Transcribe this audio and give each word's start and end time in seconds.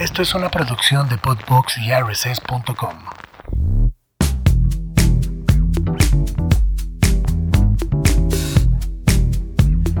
Esto 0.00 0.22
es 0.22 0.34
una 0.34 0.50
producción 0.50 1.10
de 1.10 1.18
Podbox 1.18 1.76
y 1.76 1.92
RSS.com. 1.92 2.94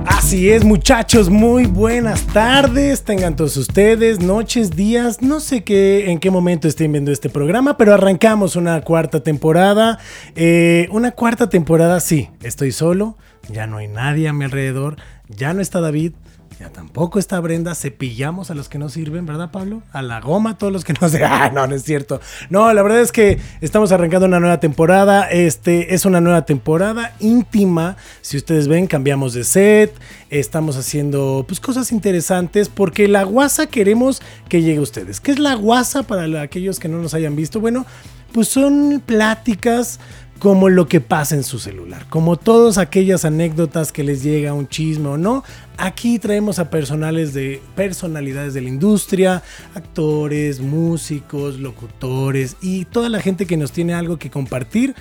Así 0.06 0.50
es, 0.50 0.64
muchachos, 0.64 1.28
muy 1.28 1.66
buenas 1.66 2.26
tardes. 2.28 3.04
Tengan 3.04 3.36
todos 3.36 3.58
ustedes, 3.58 4.20
noches, 4.20 4.70
días, 4.70 5.20
no 5.20 5.38
sé 5.38 5.64
qué, 5.64 6.10
en 6.10 6.18
qué 6.18 6.30
momento 6.30 6.66
estén 6.66 6.92
viendo 6.92 7.12
este 7.12 7.28
programa, 7.28 7.76
pero 7.76 7.92
arrancamos 7.92 8.56
una 8.56 8.80
cuarta 8.80 9.22
temporada. 9.22 9.98
Eh, 10.34 10.88
una 10.92 11.10
cuarta 11.10 11.50
temporada, 11.50 12.00
sí, 12.00 12.30
estoy 12.42 12.72
solo, 12.72 13.18
ya 13.50 13.66
no 13.66 13.76
hay 13.76 13.88
nadie 13.88 14.28
a 14.28 14.32
mi 14.32 14.46
alrededor, 14.46 14.96
ya 15.28 15.52
no 15.52 15.60
está 15.60 15.82
David, 15.82 16.14
ya 16.60 16.68
tampoco 16.68 17.18
está 17.18 17.40
Brenda, 17.40 17.74
cepillamos 17.74 18.50
a 18.50 18.54
los 18.54 18.68
que 18.68 18.76
no 18.76 18.90
sirven, 18.90 19.24
¿verdad, 19.24 19.50
Pablo? 19.50 19.82
A 19.92 20.02
la 20.02 20.20
goma, 20.20 20.58
todos 20.58 20.70
los 20.70 20.84
que 20.84 20.92
no 20.92 21.08
se. 21.08 21.24
Ah, 21.30 21.50
no, 21.54 21.66
no 21.66 21.74
es 21.74 21.84
cierto. 21.84 22.20
No, 22.50 22.70
la 22.74 22.82
verdad 22.82 23.00
es 23.00 23.12
que 23.12 23.40
estamos 23.62 23.92
arrancando 23.92 24.26
una 24.26 24.40
nueva 24.40 24.60
temporada. 24.60 25.30
Este 25.30 25.94
es 25.94 26.04
una 26.04 26.20
nueva 26.20 26.44
temporada 26.44 27.14
íntima. 27.18 27.96
Si 28.20 28.36
ustedes 28.36 28.68
ven, 28.68 28.86
cambiamos 28.88 29.32
de 29.32 29.44
set. 29.44 29.94
Estamos 30.28 30.76
haciendo 30.76 31.46
pues 31.48 31.60
cosas 31.60 31.92
interesantes 31.92 32.68
porque 32.68 33.08
la 33.08 33.22
guasa 33.22 33.66
queremos 33.66 34.20
que 34.50 34.60
llegue 34.60 34.80
a 34.80 34.82
ustedes. 34.82 35.18
¿Qué 35.20 35.30
es 35.30 35.38
la 35.38 35.54
guasa 35.54 36.02
para 36.02 36.42
aquellos 36.42 36.78
que 36.78 36.88
no 36.88 36.98
nos 36.98 37.14
hayan 37.14 37.36
visto? 37.36 37.60
Bueno, 37.60 37.86
pues 38.32 38.48
son 38.48 39.02
pláticas 39.06 39.98
como 40.40 40.70
lo 40.70 40.88
que 40.88 41.02
pasa 41.02 41.34
en 41.34 41.44
su 41.44 41.58
celular, 41.58 42.06
como 42.08 42.36
todas 42.36 42.78
aquellas 42.78 43.26
anécdotas 43.26 43.92
que 43.92 44.02
les 44.02 44.22
llega 44.22 44.54
un 44.54 44.66
chisme 44.68 45.08
o 45.08 45.18
no. 45.18 45.44
Aquí 45.76 46.18
traemos 46.18 46.58
a 46.58 46.70
personales 46.70 47.34
de 47.34 47.60
personalidades 47.76 48.54
de 48.54 48.62
la 48.62 48.70
industria, 48.70 49.42
actores, 49.74 50.60
músicos, 50.60 51.60
locutores 51.60 52.56
y 52.62 52.86
toda 52.86 53.10
la 53.10 53.20
gente 53.20 53.46
que 53.46 53.58
nos 53.58 53.70
tiene 53.70 53.92
algo 53.92 54.18
que 54.18 54.30
compartir, 54.30 54.94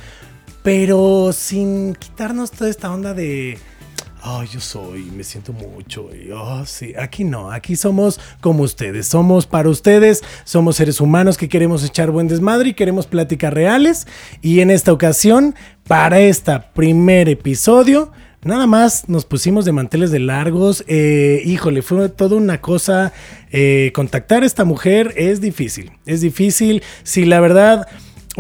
pero 0.61 1.31
sin 1.31 1.95
quitarnos 1.95 2.51
toda 2.51 2.69
esta 2.69 2.91
onda 2.91 3.13
de 3.13 3.57
Ay, 4.21 4.47
yo 4.51 4.59
soy, 4.59 5.03
me 5.15 5.23
siento 5.23 5.53
mucho. 5.53 6.09
Y, 6.13 6.31
oh, 6.31 6.65
sí, 6.65 6.93
aquí 6.97 7.23
no, 7.23 7.51
aquí 7.51 7.75
somos 7.75 8.19
como 8.41 8.63
ustedes, 8.63 9.07
somos 9.07 9.45
para 9.45 9.69
ustedes, 9.69 10.23
somos 10.43 10.75
seres 10.75 10.99
humanos 10.99 11.37
que 11.37 11.47
queremos 11.47 11.83
echar 11.85 12.11
buen 12.11 12.27
desmadre 12.27 12.69
y 12.69 12.73
queremos 12.73 13.07
pláticas 13.07 13.53
reales. 13.53 14.07
Y 14.41 14.59
en 14.59 14.71
esta 14.71 14.91
ocasión, 14.91 15.55
para 15.87 16.19
este 16.19 16.59
primer 16.73 17.29
episodio, 17.29 18.11
Nada 18.41 18.67
más 18.67 19.09
nos 19.09 19.25
pusimos 19.25 19.65
de 19.65 19.73
manteles 19.73 20.11
de 20.11 20.19
largos. 20.19 20.85
Eh, 20.87 21.41
híjole, 21.43 21.81
fue 21.81 22.07
toda 22.07 22.37
una 22.37 22.61
cosa. 22.61 23.11
Eh, 23.51 23.91
contactar 23.93 24.43
a 24.43 24.45
esta 24.45 24.63
mujer 24.63 25.13
es 25.17 25.41
difícil. 25.41 25.91
Es 26.05 26.21
difícil. 26.21 26.81
Si 27.03 27.25
la 27.25 27.41
verdad 27.41 27.85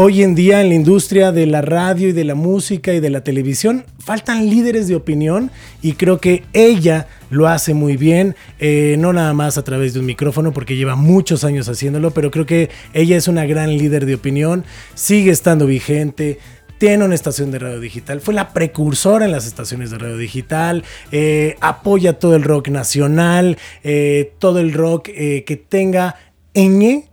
Hoy 0.01 0.23
en 0.23 0.33
día 0.33 0.61
en 0.61 0.69
la 0.69 0.75
industria 0.75 1.33
de 1.33 1.45
la 1.45 1.61
radio 1.61 2.07
y 2.07 2.13
de 2.13 2.23
la 2.23 2.33
música 2.33 2.93
y 2.93 3.01
de 3.01 3.09
la 3.09 3.21
televisión 3.21 3.83
faltan 3.99 4.49
líderes 4.49 4.87
de 4.87 4.95
opinión 4.95 5.51
y 5.81 5.95
creo 5.95 6.21
que 6.21 6.45
ella 6.53 7.07
lo 7.29 7.49
hace 7.49 7.73
muy 7.73 7.97
bien, 7.97 8.37
eh, 8.59 8.95
no 8.97 9.11
nada 9.11 9.33
más 9.33 9.57
a 9.57 9.65
través 9.65 9.93
de 9.93 9.99
un 9.99 10.05
micrófono 10.05 10.53
porque 10.53 10.77
lleva 10.77 10.95
muchos 10.95 11.43
años 11.43 11.67
haciéndolo, 11.67 12.11
pero 12.11 12.31
creo 12.31 12.45
que 12.45 12.69
ella 12.93 13.17
es 13.17 13.27
una 13.27 13.45
gran 13.45 13.77
líder 13.77 14.05
de 14.05 14.15
opinión, 14.15 14.63
sigue 14.95 15.31
estando 15.31 15.65
vigente, 15.65 16.39
tiene 16.77 17.03
una 17.03 17.15
estación 17.15 17.51
de 17.51 17.59
radio 17.59 17.81
digital, 17.81 18.21
fue 18.21 18.33
la 18.33 18.53
precursora 18.53 19.25
en 19.25 19.33
las 19.33 19.45
estaciones 19.45 19.91
de 19.91 19.97
radio 19.97 20.15
digital, 20.15 20.85
eh, 21.11 21.57
apoya 21.59 22.19
todo 22.19 22.37
el 22.37 22.43
rock 22.43 22.69
nacional, 22.69 23.57
eh, 23.83 24.31
todo 24.39 24.59
el 24.59 24.71
rock 24.71 25.07
que 25.07 25.65
tenga 25.67 26.15
ñ 26.53 27.08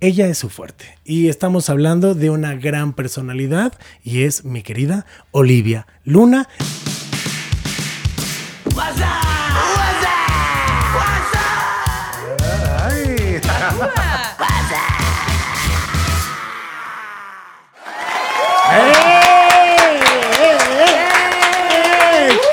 ella 0.00 0.26
es 0.26 0.38
su 0.38 0.48
fuerte. 0.48 0.98
Y 1.04 1.28
estamos 1.28 1.70
hablando 1.70 2.14
de 2.14 2.30
una 2.30 2.54
gran 2.54 2.92
personalidad 2.92 3.72
y 4.02 4.22
es 4.22 4.44
mi 4.44 4.62
querida 4.62 5.06
Olivia 5.30 5.86
Luna. 6.04 6.48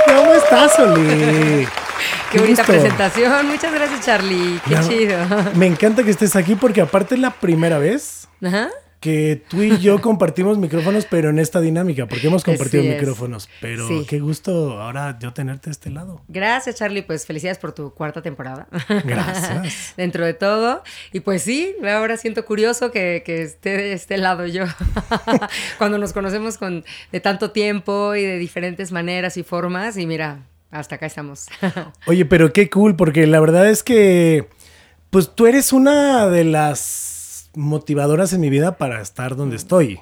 ¿Cómo 0.08 0.34
estás, 0.34 0.80
Oli? 0.80 1.83
Qué, 2.34 2.40
bonita 2.40 2.64
presentación. 2.64 3.48
Muchas 3.48 3.72
gracias, 3.72 4.04
Charlie. 4.04 4.60
Qué 4.68 4.76
chido. 4.88 5.20
Me 5.56 5.68
encanta 5.68 6.04
que 6.04 6.10
estés 6.10 6.36
aquí 6.36 6.56
porque 6.56 6.82
aparte 6.82 7.14
es 7.14 7.22
la 7.22 7.30
primera 7.30 7.78
vez 7.78 8.28
que 9.00 9.44
tú 9.50 9.62
y 9.62 9.78
yo 9.78 10.02
compartimos 10.02 10.58
micrófonos, 10.58 11.06
pero 11.06 11.30
en 11.30 11.38
esta 11.38 11.62
dinámica, 11.62 12.08
porque 12.08 12.26
hemos 12.26 12.44
compartido 12.44 12.84
micrófonos. 12.84 13.50
Pero 13.62 13.88
qué 14.08 14.20
gusto 14.20 14.82
ahora 14.82 15.20
yo 15.20 15.32
tenerte 15.32 15.66
de 15.66 15.74
este 15.74 15.92
lado. 15.92 16.22
Gracias, 16.28 16.78
Charlie. 16.78 17.04
Pues 17.04 17.28
felicidades 17.28 17.60
por 17.60 17.74
tu 17.74 17.94
cuarta 17.94 18.24
temporada. 18.24 18.68
Gracias. 19.04 19.94
Dentro 19.96 20.26
de 20.26 20.34
todo. 20.34 20.82
Y 21.12 21.20
pues 21.20 21.44
sí, 21.44 21.76
ahora 21.88 22.18
siento 22.18 22.46
curioso 22.46 22.92
que, 22.92 23.22
esté 23.28 23.78
de 23.78 23.94
este 23.94 24.18
lado 24.18 24.48
yo. 24.48 24.64
Cuando 25.78 26.00
nos 26.00 26.14
conocemos 26.14 26.58
con, 26.58 26.84
de 27.12 27.20
tanto 27.20 27.52
tiempo 27.52 28.16
y 28.16 28.24
de 28.24 28.40
diferentes 28.40 28.92
maneras 28.92 29.38
y 29.38 29.44
formas. 29.44 29.98
Y 29.98 30.08
mira, 30.08 30.40
hasta 30.74 30.96
acá 30.96 31.06
estamos. 31.06 31.48
Oye, 32.08 32.26
pero 32.26 32.52
qué 32.52 32.70
cool, 32.70 32.96
porque 32.96 33.28
la 33.28 33.40
verdad 33.40 33.70
es 33.70 33.84
que, 33.84 34.50
pues 35.10 35.34
tú 35.36 35.46
eres 35.46 35.72
una 35.72 36.28
de 36.28 36.44
las 36.44 37.52
motivadoras 37.56 38.34
en 38.34 38.42
mi 38.42 38.50
vida 38.50 38.78
para 38.78 39.00
estar 39.00 39.36
donde 39.36 39.56
estoy. 39.56 40.02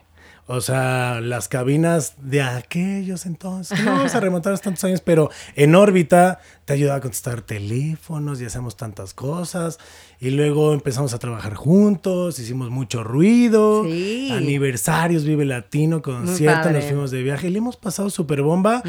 O 0.54 0.60
sea, 0.60 1.22
las 1.22 1.48
cabinas 1.48 2.16
de 2.22 2.42
aquellos 2.42 3.26
entonces, 3.26 3.82
no 3.86 3.92
vamos 3.92 4.14
a 4.14 4.20
remontar 4.20 4.60
tantos 4.60 4.84
años, 4.84 5.00
pero 5.00 5.30
en 5.56 5.76
órbita 5.76 6.42
te 6.66 6.74
ayudaba 6.74 6.98
a 6.98 7.00
contestar 7.00 7.42
teléfonos 7.42 8.42
y 8.42 8.46
hacemos 8.46 8.76
tantas 8.76 9.14
cosas. 9.14 9.80
Y 10.20 10.32
luego 10.32 10.74
empezamos 10.74 11.14
a 11.14 11.20
trabajar 11.20 11.54
juntos, 11.54 12.38
hicimos 12.38 12.70
mucho 12.70 13.02
ruido. 13.02 13.84
Aniversarios, 13.84 15.24
Vive 15.24 15.46
Latino, 15.46 16.02
concierto, 16.02 16.70
nos 16.70 16.84
fuimos 16.84 17.12
de 17.12 17.24
viaje 17.24 17.48
y 17.48 17.52
le 17.52 17.60
hemos 17.60 17.78
pasado 17.78 18.10
súper 18.10 18.42
bomba. 18.42 18.84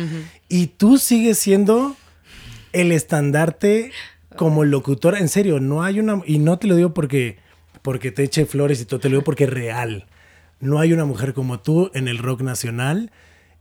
Y 0.48 0.66
tú 0.66 0.98
sigues 0.98 1.38
siendo 1.38 1.94
el 2.72 2.90
estandarte 2.90 3.92
como 4.34 4.64
locutora. 4.64 5.20
En 5.20 5.28
serio, 5.28 5.60
no 5.60 5.84
hay 5.84 6.00
una. 6.00 6.22
Y 6.26 6.40
no 6.40 6.58
te 6.58 6.66
lo 6.66 6.74
digo 6.74 6.92
porque, 6.92 7.38
porque 7.82 8.10
te 8.10 8.24
eche 8.24 8.46
flores 8.46 8.80
y 8.80 8.84
todo, 8.84 8.98
te 8.98 9.08
lo 9.08 9.18
digo 9.18 9.24
porque 9.24 9.44
es 9.44 9.50
real 9.50 10.06
no 10.62 10.78
hay 10.78 10.92
una 10.92 11.04
mujer 11.04 11.34
como 11.34 11.58
tú 11.58 11.90
en 11.92 12.06
el 12.06 12.18
rock 12.18 12.40
nacional 12.42 13.10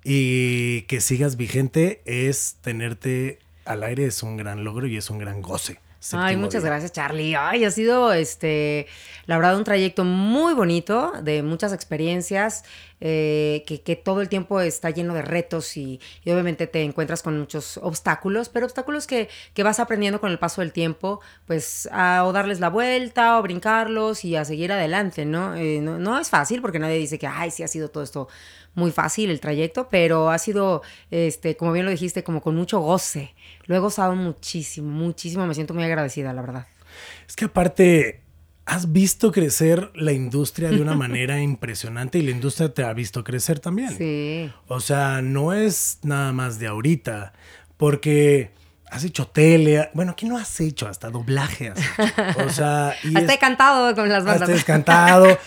y 0.03 0.84
que 0.84 1.01
sigas 1.01 1.35
vigente 1.35 2.03
es 2.06 2.57
tenerte 2.62 3.39
al 3.66 3.81
aire 3.84 4.06
es 4.06 4.22
un 4.22 4.38
gran 4.38 4.63
logro 4.63 4.85
y 4.85 4.97
es 4.97 5.09
un 5.09 5.17
gran 5.17 5.41
goce. 5.41 5.79
Ay, 6.13 6.38
muchas 6.38 6.63
gracias, 6.63 6.91
Charlie. 6.91 7.35
Ay, 7.35 7.63
ha 7.63 7.72
sido, 7.72 8.13
este, 8.13 8.88
la 9.25 9.38
verdad, 9.38 9.57
un 9.57 9.63
trayecto 9.63 10.03
muy 10.03 10.53
bonito, 10.53 11.11
de 11.23 11.44
muchas 11.44 11.73
experiencias, 11.73 12.66
eh, 13.01 13.63
que, 13.66 13.95
todo 13.95 14.22
el 14.22 14.29
tiempo 14.29 14.62
está 14.62 14.89
lleno 14.91 15.13
de 15.13 15.22
retos 15.22 15.75
y, 15.75 16.00
obviamente 16.25 16.67
te 16.67 16.84
encuentras 16.84 17.23
con 17.23 17.38
muchos 17.38 17.78
obstáculos, 17.78 18.50
pero 18.50 18.66
obstáculos 18.66 19.07
que, 19.07 19.28
vas 19.63 19.79
aprendiendo 19.79 20.22
con 20.22 20.31
el 20.31 20.39
paso 20.39 20.62
del 20.62 20.72
tiempo, 20.72 21.19
pues, 21.45 21.90
a 21.91 22.23
o 22.25 22.31
darles 22.31 22.59
la 22.59 22.69
vuelta, 22.69 23.40
o 23.40 23.41
brincarlos 23.41 24.23
y 24.23 24.35
a 24.35 24.45
seguir 24.45 24.72
adelante, 24.72 25.25
¿no? 25.25 25.56
Eh, 25.56 25.81
no, 25.81 26.00
no 26.00 26.19
es 26.19 26.29
fácil 26.29 26.61
porque 26.61 26.79
nadie 26.79 26.97
dice 26.97 27.19
que, 27.19 27.28
ay, 27.28 27.51
sí 27.51 27.63
ha 27.63 27.67
sido 27.67 27.90
todo 27.90 28.03
esto 28.03 28.28
muy 28.73 28.91
fácil 28.91 29.29
el 29.29 29.40
trayecto, 29.40 29.90
pero 29.90 30.29
ha 30.29 30.38
sido, 30.38 30.81
este, 31.09 31.57
como 31.57 31.72
bien 31.72 31.85
lo 31.85 31.91
dijiste, 31.91 32.23
como 32.23 32.41
con 32.41 32.56
mucho 32.56 32.79
goce. 32.79 33.34
Lo 33.66 33.75
he 33.75 33.79
gozado 33.79 34.16
muchísimo, 34.16 34.90
muchísimo. 34.90 35.45
Me 35.45 35.53
siento 35.53 35.73
muy 35.73 35.84
agradecida, 35.84 36.34
la 36.34 36.41
verdad. 36.41 36.67
Es 37.28 37.35
que 37.35 37.45
aparte, 37.45 38.22
has 38.66 38.91
visto 38.91 39.31
crecer 39.31 39.91
la 39.96 40.11
industria 40.11 40.69
de 40.69 40.81
una 40.81 40.96
manera 40.96 41.41
impresionante 41.41 42.19
y 42.19 42.22
la 42.22 42.31
industria 42.31 42.73
te 42.73 42.84
ha 42.84 42.93
visto 42.93 43.23
crecer 43.23 43.59
también. 43.59 43.97
Sí. 43.97 44.52
O 44.67 44.79
sea, 44.79 45.22
no 45.22 45.53
es 45.53 45.99
nada 46.03 46.31
más 46.31 46.59
de 46.59 46.67
ahorita, 46.67 47.34
porque 47.78 48.52
has 48.91 49.03
hecho 49.05 49.25
tele, 49.28 49.90
bueno, 49.93 50.16
¿qué 50.16 50.28
no 50.28 50.37
has 50.37 50.59
hecho? 50.59 50.87
Hasta 50.87 51.09
doblaje 51.09 51.69
has 51.69 51.79
hecho. 51.79 52.46
O 52.46 52.49
sea, 52.49 52.93
y 53.03 53.16
hasta 53.16 53.34
he 53.34 53.40
cantado 53.40 53.96
con 53.96 54.09
las 54.09 54.25
bandas. 54.25 54.49
Hasta 54.49 54.61
he 54.61 54.64
cantado. 54.64 55.37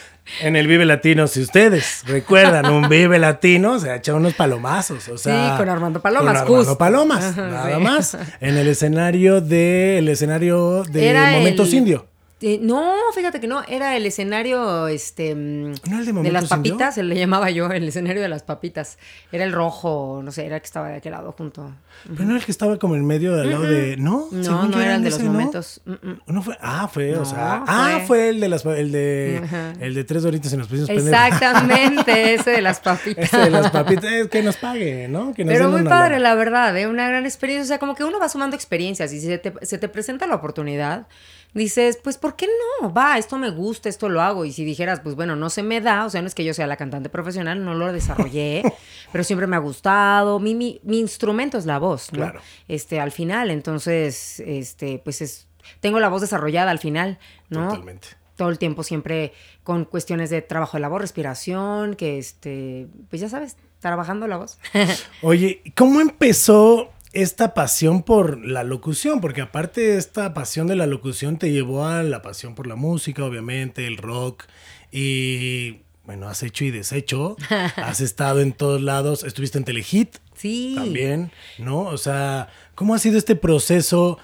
en 0.40 0.56
el 0.56 0.66
Vive 0.66 0.86
Latino, 0.86 1.26
si 1.26 1.42
ustedes 1.42 2.02
recuerdan 2.06 2.72
un 2.72 2.88
Vive 2.88 3.18
Latino, 3.18 3.78
se 3.78 3.90
ha 3.90 3.96
echado 3.96 4.16
unos 4.16 4.32
palomazos. 4.32 5.06
O 5.08 5.18
sea, 5.18 5.50
sí, 5.50 5.56
con 5.58 5.68
Armando 5.68 6.00
Palomas. 6.00 6.42
Con 6.42 6.56
Armando 6.56 6.78
Palomas, 6.78 7.36
nada 7.36 7.78
más. 7.78 8.16
En 8.40 8.56
el 8.56 8.66
escenario 8.66 9.42
de, 9.42 9.98
el 9.98 10.08
escenario 10.08 10.82
de 10.84 11.12
Momentos 11.34 11.72
Indio. 11.74 12.08
Este, 12.44 12.58
no, 12.62 12.94
fíjate 13.14 13.40
que 13.40 13.46
no, 13.46 13.62
era 13.66 13.96
el 13.96 14.04
escenario 14.04 14.86
este, 14.88 15.34
mm, 15.34 15.74
¿No 15.88 15.98
el 15.98 16.04
de 16.04 16.12
de 16.12 16.30
las 16.32 16.44
Yo? 16.44 16.48
papitas, 16.50 16.94
se 16.94 17.02
le 17.02 17.16
llamaba 17.16 17.50
yo, 17.50 17.70
el 17.70 17.88
escenario 17.88 18.20
de 18.20 18.28
las 18.28 18.42
papitas. 18.42 18.98
Era 19.32 19.44
el 19.44 19.52
rojo, 19.52 20.20
no 20.22 20.30
sé, 20.30 20.44
era 20.44 20.56
el 20.56 20.60
que 20.60 20.66
estaba 20.66 20.88
de 20.88 20.96
aquel 20.96 21.12
lado 21.12 21.32
junto. 21.32 21.74
Pero 22.04 22.24
no 22.24 22.30
era 22.32 22.40
el 22.40 22.44
que 22.44 22.52
estaba 22.52 22.78
como 22.78 22.96
en 22.96 23.06
medio 23.06 23.34
al 23.34 23.50
lado 23.50 23.62
de. 23.62 23.96
¿No? 23.96 24.28
No, 24.30 24.44
Según 24.44 24.70
no 24.72 24.80
era 24.80 24.96
el 24.96 25.02
de 25.04 25.10
los 25.10 25.20
¿no? 25.20 25.32
momentos. 25.32 25.80
Mm. 25.86 25.94
No 26.26 26.42
fue, 26.42 26.58
ah, 26.60 26.86
fue, 26.92 27.14
o 27.14 27.20
No, 27.20 27.24
sea, 27.24 27.64
ah, 27.66 27.92
fue. 28.00 28.06
fue 28.06 28.28
el 28.28 28.40
de 28.40 28.48
las, 28.50 28.64
el 28.66 28.92
de, 28.92 29.40
Ajá. 29.42 29.72
el 29.80 29.94
de 29.94 30.04
tres 30.04 30.22
doritos 30.22 30.52
en 30.52 30.58
los 30.58 30.68
precios 30.68 30.90
Exactamente, 30.90 32.34
ese 32.34 32.50
de 32.50 32.60
las 32.60 32.80
papitas. 32.80 33.24
Ese 33.24 33.38
de 33.38 33.50
las 33.50 33.70
papitas, 33.70 34.04
es 34.04 34.28
que 34.28 34.42
nos 34.42 34.56
pague, 34.56 35.08
¿no? 35.08 35.32
Que 35.32 35.46
nos 35.46 35.54
Pero 35.54 35.70
muy 35.70 35.84
padre, 35.84 36.18
la 36.18 36.34
verdad, 36.34 36.76
¿eh? 36.76 36.86
una 36.86 37.08
gran 37.08 37.24
experiencia. 37.24 37.64
O 37.64 37.68
sea, 37.68 37.78
como 37.78 37.94
que 37.94 38.04
uno 38.04 38.18
va 38.20 38.28
sumando 38.28 38.54
experiencias 38.54 39.12
y 39.14 39.20
si 39.20 39.26
se 39.28 39.38
te, 39.38 39.54
se 39.62 39.78
te 39.78 39.88
presenta 39.88 40.26
la 40.26 40.34
oportunidad, 40.34 41.06
dices, 41.54 41.98
pues, 42.02 42.18
¿por 42.18 42.36
qué 42.36 42.46
no? 42.80 42.92
Va, 42.92 43.16
esto 43.16 43.38
me 43.38 43.50
gusta, 43.50 43.88
esto 43.88 44.08
lo 44.08 44.20
hago. 44.20 44.44
Y 44.44 44.52
si 44.52 44.64
dijeras, 44.64 45.00
pues 45.00 45.14
bueno, 45.14 45.36
no 45.36 45.50
se 45.50 45.62
me 45.62 45.80
da, 45.80 46.04
o 46.04 46.10
sea, 46.10 46.20
no 46.20 46.28
es 46.28 46.34
que 46.34 46.44
yo 46.44 46.52
sea 46.52 46.66
la 46.66 46.76
cantante 46.76 47.08
profesional, 47.08 47.64
no 47.64 47.74
lo 47.74 47.92
desarrollé, 47.92 48.62
pero 49.12 49.24
siempre 49.24 49.46
me 49.46 49.56
ha 49.56 49.60
gustado. 49.60 50.40
Mi, 50.40 50.54
mi, 50.54 50.80
mi 50.82 50.98
instrumento 50.98 51.56
es 51.56 51.66
la 51.66 51.78
voz, 51.78 52.12
¿no? 52.12 52.18
Claro. 52.18 52.40
Este, 52.68 53.00
al 53.00 53.12
final, 53.12 53.50
entonces, 53.50 54.40
este, 54.40 55.00
pues 55.04 55.22
es, 55.22 55.46
tengo 55.80 56.00
la 56.00 56.08
voz 56.08 56.20
desarrollada 56.20 56.70
al 56.70 56.78
final, 56.78 57.18
¿no? 57.48 57.68
Totalmente. 57.68 58.08
todo 58.36 58.50
el 58.50 58.58
tiempo 58.58 58.82
siempre 58.82 59.32
con 59.62 59.84
cuestiones 59.84 60.30
de 60.30 60.42
trabajo 60.42 60.76
de 60.76 60.82
la 60.82 60.88
voz, 60.88 61.00
respiración, 61.00 61.94
que 61.94 62.18
este, 62.18 62.88
pues 63.08 63.22
ya 63.22 63.28
sabes, 63.28 63.56
trabajando 63.78 64.26
la 64.26 64.38
voz. 64.38 64.58
Oye, 65.22 65.62
¿cómo 65.76 66.00
empezó 66.00 66.93
esta 67.14 67.54
pasión 67.54 68.02
por 68.02 68.44
la 68.44 68.64
locución? 68.64 69.20
Porque 69.20 69.40
aparte 69.40 69.96
esta 69.96 70.34
pasión 70.34 70.66
de 70.66 70.76
la 70.76 70.86
locución 70.86 71.38
te 71.38 71.50
llevó 71.50 71.86
a 71.86 72.02
la 72.02 72.22
pasión 72.22 72.54
por 72.54 72.66
la 72.66 72.76
música, 72.76 73.24
obviamente, 73.24 73.86
el 73.86 73.96
rock 73.96 74.44
y 74.92 75.80
bueno, 76.04 76.28
has 76.28 76.42
hecho 76.42 76.64
y 76.64 76.70
deshecho, 76.70 77.36
has 77.76 78.00
estado 78.00 78.40
en 78.40 78.52
todos 78.52 78.82
lados, 78.82 79.24
estuviste 79.24 79.58
en 79.58 79.64
Telehit 79.64 80.16
sí. 80.34 80.74
también, 80.76 81.32
¿no? 81.58 81.80
O 81.80 81.96
sea, 81.96 82.48
¿cómo 82.74 82.94
ha 82.94 82.98
sido 82.98 83.16
este 83.16 83.36
proceso 83.36 84.18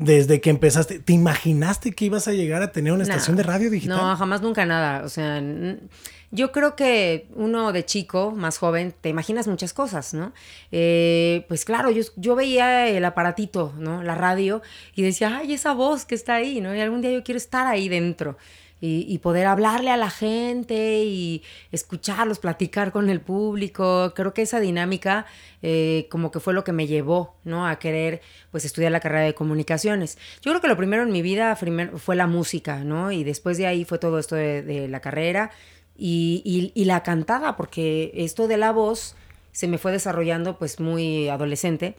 desde 0.00 0.40
que 0.40 0.48
empezaste? 0.48 0.98
¿Te 0.98 1.12
imaginaste 1.12 1.92
que 1.92 2.06
ibas 2.06 2.26
a 2.26 2.32
llegar 2.32 2.62
a 2.62 2.72
tener 2.72 2.92
una 2.92 3.02
estación 3.02 3.36
de 3.36 3.42
radio 3.42 3.70
digital? 3.70 3.98
No, 3.98 4.16
jamás 4.16 4.40
nunca 4.40 4.64
nada. 4.64 5.04
O 5.04 5.10
sea, 5.10 5.42
yo 6.30 6.52
creo 6.52 6.74
que 6.74 7.28
uno 7.34 7.70
de 7.72 7.84
chico, 7.84 8.30
más 8.30 8.56
joven, 8.56 8.94
te 8.98 9.10
imaginas 9.10 9.46
muchas 9.46 9.74
cosas, 9.74 10.14
¿no? 10.14 10.32
Eh, 10.72 11.44
pues 11.48 11.66
claro, 11.66 11.90
yo, 11.90 12.02
yo 12.16 12.34
veía 12.34 12.88
el 12.88 13.04
aparatito, 13.04 13.74
¿no? 13.78 14.02
La 14.02 14.14
radio 14.14 14.62
y 14.94 15.02
decía, 15.02 15.36
ay, 15.36 15.52
esa 15.52 15.74
voz 15.74 16.06
que 16.06 16.14
está 16.14 16.36
ahí, 16.36 16.62
¿no? 16.62 16.74
Y 16.74 16.80
algún 16.80 17.02
día 17.02 17.10
yo 17.12 17.22
quiero 17.22 17.36
estar 17.36 17.66
ahí 17.66 17.90
dentro. 17.90 18.38
Y, 18.82 19.04
y 19.08 19.18
poder 19.18 19.46
hablarle 19.46 19.90
a 19.90 19.98
la 19.98 20.08
gente 20.08 21.04
y 21.04 21.42
escucharlos, 21.70 22.38
platicar 22.38 22.92
con 22.92 23.10
el 23.10 23.20
público. 23.20 24.12
Creo 24.16 24.32
que 24.32 24.40
esa 24.42 24.58
dinámica 24.58 25.26
eh, 25.62 26.06
como 26.10 26.30
que 26.30 26.40
fue 26.40 26.54
lo 26.54 26.64
que 26.64 26.72
me 26.72 26.86
llevó, 26.86 27.34
¿no? 27.44 27.66
A 27.66 27.78
querer, 27.78 28.22
pues, 28.50 28.64
estudiar 28.64 28.90
la 28.92 29.00
carrera 29.00 29.24
de 29.24 29.34
comunicaciones. 29.34 30.16
Yo 30.40 30.50
creo 30.50 30.62
que 30.62 30.68
lo 30.68 30.78
primero 30.78 31.02
en 31.02 31.12
mi 31.12 31.20
vida 31.20 31.56
fue 31.56 32.16
la 32.16 32.26
música, 32.26 32.82
¿no? 32.82 33.12
Y 33.12 33.22
después 33.22 33.58
de 33.58 33.66
ahí 33.66 33.84
fue 33.84 33.98
todo 33.98 34.18
esto 34.18 34.34
de, 34.34 34.62
de 34.62 34.88
la 34.88 35.00
carrera 35.00 35.50
y, 35.98 36.40
y- 36.46 36.72
y 36.80 36.86
la 36.86 37.02
cantada, 37.02 37.56
porque 37.58 38.12
esto 38.14 38.48
de 38.48 38.56
la 38.56 38.72
voz 38.72 39.14
se 39.52 39.68
me 39.68 39.76
fue 39.76 39.92
desarrollando, 39.92 40.56
pues, 40.58 40.80
muy 40.80 41.28
adolescente. 41.28 41.96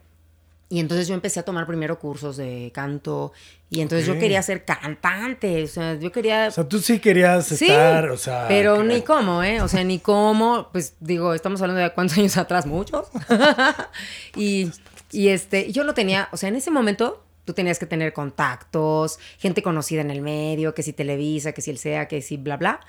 Y 0.72 0.80
entonces 0.80 1.06
yo 1.08 1.14
empecé 1.14 1.38
a 1.40 1.44
tomar 1.44 1.68
primero 1.68 2.00
cursos 2.00 2.38
de 2.38 2.72
canto 2.74 3.34
y 3.70 3.82
entonces 3.82 4.08
yo 4.08 4.18
quería 4.18 4.42
ser 4.42 4.64
cantante, 4.64 5.64
o 5.64 5.68
sea, 5.68 5.96
yo 5.96 6.12
quería... 6.14 6.48
O 6.48 6.52
sea, 6.52 6.64
tú 6.68 6.80
sí 6.80 7.00
querías 7.00 7.46
Sí, 7.46 7.66
estar, 7.66 8.10
o 8.10 8.18
sea... 8.18 8.46
pero 8.48 8.78
que- 8.78 8.84
ni 8.86 9.02
cómo, 9.02 9.44
¿eh? 9.44 9.62
O 9.62 9.68
sea, 9.68 9.84
ni 9.84 10.00
cómo, 10.00 10.70
pues 10.72 10.96
digo, 11.02 11.34
estamos 11.34 11.62
hablando 11.62 11.82
de 11.84 11.92
cuántos 11.92 12.18
años 12.18 12.38
atrás, 12.38 12.66
muchos. 12.66 13.08
y, 14.36 14.72
y 15.12 15.28
este, 15.30 15.72
yo 15.74 15.84
no 15.84 15.94
tenía, 15.94 16.30
o 16.32 16.38
sea, 16.38 16.50
en 16.50 16.56
ese 16.56 16.72
momento 16.72 17.24
tú 17.44 17.54
tenías 17.54 17.78
que 17.80 17.86
tener 17.86 18.14
contactos, 18.14 19.20
gente 19.40 19.62
conocida 19.62 20.00
en 20.02 20.12
el 20.12 20.22
medio, 20.22 20.74
que 20.74 20.84
si 20.84 20.94
Televisa, 20.94 21.52
que 21.52 21.62
si 21.62 21.72
el 21.72 21.80
SEA, 21.80 22.08
que 22.08 22.22
si 22.22 22.38
bla, 22.38 22.56
bla. 22.58 22.80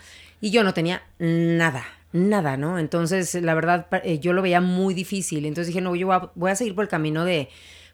Y 0.41 0.51
yo 0.51 0.63
no 0.63 0.73
tenía 0.75 1.03
nada, 1.19 1.85
nada, 2.13 2.57
¿no? 2.57 2.79
Entonces, 2.79 3.35
la 3.35 3.55
verdad, 3.55 3.87
eh, 4.05 4.19
yo 4.19 4.33
lo 4.33 4.43
veía 4.43 4.61
muy 4.61 4.95
difícil. 4.95 5.47
Entonces 5.47 5.69
dije, 5.69 5.81
no, 5.81 5.95
yo 5.95 6.07
voy 6.07 6.17
a, 6.17 6.31
voy 6.35 6.51
a 6.51 6.57
seguir 6.57 6.75
por 6.75 6.85
el 6.85 6.89
camino 6.89 7.25
de, 7.25 7.49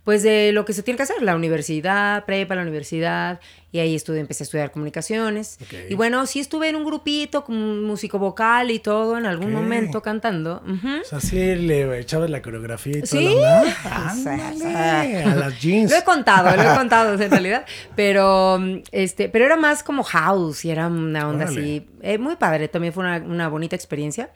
pues, 0.08 0.22
de 0.22 0.52
lo 0.52 0.64
que 0.64 0.72
se 0.72 0.82
tiene 0.82 0.96
que 0.96 1.02
hacer, 1.02 1.20
la 1.20 1.36
universidad, 1.36 2.24
prepa, 2.24 2.54
la 2.54 2.62
universidad. 2.62 3.40
Y 3.72 3.80
ahí 3.80 3.94
estuve, 3.94 4.18
empecé 4.20 4.42
a 4.42 4.46
estudiar 4.46 4.70
comunicaciones. 4.70 5.58
Ok. 5.60 5.90
Y 5.90 5.94
bueno, 5.96 6.24
sí 6.24 6.40
estuve 6.40 6.70
en 6.70 6.76
un 6.76 6.84
grupito 6.86 7.44
con 7.44 7.84
músico 7.84 8.18
vocal 8.18 8.70
y 8.70 8.78
todo, 8.78 9.18
en 9.18 9.26
algún 9.26 9.54
Ok. 9.54 9.60
momento 9.60 10.00
cantando. 10.00 10.62
Ujú. 10.66 11.02
O 11.02 11.04
sea, 11.04 11.20
sí 11.20 11.36
le 11.56 11.98
echabas 12.00 12.30
la 12.30 12.40
coreografía 12.40 12.96
y 12.96 13.02
todo. 13.02 13.20
Sí. 13.20 13.36
Ándale, 13.84 15.22
a 15.24 15.34
las 15.34 15.60
jeans. 15.60 15.90
Lo 15.90 15.98
he 15.98 16.04
contado, 16.04 16.56
lo 16.56 16.62
he 16.72 16.74
contado 16.78 17.12
en 17.22 17.30
realidad, 17.30 17.66
pero 17.94 18.58
mm, 18.58 18.76
este, 18.92 19.28
pero 19.28 19.44
era 19.44 19.56
más 19.56 19.82
como 19.82 20.02
house 20.04 20.64
y 20.64 20.70
era 20.70 20.86
una 20.86 21.28
onda 21.28 21.44
Órale. 21.44 21.60
así, 21.60 21.86
eh, 22.00 22.16
muy 22.16 22.36
padre, 22.36 22.68
también 22.68 22.94
fue 22.94 23.04
una, 23.04 23.18
una 23.18 23.48
bonita 23.48 23.76
experiencia. 23.76 24.30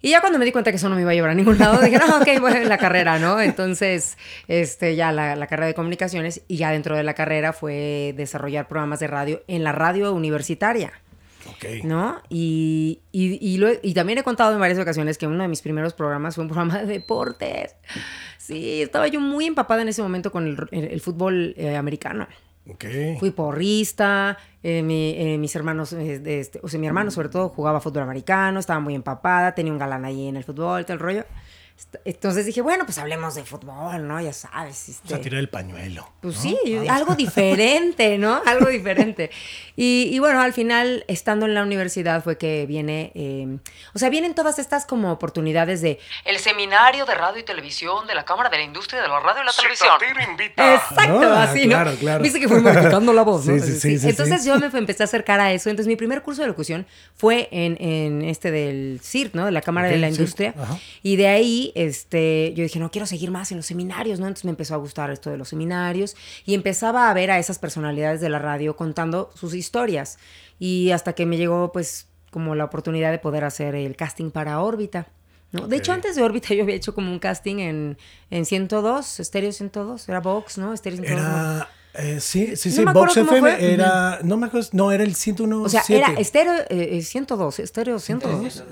Y 0.00 0.10
ya 0.10 0.20
cuando 0.20 0.38
me 0.38 0.44
di 0.44 0.52
cuenta 0.52 0.70
que 0.70 0.76
eso 0.76 0.88
no 0.88 0.94
me 0.94 1.02
iba 1.02 1.10
a 1.10 1.14
llevar 1.14 1.30
a 1.30 1.34
ningún 1.34 1.58
lado, 1.58 1.80
dije, 1.82 1.98
no, 1.98 2.18
ok, 2.20 2.40
voy 2.40 2.52
en 2.52 2.68
la 2.68 2.78
carrera, 2.78 3.18
¿no? 3.18 3.40
Entonces, 3.40 4.16
este, 4.46 4.94
ya 4.94 5.10
la, 5.10 5.34
la 5.34 5.46
carrera 5.48 5.66
de 5.66 5.74
comunicaciones 5.74 6.42
y 6.46 6.56
ya 6.56 6.70
dentro 6.70 6.96
de 6.96 7.02
la 7.02 7.14
carrera 7.14 7.52
fue 7.52 8.14
desarrollar 8.16 8.68
programas 8.68 9.00
de 9.00 9.08
radio 9.08 9.42
en 9.48 9.64
la 9.64 9.72
radio 9.72 10.12
universitaria. 10.12 10.92
Ok. 11.50 11.82
¿no? 11.84 12.20
Y, 12.28 13.00
y, 13.10 13.38
y, 13.40 13.56
lo 13.56 13.68
he- 13.68 13.80
y 13.82 13.94
también 13.94 14.18
he 14.18 14.22
contado 14.22 14.52
en 14.52 14.60
varias 14.60 14.78
ocasiones 14.78 15.16
que 15.16 15.26
uno 15.26 15.42
de 15.42 15.48
mis 15.48 15.62
primeros 15.62 15.94
programas 15.94 16.34
fue 16.34 16.42
un 16.44 16.48
programa 16.50 16.78
de 16.80 16.86
deportes. 16.86 17.74
Sí, 18.36 18.82
estaba 18.82 19.08
yo 19.08 19.20
muy 19.20 19.46
empapada 19.46 19.82
en 19.82 19.88
ese 19.88 20.02
momento 20.02 20.30
con 20.30 20.46
el, 20.46 20.56
el- 20.72 20.92
el 20.92 21.00
fútbol 21.00 21.54
eh, 21.56 21.76
americano. 21.76 22.28
Fui 23.18 23.30
porrista, 23.30 24.36
eh, 24.62 24.82
mi- 24.82 25.14
eh, 25.16 25.38
mis 25.38 25.54
hermanos, 25.56 25.92
eh, 25.92 26.20
este- 26.40 26.60
o 26.62 26.68
sea, 26.68 26.78
mi 26.78 26.86
hermano 26.86 27.10
sobre 27.10 27.28
todo 27.28 27.48
jugaba 27.48 27.80
fútbol 27.80 28.02
americano, 28.02 28.60
estaba 28.60 28.80
muy 28.80 28.94
empapada, 28.94 29.54
tenía 29.54 29.72
un 29.72 29.78
galán 29.78 30.04
ahí 30.04 30.28
en 30.28 30.36
el 30.36 30.44
fútbol, 30.44 30.84
todo 30.84 30.94
el 30.94 31.00
rollo. 31.00 31.24
Entonces 32.04 32.44
dije, 32.44 32.60
bueno, 32.60 32.84
pues 32.84 32.98
hablemos 32.98 33.34
de 33.34 33.44
fútbol, 33.44 34.06
¿no? 34.06 34.20
Ya 34.20 34.32
sabes. 34.32 34.84
Vamos 34.88 34.88
a 34.88 35.14
este, 35.14 35.18
tirar 35.18 35.40
el 35.40 35.48
pañuelo. 35.48 36.08
pues 36.20 36.36
¿no? 36.36 36.42
sí, 36.42 36.58
Vamos. 36.74 36.88
algo 36.90 37.14
diferente, 37.16 38.18
¿no? 38.18 38.42
Algo 38.46 38.66
diferente. 38.66 39.30
Y, 39.76 40.08
y 40.12 40.18
bueno, 40.18 40.40
al 40.40 40.52
final, 40.52 41.04
estando 41.08 41.46
en 41.46 41.54
la 41.54 41.62
universidad, 41.62 42.22
fue 42.22 42.36
que 42.36 42.66
viene, 42.66 43.12
eh, 43.14 43.58
o 43.94 43.98
sea, 43.98 44.10
vienen 44.10 44.34
todas 44.34 44.58
estas 44.58 44.86
como 44.86 45.12
oportunidades 45.12 45.80
de... 45.80 45.98
El 46.24 46.38
seminario 46.38 47.06
de 47.06 47.14
radio 47.14 47.40
y 47.40 47.44
televisión 47.44 48.06
de 48.06 48.14
la 48.14 48.24
Cámara 48.24 48.50
de 48.50 48.58
la 48.58 48.64
Industria 48.64 49.00
de 49.00 49.08
la 49.08 49.20
Radio 49.20 49.42
y 49.42 49.46
la 49.46 49.52
Televisión. 49.52 49.92
Exacto, 50.56 51.20
Ah, 51.32 51.42
así, 51.44 51.62
¿no? 51.66 51.70
claro, 51.76 51.94
claro. 51.98 52.22
Viste 52.22 52.40
que 52.40 52.48
fui 52.48 52.60
modificando 52.60 53.12
la 53.12 53.22
voz, 53.22 53.46
¿no? 53.46 53.54
Sí, 53.62 53.72
sí, 53.72 53.80
sí, 53.80 53.98
sí, 53.98 54.08
Entonces 54.08 54.42
sí. 54.42 54.48
yo 54.48 54.58
me 54.58 54.70
fue- 54.70 54.78
empecé 54.80 55.02
a 55.02 55.04
acercar 55.04 55.40
a 55.40 55.52
eso. 55.52 55.70
Entonces 55.70 55.88
mi 55.88 55.96
primer 55.96 56.22
curso 56.22 56.42
de 56.42 56.48
locución 56.48 56.86
fue 57.14 57.48
en, 57.52 57.76
en 57.82 58.22
este 58.22 58.50
del 58.50 59.00
CIRT, 59.02 59.34
¿no? 59.34 59.46
De 59.46 59.52
la 59.52 59.60
Cámara 59.62 59.88
Ok, 59.88 59.94
de 59.94 59.98
la 60.00 60.08
Industria. 60.08 60.54
ajá. 60.58 60.78
Y 61.02 61.16
de 61.16 61.28
ahí, 61.28 61.67
este, 61.74 62.52
yo 62.54 62.62
dije, 62.62 62.78
no 62.78 62.90
quiero 62.90 63.06
seguir 63.06 63.30
más 63.30 63.50
en 63.50 63.58
los 63.58 63.66
seminarios, 63.66 64.20
¿no? 64.20 64.26
Entonces 64.26 64.44
me 64.44 64.50
empezó 64.50 64.74
a 64.74 64.78
gustar 64.78 65.10
esto 65.10 65.30
de 65.30 65.36
los 65.36 65.48
seminarios 65.48 66.16
y 66.44 66.54
empezaba 66.54 67.10
a 67.10 67.14
ver 67.14 67.30
a 67.30 67.38
esas 67.38 67.58
personalidades 67.58 68.20
de 68.20 68.28
la 68.28 68.38
radio 68.38 68.76
contando 68.76 69.30
sus 69.34 69.54
historias. 69.54 70.18
Y 70.58 70.90
hasta 70.90 71.12
que 71.12 71.26
me 71.26 71.36
llegó, 71.36 71.72
pues, 71.72 72.08
como 72.30 72.54
la 72.54 72.64
oportunidad 72.64 73.10
de 73.10 73.18
poder 73.18 73.44
hacer 73.44 73.74
el 73.74 73.96
casting 73.96 74.30
para 74.30 74.60
órbita. 74.60 75.08
¿no? 75.52 75.66
De 75.66 75.76
hecho, 75.76 75.92
antes 75.92 76.16
de 76.16 76.22
órbita 76.22 76.48
yo 76.54 76.62
había 76.62 76.74
hecho 76.74 76.94
como 76.94 77.10
un 77.10 77.18
casting 77.18 77.58
en, 77.58 77.98
en 78.30 78.44
102, 78.44 79.20
Estéreo 79.20 79.52
102, 79.52 80.08
era 80.08 80.20
Vox, 80.20 80.58
¿no? 80.58 80.72
Estéreo 80.72 80.98
102. 80.98 81.24
¿no? 81.24 81.77
Era. 81.94 82.04
eh, 82.08 82.20
sí, 82.20 82.56
sí, 82.56 82.68
No 82.68 82.74
sí. 82.74 82.84
cómo 82.84 83.06
FM 83.06 83.72
era. 83.72 84.20
No 84.22 84.36
me 84.36 84.46
acuerdo. 84.46 84.68
No, 84.72 84.92
era 84.92 85.04
el 85.04 85.14
101. 85.14 85.62
O 85.62 85.68
sea, 85.68 85.82
era 85.88 86.12
estéreo 86.14 86.52
eh, 86.68 86.98
eh, 86.98 87.02
102, 87.02 87.58
estéreo 87.58 87.98
102. 87.98 88.62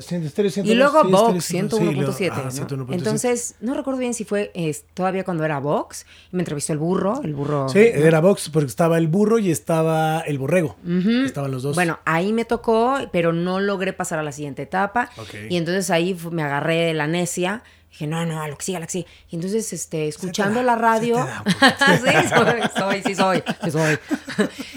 Y 0.64 0.75
luego 0.75 1.04
Vox 1.04 1.50
101.7. 1.52 2.30
Ah, 2.32 2.49
¿no? 2.76 2.87
Entonces, 2.92 3.54
no 3.61 3.75
recuerdo 3.75 3.99
bien 3.99 4.14
si 4.14 4.25
fue 4.25 4.50
eh, 4.54 4.76
todavía 4.94 5.25
cuando 5.25 5.44
era 5.44 5.58
Vox. 5.58 6.06
Y 6.32 6.37
me 6.37 6.42
entrevistó 6.42 6.73
el 6.73 6.78
burro, 6.78 7.20
el 7.23 7.35
burro. 7.35 7.68
Sí, 7.68 7.80
era 7.80 8.20
Vox, 8.20 8.50
porque 8.50 8.68
estaba 8.68 8.99
el 8.99 9.08
burro 9.08 9.38
y 9.38 9.50
estaba 9.50 10.20
el 10.20 10.38
borrego. 10.38 10.76
Estaban 11.25 11.50
los 11.50 11.62
dos. 11.62 11.75
Bueno, 11.75 11.99
ahí 12.04 12.32
me 12.32 12.44
tocó, 12.44 12.96
pero 13.12 13.32
no 13.32 13.61
logré 13.61 13.92
pasar 13.92 14.18
a 14.18 14.23
la 14.23 14.32
siguiente 14.32 14.62
etapa. 14.62 15.11
Y 15.49 15.56
entonces 15.56 15.90
ahí 15.90 16.16
me 16.30 16.42
agarré 16.42 16.85
de 16.87 16.94
la 16.94 17.06
necia. 17.06 17.62
Dije, 17.97 18.09
no, 18.09 18.26
no, 18.26 18.43
a 18.43 18.49
lo 18.49 18.59
que 18.59 18.65
siga, 18.67 18.76
a 18.76 18.81
lo 18.83 18.87
que 18.87 18.93
siga. 18.93 19.09
Y 19.31 19.37
entonces, 19.37 19.73
este, 19.73 20.07
escuchando 20.07 20.61
da, 20.61 20.67
la 20.67 20.75
radio. 20.76 21.17
da 21.17 21.43
sí, 21.97 22.29
soy, 22.29 22.62
soy, 22.76 23.03
sí 23.03 23.15
soy, 23.15 23.43
sí 23.65 23.71
soy. 23.71 23.99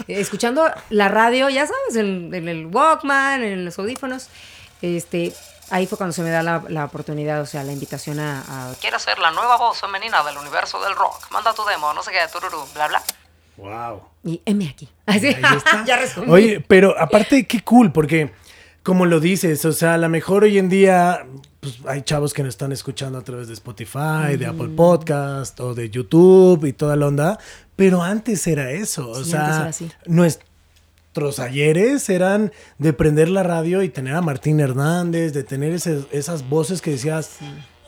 escuchando 0.08 0.64
la 0.88 1.08
radio, 1.08 1.50
ya 1.50 1.66
sabes, 1.66 1.96
en, 1.96 2.32
en 2.32 2.48
el 2.48 2.64
Walkman, 2.64 3.42
en 3.42 3.66
los 3.66 3.78
audífonos. 3.78 4.28
Este, 4.80 5.34
ahí 5.68 5.86
fue 5.86 5.98
cuando 5.98 6.14
se 6.14 6.22
me 6.22 6.30
da 6.30 6.42
la, 6.42 6.64
la 6.68 6.86
oportunidad, 6.86 7.42
o 7.42 7.46
sea, 7.46 7.62
la 7.62 7.72
invitación 7.72 8.20
a, 8.20 8.70
a... 8.70 8.74
Quiero 8.80 8.98
ser 8.98 9.18
la 9.18 9.32
nueva 9.32 9.58
voz 9.58 9.78
femenina 9.78 10.24
del 10.24 10.38
universo 10.38 10.82
del 10.82 10.96
rock. 10.96 11.30
Manda 11.30 11.52
tu 11.52 11.62
demo, 11.66 11.92
no 11.92 12.02
sé 12.02 12.12
qué, 12.12 12.20
tururú, 12.32 12.64
bla, 12.72 12.88
bla. 12.88 13.02
Wow. 13.58 14.02
Y 14.24 14.40
M 14.46 14.66
aquí. 14.66 14.88
Así, 15.04 15.26
Ahí 15.26 15.56
está. 15.58 15.84
ya 15.86 15.98
respondí. 15.98 16.32
Oye, 16.32 16.64
pero 16.66 16.98
aparte, 16.98 17.46
qué 17.46 17.60
cool, 17.60 17.92
porque 17.92 18.32
como 18.82 19.04
lo 19.04 19.20
dices, 19.20 19.62
o 19.66 19.72
sea, 19.72 19.92
a 19.92 19.98
lo 19.98 20.08
mejor 20.08 20.44
hoy 20.44 20.56
en 20.56 20.70
día 20.70 21.26
pues, 21.60 21.78
hay 21.86 22.02
chavos 22.02 22.32
que 22.32 22.42
nos 22.42 22.50
están 22.50 22.72
escuchando 22.72 23.18
a 23.18 23.22
través 23.22 23.46
de 23.48 23.54
Spotify, 23.54 24.36
de 24.38 24.46
Apple 24.46 24.70
Podcast 24.74 25.60
o 25.60 25.74
de 25.74 25.90
YouTube 25.90 26.64
y 26.64 26.72
toda 26.72 26.96
la 26.96 27.06
onda, 27.06 27.38
pero 27.76 28.02
antes 28.02 28.46
era 28.46 28.70
eso, 28.70 29.10
o 29.10 29.22
Sí, 29.24 29.30
sea, 29.32 29.70
nuestros 30.06 31.38
ayeres 31.38 32.08
eran 32.08 32.52
de 32.78 32.92
prender 32.92 33.28
la 33.28 33.42
radio 33.42 33.82
y 33.82 33.88
tener 33.88 34.14
a 34.14 34.22
Martín 34.22 34.60
Hernández, 34.60 35.32
de 35.32 35.42
tener 35.44 35.72
ese- 35.72 36.06
esas 36.12 36.48
voces 36.48 36.80
que 36.80 36.92
decías, 36.92 37.30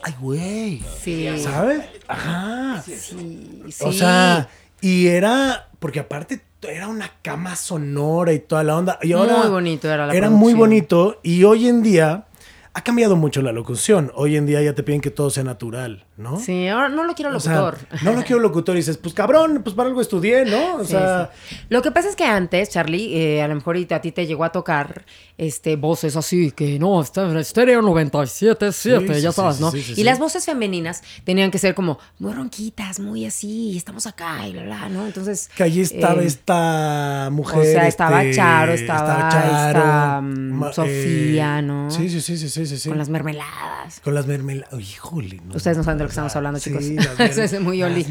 ay, 0.03 0.13
güey, 0.19 0.83
Sí. 1.01 1.27
¿sabes? 1.41 1.81
Ajá. 2.07 2.83
Sí, 2.85 3.63
O 3.81 3.91
sea, 3.91 4.49
y 4.81 5.07
era, 5.07 5.69
porque 5.79 5.99
aparte 6.01 6.41
era 6.61 6.87
una 6.87 7.11
cama 7.21 7.55
sonora 7.55 8.33
y 8.33 8.39
toda 8.39 8.63
la 8.63 8.77
onda. 8.77 8.99
Y 9.01 9.13
ahora 9.13 9.37
Muy 9.37 9.49
bonito 9.49 9.89
era 9.91 10.07
la 10.07 10.13
Era 10.13 10.29
muy 10.29 10.53
bonito 10.53 11.19
y 11.23 11.43
hoy 11.43 11.67
en 11.67 11.81
día 11.83 12.25
ha 12.73 12.83
cambiado 12.83 13.15
mucho 13.15 13.41
la 13.41 13.51
locución. 13.51 14.11
Hoy 14.15 14.35
en 14.35 14.45
día 14.45 14.61
ya 14.61 14.73
te 14.73 14.83
piden 14.83 15.01
que 15.01 15.11
todo 15.11 15.29
sea 15.29 15.43
natural, 15.43 16.05
¿no? 16.15 16.39
Sí, 16.39 16.67
ahora 16.67 16.89
no 16.89 17.03
lo 17.05 17.15
quiero 17.15 17.35
O 17.35 17.39
sea, 17.39 17.55
locutor. 17.61 17.87
no 18.03 18.13
lo 18.13 18.21
quiero 18.23 18.39
locutor 18.39 18.75
y 18.75 18.79
dices, 18.79 18.97
pues 18.97 19.13
cabrón, 19.15 19.61
pues 19.63 19.75
para 19.75 19.89
algo 19.89 19.99
estudié, 20.01 20.45
¿no? 20.45 20.75
O 20.75 20.83
Sí, 20.85 20.91
sea, 20.91 21.31
sí. 21.49 21.55
Lo 21.69 21.81
que 21.81 21.91
pasa 21.91 22.09
es 22.09 22.15
que 22.15 22.23
antes, 22.25 22.69
Charlie, 22.69 23.15
eh, 23.17 23.41
a 23.41 23.47
lo 23.47 23.55
mejor 23.55 23.77
a 23.89 24.01
ti 24.01 24.11
te 24.11 24.27
llegó 24.27 24.43
a 24.43 24.51
tocar 24.51 25.05
este, 25.39 25.75
voces 25.75 26.15
así, 26.15 26.51
que 26.51 26.77
no, 26.77 27.01
está 27.01 27.23
en 27.29 27.37
estéreo 27.37 27.81
97, 27.81 28.71
7, 28.71 29.13
Sí, 29.15 29.21
ya 29.21 29.31
sabes, 29.31 29.59
¿no? 29.59 29.71
sí, 29.71 29.81
sí, 29.81 29.93
y 29.97 30.03
las 30.03 30.19
voces 30.19 30.45
femeninas 30.45 31.01
tenían 31.23 31.49
que 31.49 31.57
ser 31.57 31.73
como 31.73 31.97
muy 32.19 32.31
ronquitas, 32.33 32.99
muy 32.99 33.25
así, 33.25 33.75
estamos 33.75 34.05
acá 34.05 34.47
y 34.47 34.51
bla, 34.53 34.63
bla, 34.63 34.89
¿no? 34.89 35.07
Entonces. 35.07 35.49
que 35.55 35.63
allí 35.63 35.81
estaba 35.81 36.21
eh, 36.21 36.27
esta 36.27 37.29
mujer. 37.31 37.59
o 37.59 37.63
sea, 37.63 37.87
estaba 37.87 38.23
este, 38.23 38.35
Charo, 38.35 38.73
estaba 38.73 39.67
esta, 39.67 40.21
mm, 40.21 40.51
ma- 40.51 40.71
Sofía, 40.73 41.61
¿no? 41.63 41.89
Sí, 41.89 42.09
sí, 42.09 42.21
sí, 42.21 42.37
sí, 42.37 42.49
sí, 42.49 42.65
sí. 42.67 42.77
sí. 42.77 42.89
Con 42.89 42.97
las 42.99 43.09
mermeladas. 43.09 43.99
Con 44.03 44.13
las 44.13 44.27
mermeladas. 44.27 44.79
Híjole, 44.79 45.41
no. 45.43 45.55
Ustedes 45.55 45.77
no 45.77 45.83
saben 45.83 45.97
de 46.03 46.05
lo 46.05 46.09
que 46.09 46.11
estamos 46.11 46.35
hablando, 46.35 46.59
Sí, 46.59 46.69
chicos. 46.69 46.85
Eso 47.19 47.43
es 47.43 47.59
muy 47.61 47.81
oli. 47.83 48.03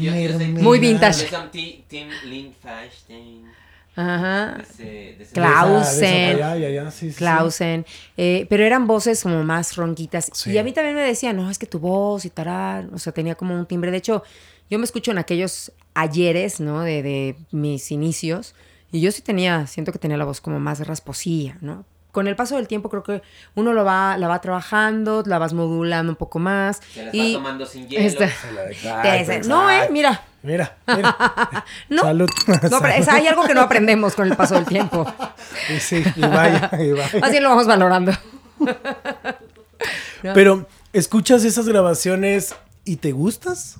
Muy 0.59 0.79
vintage. 0.79 1.29
Yo 1.29 1.37
soy 1.39 1.47
ti- 1.49 1.85
Team 1.87 2.09
Link 2.25 2.53
Feinstein. 2.61 3.43
Ajá. 3.95 4.57
de 4.57 4.63
ese- 4.63 5.21
ese- 5.23 5.33
Clausen. 5.33 6.37
para 6.37 6.53
allá 6.53 6.57
y 6.57 6.65
allá, 6.77 6.89
sí, 6.91 6.99
sí, 7.07 7.11
sí. 7.11 7.17
Clausen, 7.17 7.85
eh, 8.17 8.47
pero 8.49 8.63
eran 8.65 8.87
voces 8.87 9.21
como 9.21 9.43
más 9.43 9.75
ronquitas. 9.75 10.31
Sí. 10.33 10.51
Y 10.51 10.57
a 10.57 10.63
mí 10.63 10.73
también 10.73 10.95
me 10.95 11.03
decían, 11.03 11.35
no, 11.37 11.49
es 11.51 11.59
que 11.59 11.67
tu 11.67 11.77
voz 11.77 12.25
y 12.25 12.31
tarán, 12.31 12.89
o 12.93 12.97
sea, 12.97 13.13
tenía 13.13 13.35
como 13.35 13.53
un 13.53 13.67
timbre. 13.67 13.91
De 13.91 13.97
hecho, 13.97 14.23
yo 14.69 14.79
me 14.79 14.85
escucho 14.85 15.11
en 15.11 15.19
aquellos 15.19 15.71
ayeres, 15.93 16.59
¿no? 16.59 16.81
De, 16.81 17.03
de 17.03 17.35
mis 17.51 17.91
inicios, 17.91 18.55
y 18.91 18.99
yo 18.99 19.11
sí 19.11 19.21
tenía, 19.21 19.67
siento 19.67 19.91
que 19.91 19.99
tenía 19.99 20.17
la 20.17 20.25
voz 20.25 20.41
como 20.41 20.59
más 20.59 20.79
rasposilla, 20.87 21.57
¿no? 21.61 21.85
Con 22.13 22.27
el 22.27 22.35
paso 22.37 22.55
del 22.55 22.67
tiempo 22.69 22.89
creo 22.89 23.03
que 23.03 23.21
uno 23.55 23.73
lo 23.73 23.83
va, 23.83 24.17
la 24.17 24.27
va 24.29 24.39
trabajando, 24.39 25.23
la 25.25 25.39
vas 25.39 25.51
modulando 25.53 26.11
un 26.11 26.15
poco 26.15 26.39
más. 26.39 26.79
Se 26.93 27.03
la 27.05 27.09
y 27.11 27.19
está 27.31 27.39
tomando 27.39 27.65
sin 27.65 27.89
hielo. 27.89 28.05
Esta- 28.05 28.25
Exacto, 28.69 29.01
te 29.09 29.17
dice, 29.17 29.41
no, 29.49 29.69
eh, 29.69 29.89
mira. 29.91 30.21
Mira, 30.43 30.77
mira. 30.95 31.15
No, 31.89 32.03
Salud. 32.03 32.29
no, 32.69 32.79
pero 32.81 32.93
es- 32.93 33.07
hay 33.07 33.27
algo 33.27 33.43
que 33.43 33.53
no 33.55 33.61
aprendemos 33.61 34.13
con 34.15 34.27
el 34.29 34.37
paso 34.37 34.53
del 34.55 34.65
tiempo. 34.65 35.05
Y 35.75 35.79
sí, 35.79 36.03
y 36.15 36.21
vaya, 36.21 36.69
y 36.79 36.91
vaya. 36.91 37.19
Así 37.23 37.39
lo 37.39 37.49
vamos 37.49 37.65
valorando. 37.67 38.11
Pero, 40.21 40.67
¿escuchas 40.93 41.43
esas 41.43 41.67
grabaciones 41.67 42.55
y 42.85 42.97
te 42.97 43.11
gustas? 43.11 43.77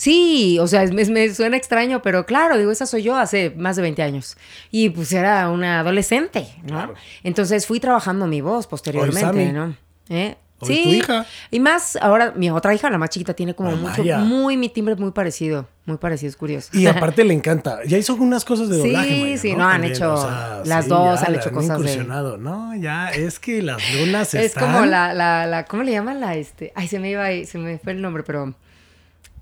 Sí, 0.00 0.58
o 0.58 0.66
sea, 0.66 0.82
es- 0.82 0.92
me, 0.94 1.04
me 1.04 1.34
suena 1.34 1.58
extraño, 1.58 2.00
pero 2.00 2.24
claro, 2.24 2.56
digo, 2.56 2.70
esa 2.70 2.86
soy 2.86 3.02
yo 3.02 3.16
hace 3.16 3.50
más 3.54 3.76
de 3.76 3.82
20 3.82 4.02
años. 4.02 4.38
Y 4.70 4.88
pues 4.88 5.12
era 5.12 5.50
una 5.50 5.80
adolescente, 5.80 6.46
¿no? 6.62 6.68
Claro. 6.68 6.94
Entonces 7.22 7.66
fui 7.66 7.80
trabajando 7.80 8.26
mi 8.26 8.40
voz 8.40 8.66
posteriormente. 8.66 9.52
¿no? 9.52 9.76
¿Eh? 10.08 10.36
Sí. 10.62 10.80
tu 10.84 10.88
hija. 10.90 11.26
Y 11.50 11.60
más, 11.60 11.96
ahora 12.00 12.32
mi 12.34 12.50
otra 12.50 12.74
hija, 12.74 12.88
la 12.88 12.96
más 12.96 13.10
chiquita, 13.10 13.34
tiene 13.34 13.54
como 13.54 13.72
La 13.72 13.76
mucho, 13.76 14.02
muy, 14.24 14.56
mi 14.56 14.70
timbre 14.70 14.96
muy 14.96 15.10
parecido, 15.10 15.68
muy 15.84 15.98
parecido, 15.98 16.30
es 16.30 16.36
curioso. 16.36 16.70
Y 16.72 16.86
aparte 16.86 17.22
le 17.22 17.34
encanta. 17.34 17.80
Ya 17.86 17.98
hizo 17.98 18.14
unas 18.14 18.42
cosas 18.46 18.70
de 18.70 18.76
Sí, 18.76 18.88
doblaje. 18.88 19.20
Maya, 19.22 19.36
sí, 19.38 19.54
no, 19.54 19.68
han 19.68 19.84
hecho- 19.84 20.30
las 20.64 20.88
dos 20.88 21.20
ya 21.20 21.26
han 21.26 21.34
hecho 21.34 21.50
cosas 21.52 21.68
de- 21.68 21.74
incursionado. 21.74 22.38
No, 22.38 22.74
ya, 22.74 23.08
es 23.10 23.38
que 23.38 23.60
las 23.60 23.82
lunas 24.00 24.32
Es 24.32 24.46
están... 24.46 24.64
como 24.72 24.86
la, 24.86 25.12
la, 25.12 25.46
la, 25.46 25.66
¿cómo 25.66 25.82
le 25.82 25.92
llaman 25.92 26.20
la, 26.20 26.36
este? 26.36 26.72
Ay, 26.74 26.88
se 26.88 26.98
me 27.00 27.10
iba, 27.10 27.22
ahí, 27.24 27.44
se 27.44 27.58
me 27.58 27.78
fue 27.78 27.92
el 27.92 28.00
nombre, 28.00 28.22
pero 28.22 28.54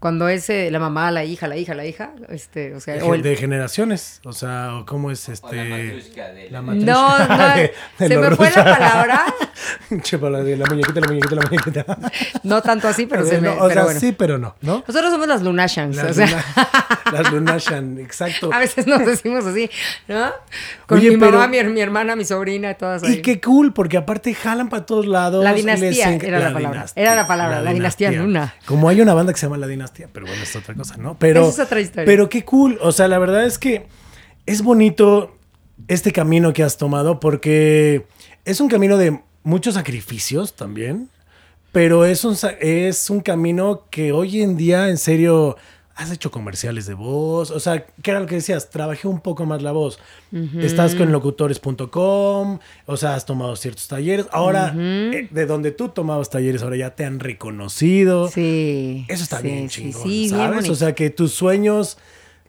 cuando 0.01 0.29
es 0.29 0.49
eh, 0.49 0.71
la 0.71 0.79
mamá, 0.79 1.11
la 1.11 1.25
hija, 1.25 1.49
la 1.49 1.57
hija, 1.57 1.75
la 1.75 1.85
hija, 1.85 2.13
este, 2.29 2.75
o 2.75 2.81
sea, 2.81 2.95
de, 2.95 3.03
o 3.03 3.15
el- 3.15 3.23
de 3.23 3.35
generaciones. 3.37 4.21
O 4.25 4.33
sea, 4.33 4.75
o 4.77 4.87
¿cómo 4.87 5.11
es 5.11 5.29
este? 5.29 5.47
O 5.49 5.53
la 5.53 5.65
matrusca 5.65 6.29
de 6.29 6.45
la 6.45 6.51
la- 6.51 6.63
matrusca 6.63 6.93
No, 6.93 7.19
no, 7.37 7.49
de- 7.57 7.73
de 7.99 8.09
se 8.09 8.19
me 8.19 8.31
fue 8.37 8.51
la 8.51 8.65
palabra. 8.65 9.25
Che, 10.03 10.19
para 10.19 10.39
la, 10.43 10.57
la 10.57 10.67
muñequita, 10.67 11.01
la 11.01 11.07
muñequita, 11.09 11.35
la 11.35 11.43
muñequita. 11.47 11.99
No 12.45 12.63
tanto 12.63 12.87
así, 12.89 13.07
pero 13.07 13.25
se 13.27 13.41
me. 13.41 13.49
No, 13.49 13.55
o 13.55 13.69
pero 13.69 13.73
sea, 13.75 13.85
bueno. 13.85 14.01
sí, 14.01 14.13
pero 14.13 14.39
no, 14.39 14.55
¿no? 14.61 14.85
Nosotros 14.87 15.11
somos 15.11 15.27
las 15.27 15.43
Lunashans, 15.43 15.97
Las, 15.97 16.11
o 16.13 16.15
sea, 16.15 16.27
luna- 16.27 16.45
las 17.13 17.33
Lunashan, 17.33 17.99
exacto. 17.99 18.51
a 18.53 18.59
veces 18.61 18.87
nos 18.87 19.05
decimos 19.05 19.45
así, 19.47 19.69
¿no? 20.07 20.31
Con 20.87 20.99
Oye, 20.99 21.11
mi 21.11 21.17
pero- 21.17 21.33
mamá, 21.33 21.49
mi, 21.49 21.63
mi 21.65 21.81
hermana, 21.81 22.15
mi 22.15 22.25
sobrina, 22.25 22.75
todas 22.75 23.03
ahí. 23.03 23.15
Y 23.15 23.23
qué 23.23 23.41
cool, 23.41 23.73
porque 23.73 23.97
aparte 23.97 24.33
jalan 24.33 24.69
para 24.69 24.87
todos 24.87 25.07
lados. 25.07 25.43
La 25.43 25.53
y 25.53 25.57
dinastía 25.57 26.15
era 26.15 26.39
la 26.39 26.53
palabra. 26.53 26.87
Era 26.95 27.15
la 27.17 27.27
palabra, 27.27 27.61
la 27.63 27.73
dinastía 27.73 28.13
Luna. 28.13 28.55
Como 28.65 28.89
hay 28.89 29.01
una 29.01 29.13
banda 29.15 29.33
que 29.33 29.39
se 29.41 29.47
llama 29.47 29.57
La 29.59 29.67
Dinastía, 29.67 29.88
pero 30.13 30.27
bueno, 30.27 30.43
es 30.43 30.55
otra 30.57 30.75
cosa, 30.75 30.97
¿no? 30.97 31.17
Pero, 31.19 31.43
Esa 31.49 31.63
es 31.63 31.67
otra 31.67 31.81
historia. 31.81 32.05
Pero 32.05 32.29
qué 32.29 32.45
cool. 32.45 32.79
O 32.81 32.93
sea, 32.93 33.09
la 33.09 33.19
verdad 33.19 33.45
es 33.45 33.59
que 33.59 33.87
es 34.47 34.63
bonito 34.63 35.37
este 35.87 36.13
camino 36.13 36.53
que 36.53 36.63
has 36.63 36.77
tomado 36.77 37.21
porque 37.21 38.07
es 38.45 38.61
un 38.61 38.69
camino 38.69 38.97
de 38.97 39.21
muchos 39.43 39.75
sacrificios 39.75 40.55
también, 40.55 41.09
pero 41.73 42.05
es 42.05 42.25
un, 42.25 42.37
es 42.61 43.11
un 43.11 43.21
camino 43.21 43.85
que 43.91 44.13
hoy 44.13 44.43
en 44.43 44.57
día, 44.57 44.89
en 44.89 44.99
serio, 44.99 45.57
has 45.99 46.13
hecho 46.13 46.31
comerciales 46.31 46.87
de 46.87 46.95
voz. 46.95 47.51
O 47.51 47.61
sea, 47.61 47.85
¿qué 48.03 48.13
era 48.13 48.21
lo 48.21 48.27
que 48.27 48.37
decías? 48.37 48.71
Trabajé 48.71 49.09
un 49.09 49.21
poco 49.21 49.45
más 49.45 49.63
la 49.63 49.73
voz. 49.73 49.99
Estás 50.61 50.95
con 50.95 51.11
locutores.com, 51.11 52.59
o 52.87 52.97
sea, 52.97 53.15
has 53.15 53.27
tomado 53.27 53.57
ciertos 53.57 53.89
talleres. 53.89 54.27
Ahora, 54.31 54.73
eh, 54.77 55.29
de 55.31 55.47
donde 55.47 55.73
tú 55.73 55.89
tomabas 55.89 56.31
talleres, 56.31 56.63
ahora 56.63 56.77
ya 56.77 56.95
te 56.95 57.05
han 57.05 57.19
reconocido. 57.19 58.29
Sí. 58.29 59.05
Eso 59.09 59.25
está 59.25 59.41
sí, 59.41 59.49
bien 59.49 59.69
chingón, 59.69 60.03
Sí, 60.03 60.29
¿sabes? 60.29 60.69
o 60.69 60.75
sea, 60.77 60.95
que 60.95 61.11
tus 61.11 61.33
sueños 61.33 61.99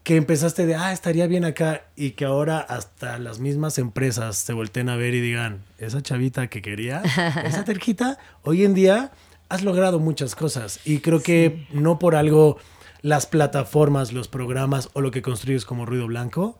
que 0.03 0.15
empezaste 0.15 0.65
de, 0.65 0.75
ah, 0.75 0.93
estaría 0.93 1.27
bien 1.27 1.43
acá, 1.43 1.83
y 1.95 2.11
que 2.11 2.25
ahora 2.25 2.59
hasta 2.59 3.19
las 3.19 3.39
mismas 3.39 3.77
empresas 3.77 4.37
se 4.37 4.53
volteen 4.53 4.89
a 4.89 4.95
ver 4.95 5.13
y 5.13 5.21
digan, 5.21 5.63
esa 5.77 6.01
chavita 6.01 6.47
que 6.47 6.61
quería, 6.61 7.01
esa 7.45 7.63
terquita, 7.63 8.17
hoy 8.43 8.63
en 8.63 8.73
día 8.73 9.11
has 9.49 9.63
logrado 9.63 9.99
muchas 9.99 10.35
cosas. 10.35 10.79
Y 10.85 10.99
creo 10.99 11.21
que 11.21 11.65
no 11.71 11.97
por 11.99 12.15
algo 12.15 12.57
las 13.01 13.25
plataformas, 13.25 14.11
los 14.13 14.27
programas 14.27 14.89
o 14.93 15.01
lo 15.01 15.11
que 15.11 15.21
construyes 15.21 15.65
como 15.65 15.85
ruido 15.85 16.07
blanco, 16.07 16.57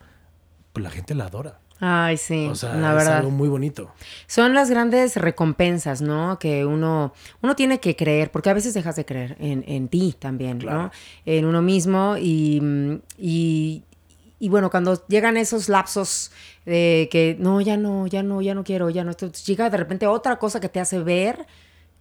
pues 0.74 0.84
la 0.84 0.90
gente 0.90 1.16
la 1.16 1.26
adora. 1.26 1.60
Ay, 1.82 2.18
sí, 2.18 2.46
O 2.52 2.56
sea, 2.56 2.74
la 2.76 2.90
es 2.90 2.96
verdad. 2.98 3.18
algo 3.20 3.32
muy 3.32 3.48
bonito. 3.48 3.90
Son 4.28 4.54
las 4.54 4.70
grandes 4.70 5.16
recompensas, 5.16 6.02
¿no? 6.02 6.38
Que 6.38 6.66
uno, 6.66 7.14
uno 7.42 7.56
tiene 7.56 7.80
que 7.80 7.96
creer, 7.96 8.32
porque 8.32 8.50
a 8.50 8.54
veces 8.54 8.74
dejas 8.74 8.98
de 8.98 9.06
creer 9.06 9.38
en, 9.40 9.64
en 9.66 9.88
ti 9.88 10.14
también, 10.20 10.60
Claro. 10.60 10.84
¿no? 10.84 10.92
En 11.26 11.46
uno 11.46 11.62
mismo 11.62 12.18
y, 12.20 12.62
y, 13.18 13.84
y 14.40 14.50
bueno, 14.50 14.70
cuando 14.70 15.06
llegan 15.08 15.38
esos 15.38 15.70
lapsos 15.70 16.32
de 16.66 17.08
que 17.12 17.38
no, 17.40 17.62
ya 17.62 17.78
no, 17.78 18.08
ya 18.08 18.24
no, 18.24 18.42
ya 18.42 18.54
no 18.56 18.66
quiero, 18.66 18.90
ya 18.90 19.06
no, 19.06 19.12
entonces 19.12 19.46
llega 19.46 19.70
de 19.70 19.78
repente 19.78 20.06
otra 20.06 20.38
cosa 20.38 20.60
que 20.60 20.68
te 20.68 20.82
hace 20.82 21.00
ver 21.00 21.46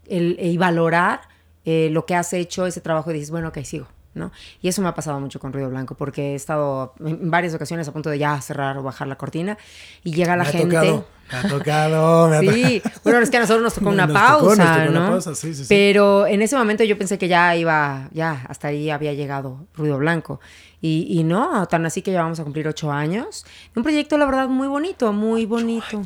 el- 0.09 0.39
y 0.41 0.57
valorar 0.57 1.21
eh, 1.65 1.89
lo 1.93 2.05
que 2.05 2.17
has 2.17 2.33
hecho, 2.33 2.67
ese 2.67 2.81
trabajo 2.81 3.11
y 3.13 3.15
dices, 3.15 3.31
bueno, 3.31 3.49
ok, 3.49 3.59
sigo. 3.63 3.87
¿No? 4.15 4.33
Y 4.61 4.69
eso 4.69 4.83
me 4.83 4.89
ha 4.89 4.95
pasado 4.95 5.21
mucho 5.21 5.39
con 5.41 5.53
Ruido 5.53 5.71
Blanco, 5.71 5.95
porque 5.95 6.33
he 6.33 6.35
estado 6.35 6.95
en 7.05 7.31
varias 7.31 7.55
ocasiones 7.55 7.87
a 7.89 7.93
punto 7.93 8.11
de 8.11 8.19
ya 8.19 8.41
cerrar 8.41 8.77
o 8.79 8.83
bajar 8.83 9.07
la 9.09 9.17
cortina 9.17 9.57
y 10.03 10.13
llega 10.13 10.37
la 10.37 10.45
me 10.45 10.49
ha 10.49 10.53
gente. 10.53 10.75
tocado, 10.77 11.07
me 11.31 11.39
ha 11.39 11.49
tocado, 11.49 12.29
me 12.29 12.37
ha 12.37 12.41
Sí, 12.41 12.83
bueno, 13.05 13.19
es 13.21 13.31
que 13.31 13.37
a 13.37 13.41
nosotros 13.41 13.63
nos 13.63 13.75
tocó 13.75 13.87
Nos 13.93 13.95
una 13.95 14.07
tocó, 14.07 14.19
pausa, 14.19 14.65
nos 14.65 14.77
tocó 14.77 14.91
una 14.91 15.01
¿no? 15.01 15.11
pausa, 15.13 15.35
sí, 15.35 15.55
sí, 15.55 15.63
sí. 15.65 15.67
Pero 15.69 16.27
en 16.27 16.43
ese 16.43 16.57
momento 16.57 16.85
yo 16.85 16.99
pensé 16.99 17.19
que 17.19 17.29
ya 17.29 17.55
iba, 17.57 18.09
ya, 18.13 18.45
hasta 18.49 18.69
ahí 18.69 18.91
había 18.91 19.13
llegado 19.13 19.67
Ruido 19.75 19.99
Blanco. 19.99 20.41
Y, 20.81 21.07
y 21.09 21.25
no, 21.25 21.67
tan 21.67 21.85
así 21.87 22.03
que 22.03 22.13
ya 22.13 22.23
vamos 22.23 22.39
a 22.41 22.45
cumplir 22.45 22.69
ocho 22.69 22.91
años. 22.93 23.45
Un 23.75 23.83
proyecto, 23.83 24.17
la 24.17 24.27
verdad, 24.27 24.49
muy 24.49 24.69
bonito, 24.69 25.13
muy 25.13 25.45
bonito. 25.45 26.03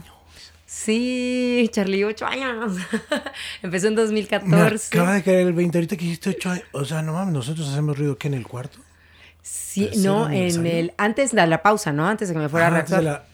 Sí, 0.75 1.69
Charlie, 1.71 2.03
ocho 2.03 2.25
años. 2.25 2.79
Empezó 3.63 3.89
en 3.89 3.95
Me 3.95 4.01
2014. 4.01 4.89
acaba 4.99 5.13
de 5.15 5.23
caer 5.23 5.47
el 5.47 5.53
20 5.53 5.77
ahorita 5.79 5.97
que 5.99 6.05
dijiste 6.05 6.31
8 6.31 6.51
años. 6.51 6.65
O 6.73 6.85
sea, 6.87 7.03
no 7.03 7.13
mames, 7.13 7.35
nosotros 7.35 7.69
hacemos 7.69 7.99
ruido 7.99 8.17
que 8.17 8.29
en 8.29 8.35
el 8.35 8.47
cuarto. 8.47 8.79
Sí, 9.43 9.85
¿Tercer 9.85 10.03
no, 10.05 10.31
en 10.31 10.67
el, 10.67 10.95
antes 10.97 11.33
de 11.33 11.47
la 11.47 11.63
pausa, 11.63 11.93
¿no? 11.93 12.09
Antes 12.09 12.29
de 12.29 12.35
que 12.35 12.41
me 12.41 12.49
fuera 12.49 12.69
Ah, 12.69 12.79
antes 12.79 12.89
reactor. 12.91 12.99
de 13.01 13.05
la 13.05 13.25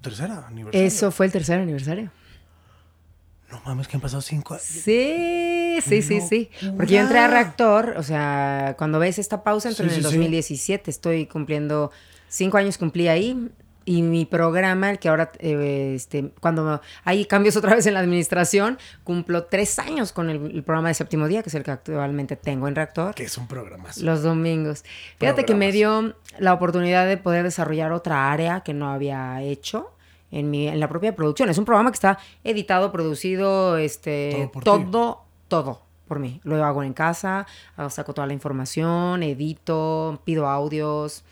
tercera 0.00 0.46
aniversario. 0.46 0.86
Eso 0.86 1.10
fue 1.10 1.26
el 1.26 1.32
tercer 1.32 1.58
aniversario. 1.58 2.12
No 3.50 3.60
mames, 3.64 3.88
que 3.88 3.96
han 3.96 4.00
pasado 4.00 4.22
5 4.22 4.54
años. 4.54 4.62
Sí, 4.64 5.78
sí, 5.84 6.02
sí, 6.02 6.20
sí. 6.20 6.50
Porque 6.76 6.94
yo 6.94 7.00
entré 7.00 7.18
a 7.18 7.26
reactor, 7.26 7.94
o 7.96 8.02
sea, 8.04 8.76
cuando 8.78 9.00
ves 9.00 9.18
esta 9.18 9.42
pausa, 9.42 9.68
entré 9.70 9.88
Sí, 9.88 9.94
en 9.94 9.98
el 9.98 10.04
sí, 10.04 10.10
sí. 10.10 10.16
2017, 10.18 10.90
estoy 10.90 11.26
cumpliendo 11.26 11.90
cinco 12.28 12.58
años 12.58 12.78
cumplí 12.78 13.08
ahí. 13.08 13.48
Y 13.88 14.02
mi 14.02 14.24
programa, 14.24 14.90
el 14.90 14.98
que 14.98 15.08
ahora, 15.08 15.30
eh, 15.38 15.92
este, 15.94 16.32
cuando 16.40 16.80
hay 17.04 17.24
cambios 17.24 17.56
otra 17.56 17.76
vez 17.76 17.86
en 17.86 17.94
la 17.94 18.00
administración, 18.00 18.78
cumplo 19.04 19.44
tres 19.44 19.78
años 19.78 20.10
con 20.10 20.28
el, 20.28 20.50
el 20.50 20.64
programa 20.64 20.88
de 20.88 20.94
séptimo 20.94 21.28
día, 21.28 21.42
que 21.44 21.50
es 21.50 21.54
el 21.54 21.62
que 21.62 21.70
actualmente 21.70 22.34
tengo 22.34 22.66
en 22.66 22.74
Reactor. 22.74 23.14
Que 23.14 23.22
es 23.22 23.38
un 23.38 23.46
programa. 23.46 23.88
Los 24.02 24.24
domingos. 24.24 24.84
Fíjate 25.18 25.44
que 25.44 25.54
me 25.54 25.70
dio 25.70 26.16
la 26.38 26.52
oportunidad 26.52 27.06
de 27.06 27.16
poder 27.16 27.44
desarrollar 27.44 27.92
otra 27.92 28.32
área 28.32 28.60
que 28.60 28.74
no 28.74 28.90
había 28.90 29.40
hecho 29.42 29.92
en, 30.32 30.50
mi, 30.50 30.66
en 30.66 30.80
la 30.80 30.88
propia 30.88 31.14
producción. 31.14 31.48
Es 31.48 31.58
un 31.58 31.64
programa 31.64 31.92
que 31.92 31.96
está 31.96 32.18
editado, 32.42 32.90
producido, 32.90 33.76
este, 33.76 34.50
Todo 34.64 34.80
todo, 34.90 35.24
todo 35.46 35.86
por 36.08 36.18
mí. 36.18 36.40
Lo 36.44 36.62
hago 36.64 36.82
en 36.82 36.92
casa, 36.92 37.46
saco 37.88 38.14
toda 38.14 38.26
la 38.26 38.32
información, 38.32 39.22
edito, 39.22 40.20
pido 40.24 40.48
audios. 40.48 41.24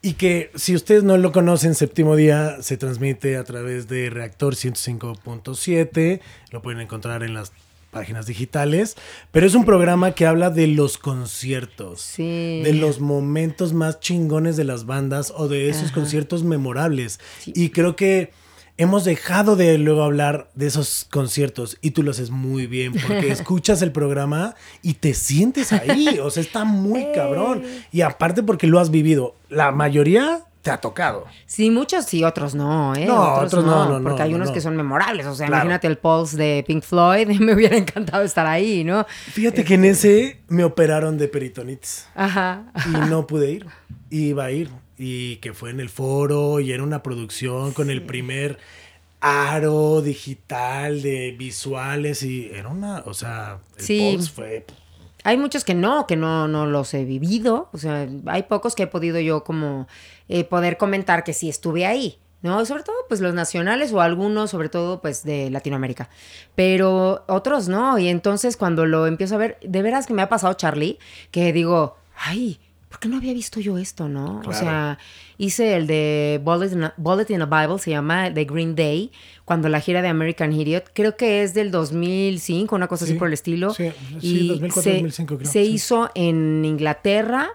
Y 0.00 0.14
que 0.14 0.50
si 0.54 0.74
ustedes 0.74 1.02
no 1.04 1.16
lo 1.16 1.32
conocen, 1.32 1.74
Séptimo 1.74 2.16
Día 2.16 2.62
se 2.62 2.76
transmite 2.76 3.36
a 3.36 3.44
través 3.44 3.88
de 3.88 4.10
Reactor 4.10 4.54
105.7. 4.54 6.20
Lo 6.50 6.62
pueden 6.62 6.80
encontrar 6.80 7.22
en 7.22 7.34
las 7.34 7.52
páginas 7.90 8.26
digitales. 8.26 8.96
Pero 9.30 9.46
es 9.46 9.54
un 9.54 9.64
programa 9.64 10.12
que 10.12 10.26
habla 10.26 10.50
de 10.50 10.66
los 10.66 10.98
conciertos. 10.98 12.00
Sí. 12.00 12.62
De 12.64 12.72
los 12.72 13.00
momentos 13.00 13.72
más 13.74 14.00
chingones 14.00 14.56
de 14.56 14.64
las 14.64 14.86
bandas 14.86 15.32
o 15.36 15.46
de 15.46 15.68
esos 15.68 15.84
Ajá. 15.84 15.94
conciertos 15.94 16.42
memorables. 16.42 17.20
Sí. 17.38 17.52
Y 17.54 17.70
creo 17.70 17.94
que 17.94 18.32
hemos 18.78 19.04
dejado 19.04 19.56
de 19.56 19.78
luego 19.78 20.02
hablar 20.02 20.50
de 20.54 20.66
esos 20.66 21.06
conciertos 21.10 21.78
y 21.82 21.90
tú 21.92 22.02
lo 22.02 22.10
haces 22.10 22.30
muy 22.30 22.66
bien 22.66 22.92
porque 22.94 23.28
escuchas 23.32 23.82
el 23.82 23.92
programa 23.92 24.54
y 24.82 24.94
te 24.94 25.14
sientes 25.14 25.72
ahí. 25.72 26.18
O 26.22 26.30
sea, 26.30 26.42
está 26.42 26.64
muy 26.64 27.06
cabrón. 27.14 27.62
Y 27.92 28.00
aparte 28.00 28.42
porque 28.42 28.66
lo 28.66 28.78
has 28.80 28.90
vivido. 28.90 29.34
La 29.48 29.70
mayoría 29.72 30.40
te 30.62 30.70
ha 30.70 30.76
tocado. 30.80 31.26
Sí, 31.46 31.70
muchos 31.70 32.04
sí, 32.06 32.22
otros 32.22 32.54
no, 32.54 32.94
¿eh? 32.94 33.04
No, 33.04 33.34
otros 33.34 33.64
no, 33.64 33.88
no, 33.88 33.98
no, 33.98 34.08
Porque 34.08 34.22
hay 34.22 34.30
no, 34.30 34.36
unos 34.36 34.48
no. 34.48 34.54
que 34.54 34.60
son 34.60 34.76
memorables. 34.76 35.26
O 35.26 35.34
sea, 35.34 35.48
Claro. 35.48 35.64
imagínate 35.64 35.88
el 35.88 35.98
Pulse 35.98 36.36
de 36.36 36.64
Pink 36.66 36.84
Floyd. 36.84 37.26
Me 37.40 37.52
hubiera 37.54 37.76
encantado 37.76 38.22
estar 38.22 38.46
ahí, 38.46 38.84
¿no? 38.84 39.04
Fíjate 39.32 39.64
que 39.64 39.74
en 39.74 39.84
ese 39.84 40.40
me 40.48 40.62
operaron 40.64 41.18
de 41.18 41.26
peritonitis 41.28 42.06
Ajá. 42.14 42.64
y 42.86 43.10
no 43.10 43.26
pude 43.26 43.50
ir. 43.50 43.66
Iba 44.12 44.44
a 44.44 44.50
ir. 44.50 44.68
Y 44.98 45.36
que 45.36 45.54
fue 45.54 45.70
en 45.70 45.80
el 45.80 45.88
foro 45.88 46.60
y 46.60 46.70
era 46.70 46.82
una 46.82 47.02
producción 47.02 47.72
con 47.72 47.90
el 47.90 48.02
primer 48.02 48.58
aro 49.20 50.02
digital 50.02 51.00
de 51.00 51.34
visuales 51.38 52.22
y 52.22 52.50
era 52.52 52.68
una, 52.68 53.02
o 53.06 53.14
sea, 53.14 53.58
el 53.78 53.84
Sí. 53.84 54.18
Fue 54.34 54.66
Hay 55.24 55.38
muchos 55.38 55.64
que 55.64 55.74
no, 55.74 56.06
que 56.06 56.16
no, 56.16 56.46
no 56.46 56.66
los 56.66 56.92
he 56.92 57.04
vivido. 57.04 57.70
O 57.72 57.78
sea, 57.78 58.06
hay 58.26 58.42
pocos 58.42 58.74
que 58.74 58.82
he 58.82 58.86
podido 58.86 59.18
yo 59.18 59.44
como 59.44 59.88
eh, 60.28 60.44
poder 60.44 60.76
comentar 60.76 61.24
que 61.24 61.32
sí 61.32 61.48
estuve 61.48 61.86
ahí. 61.86 62.18
¿no? 62.42 62.66
Sobre 62.66 62.82
todo, 62.82 62.96
pues 63.08 63.20
los 63.20 63.34
nacionales 63.34 63.92
o 63.92 64.00
algunos, 64.00 64.50
sobre 64.50 64.68
todo, 64.68 65.00
pues 65.00 65.22
de 65.22 65.48
Latinoamérica. 65.48 66.10
Pero 66.54 67.24
otros 67.28 67.68
no. 67.68 67.98
Y 67.98 68.08
entonces 68.08 68.56
cuando 68.56 68.84
lo 68.84 69.06
empiezo 69.06 69.36
a 69.36 69.38
ver, 69.38 69.58
de 69.62 69.82
veras 69.82 70.06
que 70.06 70.14
me 70.14 70.22
ha 70.22 70.28
pasado 70.28 70.52
Charlie, 70.54 70.98
que 71.30 71.52
digo, 71.52 71.96
ay, 72.16 72.58
¿por 72.92 73.00
qué 73.00 73.08
no 73.08 73.16
había 73.16 73.32
visto 73.32 73.58
yo 73.58 73.78
esto, 73.78 74.06
no? 74.06 74.42
O 74.44 74.52
sea, 74.52 74.98
hice 75.38 75.76
el 75.76 75.86
de 75.86 76.38
Bullet 76.44 76.72
in, 76.72 76.84
a, 76.84 76.94
Bullet 76.98 77.24
in 77.30 77.40
a 77.40 77.46
Bible, 77.46 77.78
se 77.78 77.90
llama 77.90 78.30
The 78.34 78.44
Green 78.44 78.74
Day, 78.74 79.10
cuando 79.46 79.70
la 79.70 79.80
gira 79.80 80.02
de 80.02 80.08
American 80.08 80.52
Idiot, 80.52 80.90
creo 80.92 81.16
que 81.16 81.42
es 81.42 81.54
del 81.54 81.70
2005, 81.70 82.76
una 82.76 82.88
cosa 82.88 83.06
Sí, 83.06 83.12
así 83.12 83.18
por 83.18 83.28
el 83.28 83.34
estilo. 83.34 83.72
sí, 83.72 83.88
sí, 84.20 84.44
y 84.44 84.48
2004, 84.48 84.82
se, 84.82 84.90
2005 84.90 85.38
creo, 85.38 85.50
se 85.50 85.64
sí. 85.64 85.70
hizo 85.70 86.10
en 86.14 86.66
Inglaterra, 86.66 87.48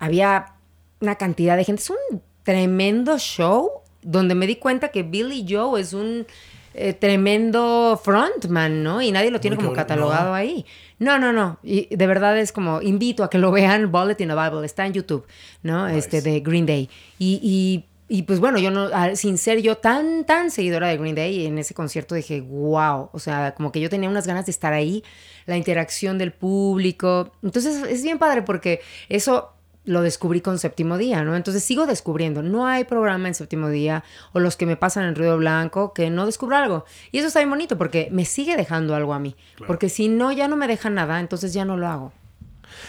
había 0.00 0.54
una 1.00 1.14
cantidad 1.14 1.56
de 1.56 1.62
gente, 1.62 1.80
es 1.80 1.90
un 1.90 2.20
tremendo 2.42 3.16
show 3.20 3.70
donde 4.02 4.34
me 4.34 4.48
di 4.48 4.56
cuenta 4.56 4.88
que 4.88 5.04
Billy 5.04 5.46
Joe 5.48 5.80
es 5.80 5.92
un 5.92 6.26
eh, 6.74 6.92
tremendo 6.94 8.00
frontman, 8.02 8.82
¿no? 8.82 9.02
Y 9.02 9.12
nadie 9.12 9.30
lo 9.30 9.40
tiene 9.40 9.56
Muy 9.56 9.64
como 9.64 9.76
catalogado 9.76 10.30
no. 10.30 10.34
ahí. 10.34 10.64
No, 10.98 11.18
no, 11.18 11.32
no. 11.32 11.58
Y 11.62 11.94
de 11.94 12.06
verdad 12.06 12.38
es 12.38 12.52
como, 12.52 12.80
invito 12.80 13.24
a 13.24 13.30
que 13.30 13.38
lo 13.38 13.50
vean, 13.50 13.90
Bullet 13.90 14.16
in 14.20 14.30
a 14.30 14.48
Bible, 14.48 14.64
está 14.64 14.86
en 14.86 14.92
YouTube, 14.92 15.26
¿no? 15.62 15.86
Nice. 15.86 15.98
Este 15.98 16.22
de 16.22 16.40
Green 16.40 16.64
Day. 16.64 16.88
Y, 17.18 17.40
y, 17.42 17.84
y, 18.14 18.22
pues 18.22 18.40
bueno, 18.40 18.58
yo 18.58 18.70
no, 18.70 18.88
sin 19.16 19.36
ser 19.38 19.60
yo 19.62 19.76
tan, 19.76 20.24
tan 20.24 20.50
seguidora 20.50 20.88
de 20.88 20.96
Green 20.98 21.14
Day, 21.14 21.46
en 21.46 21.58
ese 21.58 21.74
concierto 21.74 22.14
dije, 22.14 22.40
wow, 22.40 23.10
o 23.12 23.18
sea, 23.18 23.54
como 23.54 23.72
que 23.72 23.80
yo 23.80 23.90
tenía 23.90 24.08
unas 24.08 24.26
ganas 24.26 24.46
de 24.46 24.52
estar 24.52 24.72
ahí, 24.72 25.02
la 25.46 25.56
interacción 25.56 26.18
del 26.18 26.32
público. 26.32 27.32
Entonces 27.42 27.82
es 27.88 28.02
bien 28.02 28.18
padre 28.18 28.42
porque 28.42 28.80
eso 29.08 29.54
lo 29.84 30.02
descubrí 30.02 30.40
con 30.40 30.58
séptimo 30.58 30.96
día, 30.96 31.24
¿no? 31.24 31.36
Entonces 31.36 31.64
sigo 31.64 31.86
descubriendo. 31.86 32.42
No 32.42 32.66
hay 32.66 32.84
programa 32.84 33.28
en 33.28 33.34
séptimo 33.34 33.68
día 33.68 34.04
o 34.32 34.40
los 34.40 34.56
que 34.56 34.66
me 34.66 34.76
pasan 34.76 35.04
en 35.04 35.14
Ruido 35.14 35.36
Blanco 35.36 35.92
que 35.92 36.10
no 36.10 36.26
descubro 36.26 36.56
algo. 36.56 36.84
Y 37.10 37.18
eso 37.18 37.28
está 37.28 37.40
bien 37.40 37.50
bonito 37.50 37.76
porque 37.78 38.08
me 38.12 38.24
sigue 38.24 38.56
dejando 38.56 38.94
algo 38.94 39.14
a 39.14 39.18
mí. 39.18 39.34
Claro. 39.56 39.66
Porque 39.66 39.88
si 39.88 40.08
no, 40.08 40.30
ya 40.32 40.48
no 40.48 40.56
me 40.56 40.68
deja 40.68 40.90
nada, 40.90 41.18
entonces 41.20 41.52
ya 41.52 41.64
no 41.64 41.76
lo 41.76 41.88
hago. 41.88 42.12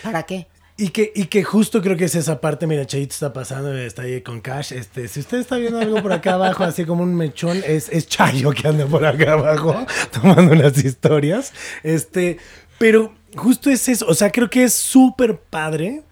¿Para 0.03 0.23
qué? 0.23 0.47
Y 0.75 0.89
que, 0.89 1.11
y 1.15 1.25
que 1.25 1.43
justo 1.43 1.81
creo 1.81 1.95
que 1.95 2.05
es 2.05 2.15
esa 2.15 2.41
parte, 2.41 2.65
mira, 2.65 2.85
Chayito 2.85 3.13
está 3.13 3.31
pasando, 3.31 3.77
está 3.77 4.03
ahí 4.03 4.21
con 4.21 4.41
Cash. 4.41 4.73
Este, 4.73 5.07
si 5.07 5.19
usted 5.19 5.37
está 5.37 5.57
viendo 5.57 5.79
algo 5.79 6.01
por 6.01 6.11
acá 6.11 6.33
abajo, 6.33 6.63
así 6.63 6.83
como 6.83 7.03
un 7.03 7.13
mechón, 7.13 7.61
es, 7.65 7.89
es 7.89 8.07
Chayo 8.07 8.51
que 8.51 8.67
anda 8.67 8.87
por 8.87 9.05
acá 9.05 9.33
abajo, 9.33 9.85
tomando 10.11 10.53
unas 10.53 10.83
historias. 10.83 11.53
Este, 11.83 12.37
pero 12.79 13.13
justo 13.35 13.69
es 13.69 13.87
eso, 13.87 14.07
o 14.07 14.15
sea, 14.15 14.31
creo 14.31 14.49
que 14.49 14.63
es 14.63 14.73
súper 14.73 15.37
padre 15.37 16.03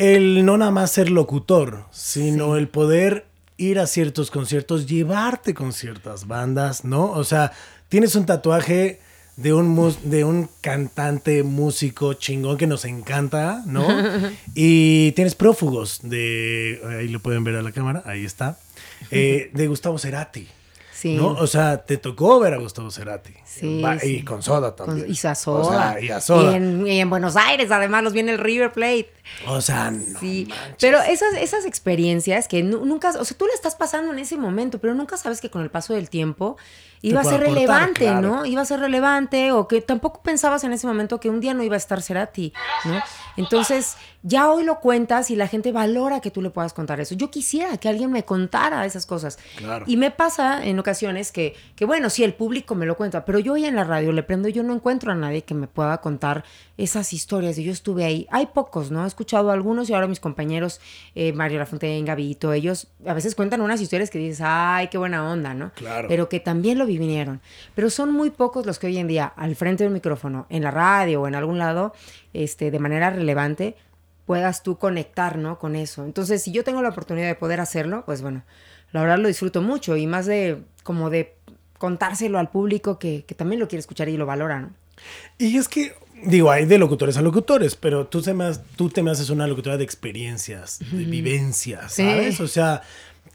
el 0.00 0.44
no 0.46 0.56
nada 0.56 0.70
más 0.70 0.90
ser 0.90 1.10
locutor, 1.10 1.84
sino 1.90 2.56
el 2.56 2.68
poder 2.68 3.26
ir 3.58 3.78
a 3.78 3.86
ciertos 3.86 4.30
conciertos, 4.30 4.86
llevarte 4.86 5.52
con 5.52 5.72
ciertas 5.74 6.26
bandas, 6.26 6.84
¿no? 6.84 7.10
O 7.12 7.22
sea, 7.24 7.52
tienes 7.90 8.14
un 8.14 8.24
tatuaje 8.24 9.00
de 9.36 9.52
un, 9.52 9.68
mus- 9.68 10.02
de 10.10 10.24
un 10.24 10.48
cantante, 10.62 11.42
músico 11.42 12.14
chingón 12.14 12.56
que 12.56 12.66
nos 12.66 12.84
encanta, 12.86 13.62
¿no? 13.66 13.86
y 14.54 15.12
tienes 15.12 15.34
prófugos 15.34 16.00
de, 16.02 16.80
ahí 16.98 17.08
lo 17.08 17.20
pueden 17.20 17.44
ver 17.44 17.56
a 17.56 17.62
la 17.62 17.72
cámara, 17.72 18.02
ahí 18.06 18.24
está, 18.24 18.58
eh, 19.10 19.50
de 19.52 19.66
Gustavo 19.68 19.98
Cerati. 19.98 20.48
Sí. 21.00 21.14
¿no? 21.14 21.28
O 21.28 21.46
sea, 21.46 21.78
te 21.86 21.96
tocó 21.96 22.38
ver 22.40 22.52
a 22.52 22.58
Gustavo 22.58 22.90
Cerati. 22.90 23.32
Sí, 23.46 23.80
Va- 23.80 23.98
sí. 23.98 24.16
Y 24.16 24.22
con 24.22 24.42
Soda 24.42 24.76
Con- 24.76 24.86
también. 24.88 25.06
y 25.08 25.26
a 25.26 25.32
O 25.32 25.34
Soda. 25.34 25.92
sea, 25.92 26.00
y 26.02 26.10
a 26.10 26.20
Soda. 26.20 26.52
Y 26.52 26.54
en, 26.56 26.86
y 26.86 27.00
en 27.00 27.08
Buenos 27.08 27.36
Aires, 27.36 27.70
además, 27.70 28.04
los 28.04 28.12
viene 28.12 28.32
el 28.32 28.38
River 28.38 28.70
Plate. 28.70 29.10
O 29.46 29.62
sea, 29.62 29.90
no 29.90 30.20
Sí, 30.20 30.46
manches. 30.48 30.74
pero 30.78 31.00
esas, 31.00 31.34
esas 31.40 31.64
experiencias 31.64 32.48
que 32.48 32.62
nu- 32.62 32.84
nunca, 32.84 33.10
o 33.18 33.24
sea, 33.24 33.34
tú 33.38 33.46
la 33.46 33.54
estás 33.54 33.76
pasando 33.76 34.12
en 34.12 34.18
ese 34.18 34.36
momento, 34.36 34.78
pero 34.78 34.94
nunca 34.94 35.16
sabes 35.16 35.40
que 35.40 35.48
con 35.50 35.62
el 35.62 35.70
paso 35.70 35.94
del 35.94 36.10
tiempo 36.10 36.58
iba 37.02 37.20
a 37.20 37.24
ser 37.24 37.34
aportar, 37.34 37.54
relevante, 37.54 38.00
claro. 38.00 38.20
¿no? 38.20 38.46
Iba 38.46 38.62
a 38.62 38.64
ser 38.64 38.80
relevante 38.80 39.52
o 39.52 39.66
que 39.68 39.80
tampoco 39.80 40.22
pensabas 40.22 40.64
en 40.64 40.72
ese 40.72 40.86
momento 40.86 41.20
que 41.20 41.30
un 41.30 41.40
día 41.40 41.54
no 41.54 41.62
iba 41.62 41.74
a 41.74 41.78
estar 41.78 42.02
Cerati, 42.02 42.52
¿no? 42.84 43.00
Entonces, 43.36 43.96
ya 44.22 44.50
hoy 44.50 44.64
lo 44.64 44.80
cuentas 44.80 45.30
y 45.30 45.36
la 45.36 45.48
gente 45.48 45.72
valora 45.72 46.20
que 46.20 46.30
tú 46.30 46.42
le 46.42 46.50
puedas 46.50 46.74
contar 46.74 47.00
eso. 47.00 47.14
Yo 47.14 47.30
quisiera 47.30 47.78
que 47.78 47.88
alguien 47.88 48.12
me 48.12 48.24
contara 48.24 48.84
esas 48.84 49.06
cosas. 49.06 49.38
Claro. 49.56 49.84
Y 49.88 49.96
me 49.96 50.10
pasa 50.10 50.64
en 50.64 50.78
ocasiones 50.78 51.32
que, 51.32 51.54
que, 51.74 51.86
bueno, 51.86 52.10
sí, 52.10 52.22
el 52.22 52.34
público 52.34 52.74
me 52.74 52.84
lo 52.84 52.96
cuenta, 52.96 53.24
pero 53.24 53.38
yo 53.38 53.54
hoy 53.54 53.64
en 53.64 53.76
la 53.76 53.84
radio 53.84 54.12
le 54.12 54.22
prendo 54.22 54.48
yo 54.48 54.62
no 54.62 54.74
encuentro 54.74 55.12
a 55.12 55.14
nadie 55.14 55.42
que 55.42 55.54
me 55.54 55.66
pueda 55.66 55.98
contar 55.98 56.44
esas 56.76 57.12
historias 57.12 57.58
y 57.58 57.64
yo 57.64 57.72
estuve 57.72 58.04
ahí. 58.04 58.26
Hay 58.30 58.46
pocos, 58.46 58.90
¿no? 58.90 59.04
He 59.04 59.06
escuchado 59.06 59.50
algunos 59.50 59.88
y 59.88 59.94
ahora 59.94 60.06
mis 60.06 60.20
compañeros, 60.20 60.80
eh, 61.14 61.32
Mario 61.32 61.58
Lafontaine, 61.58 62.06
Gavito, 62.06 62.52
ellos 62.52 62.88
a 63.06 63.14
veces 63.14 63.34
cuentan 63.34 63.60
unas 63.60 63.80
historias 63.80 64.10
que 64.10 64.18
dices, 64.18 64.40
ay, 64.44 64.88
qué 64.88 64.98
buena 64.98 65.30
onda, 65.30 65.54
¿no? 65.54 65.72
Claro. 65.74 66.08
Pero 66.08 66.28
que 66.28 66.40
también 66.40 66.78
lo 66.78 66.86
vivieron. 66.98 67.40
Pero 67.74 67.90
son 67.90 68.12
muy 68.12 68.30
pocos 68.30 68.66
los 68.66 68.78
que 68.78 68.86
hoy 68.88 68.98
en 68.98 69.06
día, 69.08 69.26
al 69.36 69.56
frente 69.56 69.84
del 69.84 69.92
micrófono, 69.92 70.46
en 70.50 70.62
la 70.62 70.70
radio 70.70 71.22
o 71.22 71.28
en 71.28 71.34
algún 71.34 71.58
lado, 71.58 71.92
este, 72.32 72.70
de 72.70 72.78
manera 72.78 73.10
relevante, 73.10 73.76
puedas 74.26 74.62
tú 74.62 74.76
conectar, 74.78 75.36
¿no? 75.38 75.58
Con 75.58 75.74
eso. 75.76 76.04
Entonces, 76.04 76.42
si 76.42 76.52
yo 76.52 76.62
tengo 76.64 76.82
la 76.82 76.90
oportunidad 76.90 77.26
de 77.26 77.34
poder 77.34 77.60
hacerlo, 77.60 78.04
pues 78.06 78.22
bueno, 78.22 78.42
la 78.92 79.00
verdad 79.02 79.18
lo 79.18 79.28
disfruto 79.28 79.60
mucho 79.62 79.96
y 79.96 80.06
más 80.06 80.26
de 80.26 80.62
como 80.84 81.10
de 81.10 81.34
contárselo 81.78 82.38
al 82.38 82.50
público 82.50 82.98
que, 82.98 83.24
que 83.26 83.34
también 83.34 83.58
lo 83.60 83.68
quiere 83.68 83.80
escuchar 83.80 84.08
y 84.08 84.16
lo 84.16 84.26
valora, 84.26 84.60
¿no? 84.60 84.70
Y 85.38 85.56
es 85.56 85.66
que, 85.66 85.94
digo, 86.24 86.50
hay 86.50 86.66
de 86.66 86.76
locutores 86.76 87.16
a 87.16 87.22
locutores, 87.22 87.74
pero 87.74 88.06
tú, 88.06 88.20
se 88.22 88.34
me 88.34 88.44
has- 88.44 88.62
tú 88.76 88.90
te 88.90 89.02
me 89.02 89.10
haces 89.10 89.30
una 89.30 89.46
locutora 89.46 89.78
de 89.78 89.84
experiencias, 89.84 90.78
de 90.92 91.04
vivencias, 91.04 91.92
Sí. 91.94 92.02
¿sabes? 92.04 92.38
O 92.40 92.48
sea, 92.48 92.82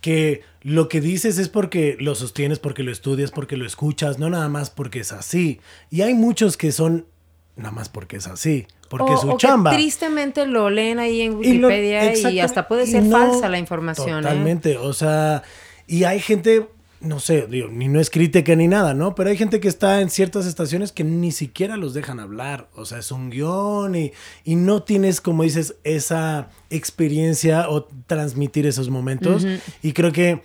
que 0.06 0.44
lo 0.62 0.88
que 0.88 1.02
dices 1.02 1.40
es 1.40 1.50
porque 1.50 1.98
lo 2.00 2.14
sostienes, 2.14 2.60
porque 2.60 2.84
lo 2.84 2.92
estudias, 2.92 3.32
porque 3.32 3.58
lo 3.58 3.66
escuchas, 3.66 4.20
no 4.20 4.30
nada 4.30 4.50
más 4.50 4.70
porque 4.70 5.00
es 5.00 5.12
así. 5.12 5.60
Y 5.90 6.02
hay 6.04 6.14
muchos 6.14 6.58
que 6.58 6.72
son 6.72 7.08
nada 7.56 7.72
más 7.72 7.90
porque 7.90 8.18
es 8.18 8.28
así, 8.28 8.68
porque 8.88 9.14
o, 9.14 9.16
es 9.16 9.22
su 9.22 9.30
o 9.32 9.38
que 9.38 9.48
chamba. 9.48 9.72
tristemente 9.72 10.46
lo 10.46 10.70
leen 10.70 11.00
ahí 11.00 11.22
en 11.22 11.44
Y 11.44 11.58
lo- 11.58 11.70
Wikipedia 11.70 12.30
y, 12.32 12.40
hasta 12.40 12.68
puede 12.68 12.86
ser 12.86 13.02
no- 13.02 13.18
falsa 13.18 13.50
la 13.50 13.58
información. 13.58 14.20
¿eh? 14.20 14.22
Totalmente, 14.22 14.78
o 14.78 14.94
sea, 14.94 15.42
y 15.88 16.04
hay 16.04 16.20
gente 16.20 16.68
no 17.02 17.20
sé, 17.20 17.46
digo, 17.48 17.68
ni 17.70 17.88
no 17.88 18.00
es 18.00 18.10
crítica 18.10 18.56
ni 18.56 18.68
nada, 18.68 18.94
¿no? 18.94 19.16
Pero 19.16 19.30
hay 19.30 19.38
gente 19.38 19.60
que 19.60 19.68
está 19.68 20.02
en 20.02 20.10
ciertas 20.10 20.46
estaciones 20.46 20.92
que 20.92 21.04
ni 21.04 21.32
siquiera 21.32 21.78
los 21.78 21.94
dejan 21.94 22.20
hablar. 22.20 22.68
O 22.76 22.86
sea, 22.86 23.00
es 23.00 23.12
un 23.12 23.30
guion 23.30 23.96
y, 23.96 24.12
y 24.44 24.56
no 24.56 24.84
tienes, 24.84 25.22
como 25.22 25.44
dices, 25.44 25.76
esa 25.84 26.50
experiencia 26.70 27.70
o 27.70 27.86
transmitir 28.08 28.66
esos 28.66 28.90
momentos. 28.90 29.46
Y 29.82 29.94
creo 29.94 30.12
que, 30.12 30.42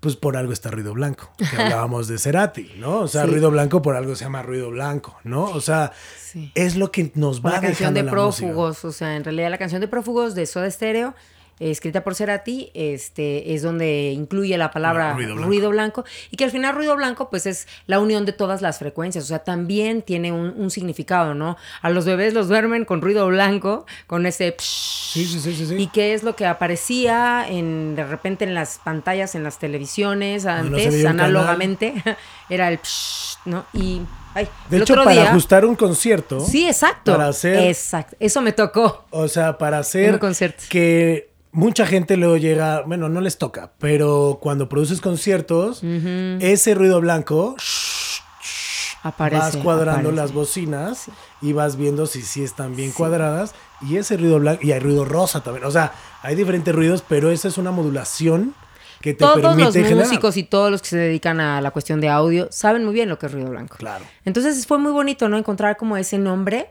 pues 0.00 0.16
por 0.16 0.36
algo 0.36 0.52
está 0.52 0.70
Ruido 0.70 0.94
Blanco, 0.94 1.30
que 1.36 1.44
hablábamos 1.62 2.08
de 2.08 2.18
Cerati, 2.18 2.70
¿no? 2.78 3.00
O 3.00 3.08
sea, 3.08 3.24
Sí. 3.24 3.30
Ruido 3.32 3.50
Blanco 3.50 3.82
por 3.82 3.96
algo 3.96 4.16
se 4.16 4.24
llama 4.24 4.42
Ruido 4.42 4.70
Blanco, 4.70 5.18
¿no? 5.24 5.44
O 5.44 5.60
sea, 5.60 5.92
Sí. 6.16 6.50
es 6.54 6.76
lo 6.76 6.90
que 6.90 7.12
nos 7.14 7.44
va 7.44 7.50
la 7.52 7.60
canción 7.60 7.92
dejando 7.92 7.98
de 8.00 8.04
la 8.04 8.10
prófugos, 8.10 8.84
o 8.84 8.92
sea, 8.92 9.16
en 9.16 9.24
realidad 9.24 9.50
la 9.50 9.58
canción 9.58 9.80
de 9.80 9.88
prófugos 9.88 10.34
de 10.34 10.46
Soda 10.46 10.70
Stereo, 10.70 11.14
escrita 11.60 12.02
por 12.02 12.14
Cerati, 12.14 12.70
este, 12.74 13.54
es 13.54 13.62
donde 13.62 14.10
incluye 14.12 14.56
la 14.56 14.70
palabra 14.70 15.12
Ruido 15.12 15.36
ruido 15.36 15.70
blanco. 15.70 16.04
y 16.30 16.36
que 16.36 16.44
al 16.44 16.50
final 16.50 16.74
ruido 16.74 16.96
blanco 16.96 17.28
pues 17.30 17.44
es 17.46 17.68
la 17.86 18.00
unión 18.00 18.24
de 18.24 18.32
todas 18.32 18.62
las 18.62 18.78
frecuencias, 18.78 19.24
o 19.24 19.26
sea, 19.28 19.40
también 19.40 20.02
tiene 20.02 20.32
un, 20.32 20.54
un 20.56 20.70
significado, 20.70 21.34
¿no? 21.34 21.56
A 21.82 21.90
los 21.90 22.04
bebés 22.06 22.32
los 22.34 22.48
duermen 22.48 22.84
con 22.84 23.02
ruido 23.02 23.26
blanco, 23.28 23.84
con 24.06 24.24
ese 24.26 24.56
psh, 24.58 25.10
Sí, 25.12 25.24
sí, 25.26 25.40
sí, 25.40 25.54
sí, 25.54 25.66
sí. 25.66 25.74
y 25.76 25.86
que 25.88 26.14
es 26.14 26.22
lo 26.22 26.36
que 26.36 26.46
aparecía 26.46 27.44
en 27.48 27.94
de 27.96 28.04
repente 28.04 28.44
en 28.44 28.54
las 28.54 28.78
pantallas, 28.78 29.34
en 29.34 29.42
las 29.42 29.58
televisiones 29.58 30.44
no 30.44 30.50
antes, 30.52 31.02
canal. 31.02 31.20
análogamente, 31.26 31.94
era 32.48 32.68
el 32.68 32.78
psh, 32.78 33.38
¿no? 33.44 33.64
Y 33.72 34.00
ay, 34.34 34.48
De 34.68 34.78
hecho, 34.78 34.94
para 34.94 35.10
día- 35.10 35.30
ajustar 35.30 35.64
un 35.64 35.74
concierto, 35.76 36.40
Sí, 36.40 36.66
exacto. 36.66 37.12
Para 37.12 37.28
hacer- 37.28 37.68
Exacto. 37.68 38.16
Eso 38.20 38.40
me 38.40 38.52
tocó. 38.52 39.04
o 39.10 39.26
sea, 39.28 39.58
para 39.58 39.78
hacer 39.78 40.12
Un 40.14 40.18
concierto. 40.18 40.62
que 40.68 41.29
mucha 41.52 41.86
gente 41.86 42.16
luego 42.16 42.36
llega, 42.36 42.82
bueno, 42.82 43.08
no 43.08 43.20
les 43.20 43.38
toca, 43.38 43.72
pero 43.78 44.38
cuando 44.40 44.68
produces 44.68 45.00
conciertos, 45.00 45.82
ese 45.82 46.74
ruido 46.74 47.00
blanco, 47.00 47.56
Aparece. 49.02 49.40
vas 49.42 49.56
cuadrando 49.56 50.10
aparece. 50.10 50.16
las 50.16 50.32
bocinas 50.32 51.06
y 51.40 51.52
vas 51.54 51.76
viendo 51.76 52.06
si 52.06 52.20
sí 52.22 52.42
están 52.44 52.76
bien 52.76 52.92
cuadradas 52.92 53.54
y 53.80 53.96
ese 53.96 54.16
ruido 54.18 54.38
blanco 54.38 54.62
y 54.62 54.72
hay 54.72 54.80
ruido 54.80 55.04
rosa 55.06 55.42
también, 55.42 55.64
o 55.64 55.70
sea, 55.70 55.92
hay 56.22 56.34
diferentes 56.34 56.74
ruidos, 56.74 57.02
pero 57.08 57.30
esa 57.30 57.48
es 57.48 57.56
una 57.56 57.70
modulación 57.70 58.54
que 59.00 59.14
te 59.14 59.20
Todos 59.24 59.56
los 59.56 59.72
generar. 59.72 59.96
músicos 60.04 60.36
y 60.36 60.42
todos 60.42 60.70
los 60.70 60.82
que 60.82 60.88
se 60.88 60.98
dedican 60.98 61.40
a 61.40 61.62
la 61.62 61.70
cuestión 61.70 62.02
de 62.02 62.10
audio 62.10 62.48
saben 62.50 62.84
muy 62.84 62.92
bien 62.92 63.08
lo 63.08 63.18
que 63.18 63.26
es 63.26 63.32
ruido 63.32 63.48
blanco. 63.48 63.76
Claro. 63.78 64.04
Entonces 64.26 64.66
fue 64.66 64.76
muy 64.76 64.92
bonito, 64.92 65.30
¿no? 65.30 65.38
Encontrar 65.38 65.78
como 65.78 65.96
ese 65.96 66.18
nombre. 66.18 66.68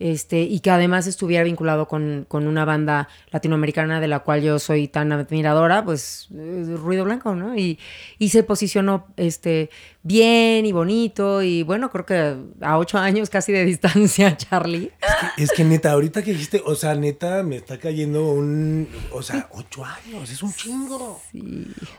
Este, 0.00 0.42
y 0.42 0.58
que 0.58 0.70
además 0.70 1.06
estuviera 1.06 1.44
vinculado 1.44 1.86
con, 1.86 2.26
con 2.28 2.48
una 2.48 2.64
banda 2.64 3.08
latinoamericana 3.30 4.00
de 4.00 4.08
la 4.08 4.20
cual 4.20 4.42
yo 4.42 4.58
soy 4.58 4.88
tan 4.88 5.12
admiradora, 5.12 5.84
pues 5.84 6.28
Ruido 6.30 7.04
Blanco, 7.04 7.36
¿no? 7.36 7.56
Y, 7.56 7.78
y 8.18 8.30
se 8.30 8.42
posicionó 8.42 9.06
este, 9.16 9.70
bien 10.02 10.66
y 10.66 10.72
bonito. 10.72 11.42
Y 11.42 11.62
bueno, 11.62 11.90
creo 11.90 12.04
que 12.04 12.36
a 12.60 12.78
ocho 12.78 12.98
años 12.98 13.30
casi 13.30 13.52
de 13.52 13.64
distancia, 13.64 14.36
Charlie. 14.36 14.90
Es 15.36 15.52
que 15.52 15.62
neta, 15.62 15.92
ahorita 15.92 16.22
que 16.22 16.32
dijiste, 16.32 16.60
o 16.64 16.74
sea, 16.74 16.96
neta, 16.96 17.44
me 17.44 17.56
está 17.56 17.78
cayendo 17.78 18.32
un, 18.32 18.88
o 19.12 19.22
sea, 19.22 19.48
ocho 19.52 19.84
años, 19.84 20.28
es 20.28 20.42
un 20.42 20.52
chingo. 20.52 21.22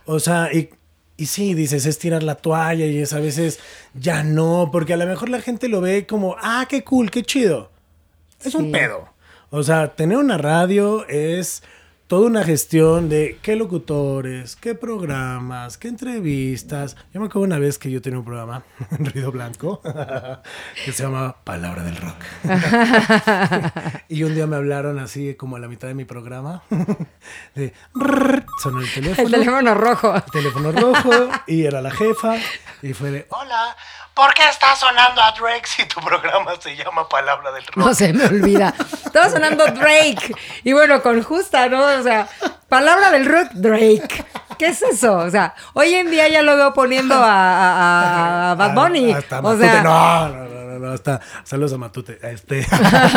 O 0.06 0.20
sea, 0.20 0.54
y, 0.54 0.70
y 1.16 1.28
sí, 1.28 1.54
dices, 1.54 1.86
es 1.86 1.98
tirar 1.98 2.24
la 2.24 2.36
toalla 2.36 2.86
y 2.86 2.98
es 2.98 3.14
a 3.14 3.20
veces 3.20 3.60
ya 3.94 4.24
no, 4.24 4.70
porque 4.70 4.94
a 4.94 4.98
lo 4.98 5.06
mejor 5.06 5.30
la 5.30 5.40
gente 5.40 5.70
lo 5.70 5.80
ve 5.80 6.06
como, 6.06 6.36
ah, 6.42 6.66
qué 6.70 6.84
cool, 6.84 7.10
qué 7.10 7.24
chido. 7.24 7.72
Es 8.46 8.56
un 8.56 8.72
pedo. 8.72 9.10
O 9.50 9.64
sea, 9.64 9.96
tener 9.96 10.18
una 10.18 10.38
radio 10.38 11.08
es 11.08 11.64
toda 12.08 12.28
una 12.28 12.44
gestión 12.44 13.10
de 13.10 13.40
qué 13.42 13.56
locutores, 13.56 14.56
qué 14.56 14.76
programas, 14.76 15.78
qué 15.78 15.88
entrevistas. 15.88 16.96
Yo 17.14 17.20
me 17.20 17.28
acuerdo 17.28 17.46
una 17.46 17.58
vez 17.58 17.80
que 17.80 17.90
yo 17.90 18.02
tenía 18.02 18.20
un 18.20 18.26
programa 18.26 18.64
en 18.92 19.06
Ruido 19.06 19.32
Blanco 19.32 19.82
que 20.86 20.92
se 20.92 21.04
llama 21.04 21.38
Palabra 21.44 21.84
del 21.84 21.98
Rock. 21.98 22.16
y 24.08 24.24
un 24.24 24.36
día 24.36 24.46
me 24.46 24.56
hablaron 24.56 25.00
así 25.00 25.36
como 25.36 25.56
a 25.56 25.60
la 25.60 25.68
mitad 25.68 25.88
de 25.88 25.96
mi 25.96 26.06
programa. 26.06 26.64
de 27.56 27.74
sonó 28.62 28.82
el 28.82 28.94
teléfono. 28.94 29.26
El 29.26 29.32
teléfono 29.32 29.74
rojo. 29.74 30.16
el 30.16 30.32
teléfono 30.32 30.72
rojo 30.72 31.30
y 31.48 31.66
era 31.66 31.82
la 31.82 31.92
jefa 31.92 32.36
y 32.84 32.94
fue 32.94 33.10
de 33.10 33.28
Hola, 33.30 33.76
¿por 34.14 34.32
qué 34.36 34.44
está 34.48 34.76
sonando 34.76 35.22
a 35.22 35.32
Drake 35.32 35.66
si 35.66 35.86
tu 35.86 36.00
programa 36.02 36.54
se 36.60 36.76
llama 36.76 37.10
Palabra 37.10 37.52
del 37.52 37.66
Rock? 37.66 37.78
No 37.78 37.94
se 37.96 38.14
me 38.14 38.26
olvida. 38.26 38.76
Estaba 39.16 39.30
sonando 39.34 39.66
Drake. 39.68 40.36
Y 40.66 40.74
bueno, 40.74 41.02
con 41.02 41.24
justa, 41.24 41.70
¿no? 41.70 41.84
O 41.86 42.04
sea, 42.04 42.28
palabra 42.68 43.12
del 43.12 43.26
rock, 43.26 43.48
Drake. 43.54 44.26
¿Qué 44.60 44.68
es 44.68 44.82
eso? 44.82 45.16
O 45.18 45.30
sea, 45.30 45.54
hoy 45.74 45.94
en 45.94 46.12
día 46.12 46.28
ya 46.28 46.42
lo 46.42 46.56
veo 46.58 46.74
poniendo 46.74 47.16
a, 47.16 47.22
a- 47.24 48.52
a 48.52 48.56
Bad 48.56 48.74
Bunny. 48.74 49.14
O 49.54 49.58
sea, 49.58 49.82
no, 49.84 50.28
no, 50.30 50.45
no, 50.80 50.92
hasta 50.92 51.22
saludos 51.44 51.74
a 51.74 51.78
Matute. 51.78 52.18
Este. 52.24 52.66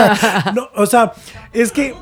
no, 0.55 0.68
o 0.75 0.87
sea, 0.87 1.12
es 1.53 1.73
que 1.73 1.94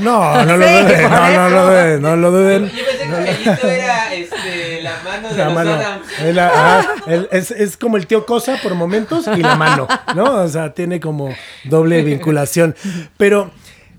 no, 0.00 0.44
no 0.44 0.56
lo 0.56 0.66
duden, 0.66 1.10
no, 1.10 1.30
no 1.30 1.48
lo 1.48 1.66
duden, 1.66 2.02
no 2.02 2.16
lo 2.16 2.30
duden. 2.30 2.64
Yo 2.70 2.84
pensé 2.84 2.98
que 2.98 3.04
el 3.04 3.24
gallito 3.46 3.68
era 3.68 4.14
este, 4.14 4.82
la 4.82 4.96
mano 5.04 5.28
de 5.28 5.36
La 5.36 5.44
los 5.46 5.54
mano. 5.54 5.70
Adams. 5.72 6.06
Es, 6.22 6.38
ah, 6.38 6.86
el- 7.06 7.28
es- 7.32 7.50
es 7.50 7.76
como 7.76 7.96
el 7.96 8.06
tío 8.06 8.26
Cosa 8.26 8.58
por 8.62 8.74
momentos 8.74 9.26
y 9.36 9.42
la 9.42 9.56
mano, 9.56 9.86
¿no? 10.14 10.42
O 10.42 10.48
sea, 10.48 10.74
tiene 10.74 11.00
como 11.00 11.34
doble 11.64 12.02
vinculación. 12.02 12.74
Pero 13.16 13.50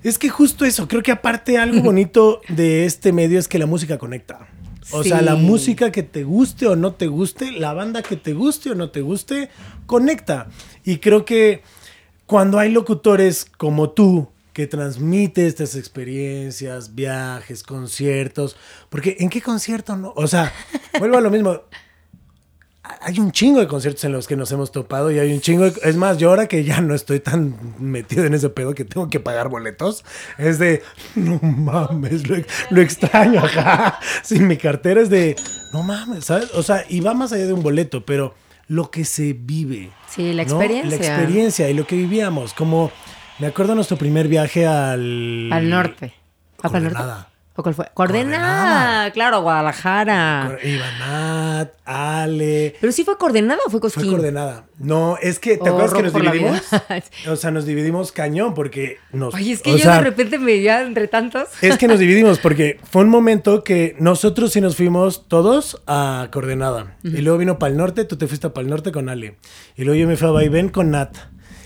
es 0.04 0.17
que 0.17 0.30
justo 0.30 0.65
eso, 0.65 0.88
creo 0.88 1.02
que 1.04 1.12
aparte 1.12 1.58
algo 1.58 1.82
bonito 1.82 2.41
de 2.50 2.86
este 2.86 3.12
medio 3.12 3.39
es 3.39 3.48
que 3.48 3.58
la 3.60 3.65
música 3.65 3.98
conecta. 3.98 4.39
O 4.91 5.04
sea, 5.04 5.22
la 5.22 5.36
música 5.36 5.91
que 5.91 6.02
te 6.02 6.24
guste 6.24 6.65
o 6.65 6.78
no 6.78 6.93
te 6.93 7.08
guste, 7.08 7.52
la 7.52 7.74
banda 7.74 8.02
que 8.04 8.15
te 8.15 8.32
guste 8.34 8.70
o 8.72 8.76
no 8.76 8.89
te 8.89 9.02
guste, 9.02 9.50
conecta. 9.86 10.48
Y 10.88 11.00
creo 11.00 11.26
que 11.26 11.63
cuando 12.26 12.60
hay 12.60 12.71
locutores 12.71 13.45
como 13.58 13.89
tú 13.89 14.30
que 14.54 14.67
transmite 14.67 15.45
estas 15.45 15.76
experiencias, 15.76 16.95
viajes, 16.95 17.62
conciertos, 17.62 18.56
porque 18.88 19.17
¿en 19.19 19.30
qué 19.30 19.41
concierto 19.41 19.97
no? 19.97 20.13
O 20.15 20.28
sea, 20.28 20.54
vuelvo 20.97 21.17
a 21.17 21.21
lo 21.21 21.30
mismo. 21.30 21.62
Hay 23.02 23.19
un 23.19 23.34
chingo 23.34 23.60
de 23.60 23.67
conciertos 23.67 24.06
en 24.06 24.13
los 24.13 24.30
que 24.30 24.38
nos 24.38 24.50
hemos 24.54 24.71
topado 24.71 25.12
y 25.12 25.19
hay 25.19 25.34
un 25.34 25.41
chingo 25.41 25.69
de... 25.69 25.78
Es 25.84 25.97
más, 25.97 26.19
yo 26.19 26.30
ahora 26.30 26.47
que 26.47 26.63
ya 26.63 26.80
no 26.80 26.95
estoy 26.95 27.19
tan 27.19 27.76
metido 27.80 28.23
en 28.23 28.34
ese 28.34 28.47
pedo 28.47 28.73
que 28.73 28.86
tengo 28.86 29.10
que 29.10 29.19
pagar 29.19 29.50
boletos, 29.50 30.06
es 30.38 30.58
de, 30.58 30.84
no 31.15 31.38
mames, 31.41 32.30
lo, 32.30 32.38
lo 32.69 32.82
extraño 32.82 33.43
acá. 33.43 34.00
Sin 34.23 34.47
mi 34.47 34.56
cartera 34.56 35.02
es 35.02 35.10
de, 35.10 35.36
no 35.73 35.84
mames, 35.84 36.23
¿sabes? 36.23 36.50
O 36.54 36.63
sea, 36.63 36.86
y 36.88 37.02
va 37.02 37.13
más 37.13 37.34
allá 37.34 37.45
de 37.45 37.52
un 37.52 37.62
boleto, 37.62 38.06
pero 38.06 38.34
lo 38.67 38.91
que 38.91 39.06
se 39.06 39.34
vive. 39.34 39.91
Sí, 40.08 40.34
la 40.34 40.43
¿no? 40.43 40.49
experiencia. 40.49 40.89
La 40.89 41.06
experiencia 41.06 41.69
y 41.69 41.73
lo 41.73 41.86
que 41.86 41.95
vivíamos. 41.95 42.53
Como, 42.53 42.91
me 43.39 43.47
acuerdo 43.47 43.75
nuestro 43.75 43.97
primer 43.97 44.27
viaje 44.27 44.65
al... 44.65 45.49
al 45.51 45.69
norte. 45.69 46.13
¿Ah, 46.60 46.69
para 46.69 46.77
el 46.77 46.84
norte? 46.86 46.97
Coordenada. 46.97 47.30
¿O 47.60 47.63
cuál 47.63 47.74
fue? 47.74 47.88
Coordenada, 47.96 49.12
claro, 49.13 49.41
Guadalajara. 49.41 50.60
Ibanat, 50.63 51.72
Ale... 51.86 52.76
Pero 52.80 52.93
sí 52.93 53.04
fue 53.04 53.17
coordenada 53.17 53.60
o 53.65 53.70
fue 53.72 53.80
Fue 53.80 53.89
Cosquín. 53.89 54.12
coordenada. 54.12 54.67
No, 54.78 55.17
es 55.20 55.39
que, 55.39 55.58
¿te 55.58 55.70
Oh, 55.72 55.74
acuerdas 55.74 55.93
que 55.96 56.04
nos 56.04 56.13
dividimos? 56.13 56.62
o 57.28 57.36
sea, 57.36 57.50
nos 57.50 57.65
dividimos 57.65 58.12
cañón 58.12 58.54
porque 58.54 59.00
nos... 59.12 59.34
Oye, 59.34 59.54
es 59.54 59.62
que 59.63 59.72
yo 59.72 59.80
sea, 59.80 59.96
de 59.96 60.02
repente 60.02 60.38
me 60.38 60.46
veía 60.46 60.84
entre 60.84 61.08
tantos. 61.08 61.48
Es 61.63 61.78
que 61.80 61.88
nos 61.88 61.98
dividimos 62.00 62.38
porque 62.38 62.80
fue 62.91 63.02
un 63.04 63.10
momento 63.10 63.63
que 63.63 63.96
nosotros 64.00 64.52
sí 64.54 64.62
nos 64.62 64.76
fuimos 64.76 65.28
todos 65.28 65.82
a 65.88 66.30
Coordenada. 66.32 66.96
Y 67.04 67.22
luego 67.22 67.39
vino 67.39 67.58
para 67.58 67.72
el 67.72 67.78
norte, 67.78 68.06
tú 68.06 68.17
te 68.17 68.28
fuiste 68.28 68.52
para 68.52 68.65
el 68.65 68.70
norte 68.70 68.91
con 68.91 69.10
Ale. 69.10 69.38
Y 69.76 69.84
luego 69.84 70.00
yo 70.00 70.08
me 70.08 70.15
fui 70.15 70.28
a 70.28 70.32
Vaivén 70.32 70.70
con 70.70 70.91
Nat. 70.91 71.17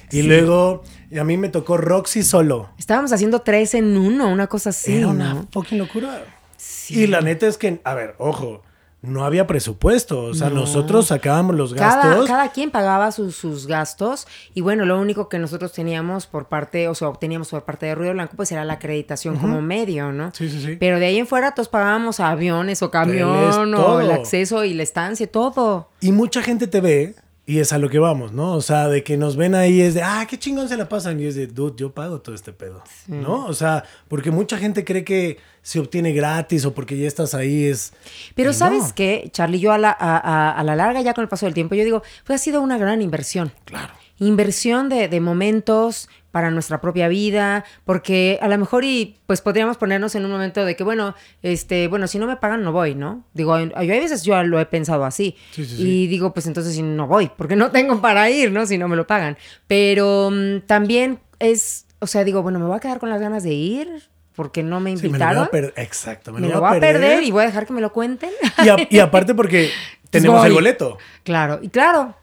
Y 0.10 0.24
luego 0.24 0.84
y 1.12 1.20
a 1.20 1.24
mí 1.26 1.38
me 1.38 1.50
tocó 1.50 1.78
Roxy 1.78 2.24
solo. 2.24 2.70
Estábamos 2.78 3.12
haciendo 3.12 3.42
tres 3.42 3.74
en 3.74 3.98
uno, 3.98 4.30
una 4.30 4.48
cosa 4.48 4.70
así. 4.70 4.96
Era 4.96 5.08
una 5.10 5.34
¿no? 5.34 5.48
fucking 5.52 5.78
locura. 5.78 6.24
Sí. 6.56 7.02
Y 7.02 7.08
la 7.08 7.22
neta 7.22 7.48
es 7.48 7.58
que, 7.58 7.82
a 7.84 7.94
ver, 7.94 8.16
ojo, 8.18 8.62
no 9.02 9.26
había 9.26 9.48
presupuesto. 9.48 10.24
O 10.24 10.34
sea, 10.34 10.50
nosotros 10.50 11.08
sacábamos 11.08 11.56
los 11.56 11.74
Cada, 11.74 12.06
gastos. 12.08 12.28
cada 12.28 12.52
quien 12.52 12.72
pagaba 12.72 13.12
sus, 13.12 13.36
sus 13.36 13.68
gastos 13.68 14.28
y 14.54 14.62
bueno, 14.62 14.86
lo 14.86 15.00
único 15.00 15.28
que 15.28 15.40
nosotros 15.40 15.74
teníamos 15.74 16.28
por 16.28 16.48
parte, 16.48 16.88
o 16.88 16.96
sea, 16.96 17.10
obteníamos 17.10 17.50
por 17.50 17.64
parte 17.64 17.88
de 17.88 17.96
Ruido 17.96 18.14
Blanco, 18.14 18.36
pues 18.38 18.52
era 18.52 18.64
la 18.64 18.74
acreditación 18.74 19.38
como 19.38 19.62
medio, 19.62 20.12
¿no? 20.12 20.32
Sí, 20.34 20.50
sí, 20.50 20.62
sí. 20.62 20.78
Pero 20.80 21.00
de 21.00 21.08
ahí 21.08 21.18
en 21.18 21.28
fuera 21.28 21.54
todos 21.54 21.68
pagábamos 21.68 22.20
aviones 22.20 22.82
o 22.84 22.92
camión 22.92 23.74
o 23.74 24.00
el 24.02 24.12
acceso 24.12 24.64
y 24.64 24.74
la 24.74 24.84
estancia, 24.84 25.30
todo. 25.30 25.90
Y 26.00 26.12
mucha 26.12 26.42
gente 26.42 26.68
te 26.68 26.80
ve 26.80 27.16
y 27.46 27.60
es 27.60 27.74
a 27.74 27.78
lo 27.80 27.90
que 27.90 28.00
vamos, 28.00 28.32
¿no? 28.32 28.54
O 28.54 28.62
sea, 28.62 28.88
de 28.88 29.04
que 29.04 29.18
nos 29.18 29.36
ven 29.36 29.56
ahí 29.56 29.82
es 29.82 29.94
de, 29.96 30.04
ah, 30.04 30.26
qué 30.30 30.38
chingón 30.40 30.70
se 30.70 30.78
la 30.78 30.88
pasan. 30.88 31.20
Y 31.20 31.26
es 31.26 31.36
de, 31.36 31.48
dude, 31.48 31.76
yo 31.78 31.92
pago 31.92 32.22
todo 32.22 32.36
este 32.36 32.54
pedo, 32.54 32.84
¿no? 33.08 33.46
O 33.48 33.54
sea, 33.54 33.84
porque 34.08 34.32
mucha 34.32 34.58
gente 34.58 34.86
cree 34.86 35.04
que 35.04 35.38
se 35.62 35.80
obtiene 35.80 36.14
gratis 36.14 36.66
o 36.66 36.74
porque 36.74 36.98
ya 36.98 37.08
estás 37.08 37.34
ahí 37.34 37.66
es... 37.66 37.94
Pero 38.36 38.54
¿sabes 38.54 38.84
no. 38.90 38.96
qué, 38.96 39.30
Charlie? 39.34 39.60
Yo 39.60 39.72
a 39.74 39.78
la, 39.78 39.90
a, 39.92 40.18
a- 40.18 40.52
a 40.52 40.64
la 40.64 40.76
larga, 40.76 41.02
ya 41.02 41.14
con 41.14 41.24
el 41.24 41.30
paso 41.30 41.46
del 41.46 41.54
tiempo, 41.54 41.76
yo 41.76 41.84
digo, 41.84 42.04
pues 42.26 42.40
ha 42.40 42.44
sido 42.44 42.62
una 42.62 42.78
gran 42.78 43.02
inversión. 43.02 43.52
Claro. 43.66 43.94
Inversión 44.20 44.88
de, 44.90 45.08
de 45.08 45.20
momentos 45.20 46.10
para 46.32 46.50
nuestra 46.52 46.80
propia 46.82 47.08
vida, 47.10 47.66
porque 47.86 48.40
a 48.42 48.48
lo 48.48 48.58
mejor 48.58 48.84
y 48.86 49.18
pues 49.28 49.42
podríamos 49.42 49.78
ponernos 49.78 50.16
en 50.16 50.24
un 50.26 50.32
momento 50.32 50.64
de 50.66 50.76
que, 50.76 50.84
bueno, 50.84 51.14
este, 51.44 51.88
bueno, 51.88 52.08
si 52.08 52.20
no 52.20 52.28
me 52.28 52.38
pagan 52.38 52.64
no 52.64 52.72
voy, 52.72 52.96
¿no? 52.96 53.24
Digo, 53.34 53.60
yo 53.60 53.70
hay 53.76 53.88
veces 53.88 54.24
yo 54.24 54.42
lo 54.44 54.60
he 54.60 54.66
pensado 54.66 55.04
así 55.06 55.36
Sí, 55.52 55.66
sí, 55.66 55.76
sí. 55.76 55.84
y 55.88 56.08
digo, 56.08 56.34
pues 56.34 56.48
entonces 56.48 56.74
si 56.74 56.84
no 56.84 57.06
voy, 57.08 57.30
porque 57.38 57.56
no 57.56 57.70
tengo 57.72 58.00
para 58.02 58.30
ir, 58.30 58.52
¿no? 58.52 58.66
Si 58.66 58.78
no 58.78 58.88
me 58.88 58.96
lo 58.96 59.06
pagan. 59.08 59.38
Pero 59.68 60.30
mm, 60.32 60.62
también 60.68 61.20
es, 61.40 61.86
o 62.00 62.08
sea, 62.08 62.24
digo, 62.24 62.42
bueno, 62.44 62.60
me 62.60 62.66
voy 62.66 62.78
a 62.78 62.80
quedar 62.80 63.00
con 63.00 63.10
las 63.10 63.20
ganas 63.20 63.44
de 63.44 63.52
ir 63.54 64.10
porque 64.36 64.64
no 64.64 64.80
me 64.80 64.96
Sí, 64.96 65.10
me 65.10 65.20
lo 65.20 65.26
voy 65.26 65.36
a 65.36 65.40
invitaron. 65.42 65.74
Exacto, 65.76 66.32
me, 66.32 66.40
me 66.42 66.48
lo 66.48 66.54
lo 66.56 66.60
voy 66.62 66.78
a 66.78 66.80
perder 66.80 67.24
y 67.24 67.32
voy 67.32 67.44
a 67.44 67.48
dejar 67.48 67.66
que 67.68 67.74
me 67.74 67.82
lo 67.82 67.92
cuenten. 67.92 68.30
Y, 68.64 68.70
a- 68.70 68.78
y 68.90 69.00
aparte 69.00 69.36
porque 69.36 69.70
tenemos 70.10 70.40
voy. 70.40 70.48
el 70.48 70.54
boleto. 70.54 70.98
claro, 71.24 71.60
y 71.62 71.68
claro, 71.70 72.16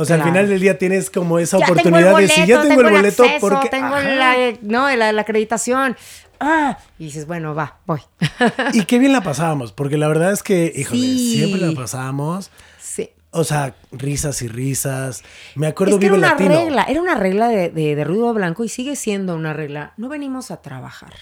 O 0.00 0.04
sea, 0.04 0.16
Claro. 0.16 0.22
al 0.22 0.28
final 0.36 0.48
del 0.48 0.60
día 0.60 0.78
tienes 0.78 1.10
como 1.10 1.38
esa 1.38 1.58
ya 1.58 1.64
oportunidad 1.66 2.16
de 2.16 2.28
si 2.28 2.46
ya 2.46 2.62
tengo, 2.62 2.80
el 2.82 2.90
boleto 2.90 3.24
acceso, 3.24 3.40
porque 3.40 3.68
tengo 3.68 3.96
la, 3.98 4.52
no, 4.62 4.88
la, 4.94 5.12
la 5.12 5.22
acreditación. 5.22 5.96
Ah, 6.40 6.78
y 7.00 7.06
dices, 7.06 7.26
bueno, 7.26 7.54
va, 7.54 7.78
voy. 7.84 8.00
y 8.74 8.84
qué 8.84 9.00
bien 9.00 9.12
la 9.12 9.22
pasábamos, 9.22 9.72
porque 9.72 9.96
la 9.96 10.06
verdad 10.06 10.32
es 10.32 10.42
que, 10.44 10.72
híjole, 10.74 11.00
Sí. 11.00 11.34
siempre 11.36 11.60
la 11.60 11.72
pasábamos. 11.74 12.50
sí. 12.78 13.10
O 13.30 13.44
sea, 13.44 13.74
risas 13.92 14.40
y 14.40 14.48
risas. 14.48 15.22
Me 15.54 15.66
acuerdo 15.66 15.96
Es 15.96 16.00
que 16.00 16.06
era 16.06 16.14
Vive 16.14 16.26
una 16.26 16.32
Latino. 16.34 16.54
regla, 16.54 16.86
era 16.88 17.02
una 17.02 17.14
regla 17.14 17.48
de, 17.48 17.68
de, 17.68 17.94
de 17.94 18.04
ruido 18.04 18.32
blanco 18.32 18.64
y 18.64 18.70
sigue 18.70 18.96
siendo 18.96 19.34
una 19.34 19.52
regla. 19.52 19.92
No 19.98 20.08
venimos 20.08 20.50
a 20.50 20.62
trabajar, 20.62 21.12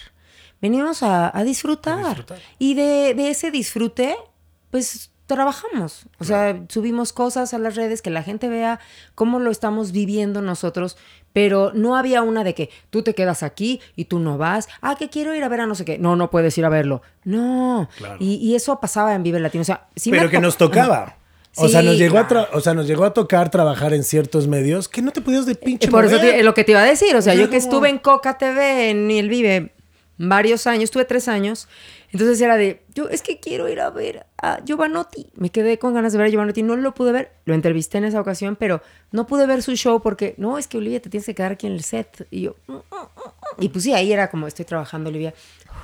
venimos 0.61 1.03
a, 1.03 1.35
a 1.37 1.43
disfrutar. 1.43 1.99
A 1.99 2.07
disfrutar. 2.09 2.39
Y 2.59 2.75
de, 2.75 3.13
de 3.13 3.29
ese 3.29 3.51
disfrute, 3.51 4.15
pues 4.71 5.11
trabajamos. 5.27 6.05
O 6.19 6.23
sea, 6.23 6.59
subimos 6.69 7.13
cosas 7.13 7.53
a 7.53 7.59
las 7.59 7.75
redes 7.75 8.01
que 8.01 8.09
la 8.09 8.23
gente 8.23 8.49
vea 8.49 8.79
cómo 9.13 9.39
lo 9.39 9.51
estamos 9.51 9.91
viviendo 9.91 10.41
nosotros. 10.41 10.97
Pero 11.33 11.71
no 11.75 11.95
había 11.95 12.23
una 12.23 12.43
de 12.43 12.55
que 12.55 12.71
tú 12.89 13.03
te 13.03 13.13
quedas 13.13 13.43
aquí 13.43 13.79
y 13.95 14.05
tú 14.05 14.17
no 14.17 14.39
vas. 14.39 14.67
Ah, 14.81 14.95
que 14.97 15.09
quiero 15.09 15.35
ir 15.35 15.43
a 15.43 15.49
ver 15.49 15.61
a 15.61 15.67
no 15.67 15.75
sé 15.75 15.85
qué. 15.85 15.99
No, 15.99 16.15
no 16.15 16.31
puedes 16.31 16.57
ir 16.57 16.65
a 16.65 16.69
verlo. 16.69 17.03
No. 17.25 17.87
Claro. 17.97 18.15
Y, 18.19 18.35
y 18.35 18.55
eso 18.55 18.79
pasaba 18.79 19.13
en 19.13 19.21
Vive 19.21 19.39
Latino. 19.39 19.61
O 19.61 19.65
sea, 19.65 19.85
sí 19.95 20.09
me 20.09 20.17
pero 20.17 20.31
que 20.31 20.39
nos 20.39 20.57
tocaba. 20.57 21.17
O 21.59 21.67
sea, 21.67 21.81
nos 21.81 21.97
llegó 21.97 22.19
a 22.19 22.27
claro. 22.27 22.47
tra- 22.47 22.55
o 22.55 22.59
sea, 22.61 22.73
nos 22.75 22.85
llegó 22.87 23.03
a 23.03 23.13
tocar 23.13 23.49
trabajar 23.49 23.93
en 23.93 24.03
ciertos 24.03 24.47
medios 24.47 24.87
que 24.87 25.01
no 25.01 25.11
te 25.11 25.21
podías 25.21 25.45
de 25.47 25.55
pinche 25.55 25.87
Eh, 25.87 25.91
Por 25.91 26.05
eso 26.05 26.19
te- 26.19 26.43
lo 26.43 26.53
que 26.53 26.63
te 26.63 26.71
iba 26.71 26.81
a 26.81 26.85
decir, 26.85 27.15
o 27.15 27.21
sea, 27.21 27.33
yo 27.33 27.49
que 27.49 27.57
estuve 27.57 27.89
en 27.89 27.97
Coca 27.97 28.37
TV, 28.37 28.91
en 28.91 29.09
el 29.09 29.27
Vive, 29.27 29.73
varios 30.17 30.67
años, 30.67 30.91
tuve 30.91 31.05
tres 31.05 31.27
años, 31.27 31.67
entonces 32.11 32.39
era 32.41 32.55
de, 32.57 32.81
yo 32.95 33.09
es 33.09 33.21
que 33.21 33.39
quiero 33.39 33.67
ir 33.69 33.79
a 33.81 33.89
ver 33.89 34.25
a 34.41 34.59
Giovanotti. 34.65 35.27
Me 35.35 35.49
quedé 35.49 35.77
con 35.77 35.93
ganas 35.93 36.13
de 36.13 36.17
ver 36.17 36.27
a 36.27 36.29
Giovanotti, 36.29 36.63
no 36.63 36.75
lo 36.75 36.93
pude 36.93 37.11
ver, 37.11 37.31
lo 37.45 37.53
entrevisté 37.53 37.97
en 37.97 38.05
esa 38.05 38.21
ocasión, 38.21 38.55
pero 38.55 38.81
no 39.11 39.27
pude 39.27 39.45
ver 39.45 39.61
su 39.61 39.75
show 39.75 40.01
porque, 40.01 40.33
no, 40.37 40.57
es 40.57 40.67
que 40.67 40.77
Olivia 40.77 41.01
te 41.01 41.09
tienes 41.09 41.25
que 41.25 41.35
quedar 41.35 41.51
aquí 41.53 41.67
en 41.67 41.73
el 41.73 41.83
set. 41.83 42.27
Y 42.31 42.41
yo, 42.41 42.55
"Mm, 42.67 42.73
mm, 42.73 42.77
mm, 42.77 42.97
mm". 43.15 43.16
Y 43.59 43.69
pues 43.69 43.83
sí, 43.83 43.93
ahí 43.93 44.11
era 44.13 44.29
como, 44.29 44.47
estoy 44.47 44.65
trabajando, 44.65 45.09
Olivia. 45.09 45.33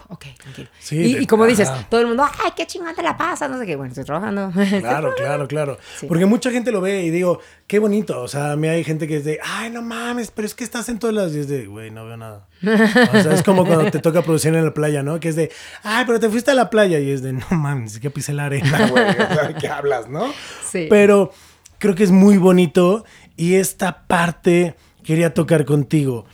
Ok, 0.09 0.25
tranquilo. 0.37 0.69
Sí, 0.79 0.97
y, 0.97 1.13
de- 1.15 1.21
y 1.23 1.25
como 1.27 1.45
dices, 1.45 1.67
ajá. 1.69 1.87
todo 1.89 2.01
el 2.01 2.07
mundo, 2.07 2.23
ay, 2.43 2.51
qué 2.55 2.67
chingón 2.67 2.93
te 2.93 3.01
la 3.01 3.17
pasas, 3.17 3.49
no 3.49 3.57
sé 3.57 3.65
qué, 3.65 3.75
bueno, 3.75 3.89
estoy 3.91 4.03
trabajando. 4.05 4.51
Claro, 4.81 5.13
claro, 5.15 5.47
claro. 5.47 5.77
Sí. 5.99 6.05
Porque 6.07 6.25
mucha 6.25 6.51
gente 6.51 6.71
lo 6.71 6.81
ve 6.81 7.03
y 7.03 7.09
digo, 7.09 7.39
qué 7.67 7.79
bonito. 7.79 8.21
O 8.21 8.27
sea, 8.27 8.51
a 8.51 8.55
mí 8.55 8.67
hay 8.67 8.83
gente 8.83 9.07
que 9.07 9.17
es 9.17 9.25
de, 9.25 9.39
ay, 9.43 9.69
no 9.71 9.81
mames, 9.81 10.29
pero 10.31 10.45
es 10.45 10.53
que 10.53 10.63
estás 10.63 10.89
en 10.89 10.99
todas 10.99 11.15
las. 11.15 11.33
Y 11.33 11.39
es 11.39 11.47
de, 11.47 11.65
güey, 11.65 11.89
no 11.89 12.05
veo 12.05 12.17
nada. 12.17 12.47
O 12.63 13.21
sea, 13.21 13.33
es 13.33 13.43
como 13.43 13.65
cuando 13.65 13.89
te 13.89 13.99
toca 13.99 14.21
producir 14.21 14.53
en 14.53 14.63
la 14.65 14.73
playa, 14.73 15.01
¿no? 15.03 15.19
Que 15.19 15.29
es 15.29 15.35
de, 15.35 15.51
ay, 15.83 16.03
pero 16.05 16.19
te 16.19 16.29
fuiste 16.29 16.51
a 16.51 16.55
la 16.55 16.69
playa. 16.69 16.99
Y 16.99 17.09
es 17.09 17.21
de, 17.23 17.33
no 17.33 17.45
mames, 17.51 17.99
que 17.99 18.09
pisé 18.09 18.33
la 18.33 18.45
arena, 18.45 18.87
güey. 18.91 19.03
O 19.09 19.15
sea, 19.33 19.55
¿qué 19.59 19.67
hablas, 19.67 20.09
no? 20.09 20.31
Sí. 20.69 20.87
Pero 20.89 21.31
creo 21.79 21.95
que 21.95 22.03
es 22.03 22.11
muy 22.11 22.37
bonito 22.37 23.05
y 23.35 23.55
esta 23.55 24.03
parte 24.05 24.75
quería 25.03 25.33
tocar 25.33 25.65
contigo. 25.65 26.25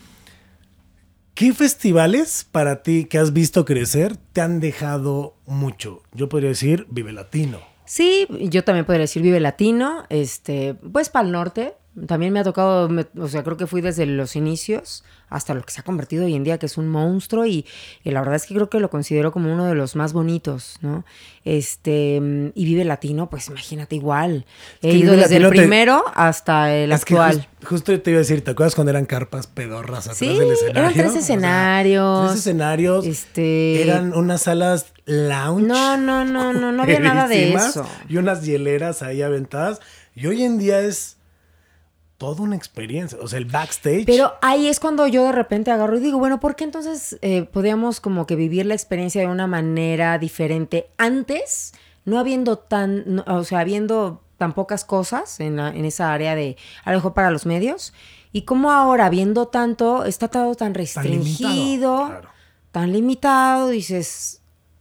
¿Qué 1.40 1.54
festivales 1.54 2.46
para 2.52 2.84
ti 2.84 3.06
que 3.06 3.18
has 3.18 3.32
visto 3.32 3.64
crecer 3.64 4.18
te 4.34 4.42
han 4.42 4.60
dejado 4.60 5.38
mucho? 5.46 6.04
Yo 6.12 6.28
podría 6.28 6.50
decir 6.50 6.86
Vive 6.90 7.14
Latino. 7.14 7.62
Sí, 7.86 8.28
yo 8.30 8.66
también 8.66 8.86
podría 8.86 9.04
decir 9.04 9.22
Vive 9.22 9.40
Latino, 9.40 10.04
este, 10.10 10.74
pues 10.74 11.08
para 11.08 11.26
el 11.26 11.32
norte. 11.32 11.76
También 12.08 12.34
me 12.34 12.42
ha 12.42 12.44
tocado, 12.44 12.90
o 13.18 13.28
sea, 13.30 13.42
creo 13.46 13.56
que 13.56 13.68
fui 13.68 13.80
desde 13.80 14.06
los 14.06 14.36
inicios 14.36 15.06
hasta 15.30 15.54
lo 15.54 15.62
que 15.62 15.72
se 15.72 15.82
ha 15.82 15.84
convertido 15.84 16.26
hoy 16.26 16.36
en 16.36 16.44
día, 16.44 16.58
que 16.58 16.66
es 16.66 16.78
un 16.78 16.88
monstruo, 16.90 17.46
y, 17.46 17.66
y 18.04 18.12
la 18.12 18.20
verdad 18.22 18.36
es 18.36 18.46
que 18.46 18.54
creo 18.56 18.70
que 18.70 18.80
lo 18.80 18.90
considero 18.90 19.32
como 19.32 19.52
uno 19.54 19.66
de 19.66 19.76
los 19.76 19.96
más 19.96 20.14
bonitos, 20.14 20.78
¿no? 20.82 21.04
Este, 21.46 22.22
y 22.56 22.66
Vive 22.66 22.86
Latino, 22.86 23.30
pues 23.30 23.48
imagínate 23.48 23.96
igual. 23.96 24.46
He 24.82 24.92
que 24.92 24.98
ido 24.98 25.16
desde 25.16 25.38
el 25.38 25.44
te- 25.44 25.50
primero 25.50 26.04
hasta 26.14 26.76
el 26.76 26.92
Es 26.92 27.06
que 27.06 27.16
actual. 27.16 27.48
jus- 27.62 27.68
justo 27.68 28.00
te 28.02 28.12
iba 28.12 28.18
a 28.18 28.22
decir, 28.22 28.44
¿te 28.44 28.52
acuerdas 28.52 28.76
cuando 28.76 28.92
eran 28.92 29.06
carpas 29.06 29.48
pedorras 29.48 30.06
atrás 30.06 30.18
Sí, 30.18 30.28
del 30.38 30.52
escenario? 30.52 30.80
eran 30.82 30.94
tres 30.94 31.08
O 31.08 31.12
sea, 31.12 31.20
escenarios. 31.22 32.28
tres 32.30 32.40
escenarios. 32.40 33.06
Este- 33.06 33.82
Eran 33.82 34.14
unas 34.14 34.44
salas 34.44 34.88
lounge. 35.06 35.68
No, 35.68 35.98
no, 35.98 36.24
no, 36.26 36.54
no, 36.54 36.72
no 36.72 36.84
había 36.84 37.00
nada 37.00 37.28
de 37.28 37.54
eso. 37.54 37.86
Y 38.08 38.18
unas 38.18 38.44
hieleras 38.44 39.02
ahí 39.02 39.22
aventadas. 39.22 39.80
Y 40.16 40.28
hoy 40.28 40.44
en 40.44 40.58
día 40.58 40.82
es 40.82 41.18
toda 42.20 42.44
una 42.44 42.56
experiencia. 42.56 43.18
O 43.22 43.28
sea, 43.28 43.40
el 43.40 43.46
backstage. 43.46 44.06
Pero 44.06 44.34
ahí 44.44 44.68
es 44.68 44.80
cuando 44.80 45.08
yo 45.08 45.24
de 45.24 45.32
repente 45.32 45.72
agarro 45.72 45.98
y 45.98 46.02
digo, 46.02 46.20
bueno, 46.20 46.40
¿por 46.40 46.56
qué 46.56 46.66
entonces 46.66 47.18
eh, 47.24 47.44
podíamos 47.52 48.00
como 48.00 48.28
que 48.28 48.36
vivir 48.36 48.68
la 48.68 48.76
experiencia 48.76 49.22
de 49.22 49.28
una 49.28 49.48
manera 49.48 50.20
diferente 50.20 50.88
antes, 50.98 51.74
no 52.06 52.20
habiendo 52.20 52.58
tan, 52.60 53.04
no- 53.08 53.24
o 53.26 53.44
sea, 53.44 53.62
habiendo 53.62 54.22
tan 54.38 54.54
pocas 54.54 54.86
cosas 54.86 55.40
en, 55.40 55.56
la- 55.56 55.70
en 55.70 55.86
esa 55.86 56.14
área 56.14 56.36
de, 56.36 56.56
a 56.84 56.92
lo 56.92 56.98
mejor 56.98 57.14
para 57.16 57.32
los 57.32 57.46
medios? 57.48 57.94
Y 58.32 58.44
cómo 58.44 58.72
ahora, 58.72 59.10
viendo 59.10 59.48
tanto, 59.48 60.06
está 60.06 60.28
todo 60.28 60.54
tan 60.56 60.74
Tan 60.74 60.84
limitado, 60.84 61.08
restringido, 61.08 62.06
claro. 62.08 62.30
tan 62.72 62.92
limitado, 62.94 63.70
dices, 63.70 64.39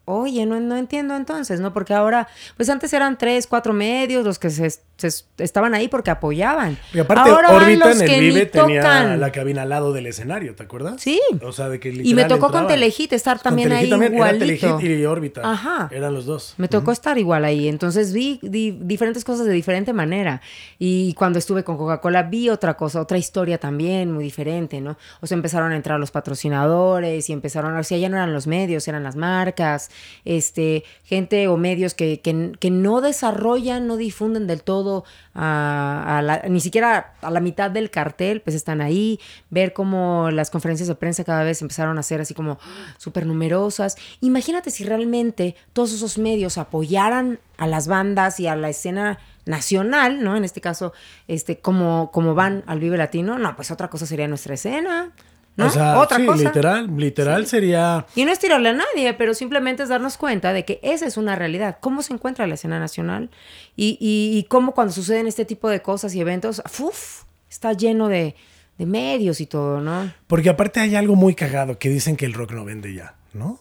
oye, 0.09 0.47
no, 0.47 0.59
no 0.61 0.77
entiendo 0.77 1.15
entonces, 1.17 1.61
¿no? 1.61 1.73
Porque 1.73 1.95
ahora, 1.95 2.29
pues 2.57 2.69
antes 2.71 2.93
eran 2.93 3.19
tres, 3.19 3.47
cuatro 3.47 3.73
medios 3.73 4.25
los 4.25 4.39
que 4.39 4.51
se, 4.51 4.69
se- 4.71 5.25
estaban 5.39 5.75
ahí 5.75 5.89
porque 5.89 6.11
apoyaban. 6.11 6.77
Y 6.93 6.99
aparte, 6.99 7.31
Ahora 7.31 7.49
los 7.69 8.01
en 8.01 8.11
el 8.11 8.21
Vive 8.21 8.47
tenía 8.47 8.81
tocan. 8.83 9.21
la 9.21 9.31
cabina 9.33 9.63
al 9.63 9.69
lado 9.69 9.93
del 9.93 10.07
escenario, 10.07 10.55
¿te 10.55 10.63
acuerdas? 10.63 11.01
Sí. 11.01 11.21
O 11.43 11.53
sea, 11.53 11.69
de 11.69 11.79
que 11.81 11.91
Y 11.91 12.15
me 12.15 12.25
tocó 12.25 12.51
con. 12.51 12.67
Telehit 12.67 13.13
estar 13.13 13.39
también 13.41 13.73
ahí 13.73 13.89
también, 13.89 14.15
era 14.15 14.33
igualito. 14.35 14.77
Telehit 14.79 15.01
y 15.01 15.05
Órbita. 15.07 15.41
Ajá. 15.45 15.89
Eran 15.91 16.13
los 16.15 16.27
dos. 16.27 16.55
Me 16.59 16.69
tocó 16.69 16.93
estar 16.93 17.17
igual 17.19 17.45
ahí, 17.45 17.69
entonces 17.69 18.13
vi 18.13 18.39
di- 18.43 18.79
diferentes 18.83 19.25
cosas 19.25 19.47
de 19.47 19.53
diferente 19.53 19.93
manera. 19.93 20.41
Y 20.79 21.15
cuando 21.15 21.39
estuve 21.39 21.65
con 21.65 21.77
Coca-Cola 21.77 22.25
vi 22.25 22.49
otra 22.49 22.77
cosa, 22.77 23.01
otra 23.01 23.17
historia 23.19 23.59
también 23.59 24.13
muy 24.13 24.25
diferente, 24.25 24.81
¿no? 24.81 24.97
O 25.21 25.27
sea, 25.27 25.37
empezaron 25.37 25.73
a 25.73 25.77
entrar 25.77 25.99
los 25.99 26.11
patrocinadores 26.11 27.29
y 27.29 27.33
empezaron, 27.33 27.77
o 27.77 27.83
sea, 27.85 27.99
ya 27.99 28.09
no 28.09 28.17
eran 28.17 28.33
los 28.33 28.47
medios, 28.47 28.87
eran 28.89 29.03
las 29.03 29.17
marcas, 29.17 29.91
este, 30.25 30.85
gente 31.05 31.49
o 31.49 31.57
medios 31.57 31.95
que, 31.95 32.21
que, 32.21 32.53
que 32.59 32.71
no 32.71 33.01
desarrollan, 33.01 33.87
no 33.87 33.97
difunden 33.97 34.47
del 34.47 34.63
todo, 34.63 35.05
a, 35.35 36.19
a 36.19 36.23
la- 36.23 36.43
ni 36.49 36.61
siquiera 36.61 37.15
a 37.23 37.31
la 37.31 37.41
mitad 37.41 37.71
del 37.71 37.91
cartel, 37.91 38.41
pues 38.41 38.57
están 38.57 38.81
ahí, 38.81 39.21
ver 39.51 39.73
cómo 39.73 40.31
las 40.33 40.51
conferencias 40.51 40.89
de 40.89 40.95
prensa 40.95 41.25
cada 41.25 41.45
vez 41.45 41.63
empezaron 41.63 41.99
a 41.99 42.03
ser 42.03 42.21
así 42.21 42.35
como 42.35 42.59
súper 42.97 43.27
numerosas. 43.27 43.97
Imagínate 44.21 44.71
si 44.71 44.85
realmente 44.85 45.55
todos 45.73 45.93
esos 45.93 46.19
medios 46.19 46.59
apoyaran 46.59 47.39
a 47.57 47.67
las 47.67 47.89
bandas 47.89 48.41
y 48.41 48.47
a 48.47 48.57
la 48.57 48.69
escena 48.69 49.19
nacional, 49.47 50.23
¿no? 50.23 50.37
En 50.37 50.45
este 50.45 50.61
caso, 50.61 50.93
este, 51.27 51.59
como, 51.59 52.11
como 52.13 52.35
van 52.35 52.63
al 52.67 52.81
Vive 52.81 52.97
Latino, 52.99 53.39
no, 53.39 53.57
pues 53.57 53.71
otra 53.71 53.89
cosa 53.89 54.07
sería 54.07 54.29
nuestra 54.29 54.55
escena, 54.55 55.13
¿no? 55.59 55.67
O 55.67 55.71
sea, 55.71 55.99
otra 55.99 56.17
sí, 56.17 56.25
cosa. 56.27 56.45
literal, 56.45 56.97
literal 56.97 57.47
sería... 57.47 58.07
Y 58.15 58.25
no 58.25 58.33
es 58.33 58.39
tirarle 58.39 58.71
a 58.71 58.73
nadie, 58.73 59.13
pero 59.15 59.35
simplemente 59.35 59.83
es 59.83 59.89
darnos 59.91 60.17
cuenta 60.17 60.53
de 60.55 60.65
que 60.65 60.79
esa 60.83 61.05
es 61.07 61.17
una 61.19 61.35
realidad. 61.37 61.79
¿Cómo 61.81 62.01
se 62.03 62.15
encuentra 62.15 62.47
la 62.47 62.55
escena 62.55 62.79
nacional? 62.79 63.29
Y, 63.77 63.99
y, 64.01 64.39
y 64.39 64.45
cómo 64.45 64.73
cuando 64.73 64.93
suceden 64.95 65.27
este 65.27 65.45
tipo 65.45 65.69
de 65.69 65.83
cosas 65.83 66.15
y 66.15 66.21
eventos, 66.21 66.63
¡fuf! 66.67 67.25
Está 67.51 67.73
lleno 67.75 68.09
de, 68.09 68.35
de 68.79 68.87
medios 68.87 69.41
y 69.41 69.47
todo, 69.47 69.81
¿no? 69.81 70.11
Porque 70.27 70.49
aparte 70.49 70.81
hay 70.81 70.95
algo 70.95 71.17
muy 71.17 71.35
cagado 71.35 71.79
que 71.79 71.89
dicen 71.91 72.17
que 72.17 72.25
el 72.25 72.33
rock 72.35 72.53
no 72.53 72.65
vende 72.65 72.95
ya, 72.95 73.17
¿no? 73.35 73.59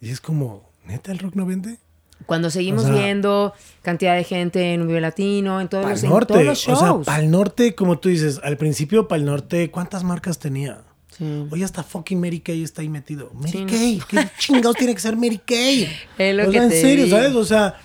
Y 0.00 0.10
es 0.10 0.20
como, 0.20 0.68
¿neta 0.84 1.12
el 1.12 1.18
rock 1.20 1.34
no 1.36 1.46
vende? 1.46 1.78
Cuando 2.24 2.48
seguimos 2.50 2.84
O 2.84 2.86
sea- 2.88 2.96
viendo 2.96 3.52
cantidad 3.82 4.16
de 4.16 4.24
gente 4.24 4.72
en 4.72 4.80
un 4.80 4.88
Vive 4.88 5.00
Latino, 5.02 5.60
en 5.60 5.68
todos, 5.68 5.84
Pal 5.84 5.92
los, 5.92 6.02
en 6.02 6.10
norte. 6.10 6.32
todos 6.32 6.44
los 6.46 6.68
O 6.68 6.76
sea, 6.76 6.94
Pal 7.14 7.30
Norte, 7.30 7.74
como 7.74 7.98
tú 7.98 8.08
dices, 8.08 8.40
al 8.42 8.56
principio 8.56 9.06
Pal 9.06 9.24
Norte, 9.26 9.70
¿cuántas 9.70 10.02
marcas 10.02 10.38
tenía? 10.38 10.78
Sí. 11.16 11.46
Oye, 11.50 11.64
hasta 11.64 11.82
fucking 11.82 12.20
Mary 12.20 12.40
Kay 12.40 12.62
está 12.62 12.82
ahí 12.82 12.88
metido. 12.88 13.30
Mary 13.34 13.50
Sí, 13.52 13.60
no. 13.64 13.66
Kay, 13.70 14.02
¿qué 14.08 14.28
chingados 14.38 14.76
tiene 14.76 14.94
que 14.94 15.00
ser 15.00 15.16
Mary 15.16 15.38
Kay? 15.44 15.88
Es 16.18 16.34
lo 16.36 16.42
o 16.42 16.46
que 16.46 16.52
sea, 16.52 16.62
en 16.64 16.68
te 16.68 16.80
serio, 16.80 17.04
digo. 17.06 17.16
¿sabes? 17.16 17.34
O 17.34 17.44
sea, 17.44 17.76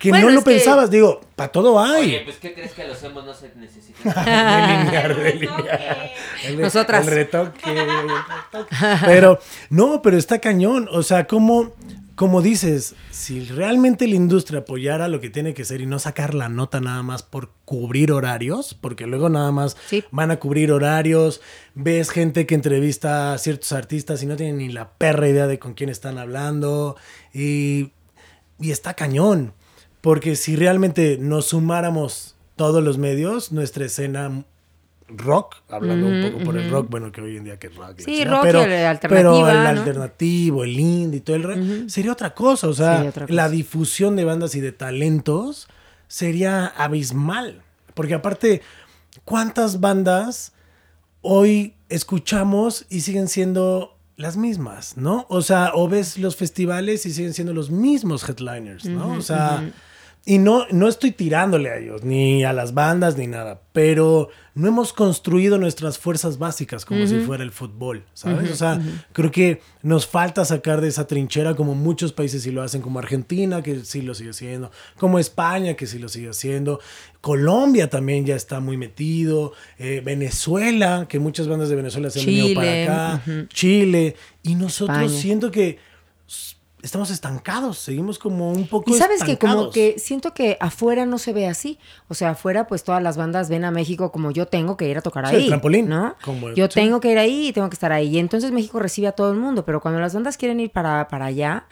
que 0.00 0.10
Bueno, 0.10 0.28
no 0.28 0.34
lo 0.36 0.44
que- 0.44 0.52
pensabas. 0.52 0.90
Digo, 0.90 1.20
para 1.36 1.50
todo 1.52 1.78
hay. 1.80 2.02
Oye, 2.04 2.20
pues 2.24 2.36
¿qué 2.36 2.54
crees 2.54 2.72
que 2.72 2.86
los 2.86 3.02
hemos 3.02 3.24
no 3.26 3.34
se 3.34 3.52
necesitan? 3.56 4.14
Delinear, 4.24 5.16
delinear. 5.16 6.10
El- 6.44 6.60
Nosotras. 6.60 7.06
El 7.06 7.12
retoque, 7.14 7.60
el 7.70 7.76
retoque. 7.76 8.76
Pero, 9.04 9.38
no, 9.70 10.00
pero 10.00 10.16
está 10.16 10.38
cañón. 10.38 10.88
O 10.92 11.02
sea, 11.02 11.26
como 11.26 11.72
como 12.18 12.42
dices, 12.42 12.96
si 13.12 13.44
realmente 13.44 14.08
la 14.08 14.16
industria 14.16 14.58
apoyara 14.62 15.06
lo 15.06 15.20
que 15.20 15.30
tiene 15.30 15.54
que 15.54 15.64
ser 15.64 15.80
y 15.80 15.86
no 15.86 16.00
sacar 16.00 16.34
la 16.34 16.48
nota 16.48 16.80
nada 16.80 17.04
más 17.04 17.22
por 17.22 17.50
cubrir 17.64 18.10
horarios, 18.10 18.74
porque 18.74 19.06
luego 19.06 19.28
nada 19.28 19.52
más 19.52 19.76
Sí. 19.88 20.02
van 20.10 20.32
a 20.32 20.40
cubrir 20.40 20.72
horarios, 20.72 21.40
ves 21.76 22.10
gente 22.10 22.44
que 22.44 22.56
entrevista 22.56 23.32
a 23.32 23.38
ciertos 23.38 23.70
artistas 23.70 24.20
y 24.24 24.26
no 24.26 24.34
tienen 24.34 24.58
ni 24.58 24.68
la 24.68 24.90
perra 24.94 25.28
idea 25.28 25.46
de 25.46 25.60
con 25.60 25.74
quién 25.74 25.90
están 25.90 26.18
hablando 26.18 26.96
y, 27.32 27.92
y 28.58 28.72
está 28.72 28.94
cañón, 28.94 29.52
porque 30.00 30.34
si 30.34 30.56
realmente 30.56 31.18
nos 31.20 31.46
sumáramos 31.46 32.34
todos 32.56 32.82
los 32.82 32.98
medios, 32.98 33.52
nuestra 33.52 33.84
escena 33.86 34.44
rock, 35.08 35.56
hablando 35.70 36.06
un 36.06 36.22
poco 36.30 36.44
por 36.44 36.56
el 36.56 36.70
rock, 36.70 36.88
bueno, 36.90 37.10
que 37.10 37.20
hoy 37.20 37.36
en 37.36 37.44
día 37.44 37.58
que 37.58 37.68
es 37.68 37.74
rock. 37.76 37.98
Sí, 37.98 38.24
rock 38.24 38.42
pero, 38.42 38.62
el 38.62 38.72
alternativa, 38.86 39.08
pero 39.08 39.48
el 39.48 39.62
¿no? 39.64 39.68
alternativo, 39.68 40.64
el 40.64 40.78
indie 40.78 41.20
todo 41.20 41.36
el 41.36 41.42
re- 41.42 41.88
sería 41.90 42.12
otra 42.12 42.34
cosa, 42.34 42.68
o 42.68 42.74
sea, 42.74 43.10
cosa. 43.12 43.26
la 43.28 43.48
difusión 43.48 44.16
de 44.16 44.24
bandas 44.24 44.54
y 44.54 44.60
de 44.60 44.72
talentos 44.72 45.68
sería 46.08 46.66
abismal, 46.66 47.62
porque 47.94 48.14
aparte, 48.14 48.62
¿cuántas 49.24 49.80
bandas 49.80 50.52
hoy 51.22 51.74
escuchamos 51.88 52.86
y 52.90 53.00
siguen 53.00 53.28
siendo 53.28 53.96
las 54.16 54.36
mismas, 54.36 54.96
¿no? 54.96 55.26
O 55.28 55.42
sea, 55.42 55.72
o 55.74 55.88
ves 55.88 56.18
los 56.18 56.36
festivales 56.36 57.06
y 57.06 57.12
siguen 57.12 57.34
siendo 57.34 57.54
los 57.54 57.70
mismos 57.70 58.28
headliners, 58.28 58.84
¿no? 58.84 59.12
o 59.12 59.20
sea, 59.22 59.70
y 60.24 60.38
no, 60.38 60.66
no 60.70 60.88
estoy 60.88 61.12
tirándole 61.12 61.70
a 61.70 61.78
ellos, 61.78 62.04
ni 62.04 62.44
a 62.44 62.52
las 62.52 62.74
bandas, 62.74 63.16
ni 63.16 63.26
nada, 63.26 63.62
pero 63.72 64.28
no 64.54 64.68
hemos 64.68 64.92
construido 64.92 65.56
nuestras 65.56 65.98
fuerzas 65.98 66.38
básicas 66.38 66.84
como 66.84 67.06
si 67.06 67.20
fuera 67.20 67.44
el 67.44 67.50
fútbol, 67.50 68.04
¿sabes? 68.12 68.50
o 68.50 68.56
sea, 68.56 68.80
creo 69.12 69.30
que 69.30 69.62
nos 69.82 70.06
falta 70.06 70.44
sacar 70.44 70.80
de 70.80 70.88
esa 70.88 71.06
trinchera 71.06 71.54
como 71.54 71.74
muchos 71.74 72.12
países 72.12 72.42
sí 72.42 72.50
lo 72.50 72.62
hacen, 72.62 72.82
como 72.82 72.98
Argentina, 72.98 73.62
que 73.62 73.84
sí 73.84 74.02
lo 74.02 74.14
sigue 74.14 74.30
haciendo, 74.30 74.70
como 74.98 75.18
España, 75.18 75.74
que 75.74 75.86
sí 75.86 75.98
lo 75.98 76.08
sigue 76.08 76.28
haciendo, 76.28 76.80
Colombia 77.20 77.88
también 77.88 78.26
ya 78.26 78.36
está 78.36 78.60
muy 78.60 78.76
metido, 78.76 79.52
eh, 79.78 80.02
Venezuela, 80.04 81.06
que 81.08 81.18
muchas 81.18 81.48
bandas 81.48 81.68
de 81.68 81.76
Venezuela 81.76 82.10
se 82.10 82.20
han 82.20 82.26
venido 82.26 82.54
para 82.54 82.82
acá. 82.82 83.22
Chile, 83.48 84.16
y 84.42 84.56
nosotros 84.56 84.98
España. 84.98 85.20
siento 85.20 85.50
que 85.50 85.78
estamos 86.82 87.10
estancados, 87.10 87.78
seguimos 87.78 88.18
como 88.18 88.52
un 88.52 88.66
poco 88.68 88.90
Y 88.90 88.94
sabes 88.98 89.22
que 89.24 89.36
como 89.38 89.52
estancados. 89.64 89.74
que 89.74 89.98
siento 89.98 90.32
que 90.34 90.56
afuera 90.60 91.06
no 91.06 91.18
se 91.18 91.32
ve 91.32 91.46
así. 91.48 91.78
O 92.08 92.14
sea, 92.14 92.30
afuera 92.30 92.66
pues 92.66 92.84
todas 92.84 93.02
las 93.02 93.16
bandas 93.16 93.48
ven 93.48 93.64
a 93.64 93.70
México 93.70 94.12
como 94.12 94.30
yo 94.30 94.46
tengo 94.46 94.76
que 94.76 94.88
ir 94.88 94.96
a 94.98 95.02
tocar 95.02 95.26
Sí, 95.28 95.34
ahí. 95.36 95.42
el 95.42 95.48
trampolín. 95.48 95.88
¿no? 95.88 96.14
Como- 96.24 96.50
yo 96.52 96.66
sí. 96.66 96.74
tengo 96.74 97.00
que 97.00 97.10
ir 97.12 97.18
ahí 97.18 97.48
y 97.48 97.52
tengo 97.52 97.68
que 97.68 97.74
estar 97.74 97.92
ahí. 97.92 98.08
Y 98.08 98.18
entonces 98.18 98.52
México 98.52 98.78
recibe 98.78 99.08
a 99.08 99.12
todo 99.12 99.32
el 99.32 99.38
mundo. 99.38 99.64
Pero 99.64 99.80
cuando 99.80 100.00
las 100.00 100.14
bandas 100.14 100.36
quieren 100.36 100.60
ir 100.60 100.70
para, 100.70 101.08
para 101.08 101.26
allá, 101.26 101.66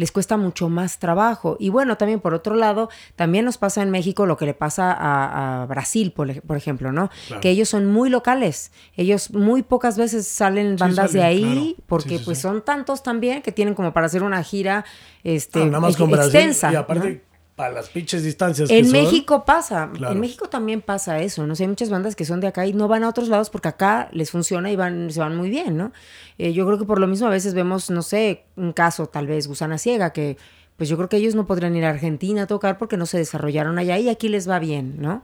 les 0.00 0.12
cuesta 0.12 0.36
mucho 0.38 0.68
más 0.70 0.98
trabajo. 0.98 1.56
Y 1.60 1.68
bueno, 1.68 1.96
también 1.98 2.20
por 2.20 2.32
otro 2.32 2.54
lado, 2.54 2.88
también 3.16 3.44
nos 3.44 3.58
pasa 3.58 3.82
en 3.82 3.90
México 3.90 4.24
lo 4.24 4.36
que 4.38 4.46
le 4.46 4.54
pasa 4.54 4.92
a, 4.92 5.62
a 5.62 5.66
Brasil, 5.66 6.12
por, 6.12 6.40
por 6.42 6.56
ejemplo, 6.56 6.90
¿no? 6.90 7.10
Claro. 7.26 7.40
Que 7.42 7.50
ellos 7.50 7.68
son 7.68 7.84
muy 7.86 8.08
locales. 8.08 8.72
Ellos 8.96 9.30
muy 9.32 9.62
pocas 9.62 9.98
veces 9.98 10.26
salen 10.26 10.76
bandas 10.76 11.12
de 11.12 11.20
salen, 11.20 11.44
ahí 11.44 11.74
claro. 11.74 11.84
porque 11.86 12.08
Sí, 12.10 12.18
sí, 12.18 12.24
pues 12.24 12.38
son 12.38 12.62
tantos 12.64 13.02
también 13.02 13.42
que 13.42 13.52
tienen 13.52 13.74
como 13.74 13.92
para 13.92 14.06
hacer 14.06 14.22
una 14.22 14.42
gira 14.42 14.84
este, 15.22 15.58
No, 15.60 15.66
nada 15.66 15.80
más 15.80 15.90
ex- 15.90 15.98
con 16.00 16.10
Brasil, 16.10 16.34
extensa. 16.34 16.70
y 16.70 16.72
¿no? 16.72 17.29
Para 17.60 17.74
las 17.74 17.90
pinches 17.90 18.22
distancias 18.22 18.70
que 18.70 18.78
En 18.78 18.84
son. 18.86 18.92
México 18.92 19.44
pasa, 19.44 19.90
Claro. 19.92 20.14
en 20.14 20.20
México 20.20 20.48
también 20.48 20.80
pasa 20.80 21.20
eso, 21.20 21.46
¿no? 21.46 21.52
Hay 21.58 21.68
muchas 21.68 21.90
bandas 21.90 22.16
que 22.16 22.24
son 22.24 22.40
de 22.40 22.46
acá 22.46 22.66
y 22.66 22.72
no 22.72 22.88
van 22.88 23.04
a 23.04 23.08
otros 23.10 23.28
lados 23.28 23.50
porque 23.50 23.68
acá 23.68 24.08
les 24.12 24.30
funciona 24.30 24.70
y 24.70 24.76
van, 24.76 25.10
se 25.10 25.20
van 25.20 25.36
muy 25.36 25.50
bien, 25.50 25.76
¿no? 25.76 25.92
Eh, 26.38 26.54
yo 26.54 26.64
creo 26.64 26.78
que 26.78 26.86
por 26.86 26.98
lo 26.98 27.06
mismo 27.06 27.26
a 27.26 27.30
veces 27.30 27.52
vemos, 27.52 27.90
no 27.90 28.00
sé, 28.00 28.44
un 28.56 28.72
caso 28.72 29.06
tal 29.06 29.26
vez, 29.26 29.46
Gusana 29.46 29.76
Ciega, 29.76 30.10
que 30.14 30.38
pues 30.78 30.88
yo 30.88 30.96
creo 30.96 31.10
que 31.10 31.18
ellos 31.18 31.34
no 31.34 31.44
podrían 31.44 31.76
ir 31.76 31.84
a 31.84 31.90
Argentina 31.90 32.44
a 32.44 32.46
tocar 32.46 32.78
porque 32.78 32.96
no 32.96 33.04
se 33.04 33.18
desarrollaron 33.18 33.78
allá 33.78 33.98
y 33.98 34.08
aquí 34.08 34.30
les 34.30 34.48
va 34.48 34.58
bien, 34.58 34.94
¿no? 34.98 35.22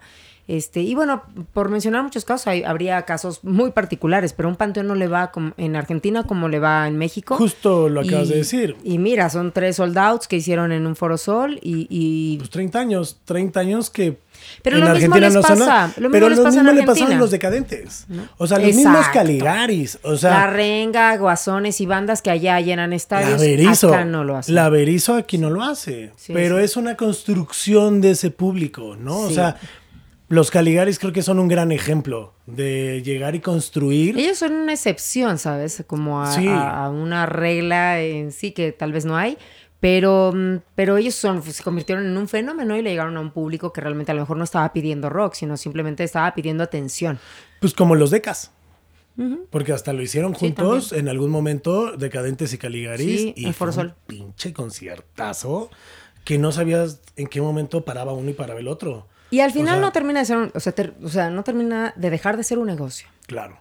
Este, 0.49 0.81
y 0.81 0.95
bueno, 0.95 1.25
por 1.53 1.71
mencionar 1.71 2.05
muchos 2.05 2.25
casos, 2.25 2.47
hay- 2.47 2.63
habría 2.63 3.03
casos 3.03 3.43
muy 3.43 3.73
particulares, 3.73 4.33
pero 4.33 4.49
un 4.49 4.55
panteón 4.55 4.87
no 4.87 4.95
le 4.95 5.09
va 5.09 5.33
como- 5.33 5.53
en 5.57 5.75
Argentina 5.75 6.23
como 6.23 6.49
le 6.49 6.61
va 6.61 6.87
en 6.87 6.97
México. 6.99 7.35
Justo 7.37 7.89
lo 7.89 8.03
acabas 8.03 8.29
Y- 8.29 8.31
de 8.31 8.37
decir. 8.37 8.77
Y 8.85 8.99
mira, 8.99 9.29
son 9.29 9.51
tres 9.51 9.75
sold 9.77 9.99
outs 9.99 10.29
que 10.29 10.37
hicieron 10.37 10.71
en 10.71 10.87
un 10.87 10.95
Foro 10.95 11.19
Sol 11.19 11.59
y, 11.63 11.89
y 11.91 12.39
Pues 12.39 12.51
30 12.51 12.79
años, 12.79 13.19
30 13.25 13.59
años 13.59 13.91
que 13.91 14.19
Pero 14.63 14.77
en 14.77 14.85
lo 14.85 14.91
mismo 14.91 14.95
Argentina 15.15 15.27
les 15.27 15.35
no 15.35 15.43
pasa, 15.43 15.55
nada. 15.57 15.87
lo 15.97 16.03
mismo 16.03 16.11
pero 16.13 16.29
les 16.29 16.39
lo 16.39 16.45
pasa 16.45 16.61
en 16.61 16.65
mismo 16.67 16.81
le 16.81 16.87
pasaron 16.87 17.19
los 17.19 17.31
decadentes. 17.33 18.07
O 18.39 18.47
sea, 18.47 18.59
los 18.59 18.67
mismos 18.69 18.95
Exacto. 18.99 19.19
Caligaris. 19.19 19.99
O 20.05 20.17
sea, 20.17 20.31
la 20.31 20.47
renga, 20.47 21.17
guasones 21.17 21.81
y 21.81 21.87
bandas 21.87 22.23
que 22.23 22.31
allá 22.31 22.61
llenan 22.61 22.93
estadios, 22.93 23.31
La 23.41 23.47
Berizo. 23.47 23.89
acá 23.89 24.05
no 24.05 24.23
lo 24.23 24.37
hacen. 24.37 24.55
La 24.55 24.69
Berizo 24.69 25.15
aquí 25.15 25.39
no 25.39 25.51
lo 25.51 25.65
hace. 25.65 26.13
Sí, 26.15 26.33
pero 26.33 26.59
sí. 26.59 26.65
es 26.65 26.77
una 26.77 26.97
construcción 26.97 28.01
de 28.01 28.13
ese 28.13 28.31
público, 28.31 28.95
¿no? 28.97 29.23
O 29.23 29.29
Sí. 29.29 29.35
sea, 29.35 29.57
los 30.29 30.51
Caligaris 30.51 30.99
creo 30.99 31.13
que 31.13 31.23
son 31.23 31.39
un 31.39 31.49
gran 31.49 31.71
ejemplo 31.73 32.33
de 32.47 33.03
llegar 33.05 33.35
y 33.35 33.41
construir. 33.41 34.19
Ellos 34.19 34.39
son 34.39 34.53
una 34.53 34.73
excepción, 34.73 35.39
¿sabes? 35.39 35.85
Como 35.87 36.23
a, 36.23 36.33
Sí. 36.33 36.49
a- 36.49 36.85
a 36.87 36.91
una 36.91 37.27
regla 37.27 38.01
en 38.01 38.33
sí 38.33 38.53
que 38.53 38.73
tal 38.73 38.93
vez 38.93 39.05
no 39.05 39.17
hay. 39.17 39.39
Pero, 39.79 40.33
mm, 40.35 40.57
pero 40.75 40.97
ellos 40.97 41.15
son, 41.15 41.43
se 41.43 41.63
convirtieron 41.63 42.07
en 42.07 42.17
un 42.17 42.29
fenómeno 42.29 42.77
y 42.77 42.83
le 42.83 42.91
llegaron 42.91 43.17
a 43.19 43.21
un 43.21 43.31
público 43.31 43.73
que 43.73 43.81
realmente 43.83 44.11
a 44.11 44.15
lo 44.15 44.23
mejor 44.23 44.37
no 44.39 44.45
estaba 44.45 44.73
pidiendo 44.73 45.11
rock, 45.11 45.35
sino 45.35 45.57
simplemente 45.57 46.03
estaba 46.03 46.35
pidiendo 46.35 46.65
atención. 46.65 47.19
Pues 47.61 47.75
como 47.75 47.95
los 47.95 48.11
Decas. 48.11 48.53
Porque 49.51 49.73
hasta 49.73 49.95
lo 49.95 50.03
hicieron 50.03 50.35
Sí, 50.35 50.41
juntos 50.41 50.93
en 50.93 51.09
algún 51.09 51.31
momento, 51.31 51.93
Decadentes 51.97 52.53
y 52.53 52.59
Caligaris. 52.59 53.21
Sí, 53.21 53.33
y 53.37 53.53
fue 53.55 53.69
un 53.71 53.95
pinche 54.07 54.53
conciertazo 54.53 55.71
que 56.25 56.37
no 56.39 56.53
sabías 56.53 57.01
en 57.17 57.27
qué 57.27 57.41
momento 57.41 57.85
paraba 57.85 58.13
uno 58.13 58.29
y 58.31 58.35
paraba 58.35 58.61
el 58.61 58.69
otro. 58.69 59.07
Y 59.37 59.41
al 59.41 59.53
final 59.53 59.75
sea- 59.75 59.81
no 59.81 59.93
termina 59.93 60.21
de 60.21 60.27
ser 60.27 60.37
un, 60.37 60.51
o 60.55 60.61
sea, 60.61 60.73
ter- 60.73 60.95
o 61.03 61.09
sea, 61.09 61.31
no 61.31 61.43
termina 61.45 61.93
de 61.97 62.11
dejar 62.11 62.37
de 62.37 62.43
ser 62.45 62.59
un 62.59 62.67
negocio. 62.67 63.07
Claro. 63.27 63.59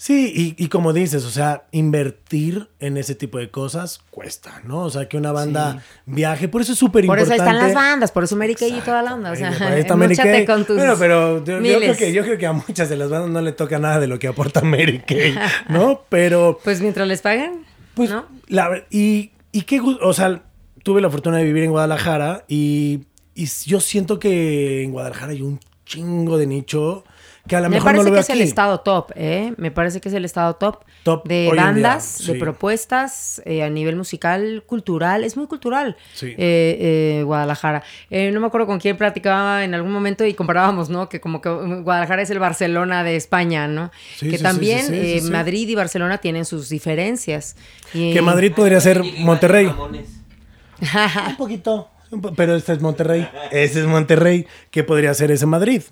Sí, 0.00 0.32
y, 0.56 0.64
y 0.64 0.68
como 0.68 0.92
dices, 0.92 1.24
o 1.24 1.30
sea, 1.30 1.64
invertir 1.72 2.68
en 2.78 2.96
ese 2.96 3.16
tipo 3.16 3.38
de 3.38 3.50
cosas 3.50 3.98
cuesta, 4.12 4.62
¿no? 4.64 4.82
O 4.84 4.90
sea, 4.90 5.08
que 5.08 5.16
una 5.16 5.32
banda 5.32 5.82
viaje, 6.06 6.46
por 6.46 6.60
eso 6.62 6.72
es 6.72 6.78
súper 6.78 7.04
Por 7.04 7.18
importante. 7.18 7.34
eso 7.34 7.42
ahí 7.42 7.48
están 7.56 7.66
las 7.66 7.74
bandas, 7.74 8.12
por 8.12 8.22
eso 8.22 8.36
Mary 8.36 8.54
Kay 8.54 8.78
y 8.78 8.80
toda 8.80 9.02
la 9.02 9.14
onda. 9.14 9.32
O 9.32 9.36
sea, 9.36 9.50
Por 9.50 9.62
ahí 9.66 9.80
está 9.80 9.96
Mary 9.96 10.16
Kay. 10.16 10.46
con 10.46 10.64
tus 10.64 10.76
Bueno, 10.76 10.94
pero 10.98 11.44
yo, 11.44 11.60
yo 11.60 11.78
creo 11.80 11.96
que, 11.96 12.12
yo 12.12 12.22
creo 12.22 12.38
que 12.38 12.46
a 12.46 12.52
muchas 12.52 12.88
de 12.88 12.96
las 12.96 13.10
bandas 13.10 13.30
no 13.30 13.40
le 13.40 13.50
toca 13.50 13.80
nada 13.80 13.98
de 13.98 14.06
lo 14.06 14.20
que 14.20 14.28
aporta 14.28 14.60
Mary 14.62 15.00
Kay, 15.04 15.34
¿no? 15.68 16.02
Pero, 16.08 16.60
Pues 16.62 16.80
mientras 16.80 17.08
les 17.08 17.20
paguen, 17.20 17.64
pues, 17.94 18.08
¿no? 18.10 18.24
la 18.46 18.84
y, 18.90 19.32
y 19.50 19.62
qué 19.62 19.80
o 19.80 20.12
sea, 20.12 20.42
tuve 20.84 21.00
la 21.00 21.10
fortuna 21.10 21.38
de 21.38 21.44
vivir 21.44 21.64
en 21.64 21.70
Guadalajara 21.72 22.44
y, 22.46 23.00
y 23.42 23.46
yo 23.68 23.80
siento 23.80 24.18
que 24.18 24.82
en 24.82 24.92
Guadalajara 24.92 25.32
hay 25.32 25.42
un 25.42 25.60
chingo 25.86 26.36
de 26.38 26.46
nicho 26.46 27.04
que 27.46 27.56
a 27.56 27.60
lo 27.62 27.70
Me 27.70 27.76
mejor 27.76 27.92
no 27.92 27.98
parece 27.98 28.04
lo 28.04 28.10
que 28.10 28.10
veo 28.12 28.20
es 28.20 28.28
aquí. 28.28 28.38
el 28.40 28.44
estado 28.46 28.80
top, 28.80 29.12
¿eh? 29.16 29.54
Me 29.56 29.70
parece 29.70 30.02
que 30.02 30.10
es 30.10 30.14
el 30.14 30.26
estado 30.26 30.56
top, 30.56 30.84
Top 31.02 31.26
de 31.26 31.44
día, 31.50 31.54
bandas, 31.54 32.04
sí. 32.04 32.32
de 32.34 32.38
propuestas 32.38 33.40
eh, 33.46 33.62
a 33.62 33.70
nivel 33.70 33.96
musical, 33.96 34.62
cultural. 34.66 35.24
Es 35.24 35.38
muy 35.38 35.46
cultural 35.46 35.96
Sí. 36.12 36.26
eh, 36.36 36.36
eh, 36.36 37.22
Guadalajara. 37.24 37.82
Eh, 38.10 38.30
no 38.32 38.40
me 38.40 38.48
acuerdo 38.48 38.66
con 38.66 38.78
quién 38.78 38.98
platicaba 38.98 39.64
en 39.64 39.72
algún 39.72 39.92
momento 39.92 40.26
y 40.26 40.34
comparábamos, 40.34 40.90
¿no? 40.90 41.08
Que 41.08 41.22
como 41.22 41.40
que 41.40 41.48
Guadalajara 41.48 42.20
es 42.20 42.28
el 42.28 42.38
Barcelona 42.38 43.02
de 43.02 43.16
España, 43.16 43.66
¿no? 43.66 43.90
Sí, 44.18 44.28
que 44.30 44.36
sí, 44.36 44.42
también 44.42 44.80
sí, 44.80 44.86
sí, 44.88 45.00
sí, 45.00 45.12
eh, 45.14 45.20
sí. 45.22 45.30
Madrid 45.30 45.66
y 45.70 45.74
Barcelona 45.74 46.18
tienen 46.18 46.44
sus 46.44 46.68
diferencias. 46.68 47.56
Y- 47.94 48.12
Que 48.12 48.20
Madrid 48.20 48.52
podría 48.54 48.80
ser 48.82 49.00
que 49.00 49.14
Monterrey. 49.20 49.66
Un 51.28 51.36
poquito. 51.38 51.88
Pero 52.36 52.54
este 52.56 52.72
es 52.72 52.80
Monterrey. 52.80 53.28
Ese 53.50 53.80
es 53.80 53.86
Monterrey. 53.86 54.46
¿Qué 54.70 54.84
podría 54.84 55.12
ser 55.14 55.30
ese 55.30 55.46
Madrid? 55.46 55.82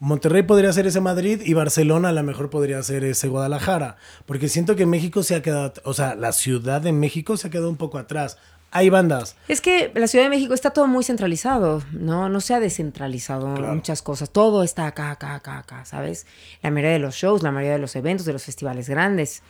Monterrey 0.00 0.42
podría 0.44 0.72
ser 0.72 0.86
ese 0.86 1.00
Madrid 1.00 1.40
y 1.44 1.54
Barcelona 1.54 2.10
a 2.10 2.12
lo 2.12 2.22
mejor 2.22 2.50
podría 2.50 2.80
ser 2.82 3.02
ese 3.04 3.26
Guadalajara. 3.28 3.96
Porque 4.26 4.48
siento 4.48 4.76
que 4.76 4.86
México 4.86 5.22
se 5.24 5.34
ha 5.34 5.42
quedado, 5.42 5.72
o 5.84 5.92
sea, 5.92 6.14
la 6.14 6.32
Ciudad 6.32 6.80
de 6.80 6.92
México 6.92 7.36
se 7.36 7.48
ha 7.48 7.50
quedado 7.50 7.68
un 7.68 7.76
poco 7.76 7.98
atrás. 7.98 8.38
Hay 8.70 8.90
bandas. 8.90 9.34
Es 9.48 9.60
que 9.62 9.90
la 9.94 10.06
Ciudad 10.06 10.26
de 10.26 10.30
México 10.30 10.52
está 10.54 10.70
todo 10.70 10.86
muy 10.86 11.02
centralizado, 11.02 11.82
¿no? 11.92 12.28
No 12.28 12.40
se 12.40 12.52
ha 12.54 12.60
descentralizado 12.60 13.54
Claro. 13.54 13.74
muchas 13.74 14.02
cosas. 14.02 14.30
Todo 14.30 14.62
está 14.62 14.86
acá, 14.86 15.10
acá, 15.10 15.34
acá, 15.34 15.58
acá, 15.58 15.84
¿sabes? 15.86 16.26
La 16.62 16.70
mayoría 16.70 16.92
de 16.92 16.98
los 17.00 17.14
shows, 17.14 17.42
la 17.42 17.50
mayoría 17.50 17.72
de 17.72 17.78
los 17.80 17.96
eventos, 17.96 18.26
de 18.26 18.34
los 18.34 18.44
festivales 18.44 18.88
grandes. 18.88 19.42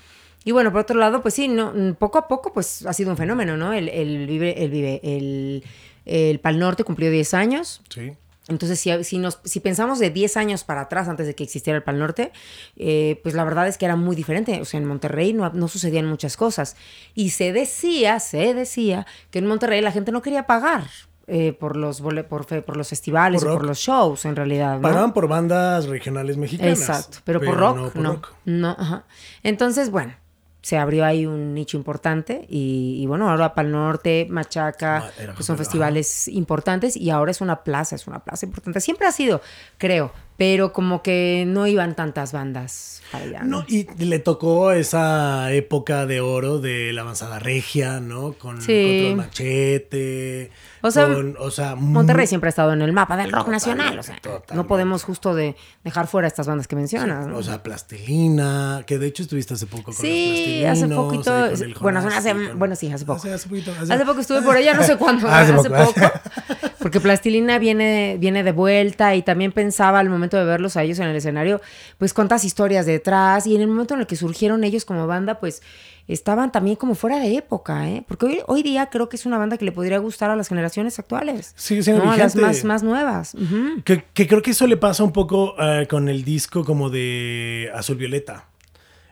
Y 0.44 0.52
bueno, 0.52 0.70
por 0.70 0.82
otro 0.82 0.98
lado, 1.00 1.20
pues 1.20 1.34
sí, 1.34 1.48
no, 1.48 1.74
poco 1.98 2.16
a 2.16 2.28
poco, 2.28 2.52
pues 2.52 2.86
ha 2.86 2.92
sido 2.92 3.10
un 3.10 3.16
fenómeno, 3.16 3.56
¿no? 3.56 3.72
El, 3.72 3.88
el 3.88 4.24
Vive, 4.28 4.62
el 4.64 4.70
Vive, 4.70 5.00
el, 5.02 5.64
el 6.08 6.40
Pal 6.40 6.58
Norte 6.58 6.84
cumplió 6.84 7.10
10 7.10 7.34
años. 7.34 7.82
Sí. 7.88 8.12
Entonces, 8.48 8.80
si, 8.80 9.04
si, 9.04 9.18
nos, 9.18 9.40
si 9.44 9.60
pensamos 9.60 9.98
de 9.98 10.10
10 10.10 10.38
años 10.38 10.64
para 10.64 10.82
atrás, 10.82 11.06
antes 11.06 11.26
de 11.26 11.34
que 11.34 11.44
existiera 11.44 11.76
el 11.76 11.82
Pal 11.82 11.98
Norte, 11.98 12.32
eh, 12.76 13.20
pues 13.22 13.34
la 13.34 13.44
verdad 13.44 13.68
es 13.68 13.76
que 13.76 13.84
era 13.84 13.94
muy 13.94 14.16
diferente. 14.16 14.60
O 14.60 14.64
sea, 14.64 14.80
en 14.80 14.86
Monterrey 14.86 15.34
no, 15.34 15.50
no 15.50 15.68
sucedían 15.68 16.06
muchas 16.06 16.36
cosas. 16.36 16.74
Y 17.14 17.30
se 17.30 17.52
decía, 17.52 18.18
se 18.20 18.54
decía, 18.54 19.06
que 19.30 19.40
en 19.40 19.46
Monterrey 19.46 19.82
la 19.82 19.92
gente 19.92 20.12
no 20.12 20.22
quería 20.22 20.46
pagar 20.46 20.84
eh, 21.26 21.52
por, 21.52 21.76
los 21.76 22.00
por, 22.00 22.64
por 22.64 22.76
los 22.78 22.88
festivales 22.88 23.42
Por 23.42 23.50
o 23.50 23.54
por 23.56 23.66
los 23.66 23.78
shows, 23.78 24.24
en 24.24 24.34
realidad. 24.34 24.76
¿no? 24.76 24.82
Pagaban 24.82 25.12
por 25.12 25.28
bandas 25.28 25.86
regionales 25.86 26.38
mexicanas. 26.38 26.80
Exacto, 26.80 27.18
pero, 27.24 27.40
por 27.40 27.54
rock, 27.54 27.76
no. 27.76 27.90
por 27.90 28.02
rock. 28.02 28.34
No, 28.46 28.70
ajá. 28.70 29.04
Entonces, 29.42 29.90
bueno, 29.90 30.14
se 30.62 30.76
abrió 30.76 31.04
ahí 31.04 31.24
un 31.24 31.54
nicho 31.54 31.76
importante 31.76 32.44
y, 32.48 32.98
y 33.00 33.06
bueno, 33.06 33.30
ahora 33.30 33.54
Pal 33.54 33.70
Norte, 33.70 34.26
Machaca, 34.28 35.10
pues 35.34 35.46
son 35.46 35.56
festivales 35.56 36.28
importantes 36.28 36.96
y 36.96 37.10
ahora 37.10 37.30
es 37.30 37.40
una 37.40 37.62
plaza, 37.62 37.96
es 37.96 38.06
una 38.06 38.24
plaza 38.24 38.46
importante. 38.46 38.80
Siempre 38.80 39.06
ha 39.06 39.12
sido, 39.12 39.40
creo, 39.78 40.12
pero 40.38 40.72
como 40.72 41.02
que 41.02 41.44
no 41.46 41.66
iban 41.66 41.94
tantas 41.94 42.32
bandas 42.32 43.02
para 43.12 43.24
allá. 43.24 43.42
No, 43.42 43.60
¿no? 43.60 43.64
y 43.68 43.86
le 44.04 44.18
tocó 44.20 44.70
esa 44.72 45.50
época 45.52 46.06
de 46.06 46.20
oro 46.20 46.58
de 46.60 46.92
la 46.92 47.00
avanzada 47.02 47.38
regia, 47.38 48.00
¿no? 48.00 48.32
Con 48.34 48.62
Sí. 48.62 49.00
Control 49.08 49.16
Machete. 49.16 50.50
O 50.80 50.90
sea, 50.92 51.06
con- 51.12 51.36
o 51.40 51.50
sea, 51.50 51.74
Monterrey 51.74 52.26
siempre 52.28 52.48
ha 52.48 52.50
estado 52.50 52.72
en 52.72 52.82
el 52.82 52.92
mapa 52.92 53.16
del 53.16 53.32
rock 53.32 53.48
nacional, 53.48 53.98
o 53.98 54.02
sea, 54.04 54.16
no 54.54 54.66
podemos 54.68 55.02
justo 55.02 55.34
de 55.34 55.56
dejar 55.82 56.06
fuera 56.06 56.28
estas 56.28 56.46
bandas 56.46 56.68
que 56.68 56.76
mencionas. 56.76 57.26
¿no? 57.26 57.36
O 57.38 57.42
sea, 57.42 57.62
Plastilina, 57.64 58.84
que 58.86 58.98
de 58.98 59.08
hecho 59.08 59.24
estuviste 59.24 59.54
hace 59.54 59.66
poco 59.66 59.84
con 59.86 59.94
Sí, 59.94 60.60
los 60.62 60.70
hace 60.70 60.86
poquito. 60.88 61.32
con 61.32 61.62
el 61.62 61.74
Bueno, 61.80 61.98
hace- 62.00 62.32
con- 62.32 62.58
bueno, 62.60 62.76
sí, 62.76 62.92
hace 62.92 63.04
poco. 63.04 63.18
Hace, 63.18 63.32
hace 63.32 63.48
poquito. 63.48 63.72
Hace 63.80 64.04
poco 64.06 64.20
estuve 64.20 64.42
por 64.42 64.56
ella, 64.56 64.74
no 64.74 64.84
sé 64.84 64.96
cuándo, 64.98 65.26
Hace 65.26 65.52
hace, 65.54 65.68
poco. 65.68 66.00
Porque 66.88 67.00
Plastilina 67.00 67.58
viene, 67.58 68.16
viene 68.18 68.42
de 68.42 68.52
vuelta 68.52 69.14
y 69.14 69.20
también 69.20 69.52
pensaba 69.52 69.98
al 69.98 70.08
momento 70.08 70.38
de 70.38 70.44
verlos 70.46 70.74
a 70.78 70.82
ellos 70.84 70.98
en 71.00 71.08
el 71.08 71.16
escenario, 71.16 71.60
pues 71.98 72.14
cuántas 72.14 72.44
historias 72.44 72.86
detrás. 72.86 73.46
Y 73.46 73.54
en 73.54 73.60
el 73.60 73.68
momento 73.68 73.92
en 73.92 74.00
el 74.00 74.06
que 74.06 74.16
surgieron 74.16 74.64
ellos 74.64 74.86
como 74.86 75.06
banda, 75.06 75.38
pues 75.38 75.60
estaban 76.06 76.50
también 76.50 76.76
como 76.76 76.94
fuera 76.94 77.18
de 77.18 77.36
época, 77.36 77.90
¿eh? 77.90 78.04
Porque 78.08 78.24
hoy, 78.24 78.38
hoy 78.46 78.62
día 78.62 78.86
creo 78.86 79.10
que 79.10 79.16
es 79.16 79.26
una 79.26 79.36
banda 79.36 79.58
que 79.58 79.66
le 79.66 79.72
podría 79.72 79.98
gustar 79.98 80.30
a 80.30 80.36
las 80.36 80.48
generaciones 80.48 80.98
actuales. 80.98 81.52
Sigue 81.56 81.82
siendo 81.82 82.02
¿no? 82.02 82.10
A 82.10 82.16
las 82.16 82.34
más, 82.36 82.64
más 82.64 82.82
nuevas. 82.82 83.36
Que, 83.84 84.04
que 84.14 84.26
creo 84.26 84.40
que 84.40 84.52
eso 84.52 84.66
le 84.66 84.78
pasa 84.78 85.04
un 85.04 85.12
poco 85.12 85.56
eh, 85.62 85.86
con 85.90 86.08
el 86.08 86.24
disco 86.24 86.64
como 86.64 86.88
de 86.88 87.70
Azul 87.74 87.96
Violeta. 87.96 88.46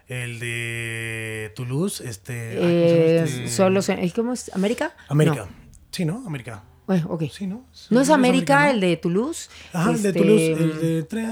El 0.08 0.38
de 0.38 1.52
Toulouse, 1.54 2.00
este... 2.08 2.54
¿cómo 2.56 2.68
se 2.68 2.72
Eh, 2.72 3.26
llama 3.58 3.78
este? 3.80 4.12
¿Cómo 4.14 4.32
es? 4.32 4.54
¿América? 4.54 4.94
América. 5.08 5.36
No. 5.44 5.48
Sí, 5.90 6.06
¿no? 6.06 6.22
América. 6.26 6.62
Bueno, 6.86 7.06
ok. 7.10 7.24
Sí, 7.32 7.46
¿no? 7.48 7.64
¿No 7.90 8.00
es 8.00 8.10
América 8.10 8.70
el 8.70 8.78
de 8.80 8.96
Toulouse? 8.96 9.48
Ajá, 9.72 9.90
el 9.90 10.02
de 10.02 10.08
Este, 10.10 10.20
Toulouse, 10.20 10.52
el 10.52 10.80
de 10.80 11.02
tres. 11.02 11.28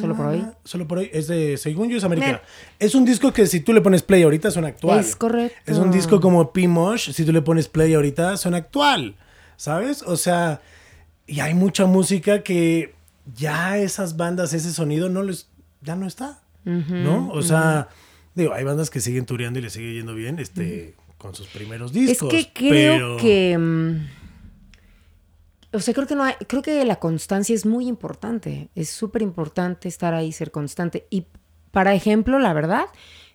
¿Solo 0.00 0.16
por 0.16 0.26
hoy? 0.26 0.46
Solo 0.64 0.88
por 0.88 0.98
hoy. 0.98 1.10
Es 1.12 1.26
de, 1.26 1.56
según 1.58 1.90
yo, 1.90 1.98
es 1.98 2.04
América. 2.04 2.42
Es 2.78 2.94
un 2.94 3.04
disco 3.04 3.32
que 3.32 3.46
si 3.46 3.60
tú 3.60 3.72
le 3.74 3.80
pones 3.82 4.02
play 4.02 4.22
ahorita 4.22 4.50
suena 4.50 4.68
actual. 4.68 4.98
Es 5.00 5.14
correcto. 5.14 5.58
Es 5.70 5.76
un 5.78 5.90
disco 5.90 6.20
como 6.20 6.52
P-Mosh, 6.52 7.10
si 7.12 7.24
tú 7.24 7.32
le 7.32 7.42
pones 7.42 7.68
play 7.68 7.92
ahorita 7.94 8.36
suena 8.38 8.56
actual. 8.58 9.16
¿Sabes? 9.58 10.02
O 10.02 10.16
sea, 10.16 10.60
y 11.26 11.40
hay 11.40 11.54
mucha 11.54 11.86
música 11.86 12.42
que 12.42 12.94
ya 13.34 13.78
esas 13.78 14.16
bandas, 14.16 14.52
ese 14.54 14.72
sonido 14.72 15.08
no 15.08 15.22
les, 15.22 15.48
ya 15.82 15.94
no 15.96 16.06
está. 16.06 16.40
¿No? 16.64 17.28
O 17.32 17.42
sea, 17.42 17.88
digo, 18.34 18.52
hay 18.54 18.64
bandas 18.64 18.90
que 18.90 19.00
siguen 19.00 19.24
tureando 19.26 19.58
y 19.58 19.62
le 19.62 19.70
sigue 19.70 19.92
yendo 19.94 20.14
bien, 20.14 20.38
este, 20.40 20.94
con 21.18 21.34
sus 21.34 21.46
primeros 21.48 21.90
Es 21.92 21.94
discos. 21.94 22.28
que 22.30 22.50
creo 22.52 22.94
pero- 22.94 23.16
que. 23.18 23.56
mm, 23.58 24.06
o 25.76 25.80
sea, 25.80 25.94
creo 25.94 26.06
que 26.06 26.14
no 26.14 26.24
hay- 26.24 26.34
creo 26.46 26.62
que 26.62 26.84
la 26.84 26.96
constancia 26.96 27.54
es 27.54 27.66
muy 27.66 27.86
importante. 27.88 28.68
Es 28.74 28.88
súper 28.90 29.22
importante 29.22 29.88
estar 29.88 30.14
ahí, 30.14 30.32
ser 30.32 30.50
constante. 30.50 31.06
Y 31.10 31.26
para 31.70 31.94
ejemplo, 31.94 32.38
la 32.38 32.52
verdad, 32.52 32.84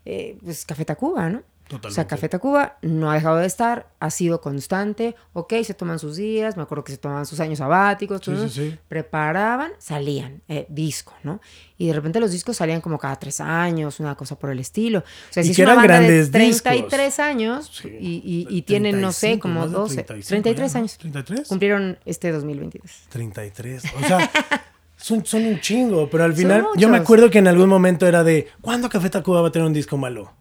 eh, 0.05 0.37
pues 0.43 0.65
Café 0.65 0.85
Tacuba, 0.85 1.29
¿no? 1.29 1.43
O 1.83 1.91
sea. 1.91 2.07
Café 2.07 2.27
Tacuba 2.29 2.77
no 2.81 3.09
ha 3.11 3.13
dejado 3.15 3.37
de 3.37 3.45
estar, 3.47 3.87
ha 3.99 4.09
sido 4.09 4.41
constante, 4.41 5.15
ok, 5.33 5.53
se 5.63 5.73
toman 5.73 5.99
sus 5.99 6.15
días, 6.17 6.57
me 6.57 6.63
acuerdo 6.63 6.83
que 6.83 6.91
se 6.91 6.97
tomaban 6.97 7.25
sus 7.25 7.39
años 7.39 7.59
sabáticos, 7.59 8.19
Sí, 8.23 8.31
todo, 8.31 8.47
sí, 8.49 8.69
sí. 8.71 8.77
preparaban, 8.87 9.71
salían, 9.77 10.41
eh, 10.47 10.65
disco, 10.69 11.13
¿no? 11.23 11.39
Y 11.77 11.87
de 11.87 11.93
repente 11.93 12.19
los 12.19 12.31
discos 12.31 12.57
salían 12.57 12.81
como 12.81 12.97
cada 12.99 13.15
tres 13.17 13.41
años, 13.41 13.99
una 13.99 14.15
cosa 14.15 14.37
por 14.37 14.51
el 14.51 14.59
estilo. 14.59 14.99
O 14.99 15.03
sea, 15.33 15.43
si 15.43 15.51
es 15.51 15.59
una 15.59 15.75
banda 15.75 15.99
de 15.99 16.05
grandes 16.07 16.31
33 16.31 17.19
años 17.19 17.81
y, 17.85 17.87
y- 18.23 18.47
y 18.49 18.61
tienen, 18.63 19.01
no 19.01 19.11
sé, 19.11 19.37
35, 19.37 19.41
como 19.41 19.59
más 19.61 19.71
de 19.71 19.77
12, 19.77 20.03
35 20.03 20.27
33 20.29 20.71
ya, 20.71 20.73
¿no? 20.73 20.79
años. 20.81 20.97
33. 20.99 21.47
Cumplieron 21.47 21.97
este 22.05 22.31
2023. 22.31 23.05
33. 23.09 23.83
O 23.95 24.07
sea, 24.07 24.31
son, 24.97 25.25
son 25.25 25.45
un 25.45 25.59
chingo, 25.59 26.07
pero 26.09 26.23
al 26.23 26.33
final 26.33 26.67
yo 26.77 26.87
me 26.89 26.97
acuerdo 26.97 27.29
que 27.31 27.39
en 27.39 27.47
algún 27.47 27.67
momento 27.69 28.05
era 28.07 28.23
de, 28.23 28.47
¿cuándo 28.61 28.87
Café 28.89 29.09
Tacuba 29.09 29.41
va 29.41 29.47
a 29.47 29.51
tener 29.51 29.65
un 29.67 29.73
disco 29.73 29.97
malo? 29.97 30.31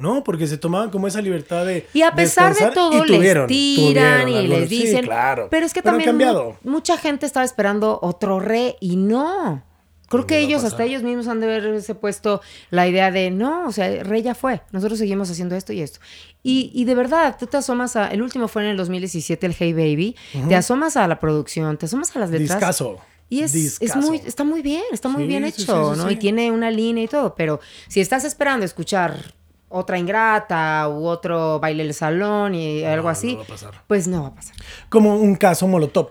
¿No? 0.00 0.24
Porque 0.24 0.46
se 0.46 0.58
tomaban 0.58 0.90
como 0.90 1.06
esa 1.06 1.20
libertad 1.20 1.64
de 1.66 1.86
Y 1.94 2.02
a 2.02 2.12
pesar 2.14 2.54
de 2.54 2.70
todo, 2.70 3.04
tuvieron, 3.04 3.46
les 3.48 3.76
tiran 3.76 4.28
y 4.28 4.46
les 4.48 4.68
Sí, 4.68 4.82
dicen. 4.82 5.04
claro. 5.04 5.48
Pero 5.50 5.66
es 5.66 5.72
que 5.72 5.82
Pero 5.82 5.98
también 5.98 6.34
mucha 6.64 6.96
gente 6.96 7.26
estaba 7.26 7.44
esperando 7.44 7.98
otro 8.02 8.40
re 8.40 8.76
y 8.80 8.96
no. 8.96 9.62
Creo 10.08 10.22
No 10.22 10.26
que 10.26 10.40
ellos, 10.40 10.64
hasta 10.64 10.82
ellos 10.82 11.04
mismos 11.04 11.28
han 11.28 11.38
de 11.38 11.46
haberse 11.46 11.94
puesto 11.94 12.40
la 12.70 12.88
idea 12.88 13.12
de 13.12 13.30
no, 13.30 13.68
o 13.68 13.72
sea, 13.72 14.02
Rey 14.02 14.22
ya 14.22 14.34
fue. 14.34 14.60
Nosotros 14.72 14.98
seguimos 14.98 15.30
haciendo 15.30 15.54
esto 15.54 15.72
y 15.72 15.82
esto. 15.82 16.00
Y, 16.42 16.72
y 16.74 16.84
de 16.84 16.96
verdad, 16.96 17.36
tú 17.38 17.46
te 17.46 17.58
asomas 17.58 17.94
a. 17.94 18.08
El 18.08 18.20
último 18.20 18.48
fue 18.48 18.64
en 18.64 18.70
el 18.70 18.76
2017, 18.76 19.46
el 19.46 19.54
Hey 19.56 19.72
Baby. 19.72 20.16
Te 20.48 20.56
asomas 20.56 20.96
a 20.96 21.06
la 21.06 21.20
producción, 21.20 21.76
te 21.76 21.86
asomas 21.86 22.16
a 22.16 22.18
las 22.18 22.30
letras. 22.30 22.58
Discaso. 22.58 22.98
Y 23.28 23.42
es, 23.42 23.54
muy, 23.94 24.20
está 24.26 24.42
muy 24.42 24.60
bien, 24.60 24.82
está 24.90 25.08
muy 25.08 25.22
Sí, 25.22 25.28
bien 25.28 25.44
hecho, 25.44 25.90
sí, 25.94 25.94
sí, 26.00 26.04
¿no? 26.04 26.10
Y 26.10 26.16
tiene 26.16 26.50
una 26.50 26.68
línea 26.72 27.04
y 27.04 27.06
todo, 27.06 27.36
pero 27.36 27.60
si 27.86 28.00
estás 28.00 28.24
esperando 28.24 28.66
escuchar 28.66 29.32
otra 29.70 29.98
ingrata 29.98 30.86
u 30.90 31.06
otro 31.06 31.58
baile 31.60 31.84
del 31.84 31.94
salón 31.94 32.54
y 32.54 32.84
algo 32.84 33.04
no 33.04 33.08
así, 33.10 33.34
va 33.36 33.42
a 33.42 33.46
pasar. 33.46 33.82
pues 33.86 34.06
no 34.08 34.22
va 34.22 34.28
a 34.28 34.34
pasar. 34.34 34.54
Como 34.90 35.16
un 35.16 35.34
caso 35.36 35.66
Molotov. 35.66 36.10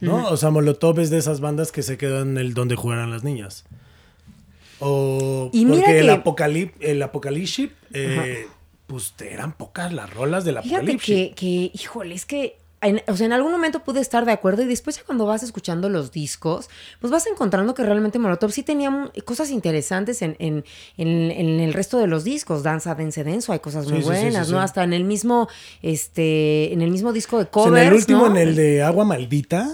¿No? 0.00 0.28
O 0.28 0.36
sea, 0.36 0.50
Molotov 0.50 0.98
es 1.00 1.08
de 1.10 1.18
esas 1.18 1.40
bandas 1.40 1.70
que 1.72 1.82
se 1.82 1.96
quedan 1.96 2.30
en 2.32 2.38
el 2.38 2.54
donde 2.54 2.74
jugaran 2.76 3.10
las 3.10 3.22
niñas. 3.24 3.64
O 4.80 5.48
Y 5.52 5.64
mira 5.64 5.76
porque 5.84 5.98
el, 6.00 6.06
que- 6.06 6.12
apocalip, 6.12 6.74
el 6.80 7.02
Apocalipsis, 7.02 7.70
eh, 7.94 8.46
pues 8.88 9.14
eran 9.20 9.52
pocas 9.52 9.92
las 9.92 10.12
rolas 10.12 10.44
del 10.44 10.56
Fíjate 10.56 10.74
Apocalipsis. 10.76 11.28
que, 11.28 11.34
que, 11.36 11.70
híjole, 11.74 12.14
es 12.16 12.26
que, 12.26 12.56
en, 12.82 13.00
o 13.08 13.16
sea, 13.16 13.26
en 13.26 13.32
algún 13.32 13.52
momento 13.52 13.80
pude 13.84 14.00
estar 14.00 14.24
de 14.26 14.32
acuerdo 14.32 14.62
y 14.62 14.66
después 14.66 14.96
ya 14.96 15.04
cuando 15.04 15.24
vas 15.24 15.42
escuchando 15.42 15.88
los 15.88 16.12
discos, 16.12 16.68
pues 17.00 17.10
vas 17.10 17.26
encontrando 17.26 17.74
que 17.74 17.82
realmente 17.84 18.18
Molotov 18.18 18.50
sí 18.52 18.62
tenía 18.62 19.10
cosas 19.24 19.50
interesantes 19.50 20.20
en, 20.22 20.36
en, 20.38 20.64
en- 20.98 21.60
el 21.60 21.72
resto 21.72 21.98
de 21.98 22.06
los 22.08 22.24
discos. 22.24 22.62
Danza, 22.62 22.94
Dense 22.94 23.24
Denso, 23.24 23.52
hay 23.52 23.60
cosas 23.60 23.86
muy 23.86 23.98
Sí, 24.02 24.08
sí, 24.08 24.14
sí, 24.14 24.22
buenas, 24.22 24.46
sí, 24.48 24.52
¿no? 24.52 24.60
Hasta 24.60 24.84
en 24.84 24.92
el 24.92 25.04
mismo, 25.04 25.48
este, 25.96 26.72
en 26.72 26.82
el 26.82 26.90
mismo 26.90 27.12
disco 27.12 27.38
de 27.38 27.44
O 27.44 27.46
sea, 27.46 27.52
covers, 27.64 27.82
en 27.82 27.88
el 27.88 27.94
último, 27.94 28.28
¿no? 28.28 28.36
en 28.36 28.48
el 28.48 28.56
de 28.56 28.82
Agua 28.82 29.04
Maldita, 29.04 29.68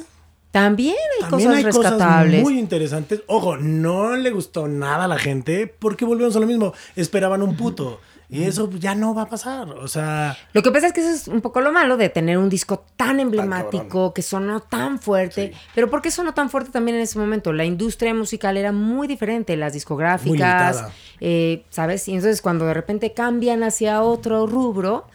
También 0.51 0.97
hay 1.23 1.29
también 1.31 1.49
cosas 1.51 1.65
hay 1.65 1.71
cosas 1.73 1.93
rescatables. 1.93 2.43
muy 2.43 2.59
interesantes. 2.59 3.23
Ojo, 3.27 3.57
no 3.57 4.17
le 4.17 4.31
gustó 4.31 4.67
nada 4.69 5.05
a 5.05 5.09
la 5.09 5.19
gente 5.19 5.67
porque 5.67 6.05
volvemos 6.05 6.35
a 6.37 6.41
lo 6.41 6.47
mismo. 6.47 6.73
Esperaban 6.97 7.43
un 7.43 7.57
puto. 7.57 8.01
Y 8.31 8.45
eso 8.45 8.71
ya 8.71 8.95
no 8.95 9.15
va 9.15 9.23
a 9.23 9.29
pasar. 9.29 9.71
O 9.71 9.89
sea, 9.89 10.37
Lo 10.53 10.63
que 10.63 10.71
pasa 10.71 10.89
es 10.89 10.93
que 10.93 11.01
eso 11.01 11.11
es 11.11 11.29
un 11.29 11.41
poco 11.41 11.63
lo 11.63 11.73
malo 11.73 11.97
de 11.97 12.11
tener 12.11 12.37
un 12.37 12.51
disco 12.51 12.85
tan 12.97 13.21
emblemático, 13.21 14.13
que 14.13 14.21
sonó 14.21 14.61
tan 14.61 14.99
fuerte. 14.99 15.55
Pero 15.75 15.89
¿por 15.89 16.03
qué 16.03 16.11
sonó 16.11 16.35
tan 16.35 16.51
fuerte 16.51 16.71
también 16.71 16.99
en 16.99 17.05
ese 17.05 17.19
momento? 17.19 17.55
La 17.55 17.65
industria 17.65 18.13
musical 18.13 18.59
era 18.59 18.71
muy 18.71 19.09
diferente, 19.09 19.57
las 19.57 19.73
discográficas, 19.73 20.85
eh, 21.21 21.65
¿sabes? 21.71 22.07
Y 22.09 22.15
entonces 22.15 22.43
cuando 22.43 22.67
de 22.67 22.75
repente 22.75 23.15
cambian 23.15 23.63
hacia 23.63 24.03
otro 24.03 24.47
rubro, 24.47 25.07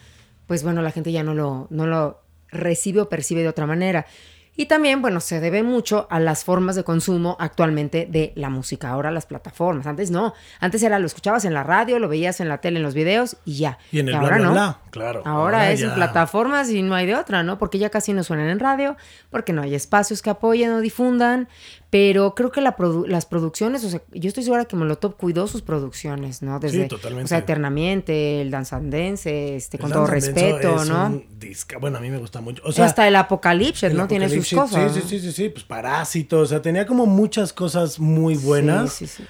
pues 0.47 0.64
bueno, 0.64 0.82
la 0.82 0.89
gente 0.89 1.11
ya 1.11 1.24
no 1.24 1.36
lo, 1.36 1.68
no 1.70 1.86
lo 1.86 2.20
recibe 2.49 3.01
o 3.01 3.09
percibe 3.09 3.43
de 3.43 3.49
otra 3.49 3.68
manera. 3.68 4.07
Y 4.56 4.68
también, 4.68 5.01
bueno, 5.01 5.20
se 5.20 5.39
debe 5.39 5.64
mucho 5.64 6.06
a 6.12 6.20
las 6.20 6.43
formas 6.43 6.76
de 6.76 6.84
consumo 6.84 7.36
actualmente 7.39 8.08
de 8.10 8.34
la 8.36 8.49
música. 8.49 8.89
Ahora 8.91 9.10
las 9.10 9.26
plataformas. 9.26 9.88
Antes 9.88 10.12
no. 10.12 10.34
Antes 10.60 10.84
era 10.84 10.99
lo 10.99 11.08
escuchabas 11.08 11.43
en 11.45 11.56
la 11.56 11.64
radio, 11.64 11.97
lo 11.97 12.08
veías 12.08 12.39
en 12.39 12.49
la 12.49 12.60
tele, 12.60 12.78
en 12.78 12.84
los 12.84 12.93
videos 12.93 13.38
y 13.45 13.56
ya. 13.56 13.80
y 13.91 13.99
en 13.99 14.10
el 14.10 14.14
bla, 14.14 14.22
ahora 14.22 14.38
bla, 14.38 14.45
no. 14.45 14.51
bla, 14.54 14.80
claro. 14.91 15.22
Ahora, 15.26 15.72
es 15.72 15.82
en 15.82 15.93
plataformas 15.95 16.70
y 16.70 16.84
no 16.84 16.93
hay 16.93 17.08
de 17.08 17.16
otra, 17.16 17.41
¿no? 17.41 17.58
Porque 17.58 17.80
ya 17.80 17.89
casi 17.89 18.14
no 18.14 18.24
suenan 18.24 18.47
en 18.49 18.60
radio, 18.60 18.95
porque 19.32 19.54
no 19.54 19.64
hay 19.64 19.74
espacios 19.74 20.22
que 20.22 20.30
apoyen 20.30 20.72
o 20.74 20.82
difundan. 20.82 21.47
Pero 21.89 22.34
creo 22.34 22.51
que 22.51 22.60
la 22.60 22.76
produ- 22.76 23.06
las 23.06 23.28
producciones, 23.28 23.84
o 23.84 23.89
sea, 23.89 24.01
yo 24.12 24.28
estoy 24.28 24.43
segura 24.43 24.66
que 24.66 24.76
Molotov 24.76 25.16
cuidó 25.16 25.45
sus 25.45 25.62
producciones, 25.62 26.41
¿no? 26.41 26.60
Desde, 26.60 26.88
totalmente. 26.88 27.26
O 27.26 27.28
sea, 27.28 27.38
eternamente, 27.38 28.41
el 28.41 28.49
danzandense, 28.49 29.56
este, 29.56 29.78
con 29.78 29.91
todo 29.91 30.08
respeto, 30.08 30.82
es 30.82 30.89
¿no? 30.89 31.06
un 31.06 31.26
disca- 31.39 31.80
Bueno, 31.80 31.99
a 31.99 32.01
mí 32.01 32.10
me 32.10 32.18
gusta 32.18 32.41
mucho. 32.41 32.64
O 32.66 32.72
sea, 32.72 32.86
Hasta 32.86 33.08
el 33.08 33.16
Apocalipsis, 33.16 33.93
¿no? 33.93 34.08
Tiene 34.08 34.28
sus 34.28 34.43
Apocalipsis, 34.52 34.58
cosas. 34.60 34.94
Sí, 34.94 35.02
sí, 35.02 35.20
sí, 35.20 35.20
sí, 35.28 35.32
sí, 35.32 35.50
pues 35.50 35.64
Parásito, 35.66 36.39
o 36.39 36.46
sea, 36.46 36.62
tenía 36.62 36.86
como 36.86 37.06
muchas 37.06 37.54
cosas 37.54 38.00
muy 38.00 38.36
buenas. 38.36 38.94
Sí, 38.94 39.08
sí, 39.08 39.16
sí. 39.18 39.24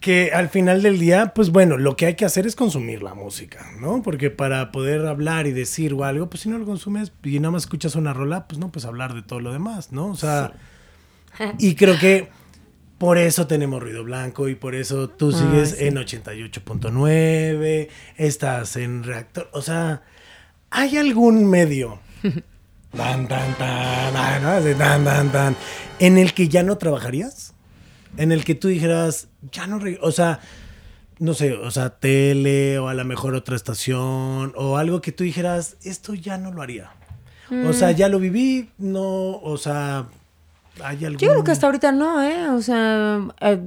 que 0.00 0.30
al 0.32 0.48
final 0.50 0.82
del 0.82 0.98
día, 0.98 1.32
pues 1.34 1.50
bueno, 1.50 1.76
lo 1.78 1.96
que 1.96 2.06
hay 2.06 2.14
que 2.14 2.24
hacer 2.24 2.46
es 2.46 2.54
consumir 2.54 3.02
la 3.02 3.14
música, 3.14 3.66
¿no? 3.80 4.02
Porque 4.02 4.30
para 4.30 4.70
poder 4.70 5.04
hablar 5.06 5.46
y 5.46 5.52
decir 5.52 5.94
o 5.94 6.04
algo, 6.04 6.28
pues 6.30 6.42
si 6.42 6.48
no 6.48 6.58
lo 6.58 6.64
consumes 6.66 7.12
y 7.24 7.38
nada 7.40 7.50
más 7.52 7.62
escuchas 7.64 7.96
una 7.96 8.12
rola, 8.12 8.46
pues 8.46 8.58
no 8.58 8.70
puedes 8.70 8.84
hablar 8.86 9.14
de 9.14 9.22
todo 9.22 9.40
lo 9.40 9.52
demás, 9.52 9.90
¿no? 9.92 10.06
O 10.08 10.14
sea, 10.14 10.52
y 11.58 11.74
creo 11.74 11.98
que 11.98 12.28
por 12.98 13.18
eso 13.18 13.46
tenemos 13.46 13.82
ruido 13.82 14.04
blanco 14.04 14.48
y 14.48 14.54
por 14.54 14.74
eso 14.74 15.08
tú 15.10 15.32
Ah, 15.34 15.38
sigues 15.38 15.70
sí. 15.70 15.84
en 15.86 15.96
88.9, 15.96 17.88
estás 18.16 18.76
en 18.76 19.02
reactor, 19.02 19.48
o 19.52 19.60
sea, 19.62 20.02
¿hay 20.70 20.96
algún 20.96 21.44
medio? 21.46 21.98
Tan, 22.96 23.28
tan, 23.28 23.54
tan, 23.54 24.16
ay, 24.16 24.40
¿no? 24.42 24.48
Así, 24.48 24.74
tan, 24.74 25.04
tan, 25.04 25.30
tan, 25.30 25.56
en 25.98 26.18
el 26.18 26.32
que 26.34 26.48
ya 26.48 26.62
no 26.62 26.76
trabajarías? 26.78 27.52
en 28.18 28.32
el 28.32 28.44
que 28.46 28.54
tú 28.54 28.68
dijeras, 28.68 29.28
ya 29.52 29.66
no, 29.66 29.78
o 30.00 30.10
sea, 30.10 30.40
no 31.18 31.34
sé, 31.34 31.52
o 31.52 31.70
sea, 31.70 31.90
tele 31.90 32.78
o 32.78 32.88
a 32.88 32.94
lo 32.94 33.04
mejor 33.04 33.34
otra 33.34 33.56
estación 33.56 34.54
o 34.56 34.78
algo 34.78 35.02
que 35.02 35.12
tú 35.12 35.22
dijeras, 35.22 35.76
esto 35.82 36.14
ya 36.14 36.38
no 36.38 36.50
lo 36.50 36.62
haría? 36.62 36.92
O 37.68 37.74
sea, 37.74 37.90
Mm. 37.92 37.94
ya 37.96 38.08
lo 38.08 38.18
viví, 38.18 38.70
no, 38.78 39.38
o 39.38 39.58
sea, 39.58 40.06
hay 40.82 41.04
algún... 41.04 41.18
Yo 41.18 41.30
creo 41.30 41.44
que 41.44 41.50
hasta 41.50 41.66
ahorita 41.66 41.92
no, 41.92 42.22
¿eh? 42.22 42.48
O 42.48 42.62
sea, 42.62 43.20
eh, 43.40 43.60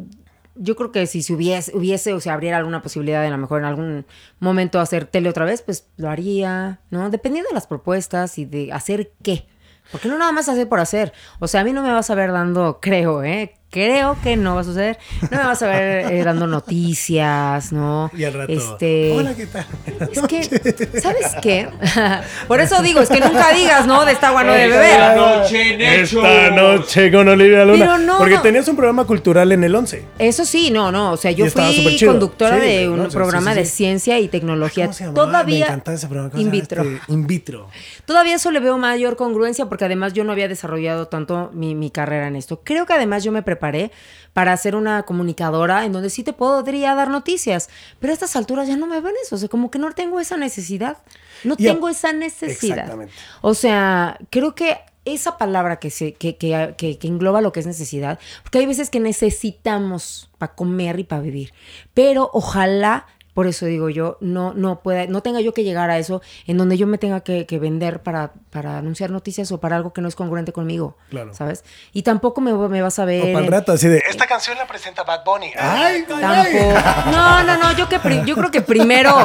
yo 0.59 0.75
creo 0.75 0.91
que 0.91 1.07
si 1.07 1.23
se 1.23 1.33
hubiese, 1.33 1.75
hubiese 1.75 2.13
o 2.13 2.19
se 2.19 2.29
abriera 2.29 2.57
alguna 2.57 2.81
posibilidad 2.81 3.21
de 3.21 3.27
a 3.27 3.31
lo 3.31 3.37
mejor 3.37 3.61
en 3.61 3.65
algún 3.65 4.05
momento 4.39 4.79
hacer 4.79 5.05
tele 5.05 5.29
otra 5.29 5.45
vez, 5.45 5.61
pues 5.61 5.87
lo 5.95 6.09
haría, 6.09 6.81
¿no? 6.91 7.09
Dependiendo 7.09 7.49
de 7.49 7.55
las 7.55 7.65
propuestas 7.65 8.37
y 8.37 8.45
de 8.45 8.71
hacer 8.73 9.13
qué. 9.23 9.47
Porque 9.91 10.09
no 10.09 10.17
nada 10.17 10.31
más 10.31 10.49
hacer 10.49 10.67
por 10.67 10.79
hacer. 10.79 11.13
O 11.39 11.47
sea, 11.47 11.61
a 11.61 11.63
mí 11.63 11.73
no 11.73 11.81
me 11.81 11.91
vas 11.91 12.09
a 12.09 12.15
ver 12.15 12.31
dando, 12.31 12.79
creo, 12.81 13.23
¿eh? 13.23 13.55
Creo 13.71 14.17
que 14.23 14.35
no 14.35 14.55
va 14.55 14.61
a 14.61 14.63
suceder. 14.63 14.97
No 15.29 15.37
me 15.37 15.43
vas 15.43 15.61
a 15.61 15.67
ver 15.67 16.11
eh, 16.11 16.23
dando 16.23 16.47
noticias, 16.47 17.71
¿no? 17.71 18.09
Y 18.17 18.23
al 18.23 18.33
rato, 18.33 18.51
Este... 18.51 19.11
hola, 19.15 19.35
¿qué 19.35 19.45
tal? 19.45 19.65
Es 20.11 20.21
que, 20.21 20.99
¿sabes 20.99 21.35
qué? 21.41 21.69
Por 22.47 22.61
eso 22.61 22.81
digo, 22.81 22.99
es 23.01 23.09
que 23.09 23.19
nunca 23.19 23.53
digas, 23.53 23.85
¿no? 23.85 24.05
De 24.05 24.13
esta 24.13 24.29
agua 24.29 24.43
no 24.43 24.53
de 24.53 24.65
Esta 24.65 24.79
beber. 24.79 25.17
noche 25.17 25.73
en 25.75 25.81
Hechos. 25.81 26.23
Esta 26.25 26.49
noche 26.55 27.11
con 27.11 27.27
Olivia 27.27 27.63
Luna. 27.63 27.77
Pero 27.85 27.97
no, 27.99 28.17
Porque 28.17 28.35
no. 28.35 28.41
tenías 28.41 28.67
un 28.67 28.75
programa 28.75 29.05
cultural 29.05 29.51
en 29.51 29.63
el 29.63 29.75
11. 29.75 30.03
Eso 30.17 30.45
sí, 30.45 30.71
no, 30.71 30.91
no. 30.91 31.11
O 31.11 31.17
sea, 31.17 31.29
yo 31.29 31.45
fui 31.47 31.99
conductora 32.03 32.59
Sí, 32.59 32.65
de 32.65 32.85
no, 32.87 32.93
un 32.93 32.99
sí, 33.05 33.11
sí, 33.11 33.15
programa 33.17 33.53
sí, 33.53 33.59
de 33.59 33.65
ciencia 33.65 34.19
y 34.19 34.29
tecnología. 34.29 34.85
¿Cómo 34.85 34.93
se 34.93 35.03
llamaba? 35.05 35.25
Todavía. 35.27 35.59
Me 35.59 35.71
encantaba 35.73 35.95
ese 35.95 36.07
programa. 36.07 36.31
¿Cómo 36.31 36.41
In 36.41 36.49
vitro. 36.49 36.81
este? 36.81 37.13
In 37.13 37.27
vitro. 37.27 37.67
Todavía 38.05 38.33
eso 38.35 38.49
le 38.49 38.61
veo 38.61 38.79
mayor 38.79 39.15
congruencia 39.15 39.67
porque 39.67 39.85
además 39.85 40.13
yo 40.13 40.23
no 40.23 40.31
había 40.31 40.47
desarrollado 40.47 41.07
tanto 41.07 41.51
mi, 41.53 41.75
mi 41.75 41.91
carrera 41.91 42.27
en 42.27 42.35
esto. 42.35 42.61
Creo 42.63 42.87
que 42.87 42.93
además 42.93 43.23
yo 43.23 43.31
me 43.31 43.43
preparé 43.43 43.58
para 43.59 44.57
ser 44.57 44.75
una 44.75 45.03
comunicadora 45.03 45.85
en 45.85 45.91
donde 45.91 46.09
sí 46.09 46.23
te 46.23 46.33
podría 46.33 46.95
dar 46.95 47.09
noticias, 47.09 47.69
pero 47.99 48.11
a 48.11 48.13
estas 48.13 48.35
alturas 48.35 48.67
ya 48.67 48.77
no 48.77 48.87
me 48.87 49.01
ven 49.01 49.13
eso, 49.23 49.35
o 49.35 49.37
sea, 49.37 49.49
como 49.49 49.69
que 49.69 49.79
no 49.79 49.91
tengo 49.91 50.19
esa 50.19 50.37
necesidad. 50.37 50.97
No 51.43 51.55
tengo 51.55 51.87
esa 51.89 52.11
necesidad. 52.11 52.77
Exactamente. 52.77 53.13
O 53.41 53.53
sea, 53.53 54.17
creo 54.29 54.55
que 54.55 54.77
esa 55.05 55.37
palabra 55.37 55.77
que, 55.77 55.89
se, 55.89 56.13
que, 56.13 56.35
que, 56.37 56.75
que, 56.77 56.97
que 56.97 57.07
engloba 57.07 57.41
lo 57.41 57.51
que 57.51 57.59
es 57.59 57.67
necesidad, 57.67 58.19
porque 58.43 58.59
hay 58.59 58.65
veces 58.65 58.89
que 58.89 58.99
necesitamos 58.99 60.29
para 60.37 60.53
comer 60.53 60.99
y 60.99 61.03
para 61.03 61.21
vivir, 61.21 61.53
pero 61.93 62.29
ojalá, 62.33 63.07
por 63.39 63.47
eso 63.47 63.65
digo 63.67 63.89
yo, 63.89 64.17
no, 64.19 64.53
no 64.53 64.81
pueda, 64.81 65.05
no 65.07 65.21
tenga 65.21 65.39
yo 65.39 65.53
que 65.53 65.63
llegar 65.63 65.89
a 65.89 65.97
eso 65.97 66.21
en 66.45 66.57
donde 66.57 66.77
yo 66.77 66.87
me 66.87 66.97
tenga 66.97 67.21
que, 67.21 67.45
que 67.45 67.57
vender 67.57 68.03
para, 68.03 68.33
para 68.49 68.77
anunciar 68.77 69.11
noticias 69.11 69.49
o 69.53 69.61
para 69.61 69.77
algo 69.77 69.93
que 69.93 70.01
no 70.01 70.09
es 70.09 70.15
congruente 70.17 70.51
conmigo, 70.51 70.97
Claro. 71.09 71.33
¿sabes? 71.33 71.63
Y 71.93 72.01
tampoco 72.03 72.41
me, 72.41 72.51
me 72.51 72.81
vas 72.81 72.99
a 72.99 73.05
ver... 73.05 73.21
O 73.29 73.31
para 73.33 73.45
el 73.45 73.49
rato, 73.49 73.71
así 73.71 73.87
de. 73.87 74.03
Esta 74.09 74.27
canción 74.27 74.57
la 74.57 74.67
presenta 74.67 75.03
Bad 75.03 75.23
Bunny. 75.23 75.53
¡Ay, 75.57 76.03
Tampoco. 76.05 77.11
No, 77.11 77.43
no, 77.43 77.57
no, 77.57 77.71
yo, 77.77 77.87
que 77.87 77.97
yo 78.25 78.35
creo 78.35 78.51
que 78.51 78.59
primero... 78.61 79.15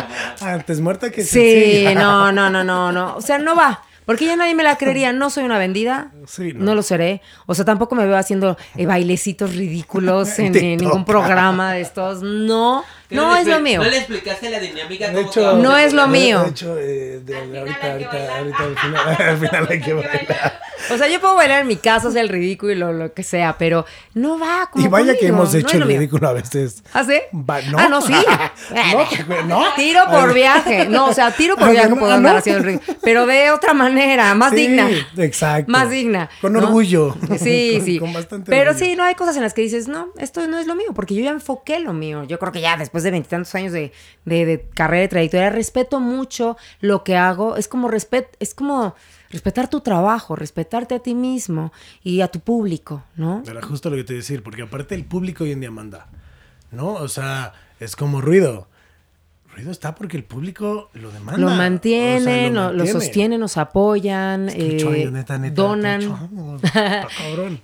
Antes 0.42 0.78
muerta 0.82 1.10
que 1.10 1.22
Sí, 1.24 1.30
sencilla. 1.40 1.94
no, 1.94 2.30
no, 2.30 2.50
no, 2.50 2.62
no, 2.62 2.92
no. 2.92 3.16
O 3.16 3.22
sea, 3.22 3.38
no 3.38 3.56
va. 3.56 3.82
Porque 4.04 4.26
ya 4.26 4.34
nadie 4.34 4.52
me 4.56 4.64
la 4.64 4.76
creería. 4.76 5.12
No 5.12 5.30
soy 5.30 5.44
una 5.44 5.58
vendida. 5.58 6.10
Sí, 6.26 6.52
no. 6.54 6.64
no. 6.64 6.74
lo 6.74 6.82
seré. 6.82 7.22
O 7.46 7.54
sea, 7.54 7.64
tampoco 7.64 7.94
me 7.94 8.04
veo 8.04 8.16
haciendo 8.16 8.56
eh, 8.76 8.84
bailecitos 8.84 9.54
ridículos 9.54 10.38
en, 10.40 10.56
en 10.56 10.78
ningún 10.78 11.04
programa 11.04 11.72
de 11.74 11.82
estos. 11.82 12.20
No, 12.20 12.82
¿Qué 12.82 13.01
no 13.12 13.36
es 13.36 13.46
lo 13.46 13.60
mío. 13.60 13.82
¿No 13.82 13.88
le 13.90 13.96
explicaste 13.98 14.50
la 14.50 14.58
dinámica? 14.60 15.08
De 15.10 15.20
hecho, 15.22 15.56
No 15.56 15.76
es 15.76 15.92
lo 15.92 16.06
mío. 16.08 16.42
De 16.44 16.50
hecho, 16.50 16.78
eh, 16.78 17.20
de- 17.24 17.36
ahorita, 17.58 17.92
ahorita, 17.92 18.38
ahorita, 18.38 18.58
al 18.64 18.78
final, 18.78 19.16
al 19.28 19.38
final 19.38 19.66
hay 19.70 19.80
que 19.80 19.92
bailar. 19.94 20.60
O 20.90 20.96
sea, 20.98 21.06
yo 21.08 21.20
puedo 21.20 21.36
bailar 21.36 21.60
en 21.60 21.68
mi 21.68 21.76
casa, 21.76 22.08
hacer 22.08 22.22
el 22.22 22.28
ridículo, 22.28 22.74
lo, 22.74 22.92
lo 22.92 23.12
que 23.14 23.22
sea, 23.22 23.56
pero 23.56 23.86
no 24.14 24.38
va 24.38 24.68
como 24.70 24.84
Y 24.84 24.88
vaya 24.88 25.16
que 25.16 25.28
hemos 25.28 25.54
hecho 25.54 25.76
el 25.76 25.84
ridículo 25.84 26.28
a 26.28 26.32
veces. 26.32 26.82
¿Ah, 26.92 27.04
sí? 27.04 27.20
Va- 27.32 27.62
¿no? 27.62 27.78
Ah, 27.78 27.88
no, 27.88 28.00
sí. 28.02 28.12
No, 29.28 29.42
no. 29.46 29.74
Tiro 29.76 30.00
por 30.10 30.34
viaje. 30.34 30.86
No, 30.88 31.06
o 31.06 31.12
sea, 31.12 31.30
tiro 31.30 31.56
por 31.56 31.70
viaje 31.70 31.88
no, 31.88 31.96
puedo 31.98 32.12
ah, 32.12 32.16
andar 32.16 32.32
no. 32.32 32.38
haciendo 32.38 32.58
el 32.60 32.64
ridículo. 32.66 32.98
Pero 33.02 33.26
de 33.26 33.50
otra 33.50 33.74
manera, 33.74 34.34
más 34.34 34.50
Sí, 34.50 34.56
digna. 34.56 34.88
exacto. 35.18 35.70
Más 35.70 35.88
digna. 35.90 36.28
Con 36.40 36.52
¿no? 36.52 36.58
orgullo. 36.60 37.14
Sí, 37.38 37.74
Con- 37.76 37.84
sí. 37.86 37.98
con 37.98 38.12
bastante 38.12 38.50
Pero 38.50 38.70
orgullo. 38.72 38.86
sí, 38.86 38.96
no 38.96 39.04
hay 39.04 39.14
cosas 39.14 39.36
en 39.36 39.42
las 39.42 39.54
que 39.54 39.62
dices, 39.62 39.88
no, 39.88 40.08
esto 40.18 40.46
no 40.48 40.58
es 40.58 40.66
lo 40.66 40.74
mío, 40.74 40.88
porque 40.94 41.14
yo 41.14 41.22
ya 41.22 41.30
enfoqué 41.30 41.78
lo 41.80 41.92
mío. 41.92 42.24
Yo 42.24 42.38
creo 42.38 42.52
que 42.52 42.60
ya 42.60 42.76
después 42.76 43.01
de 43.02 43.10
veintitantos 43.10 43.54
años 43.54 43.72
de, 43.72 43.92
de, 44.24 44.46
de 44.46 44.68
carrera 44.74 45.04
y 45.04 45.08
trayectoria, 45.08 45.50
respeto 45.50 46.00
mucho 46.00 46.56
lo 46.80 47.04
que 47.04 47.16
hago. 47.16 47.56
Es 47.56 47.68
como 47.68 47.88
respet, 47.88 48.36
es 48.40 48.54
como 48.54 48.94
respetar 49.30 49.68
tu 49.68 49.80
trabajo, 49.80 50.36
respetarte 50.36 50.94
a 50.94 50.98
ti 50.98 51.14
mismo 51.14 51.72
y 52.02 52.20
a 52.20 52.28
tu 52.28 52.40
público, 52.40 53.04
¿no? 53.16 53.42
Era 53.46 53.62
justo 53.62 53.90
lo 53.90 53.96
que 53.96 54.04
te 54.04 54.12
iba 54.12 54.18
a 54.18 54.22
decir, 54.22 54.42
porque 54.42 54.62
aparte 54.62 54.94
el 54.94 55.04
público 55.04 55.44
hoy 55.44 55.52
en 55.52 55.60
día 55.60 55.70
manda, 55.70 56.08
¿no? 56.70 56.94
O 56.94 57.08
sea, 57.08 57.52
es 57.80 57.96
como 57.96 58.20
ruido. 58.20 58.68
Ruido 59.54 59.70
está 59.70 59.94
porque 59.94 60.16
el 60.16 60.24
público 60.24 60.90
lo 60.94 61.10
demanda. 61.10 61.38
Lo 61.38 61.46
O 61.46 61.50
sea, 61.50 61.58
mantienen, 61.58 62.54
lo, 62.54 62.72
lo 62.72 62.78
mantiene. 62.78 62.92
sostienen, 62.92 63.40
nos 63.40 63.58
apoyan, 63.58 64.48
Es 64.48 64.54
que 64.54 65.02
eh, 65.02 65.10
neta, 65.10 65.36
neta, 65.38 65.54
donan. 65.54 66.00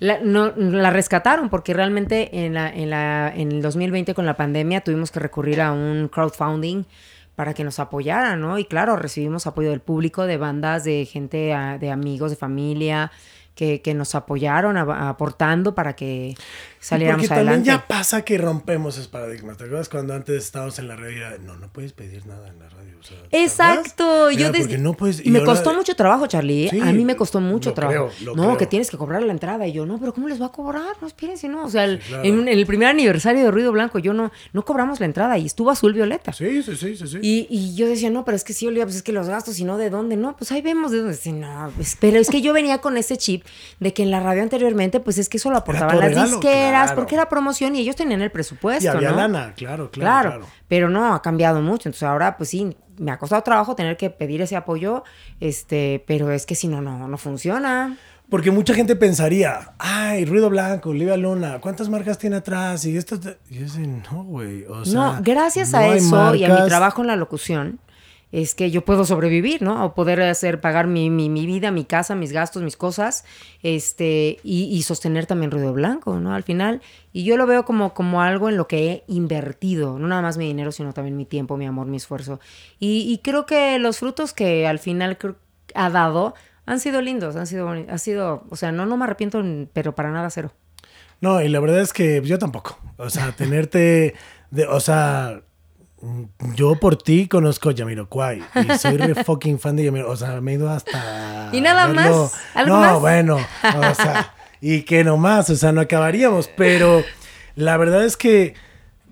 La, 0.00 0.18
no, 0.22 0.52
la 0.56 0.90
rescataron 0.90 1.48
porque 1.48 1.72
realmente 1.72 2.44
en, 2.44 2.54
la, 2.54 2.68
en, 2.68 2.90
la, 2.90 3.32
en 3.34 3.52
el 3.52 3.62
2020 3.62 4.14
con 4.14 4.26
la 4.26 4.36
pandemia 4.36 4.82
tuvimos 4.82 5.10
que 5.10 5.20
recurrir 5.20 5.60
a 5.60 5.72
un 5.72 6.08
crowdfunding 6.08 6.84
para 7.34 7.54
que 7.54 7.64
nos 7.64 7.78
apoyaran, 7.78 8.40
¿no? 8.40 8.58
Y 8.58 8.64
claro, 8.64 8.96
recibimos 8.96 9.46
apoyo 9.46 9.70
del 9.70 9.80
público, 9.80 10.26
de 10.26 10.36
bandas, 10.36 10.84
de 10.84 11.06
gente, 11.06 11.54
ah, 11.54 11.78
de 11.78 11.90
amigos, 11.90 12.30
de 12.30 12.36
familia, 12.36 13.12
que, 13.58 13.80
que 13.82 13.92
nos 13.92 14.14
apoyaron 14.14 14.76
a- 14.76 15.08
aportando 15.08 15.74
para 15.74 15.96
que 15.96 16.36
saliéramos 16.78 17.22
Porque 17.26 17.34
adelante. 17.34 17.68
también 17.68 17.80
ya 17.82 17.88
pasa 17.88 18.22
que 18.24 18.38
rompemos 18.38 18.94
esos 18.94 19.08
paradigmas. 19.08 19.56
¿Te 19.56 19.64
acuerdas 19.64 19.88
cuando 19.88 20.14
antes 20.14 20.44
estábamos 20.44 20.78
en 20.78 20.86
la 20.86 20.94
radio 20.94 21.10
y 21.10 21.16
era, 21.20 21.38
no, 21.38 21.56
no 21.56 21.66
puedes 21.72 21.92
pedir 21.92 22.24
nada 22.26 22.46
en 22.48 22.60
la 22.60 22.68
radio? 22.68 22.96
O 23.00 23.02
sea, 23.02 23.16
¿te 23.28 23.42
Exacto. 23.42 24.30
Yo 24.30 24.38
Era 24.46 24.50
des- 24.52 24.60
porque 24.62 24.78
no 24.78 24.94
puedes- 24.94 25.24
y 25.26 25.30
me 25.32 25.40
ahora- 25.40 25.52
costó 25.54 25.74
mucho 25.74 25.96
trabajo, 25.96 26.28
Charlie. 26.28 26.66
¿eh? 26.66 26.70
Sí, 26.70 26.80
a 26.80 26.92
mí 26.92 27.04
me 27.04 27.16
costó 27.16 27.40
mucho 27.40 27.72
trabajo. 27.74 28.10
creo, 28.16 28.34
no, 28.36 28.42
creo. 28.44 28.56
que 28.58 28.66
tienes 28.66 28.90
que 28.90 28.96
cobrar 28.96 29.22
la 29.24 29.32
entrada. 29.32 29.66
Y 29.66 29.72
yo, 29.72 29.86
no, 29.86 29.98
pero 29.98 30.14
¿cómo 30.14 30.28
les 30.28 30.40
va 30.40 30.46
a 30.46 30.52
cobrar? 30.52 30.94
No, 31.00 31.08
espérense, 31.08 31.48
no. 31.48 31.64
O 31.64 31.68
sea, 31.68 31.84
el- 31.84 31.98
claro. 31.98 32.22
en, 32.24 32.46
el 32.46 32.64
primer 32.66 32.86
aniversario 32.88 33.42
de 33.44 33.50
Ruido 33.50 33.72
Blanco, 33.72 33.98
yo 33.98 34.12
no, 34.12 34.30
no 34.52 34.64
cobramos 34.64 35.00
la 35.00 35.06
entrada 35.06 35.36
y 35.36 35.46
estuvo 35.46 35.70
azul 35.72 35.92
violeta. 35.94 36.32
Sí, 36.32 36.62
sí, 36.62 36.76
sí, 36.76 36.96
sí. 36.96 37.06
sí. 37.08 37.18
Y, 37.22 37.46
y 37.50 37.74
yo 37.74 37.88
decía, 37.88 38.10
no, 38.10 38.24
pero 38.24 38.36
es 38.36 38.44
que 38.44 38.52
sí, 38.52 38.66
Olivia, 38.68 38.84
pues 38.84 38.94
es 38.96 39.02
que 39.02 39.12
los 39.12 39.28
gastos 39.28 39.58
y 39.58 39.64
no 39.64 39.76
de 39.78 39.90
dónde, 39.90 40.16
no, 40.16 40.36
pues 40.36 40.52
ahí 40.52 40.62
vemos 40.62 40.92
de 40.92 40.98
dónde. 40.98 41.12
Dice, 41.14 41.32
no, 41.32 41.72
pues, 41.74 41.96
pero 42.00 42.18
es 42.18 42.28
que 42.30 42.40
yo 42.40 42.52
venía 42.52 42.78
con 42.78 42.96
ese 42.96 43.16
chip 43.16 43.44
de 43.80 43.92
que 43.94 44.02
en 44.02 44.10
la 44.10 44.20
radio 44.20 44.42
anteriormente, 44.42 45.00
pues 45.00 45.18
es 45.18 45.28
que 45.28 45.36
eso 45.36 45.50
lo 45.50 45.56
aportaban 45.58 45.98
las 45.98 46.08
regalo, 46.08 46.28
disqueras, 46.30 46.82
claro. 46.86 46.94
porque 46.96 47.14
era 47.14 47.28
promoción 47.28 47.76
y 47.76 47.80
ellos 47.80 47.96
tenían 47.96 48.22
el 48.22 48.30
presupuesto. 48.30 48.84
y 48.84 48.88
había 48.88 49.10
¿no? 49.10 49.16
lana, 49.16 49.52
claro, 49.56 49.90
claro, 49.90 49.90
Claro, 49.90 50.30
claro. 50.30 50.46
pero 50.68 50.88
no, 50.88 51.14
ha 51.14 51.22
cambiado 51.22 51.60
mucho. 51.62 51.88
Entonces 51.88 52.02
ahora, 52.04 52.36
pues 52.36 52.50
sí, 52.50 52.76
me 52.98 53.10
ha 53.12 53.18
costado 53.18 53.42
trabajo 53.42 53.76
tener 53.76 53.96
que 53.96 54.10
pedir 54.10 54.42
ese 54.42 54.56
apoyo, 54.56 55.04
este, 55.40 56.02
pero 56.06 56.30
es 56.30 56.46
que 56.46 56.54
si 56.54 56.68
no, 56.68 56.80
no, 56.80 57.06
no 57.08 57.18
funciona. 57.18 57.96
Porque 58.30 58.50
mucha 58.50 58.74
gente 58.74 58.94
pensaría, 58.94 59.70
ay, 59.78 60.26
Ruido 60.26 60.50
Blanco, 60.50 60.90
Olivia 60.90 61.16
Luna, 61.16 61.60
¿cuántas 61.62 61.88
marcas 61.88 62.18
tiene 62.18 62.36
atrás? 62.36 62.84
Y 62.84 62.94
esto, 62.96 63.18
te-". 63.18 63.38
y 63.48 63.54
yo 63.54 63.60
decía, 63.62 63.86
no, 64.12 64.24
güey. 64.24 64.64
O 64.64 64.84
sea, 64.84 64.94
no, 64.94 65.18
gracias 65.22 65.72
no 65.72 65.78
a 65.78 65.86
eso 65.96 66.34
y 66.34 66.44
a 66.44 66.48
mi 66.48 66.52
marcas". 66.52 66.68
trabajo 66.68 67.00
en 67.00 67.06
la 67.06 67.16
locución, 67.16 67.78
es 68.30 68.54
que 68.54 68.70
yo 68.70 68.84
puedo 68.84 69.04
sobrevivir, 69.04 69.62
¿no? 69.62 69.84
O 69.84 69.94
poder 69.94 70.20
hacer, 70.22 70.60
pagar 70.60 70.86
mi, 70.86 71.10
mi, 71.10 71.30
mi 71.30 71.46
vida, 71.46 71.70
mi 71.70 71.84
casa, 71.84 72.14
mis 72.14 72.32
gastos, 72.32 72.62
mis 72.62 72.76
cosas, 72.76 73.24
este, 73.62 74.38
y, 74.42 74.64
y 74.64 74.82
sostener 74.82 75.26
también 75.26 75.50
Ruido 75.50 75.72
Blanco, 75.72 76.20
¿no? 76.20 76.34
Al 76.34 76.42
final, 76.42 76.82
y 77.12 77.24
yo 77.24 77.36
lo 77.36 77.46
veo 77.46 77.64
como, 77.64 77.94
como 77.94 78.22
algo 78.22 78.48
en 78.48 78.56
lo 78.56 78.68
que 78.68 78.90
he 78.90 79.04
invertido, 79.08 79.98
no 79.98 80.08
nada 80.08 80.22
más 80.22 80.36
mi 80.36 80.46
dinero, 80.46 80.72
sino 80.72 80.92
también 80.92 81.16
mi 81.16 81.24
tiempo, 81.24 81.56
mi 81.56 81.66
amor, 81.66 81.86
mi 81.86 81.96
esfuerzo. 81.96 82.40
Y, 82.78 83.10
y 83.12 83.18
creo 83.18 83.46
que 83.46 83.78
los 83.78 83.98
frutos 83.98 84.32
que 84.32 84.66
al 84.66 84.78
final 84.78 85.18
ha 85.74 85.90
dado 85.90 86.34
han 86.66 86.80
sido 86.80 87.00
lindos, 87.00 87.34
han 87.36 87.46
sido, 87.46 87.70
ha 87.70 87.98
sido, 87.98 88.44
o 88.50 88.56
sea, 88.56 88.72
no, 88.72 88.84
no 88.84 88.98
me 88.98 89.04
arrepiento, 89.04 89.42
pero 89.72 89.94
para 89.94 90.10
nada 90.10 90.28
cero. 90.28 90.52
No, 91.20 91.40
y 91.40 91.48
la 91.48 91.60
verdad 91.60 91.80
es 91.80 91.92
que 91.92 92.20
yo 92.22 92.38
tampoco. 92.38 92.78
O 92.98 93.10
sea, 93.10 93.32
tenerte, 93.32 94.14
de, 94.50 94.66
o 94.66 94.78
sea, 94.78 95.42
yo 96.54 96.76
por 96.76 96.96
ti 96.96 97.26
conozco 97.28 97.70
Yamiroquai 97.70 98.42
y 98.54 98.78
soy 98.78 98.96
re 98.96 99.14
fucking 99.24 99.58
fan 99.58 99.76
de 99.76 99.84
Yamiroquai. 99.84 100.14
O 100.14 100.16
sea, 100.16 100.40
me 100.40 100.52
he 100.52 100.54
ido 100.54 100.70
hasta. 100.70 101.50
¿Y 101.52 101.60
nada 101.60 101.88
más? 101.88 102.32
¿Algo 102.54 102.76
no, 102.76 102.80
más? 102.80 103.00
bueno, 103.00 103.36
o 103.36 103.94
sea, 103.94 104.34
y 104.60 104.82
que 104.82 105.04
no 105.04 105.16
más, 105.16 105.50
o 105.50 105.56
sea, 105.56 105.72
no 105.72 105.80
acabaríamos. 105.80 106.48
Pero 106.56 107.02
la 107.56 107.76
verdad 107.76 108.04
es 108.04 108.16
que 108.16 108.54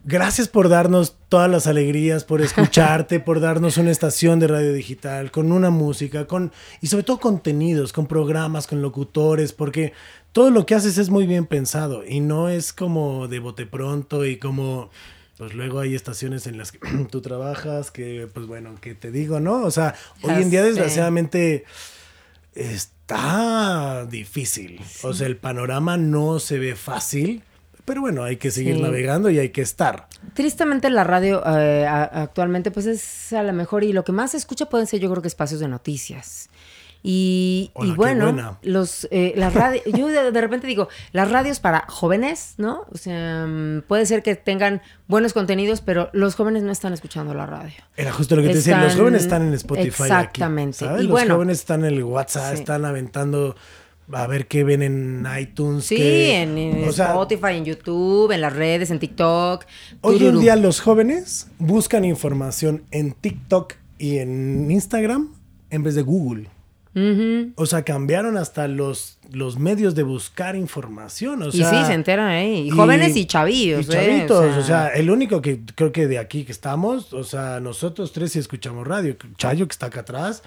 gracias 0.05 0.47
por 0.47 0.69
darnos 0.69 1.17
todas 1.29 1.51
las 1.51 1.67
alegrías, 1.67 2.25
por 2.25 2.41
escucharte, 2.41 3.19
por 3.19 3.41
darnos 3.41 3.77
una 3.77 3.91
estación 3.91 4.39
de 4.39 4.47
radio 4.47 4.73
digital, 4.73 5.33
con 5.33 5.51
una 5.51 5.71
música, 5.71 6.27
con 6.27 6.53
y 6.81 6.87
sobre 6.87 7.03
todo 7.03 7.19
contenidos, 7.19 7.93
con 7.93 8.07
programas, 8.07 8.69
con 8.69 8.81
locutores, 8.81 9.53
porque 9.53 9.93
todo 10.31 10.51
lo 10.51 10.65
que 10.65 10.77
haces 10.77 10.99
es 10.99 11.11
muy 11.11 11.27
bien 11.27 11.47
pensado 11.47 12.05
y 12.07 12.21
no 12.21 12.49
es 12.49 12.73
como 12.73 13.27
de 13.27 13.41
bote 13.41 13.67
pronto 13.67 14.25
y 14.25 14.37
como 14.37 14.91
pues 15.39 15.55
luego 15.55 15.81
hay 15.81 15.95
estaciones 15.95 16.47
en 16.47 16.57
las 16.59 16.73
que 16.73 16.79
tú 17.11 17.21
trabajas 17.21 17.91
que 17.91 18.29
pues 18.33 18.47
bueno, 18.47 18.75
que 18.81 18.95
te 18.95 19.11
digo, 19.11 19.41
¿no? 19.41 19.63
O 19.65 19.71
sea, 19.71 19.95
hoy 20.23 20.35
en 20.43 20.51
día 20.51 20.63
desgraciadamente 20.63 21.65
está 22.55 24.07
difícil. 24.07 24.81
O 25.03 25.13
sea, 25.13 25.27
el 25.27 25.37
panorama 25.37 25.97
no 25.97 26.39
se 26.39 26.59
ve 26.59 26.75
fácil 26.77 27.43
Pero 27.85 28.01
bueno, 28.01 28.25
hay 28.25 28.37
que 28.37 28.51
seguir 28.51 28.75
Sí. 28.77 28.83
navegando 28.83 29.31
y 29.31 29.39
hay 29.39 29.51
que 29.51 29.63
estar. 29.63 30.09
Tristemente 30.35 30.91
la 30.91 31.05
radio 31.05 31.41
eh, 31.47 31.87
actualmente 31.87 32.73
pues 32.73 32.87
es 32.87 33.33
a 33.33 33.45
lo 33.45 33.53
mejor 33.53 33.85
y 33.85 33.93
lo 33.93 34.03
que 34.03 34.11
más 34.11 34.33
se 34.33 34.39
escucha 34.39 34.67
pueden 34.69 34.89
ser 34.89 34.99
yo 34.99 35.09
creo 35.09 35.23
que 35.23 35.29
espacios 35.29 35.61
de 35.61 35.69
noticias. 35.69 36.49
Y, 37.09 37.71
Hola, 37.75 37.87
y 37.89 37.91
qué 37.93 37.97
bueno, 37.97 38.59
los 38.63 39.07
eh, 39.13 39.33
las 39.37 39.55
radios, 39.55 39.85
yo 39.87 40.09
de, 40.09 40.33
de 40.33 40.41
repente 40.41 40.67
digo, 40.67 40.89
las 41.13 41.31
radios 41.31 41.61
para 41.61 41.85
jóvenes, 41.87 42.55
¿no? 42.59 42.85
O 42.91 42.99
sea, 42.99 43.47
mm, 43.47 43.83
puede 43.87 44.07
ser 44.07 44.25
que 44.25 44.35
tengan 44.35 44.83
buenos 45.07 45.33
contenidos, 45.33 45.83
pero 45.83 46.11
los 46.13 46.35
jóvenes 46.35 46.65
no 46.65 46.73
están 46.73 46.93
escuchando 46.93 47.33
la 47.33 47.47
radio. 47.47 47.75
Era 47.97 48.11
justo 48.13 48.35
lo 48.35 48.43
que 48.43 48.49
te 48.49 48.55
decía, 48.57 48.83
los 48.83 48.97
jóvenes 48.97 49.23
están 49.23 49.43
en 49.43 49.55
Spotify. 49.55 49.87
aquí, 49.89 50.03
Exactamente. 50.03 50.79
¿sabes? 50.79 51.01
Y 51.03 51.05
los 51.05 51.13
bueno. 51.13 51.35
jóvenes 51.37 51.59
están 51.61 51.85
en 51.85 51.95
el 51.95 52.03
WhatsApp, 52.03 52.55
Sí. 52.55 52.59
están 52.61 52.85
aventando 52.85 53.55
a 54.13 54.27
ver 54.27 54.49
qué 54.49 54.65
ven 54.65 54.83
en 54.83 55.27
iTunes. 55.41 55.85
Sí, 55.85 55.95
qué- 55.97 56.43
en, 56.43 56.59
en 56.59 56.93
sea, 56.93 57.07
Spotify, 57.11 57.53
en 57.55 57.67
YouTube, 57.67 58.33
en 58.33 58.41
las 58.41 58.53
redes, 58.53 58.91
en 58.91 58.99
TikTok. 58.99 59.65
Hoy 60.01 60.15
en 60.15 60.19
tururú. 60.23 60.41
día 60.41 60.57
los 60.57 60.81
jóvenes 60.81 61.49
buscan 61.61 62.05
información 62.05 62.83
en 62.91 63.13
TikTok 63.13 63.75
y 63.97 64.19
en 64.19 64.69
Instagram 64.73 65.33
en 65.71 65.83
vez 65.85 65.95
de 65.95 66.03
Google. 66.03 66.49
Ujú. 66.97 67.53
O 67.57 67.67
sea, 67.67 67.83
cambiaron 67.83 68.39
hasta 68.39 68.69
los, 68.69 69.19
los 69.31 69.59
medios 69.59 69.95
de 69.95 70.03
buscar 70.03 70.57
información. 70.57 71.43
O 71.43 71.49
y 71.49 71.53
sea, 71.53 71.69
sí, 71.69 71.87
se 71.87 71.93
enteran 71.93 72.27
ahí. 72.27 72.69
Y, 72.69 72.71
jóvenes 72.71 73.15
y 73.17 73.27
chavillos. 73.27 73.87
y 73.87 73.93
¿eh? 73.93 73.95
chavitos, 73.95 74.57
o 74.57 74.63
sea, 74.63 74.89
el 74.89 75.11
único 75.11 75.43
que 75.43 75.61
creo 75.75 75.93
que 75.93 76.07
de 76.07 76.19
aquí 76.19 76.45
que 76.45 76.53
estamos, 76.53 77.13
o 77.13 77.23
sea, 77.23 77.61
nosotros 77.61 78.13
tres 78.13 78.33
sí 78.33 78.39
escuchamos 78.39 78.87
radio. 78.87 79.15
Chayo 79.37 79.69
que 79.69 79.73
está 79.73 79.87
acá 79.87 80.01
atrás. 80.01 80.43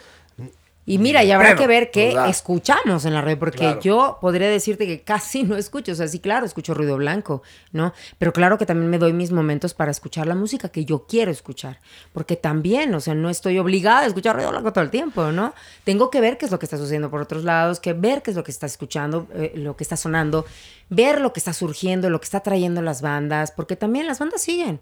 Y 0.89 0.97
mira, 0.97 1.23
y 1.23 1.31
habrá 1.31 1.55
que 1.55 1.67
ver 1.67 1.91
qué 1.91 2.17
escuchamos 2.27 3.05
en 3.05 3.13
la 3.13 3.21
red, 3.21 3.37
porque 3.37 3.59
Claro. 3.59 3.79
yo 3.79 4.17
podría 4.19 4.49
decirte 4.49 4.87
que 4.87 5.01
casi 5.03 5.43
no 5.43 5.55
escucho. 5.55 5.91
O 5.91 5.95
sea, 5.95 6.07
sí, 6.07 6.19
claro, 6.19 6.47
escucho 6.47 6.73
ruido 6.73 6.97
blanco, 6.97 7.43
¿no? 7.71 7.93
Pero 8.17 8.33
claro 8.33 8.57
que 8.57 8.65
también 8.65 8.89
me 8.89 8.97
doy 8.97 9.13
mis 9.13 9.31
momentos 9.31 9.75
para 9.75 9.91
escuchar 9.91 10.25
la 10.25 10.33
música 10.33 10.69
que 10.69 10.85
yo 10.85 11.05
quiero 11.07 11.29
escuchar. 11.29 11.79
Porque 12.11 12.35
también, 12.35 12.91
o 12.95 12.99
sea, 13.01 13.13
no 13.13 13.29
estoy 13.29 13.59
obligada 13.59 13.99
a 13.99 14.05
escuchar 14.07 14.35
ruido 14.35 14.49
blanco 14.49 14.73
todo 14.73 14.83
el 14.83 14.89
tiempo, 14.89 15.31
¿no? 15.31 15.53
Tengo 15.83 16.09
que 16.09 16.21
ver 16.21 16.39
qué 16.39 16.45
es 16.45 16.51
lo 16.51 16.57
que 16.57 16.65
está 16.65 16.77
sucediendo 16.77 17.11
por 17.11 17.21
otros 17.21 17.43
lados, 17.43 17.79
que 17.79 17.93
ver 17.93 18.23
qué 18.23 18.31
es 18.31 18.35
lo 18.37 18.43
que 18.43 18.49
está 18.49 18.65
escuchando, 18.65 19.27
eh, 19.35 19.51
lo 19.55 19.75
que 19.77 19.83
está 19.83 19.95
sonando, 19.95 20.45
ver 20.89 21.21
lo 21.21 21.33
que 21.33 21.39
está 21.39 21.53
surgiendo, 21.53 22.09
lo 22.09 22.19
que 22.19 22.25
está 22.25 22.39
trayendo 22.39 22.81
las 22.81 23.03
bandas, 23.03 23.51
porque 23.51 23.75
también 23.75 24.07
las 24.07 24.17
bandas 24.17 24.41
siguen. 24.41 24.79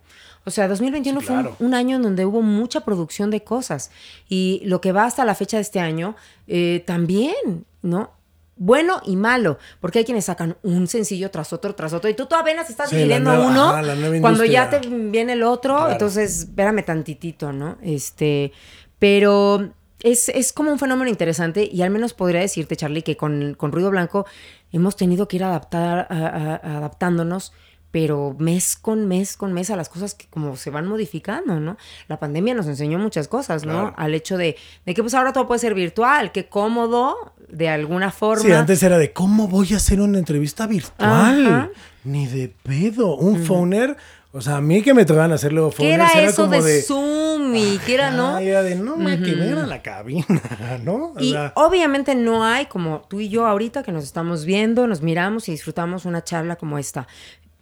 O 0.48 0.52
sea, 0.52 0.68
2021 0.70 1.20
Sí, 1.20 1.26
fue 1.28 1.36
un- 1.36 1.42
claro. 1.42 1.56
un 1.60 1.74
año 1.74 1.98
en 1.98 2.04
donde 2.04 2.26
hubo 2.26 2.42
mucha 2.42 2.82
producción 2.86 3.30
de 3.32 3.44
cosas. 3.44 3.92
Y 4.30 4.62
lo 4.64 4.80
que 4.80 4.94
va 4.94 5.04
hasta 5.04 5.26
la 5.26 5.36
fecha 5.36 5.58
de 5.58 5.62
este 5.62 5.82
año, 5.82 6.16
eh, 6.48 6.84
también, 6.88 7.66
¿no? 7.82 8.12
Bueno 8.56 9.02
y 9.06 9.18
malo, 9.18 9.60
porque 9.82 10.00
hay 10.00 10.06
quienes 10.06 10.26
sacan 10.26 10.56
un 10.64 10.88
sencillo 10.88 11.30
tras 11.32 11.52
otro, 11.54 11.76
tras 11.76 11.92
otro, 11.94 12.10
y 12.10 12.14
tú 12.16 12.26
todavía 12.26 12.54
apenas 12.54 12.70
estás 12.72 12.90
Sí, 12.90 13.06
nueva- 13.06 13.46
uno, 13.46 13.70
ajá, 13.70 14.20
cuando 14.22 14.46
ya 14.46 14.70
te 14.70 14.80
viene 14.88 15.34
el 15.34 15.44
otro, 15.44 15.76
Claro. 15.76 15.92
entonces 15.92 16.40
espérame 16.40 16.84
tantitito, 16.84 17.52
¿no? 17.52 17.78
Este, 17.84 18.52
pero 19.00 19.70
es, 20.02 20.30
es 20.30 20.54
como 20.54 20.72
un 20.72 20.80
fenómeno 20.80 21.10
interesante 21.10 21.70
y 21.72 21.82
al 21.82 21.90
menos 21.92 22.14
podría 22.14 22.40
decirte, 22.42 22.76
Charlie, 22.76 23.04
que 23.04 23.16
con, 23.18 23.54
con 23.56 23.72
Ruido 23.72 23.92
Blanco 23.92 24.26
hemos 24.72 24.96
tenido 24.96 25.28
que 25.28 25.36
ir 25.36 25.44
adaptar, 25.44 26.08
a- 26.10 26.16
a- 26.16 26.56
a- 26.56 26.78
adaptándonos, 26.78 27.54
pero 28.00 28.36
mes 28.38 28.76
con 28.76 29.08
mes 29.08 29.36
con 29.38 29.54
mes 29.54 29.72
a 29.72 29.76
las 29.76 29.90
cosas 29.90 30.14
que 30.14 30.28
como 30.28 30.56
se 30.56 30.70
van 30.70 30.86
modificando, 30.86 31.60
¿no? 31.60 31.78
La 32.08 32.20
pandemia 32.20 32.54
nos 32.54 32.68
enseñó 32.68 33.00
muchas 33.00 33.28
cosas, 33.28 33.66
¿no? 33.66 33.72
Claro. 33.72 33.94
Al 33.98 34.14
hecho 34.14 34.38
de, 34.38 34.56
de 34.86 34.94
que 34.94 35.02
pues 35.02 35.16
ahora 35.16 35.34
todo 35.34 35.48
puede 35.48 35.58
ser 35.58 35.74
virtual, 35.74 36.32
que 36.32 36.48
cómodo, 36.48 37.34
de 37.50 37.70
alguna 37.70 38.12
forma. 38.12 38.44
Sí, 38.44 38.52
antes 38.52 38.84
era 38.84 39.00
de 39.00 39.14
cómo 39.14 39.48
voy 39.48 39.74
a 39.74 39.78
hacer 39.78 40.00
una 40.00 40.20
entrevista 40.20 40.68
virtual. 40.68 41.48
Ajá. 41.48 41.70
Ni 42.04 42.28
de 42.28 42.54
pedo. 42.62 43.16
Un 43.16 43.44
phoner. 43.44 43.98
O 44.32 44.42
sea, 44.42 44.58
a 44.58 44.62
mí 44.62 44.84
que 44.84 44.94
me 44.94 45.04
tocaban 45.04 45.32
hacer 45.32 45.52
luego 45.52 45.72
¿Qué 45.72 45.94
era 45.94 46.08
era 46.12 46.30
eso 46.30 46.44
como 46.44 46.62
de, 46.62 46.84
Zoom 46.84 47.56
y 47.56 47.80
qué 47.80 47.96
era, 47.96 48.12
no? 48.12 48.38
Era 48.38 48.62
de 48.62 48.76
no 48.76 48.96
me 48.96 49.20
que 49.20 49.34
ven 49.34 49.58
a 49.58 49.66
la 49.66 49.82
cabina, 49.82 50.26
¿no? 50.84 51.14
O 51.16 51.20
Y 51.20 51.32
sea, 51.32 51.54
obviamente 51.56 52.14
no 52.14 52.44
hay 52.44 52.68
como 52.68 53.02
tú 53.10 53.22
y 53.22 53.30
yo 53.30 53.48
ahorita 53.48 53.82
que 53.82 53.92
nos 53.92 54.04
estamos 54.04 54.46
viendo, 54.46 54.86
nos 54.86 55.02
miramos 55.02 55.50
y 55.50 55.54
disfrutamos 55.54 56.06
una 56.06 56.24
charla 56.24 56.58
como 56.58 56.78
esta. 56.78 57.08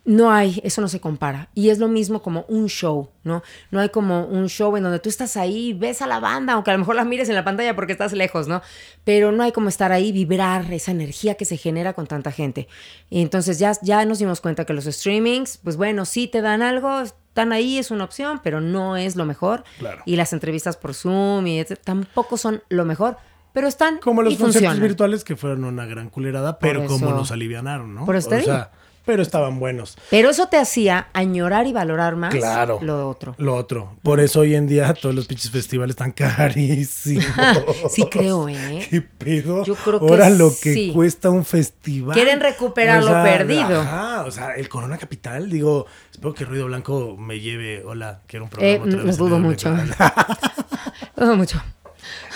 No 0.07 0.31
hay, 0.31 0.61
eso 0.63 0.81
no 0.81 0.87
se 0.87 0.99
compara. 1.01 1.49
Y 1.55 1.69
es 1.71 1.79
lo 1.79 1.87
mismo 1.87 2.21
como 2.21 2.45
un 2.47 2.67
show, 2.67 3.09
¿no? 3.23 3.41
No 3.71 3.79
hay 3.79 3.89
como 3.89 4.25
un 4.25 4.47
show 4.49 4.77
en 4.77 4.83
donde 4.83 4.99
tú 4.99 5.09
estás 5.09 5.35
ahí, 5.35 5.73
ves 5.73 6.03
a 6.03 6.07
la 6.07 6.19
banda, 6.19 6.53
aunque 6.53 6.69
a 6.69 6.73
lo 6.73 6.79
mejor 6.79 6.95
la 6.95 7.03
mires 7.05 7.27
en 7.27 7.33
la 7.33 7.43
pantalla 7.43 7.75
porque 7.75 7.93
estás 7.93 8.13
lejos, 8.13 8.47
¿no? 8.47 8.61
Pero 9.03 9.31
no 9.31 9.41
hay 9.41 9.51
como 9.51 9.67
estar 9.67 9.91
ahí, 9.91 10.11
vibrar 10.11 10.71
esa 10.71 10.91
energía 10.91 11.33
que 11.35 11.45
se 11.45 11.57
genera 11.57 11.93
con 11.93 12.05
tanta 12.05 12.31
gente. 12.31 12.67
Y 13.09 13.21
entonces 13.23 13.57
ya, 13.57 13.71
ya 13.81 14.05
nos 14.05 14.19
dimos 14.19 14.41
cuenta 14.41 14.63
que 14.65 14.73
los 14.73 14.85
streamings, 14.85 15.57
pues 15.57 15.75
bueno, 15.75 16.05
sí 16.05 16.27
te 16.27 16.41
dan 16.41 16.61
algo, 16.61 17.01
están 17.01 17.51
ahí, 17.51 17.79
es 17.79 17.89
una 17.89 18.03
opción, 18.03 18.41
pero 18.43 18.61
no 18.61 18.97
es 18.97 19.15
lo 19.15 19.25
mejor. 19.25 19.63
Claro. 19.79 20.03
Y 20.05 20.17
las 20.17 20.33
entrevistas 20.33 20.77
por 20.77 20.93
Zoom 20.93 21.47
y 21.47 21.59
etc- 21.59 21.79
tampoco 21.83 22.37
son 22.37 22.61
lo 22.69 22.85
mejor, 22.85 23.17
pero 23.53 23.67
están 23.67 23.97
como 23.97 24.21
los 24.21 24.33
y 24.33 24.37
conceptos 24.37 24.61
funcionan. 24.69 24.87
virtuales 24.87 25.23
que 25.23 25.35
fueron 25.35 25.63
una 25.63 25.87
gran 25.87 26.09
culerada, 26.11 26.59
pero 26.59 26.85
como 26.85 27.09
nos 27.09 27.31
alivianaron, 27.31 27.95
¿no? 27.95 28.05
por 28.05 28.15
eso 28.15 28.29
te 28.29 28.35
o 28.35 28.39
digo. 28.39 28.51
sea, 28.51 28.71
pero 29.05 29.21
estaban 29.21 29.59
buenos. 29.59 29.97
Pero 30.09 30.29
eso 30.29 30.47
te 30.47 30.57
hacía 30.57 31.07
añorar 31.13 31.67
y 31.67 31.73
valorar 31.73 32.15
más 32.15 32.33
Claro. 32.33 32.79
lo 32.81 33.09
otro. 33.09 33.35
Lo 33.37 33.55
otro. 33.55 33.95
Por 34.03 34.19
eso 34.19 34.41
hoy 34.41 34.55
en 34.55 34.67
día 34.67 34.93
todos 34.93 35.13
los 35.15 35.25
pinches 35.27 35.51
festivales 35.51 35.91
están 35.93 36.11
carísimos. 36.11 37.25
Sí 37.89 38.03
creo, 38.09 38.49
¿eh? 38.49 38.85
¿Qué 38.89 39.01
pedo? 39.01 39.63
Yo 39.63 39.75
creo 39.75 39.99
que 39.99 40.05
Ahora 40.07 40.29
lo 40.29 40.49
que 40.49 40.73
sí. 40.73 40.91
cuesta 40.93 41.29
un 41.29 41.45
festival. 41.45 42.13
Quieren 42.15 42.39
recuperar 42.39 43.03
lo 43.03 43.11
perdido. 43.23 43.81
Ajá, 43.81 44.23
o 44.25 44.31
sea, 44.31 44.55
el 44.55 44.67
Corona 44.69 44.97
Capital, 44.97 45.49
digo, 45.49 45.85
espero 46.11 46.33
que 46.33 46.45
Ruido 46.45 46.65
Blanco 46.65 47.15
me 47.17 47.39
lleve. 47.39 47.83
Hola, 47.85 48.21
quiero 48.27 48.45
un 48.45 48.49
Eh, 48.49 48.51
programa. 48.79 48.85
otra 48.85 48.97
lo 48.99 49.05
vez 49.05 49.17
dudo 49.17 49.39
mucho. 49.39 49.75
Dudo 51.15 51.35
mucho. 51.35 51.61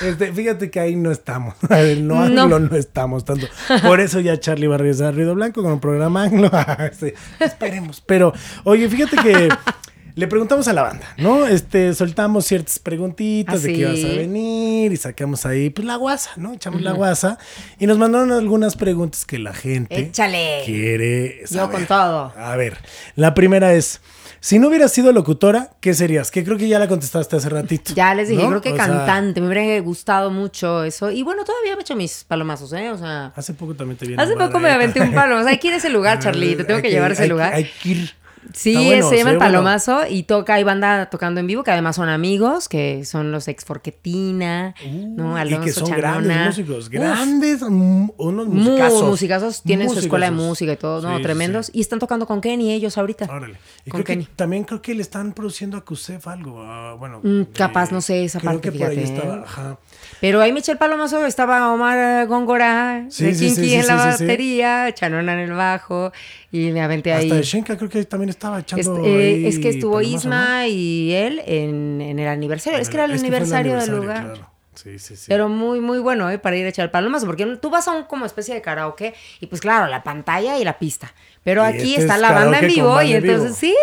Este, 0.01 0.31
fíjate 0.33 0.69
que 0.71 0.79
ahí 0.79 0.95
no 0.95 1.11
estamos. 1.11 1.55
En 1.69 2.07
lo 2.07 2.15
No. 2.29 2.43
anglo 2.43 2.59
no 2.59 2.75
estamos 2.75 3.25
tanto. 3.25 3.47
Por 3.83 3.99
eso 3.99 4.19
ya 4.19 4.39
Charlie 4.39 4.67
va 4.67 4.75
a 4.75 4.77
regresar 4.79 5.07
a 5.07 5.11
Ruido 5.11 5.35
Blanco 5.35 5.61
con 5.63 5.71
un 5.73 5.79
programa 5.79 6.23
anglo. 6.23 6.49
Este, 6.79 7.15
esperemos. 7.39 8.01
Pero, 8.05 8.33
oye, 8.63 8.87
fíjate 8.89 9.17
que 9.17 9.49
le 10.15 10.27
preguntamos 10.27 10.67
a 10.67 10.73
la 10.73 10.81
banda, 10.83 11.05
¿no? 11.17 11.45
Este, 11.47 11.93
soltamos 11.93 12.45
ciertas 12.45 12.79
preguntitas 12.79 13.63
de 13.63 13.69
¿Ah, 13.69 13.73
que 13.73 13.79
ibas 13.79 14.03
a 14.03 14.17
venir 14.17 14.91
y 14.91 14.97
sacamos 14.97 15.45
ahí, 15.45 15.69
pues, 15.69 15.85
la 15.87 15.95
guasa, 15.95 16.31
¿no? 16.37 16.53
Echamos 16.53 16.81
la 16.81 16.91
guasa. 16.93 17.37
Y 17.79 17.87
nos 17.87 17.97
mandaron 17.97 18.31
algunas 18.31 18.75
preguntas 18.75 19.25
que 19.25 19.39
la 19.39 19.53
gente 19.53 19.97
Échale. 19.97 20.63
quiere 20.65 21.41
Yo 21.41 21.47
saber. 21.47 21.71
con 21.75 21.85
todo. 21.85 22.33
A 22.37 22.55
ver, 22.57 22.77
la 23.15 23.33
primera 23.33 23.73
es, 23.73 24.01
si 24.41 24.59
no 24.59 24.69
hubieras 24.69 24.91
sido 24.91 25.11
locutora, 25.11 25.71
¿qué 25.81 25.93
serías? 25.93 26.31
Que 26.31 26.43
creo 26.43 26.57
que 26.57 26.67
ya 26.67 26.79
la 26.79 26.87
contestaste 26.87 27.35
hace 27.35 27.49
ratito. 27.49 27.93
Ya 27.93 28.13
les 28.13 28.29
dije, 28.29 28.41
¿no? 28.43 28.49
creo 28.49 28.61
que 28.61 28.71
O 28.73 28.75
sea, 28.75 28.85
cantante. 28.85 29.41
Me 29.41 29.47
hubiera 29.47 29.79
gustado 29.81 30.31
mucho 30.31 30.83
eso. 30.83 31.11
Y 31.11 31.23
bueno, 31.23 31.43
todavía 31.43 31.73
me 31.73 31.79
he 31.79 31.81
hecho 31.81 31.95
mis 31.95 32.23
palomazos, 32.23 32.71
¿eh? 32.73 32.91
O 32.91 32.97
sea. 32.97 33.33
Hace 33.35 33.53
poco 33.53 33.75
también 33.75 33.97
te 33.97 34.07
vi 34.07 34.15
Hace 34.17 34.35
poco 34.35 34.59
me 34.59 34.69
aventé 34.69 35.01
un 35.01 35.13
palo. 35.13 35.39
O 35.39 35.41
sea, 35.41 35.51
hay 35.51 35.59
que 35.59 35.67
ir 35.67 35.73
a 35.73 35.77
ese 35.77 35.89
lugar, 35.89 36.19
Charlie. 36.23 36.55
Te 36.55 36.63
tengo 36.63 36.81
que 36.81 36.89
llevar 36.89 37.11
a 37.11 37.13
ese 37.13 37.23
hay 37.23 37.29
lugar. 37.29 37.53
Hay 37.53 37.65
que 37.65 37.89
ir. 37.89 38.18
Sí, 38.53 38.73
bueno, 38.73 39.09
se 39.09 39.17
llama 39.17 39.31
el 39.31 39.37
bueno. 39.37 39.51
Palomazo 39.51 40.01
y 40.09 40.23
toca, 40.23 40.55
hay 40.55 40.63
banda 40.63 41.09
tocando 41.09 41.39
en 41.39 41.47
vivo 41.47 41.63
que 41.63 41.71
además 41.71 41.95
son 41.97 42.09
amigos, 42.09 42.67
que 42.69 43.05
son 43.05 43.31
los 43.31 43.47
ex 43.47 43.63
Forquetina, 43.65 44.73
¿no? 44.91 45.33
Uh, 45.33 45.37
y 45.37 45.39
Alonso 45.41 45.61
que 45.65 45.71
son 45.71 45.87
Chanona. 45.89 46.19
grandes 46.21 46.47
músicos, 46.57 46.89
grandes, 46.89 47.61
unos 47.61 48.47
Muy 48.47 48.55
musicazos. 48.63 49.03
musicazos, 49.09 49.61
tienen 49.63 49.89
su 49.89 49.99
escuela 49.99 50.25
de 50.27 50.31
música 50.31 50.71
y 50.73 50.77
todo, 50.77 51.01
no, 51.07 51.17
Sí, 51.17 51.23
tremendos. 51.23 51.65
sí. 51.67 51.73
Y 51.75 51.81
están 51.81 51.99
tocando 51.99 52.25
con 52.25 52.41
Kenny 52.41 52.71
ellos 52.71 52.97
ahorita. 52.97 53.25
Órale. 53.25 53.57
Y 53.85 53.91
Con 53.91 54.01
creo 54.01 54.05
que 54.05 54.13
Kenny. 54.23 54.27
también 54.35 54.63
creo 54.63 54.81
que 54.81 54.95
le 54.95 55.01
están 55.01 55.33
produciendo 55.33 55.77
a 55.77 55.85
Cusef 55.85 56.27
algo. 56.27 56.61
ah, 56.63 56.95
bueno, 56.97 57.19
Mm, 57.23 57.41
eh, 57.41 57.47
capaz, 57.53 57.91
no 57.91 58.01
sé 58.01 58.23
esa 58.23 58.39
creo 58.39 58.53
parte, 58.53 58.71
que 58.71 58.79
por 58.79 58.87
ahí 58.89 58.99
estaba. 58.99 59.35
¿eh? 59.37 59.41
Ajá. 59.45 59.77
Pero 60.21 60.41
ahí 60.41 60.51
Michelle 60.53 60.77
Palomazo 60.79 61.25
estaba 61.25 61.71
Omar 61.73 62.25
Góngora, 62.27 63.05
Sí, 63.09 63.25
de 63.25 63.33
Kinky 63.35 63.73
en 63.75 63.87
la 63.87 63.95
batería, 63.95 64.93
Chanona 64.93 65.33
en 65.33 65.39
el 65.39 65.51
bajo, 65.53 66.11
y 66.51 66.71
me 66.71 66.81
aventé 66.81 67.13
ahí. 67.13 67.25
Hasta 67.25 67.35
de 67.35 67.43
Shenka 67.43 67.77
creo 67.77 67.89
que 67.89 68.03
también 68.05 68.28
estaba 68.29 68.59
echando. 68.59 69.03
Eh, 69.05 69.47
es 69.47 69.59
que 69.59 69.69
estuvo 69.69 70.01
Isma 70.01 70.67
y 70.67 71.13
él 71.13 71.41
en, 71.45 72.01
en 72.01 72.19
el 72.19 72.27
aniversario. 72.27 72.79
Es 72.79 72.89
que 72.89 72.97
era 72.97 73.05
el 73.05 73.13
aniversario 73.13 73.77
del 73.79 73.91
lugar. 73.91 74.33
claro. 74.33 74.59
Sí, 74.75 74.97
sí, 74.97 75.17
sí. 75.17 75.25
Pero 75.27 75.49
muy, 75.49 75.81
muy 75.81 75.99
bueno, 75.99 76.29
¿eh? 76.29 76.39
Para 76.39 76.55
ir 76.55 76.65
a 76.65 76.69
echar 76.69 76.89
palomazo, 76.89 77.25
porque 77.25 77.45
tú 77.57 77.69
vas 77.69 77.89
a 77.89 77.91
un 77.91 78.03
como 78.05 78.25
especie 78.25 78.55
de 78.55 78.61
karaoke 78.61 79.13
y 79.41 79.47
pues 79.47 79.59
claro, 79.59 79.87
la 79.87 80.03
pantalla 80.03 80.57
y 80.57 80.63
la 80.63 80.79
pista. 80.79 81.13
Pero 81.43 81.63
Y 81.63 81.65
aquí 81.65 81.89
este 81.89 82.01
está 82.03 82.15
es 82.15 82.21
la 82.21 82.31
banda 82.31 82.59
en 82.59 82.67
vivo 82.67 82.87
banda 82.87 83.03
y 83.03 83.19
vivo. 83.19 83.33
entonces 83.33 83.57
sí. 83.57 83.75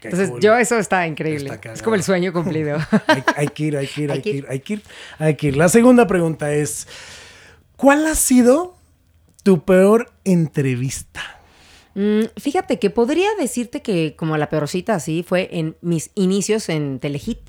Qué 0.00 0.08
entonces 0.08 0.28
cool. 0.28 0.40
yo 0.42 0.54
eso 0.56 0.78
está 0.78 1.06
increíble. 1.06 1.54
Está 1.54 1.72
es 1.72 1.80
como 1.82 1.94
el 1.94 2.02
sueño 2.02 2.34
cumplido. 2.34 2.76
hay, 3.06 3.22
hay 3.34 3.48
que 3.48 3.62
ir, 3.64 3.76
hay 3.78 3.86
que 3.86 4.02
ir, 4.02 4.12
hay, 4.12 4.20
que 4.20 4.30
ir, 4.30 4.46
hay 4.46 4.60
que 4.60 4.72
ir, 4.74 4.82
hay 5.18 5.36
que 5.36 5.46
ir. 5.46 5.56
La 5.56 5.70
segunda 5.70 6.06
pregunta 6.06 6.52
es: 6.52 6.86
¿Cuál 7.76 8.06
ha 8.06 8.14
sido 8.14 8.76
tu 9.42 9.64
peor 9.64 10.12
entrevista? 10.24 11.31
Mm, 11.94 12.22
fíjate 12.38 12.78
que 12.78 12.90
podría 12.90 13.28
decirte 13.38 13.82
que 13.82 14.14
como 14.16 14.36
la 14.36 14.48
peorcita 14.48 14.94
así 14.94 15.22
fue 15.22 15.48
en 15.52 15.76
mis 15.80 16.10
inicios 16.14 16.68
en 16.68 16.98
Telehit. 16.98 17.40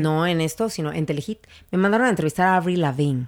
No 0.00 0.26
en 0.26 0.40
esto, 0.40 0.70
sino 0.70 0.92
en 0.92 1.04
Telehit. 1.04 1.46
Me 1.70 1.78
mandaron 1.78 2.06
a 2.06 2.10
entrevistar 2.10 2.46
a 2.48 2.56
Avril 2.56 2.80
Lavigne. 2.80 3.26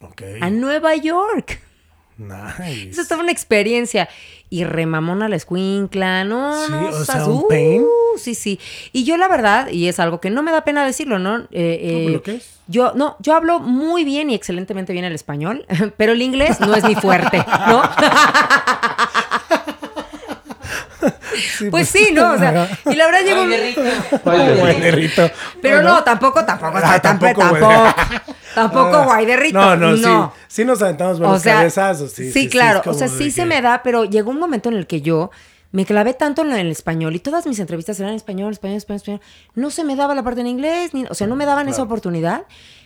Ok. 0.00 0.22
A 0.40 0.50
Nueva 0.50 0.96
York. 0.96 1.60
Nice. 2.18 2.90
Eso 2.90 3.02
estaba 3.02 3.22
una 3.22 3.32
experiencia. 3.32 4.08
Y 4.48 4.64
remamona 4.64 5.28
la 5.28 5.36
escuincla, 5.36 6.24
no, 6.24 6.64
Sí, 6.64 6.72
no, 6.72 6.88
o 6.88 7.04
sea, 7.04 7.26
un 7.26 7.46
pain. 7.48 7.84
Sí, 8.16 8.34
sí. 8.34 8.58
Y 8.92 9.04
yo 9.04 9.16
la 9.16 9.28
verdad, 9.28 9.68
y 9.68 9.88
es 9.88 10.00
algo 10.00 10.20
que 10.20 10.30
no 10.30 10.42
me 10.42 10.52
da 10.52 10.64
pena 10.64 10.84
decirlo, 10.84 11.18
¿no? 11.18 11.40
Eh, 11.50 12.06
eh, 12.06 12.10
¿lo 12.10 12.22
qué 12.22 12.36
es? 12.36 12.56
Yo, 12.68 12.92
no, 12.94 13.16
yo 13.20 13.34
hablo 13.34 13.60
muy 13.60 14.04
bien 14.04 14.30
y 14.30 14.34
excelentemente 14.34 14.92
bien 14.92 15.04
el 15.04 15.14
español, 15.14 15.66
pero 15.96 16.12
el 16.12 16.22
inglés 16.22 16.60
no 16.60 16.74
es 16.74 16.84
mi 16.84 16.94
fuerte, 16.94 17.44
¿no? 17.68 17.82
Sí, 21.58 21.70
Pues 21.70 21.88
sí, 21.88 22.10
¿no? 22.12 22.32
O 22.32 22.38
sea, 22.38 22.68
y 22.86 22.94
la 22.94 23.06
verdad 23.06 23.20
rico. 23.58 23.80
Guayderrito. 24.24 25.30
Pero 25.62 25.76
Bueno. 25.76 25.94
no, 25.96 26.04
tampoco, 26.04 26.44
tampoco, 26.44 26.78
Ah, 26.82 27.00
tampoco, 27.00 27.40
tampoco, 27.40 27.94
tampoco. 28.54 29.14
No, 29.52 29.76
no, 29.76 29.96
no. 29.96 30.32
sí. 30.36 30.40
Sí 30.48 30.64
nos 30.64 30.80
aventamos 30.82 31.18
buenos 31.18 31.38
O 31.38 31.42
sea, 31.42 31.56
cabezazos. 31.56 32.12
Sí, 32.12 32.32
sí, 32.32 32.48
claro. 32.48 32.82
o 32.86 32.94
sea, 32.94 33.08
sí 33.08 33.30
se 33.30 33.42
que- 33.42 33.46
me 33.46 33.62
da, 33.62 33.82
pero 33.82 34.04
llegó 34.04 34.30
un 34.30 34.38
momento 34.38 34.68
en 34.68 34.76
el 34.76 34.86
que 34.86 35.00
yo 35.02 35.30
me 35.72 35.84
clavé 35.84 36.14
tanto 36.14 36.42
en 36.42 36.52
el 36.52 36.70
español 36.70 37.14
y 37.14 37.18
todas 37.18 37.46
mis 37.46 37.58
entrevistas 37.58 37.98
eran 38.00 38.10
en 38.12 38.16
español, 38.16 38.52
español, 38.52 38.78
español, 38.78 38.96
español. 38.96 39.20
No 39.54 39.70
se 39.70 39.84
me 39.84 39.94
daba 39.96 40.14
la 40.14 40.22
parte 40.22 40.40
en 40.40 40.46
inglés, 40.46 40.94
ni, 40.94 41.04
o 41.04 41.14
sea, 41.14 41.26
no 41.26 41.36
me 41.36 41.44
daban 41.44 41.68
esa 41.68 41.82
oportunidad. 41.82 42.44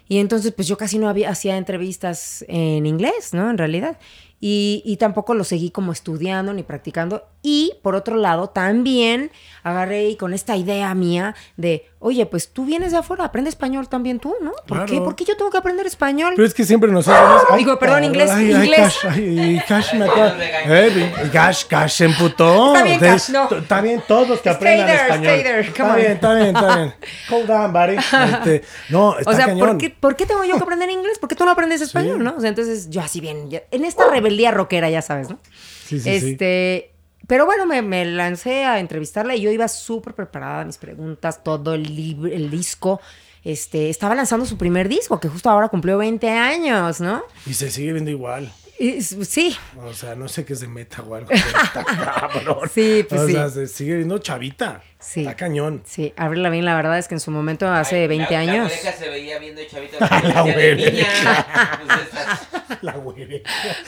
Y 0.09 0.19
entonces, 0.19 0.53
pues 0.53 0.67
yo 0.67 0.77
casi 0.77 0.99
no 0.99 1.09
había, 1.09 1.31
hacía 1.31 1.57
entrevistas 1.57 2.45
en 2.49 2.85
inglés, 2.87 3.33
¿no? 3.33 3.49
En 3.49 3.59
realidad. 3.59 3.97
Y, 4.43 4.97
tampoco 4.99 5.35
lo 5.35 5.45
seguí 5.45 5.71
como 5.71 5.93
estudiando 5.93 6.55
ni 6.55 6.63
practicando. 6.63 7.27
Y 7.43 7.75
por 7.83 7.95
otro 7.95 8.17
lado, 8.17 8.49
también 8.49 9.31
agarré 9.63 10.17
con 10.17 10.33
esta 10.33 10.57
idea 10.57 10.95
mía 10.95 11.35
de, 11.59 11.90
oye, 12.03 12.25
pues 12.25 12.51
tú 12.53 12.65
vienes 12.65 12.93
de 12.93 12.99
afuera, 12.99 13.25
aprende 13.27 13.51
español 13.51 13.87
también 13.89 14.19
tú, 14.21 14.35
¿no? 14.41 14.53
¿Por 14.67 14.87
qué? 14.87 14.99
¿Por 15.01 15.15
qué 15.15 15.25
yo 15.27 15.37
tengo 15.37 15.51
que 15.51 15.59
aprender 15.59 15.87
español? 15.87 16.33
Pero 16.35 16.49
es 16.49 16.55
que 16.55 16.65
siempre 16.65 16.91
nos 16.91 17.07
hacen 17.07 17.57
Digo, 17.59 17.79
perdón, 17.79 18.05
inglés, 18.05 18.31
Ay, 18.31 18.51
inglés. 18.53 18.81
Cash, 18.81 19.07
ay, 19.11 19.63
Cash 19.69 19.95
me 19.95 20.05
acaba. 20.07 20.35
Eh, 20.41 21.13
Cash, 21.33 21.65
Cash 21.67 21.93
se 21.93 22.05
emputó. 22.07 22.73
Está 22.75 22.85
bien, 22.85 22.99
Cash, 23.01 23.29
no. 23.31 23.51
Está 23.51 23.81
bien, 23.83 24.03
todos 24.09 24.41
que 24.41 24.49
Stay 24.51 24.55
aprendan 24.81 24.87
there, 24.87 25.01
español. 25.03 25.27
stay 25.27 25.43
there, 25.43 25.73
come 25.73 25.79
Está 25.79 25.85
on. 25.91 25.97
bien, 25.97 26.13
está 26.13 26.35
bien, 26.35 26.57
está 26.57 26.77
bien. 26.77 26.95
Hold 27.31 27.47
down, 27.47 27.73
buddy. 27.73 27.97
Este, 27.97 28.63
no, 28.89 29.19
está 29.19 29.31
O 29.31 29.35
sea, 29.35 29.47
cañón. 29.47 29.69
¿por 29.69 29.79
qué, 29.79 29.91
por 29.91 30.17
qué 30.17 30.27
tengo 30.27 30.45
yo 30.45 30.57
que 30.57 30.63
aprender 30.63 30.91
inglés? 30.91 31.19
¿Por 31.19 31.29
qué 31.29 31.35
tú 31.37 31.45
no 31.45 31.51
aprendes 31.51 31.81
español, 31.83 32.25
no? 32.25 32.35
O 32.37 32.41
sea, 32.41 32.49
entonces 32.49 32.89
yo 32.91 33.03
así 33.03 33.21
bien, 33.21 33.51
ya- 33.51 33.63
en 33.71 33.85
esta 33.85 34.09
rebeldía 34.09 34.51
rockera, 34.53 34.89
ya 34.89 35.03
sabes, 35.03 35.29
¿no? 35.29 35.39
Sí, 35.87 36.01
sí, 36.01 36.19
sí. 36.21 36.31
este, 36.31 36.90
pero 37.31 37.47
bueno, 37.47 37.65
me, 37.65 37.81
me 37.81 38.05
lancé 38.05 38.65
a 38.65 38.81
entrevistarla 38.81 39.37
y 39.37 39.43
yo 39.43 39.53
iba 39.53 39.69
súper 39.69 40.17
preparada, 40.17 40.65
mis 40.65 40.79
preguntas, 40.79 41.45
todo 41.45 41.75
el, 41.75 41.87
el 42.27 42.51
disco. 42.51 43.01
Este, 43.45 43.89
estaba 43.89 44.17
lanzando 44.17 44.47
su 44.47 44.59
primer 44.59 44.89
disco, 44.89 45.21
que 45.21 45.29
justo 45.29 45.49
ahora 45.49 45.69
cumplió 45.69 45.97
20 45.97 46.29
años, 46.29 47.01
¿no? 47.01 47.23
Y 47.47 47.55
se 47.55 47.71
sigue 47.71 47.93
viendo 47.93 48.11
igual. 48.11 48.53
Y 48.83 49.03
sí, 49.03 49.55
O 49.85 49.93
sea, 49.93 50.15
no 50.15 50.27
sé 50.27 50.47
qué 50.47 50.57
se 50.57 50.67
meta 50.67 51.03
o 51.03 51.15
algo. 51.15 51.29
pero 51.29 51.41
Está 51.63 51.85
cabrón. 52.33 52.71
Sí, 52.73 53.05
pues 53.07 53.21
o 53.21 53.27
sí. 53.27 53.33
sea, 53.35 53.51
se 53.51 53.67
sigue 53.67 53.97
viendo 53.97 54.17
chavita. 54.21 54.81
Sí. 54.99 55.21
Está 55.21 55.35
cañón. 55.37 55.83
sí, 55.85 56.15
Avril 56.17 56.43
Lavigne, 56.43 56.65
la 56.65 56.75
verdad 56.77 56.99
es 56.99 57.07
que 57.07 57.15
en 57.15 57.21
su 57.21 57.31
momento, 57.31 57.69
hace 57.69 57.97
Ay, 58.03 58.07
20 58.09 58.33
la- 58.33 58.39
años... 58.41 58.57
La 58.57 58.65
oreja 58.65 58.93
se 58.93 59.09
veía 59.11 59.39
viendo 59.39 59.61
chavito. 59.71 59.99
La. 60.01 60.43
Pues 60.43 60.83
esta- 60.83 62.79
La. 62.81 62.95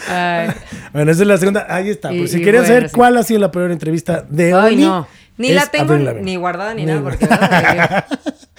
Ay, 0.08 0.50
Bueno, 0.92 1.12
esa 1.12 1.22
es 1.22 1.28
la 1.28 1.36
segunda. 1.38 1.66
Ahí 1.68 1.88
está. 1.90 2.12
Y- 2.12 2.18
Por 2.20 2.28
si 2.28 2.38
querías 2.42 2.64
bueno, 2.64 2.74
saber 2.74 2.88
sí. 2.90 2.94
cuál 2.94 3.16
ha 3.16 3.22
sido 3.22 3.40
la 3.40 3.50
peor 3.50 3.70
entrevista 3.70 4.26
de 4.28 4.54
hoy. 4.54 4.74
ay, 4.74 4.76
no. 4.76 5.06
Ni 5.38 5.50
la 5.50 5.66
tengo 5.66 5.96
ni 5.96 6.36
guardada 6.36 6.74
ni 6.74 6.82
Ni- 6.82 6.92
nada, 6.92 7.02
porque... 7.02 7.26
ay, 7.30 7.78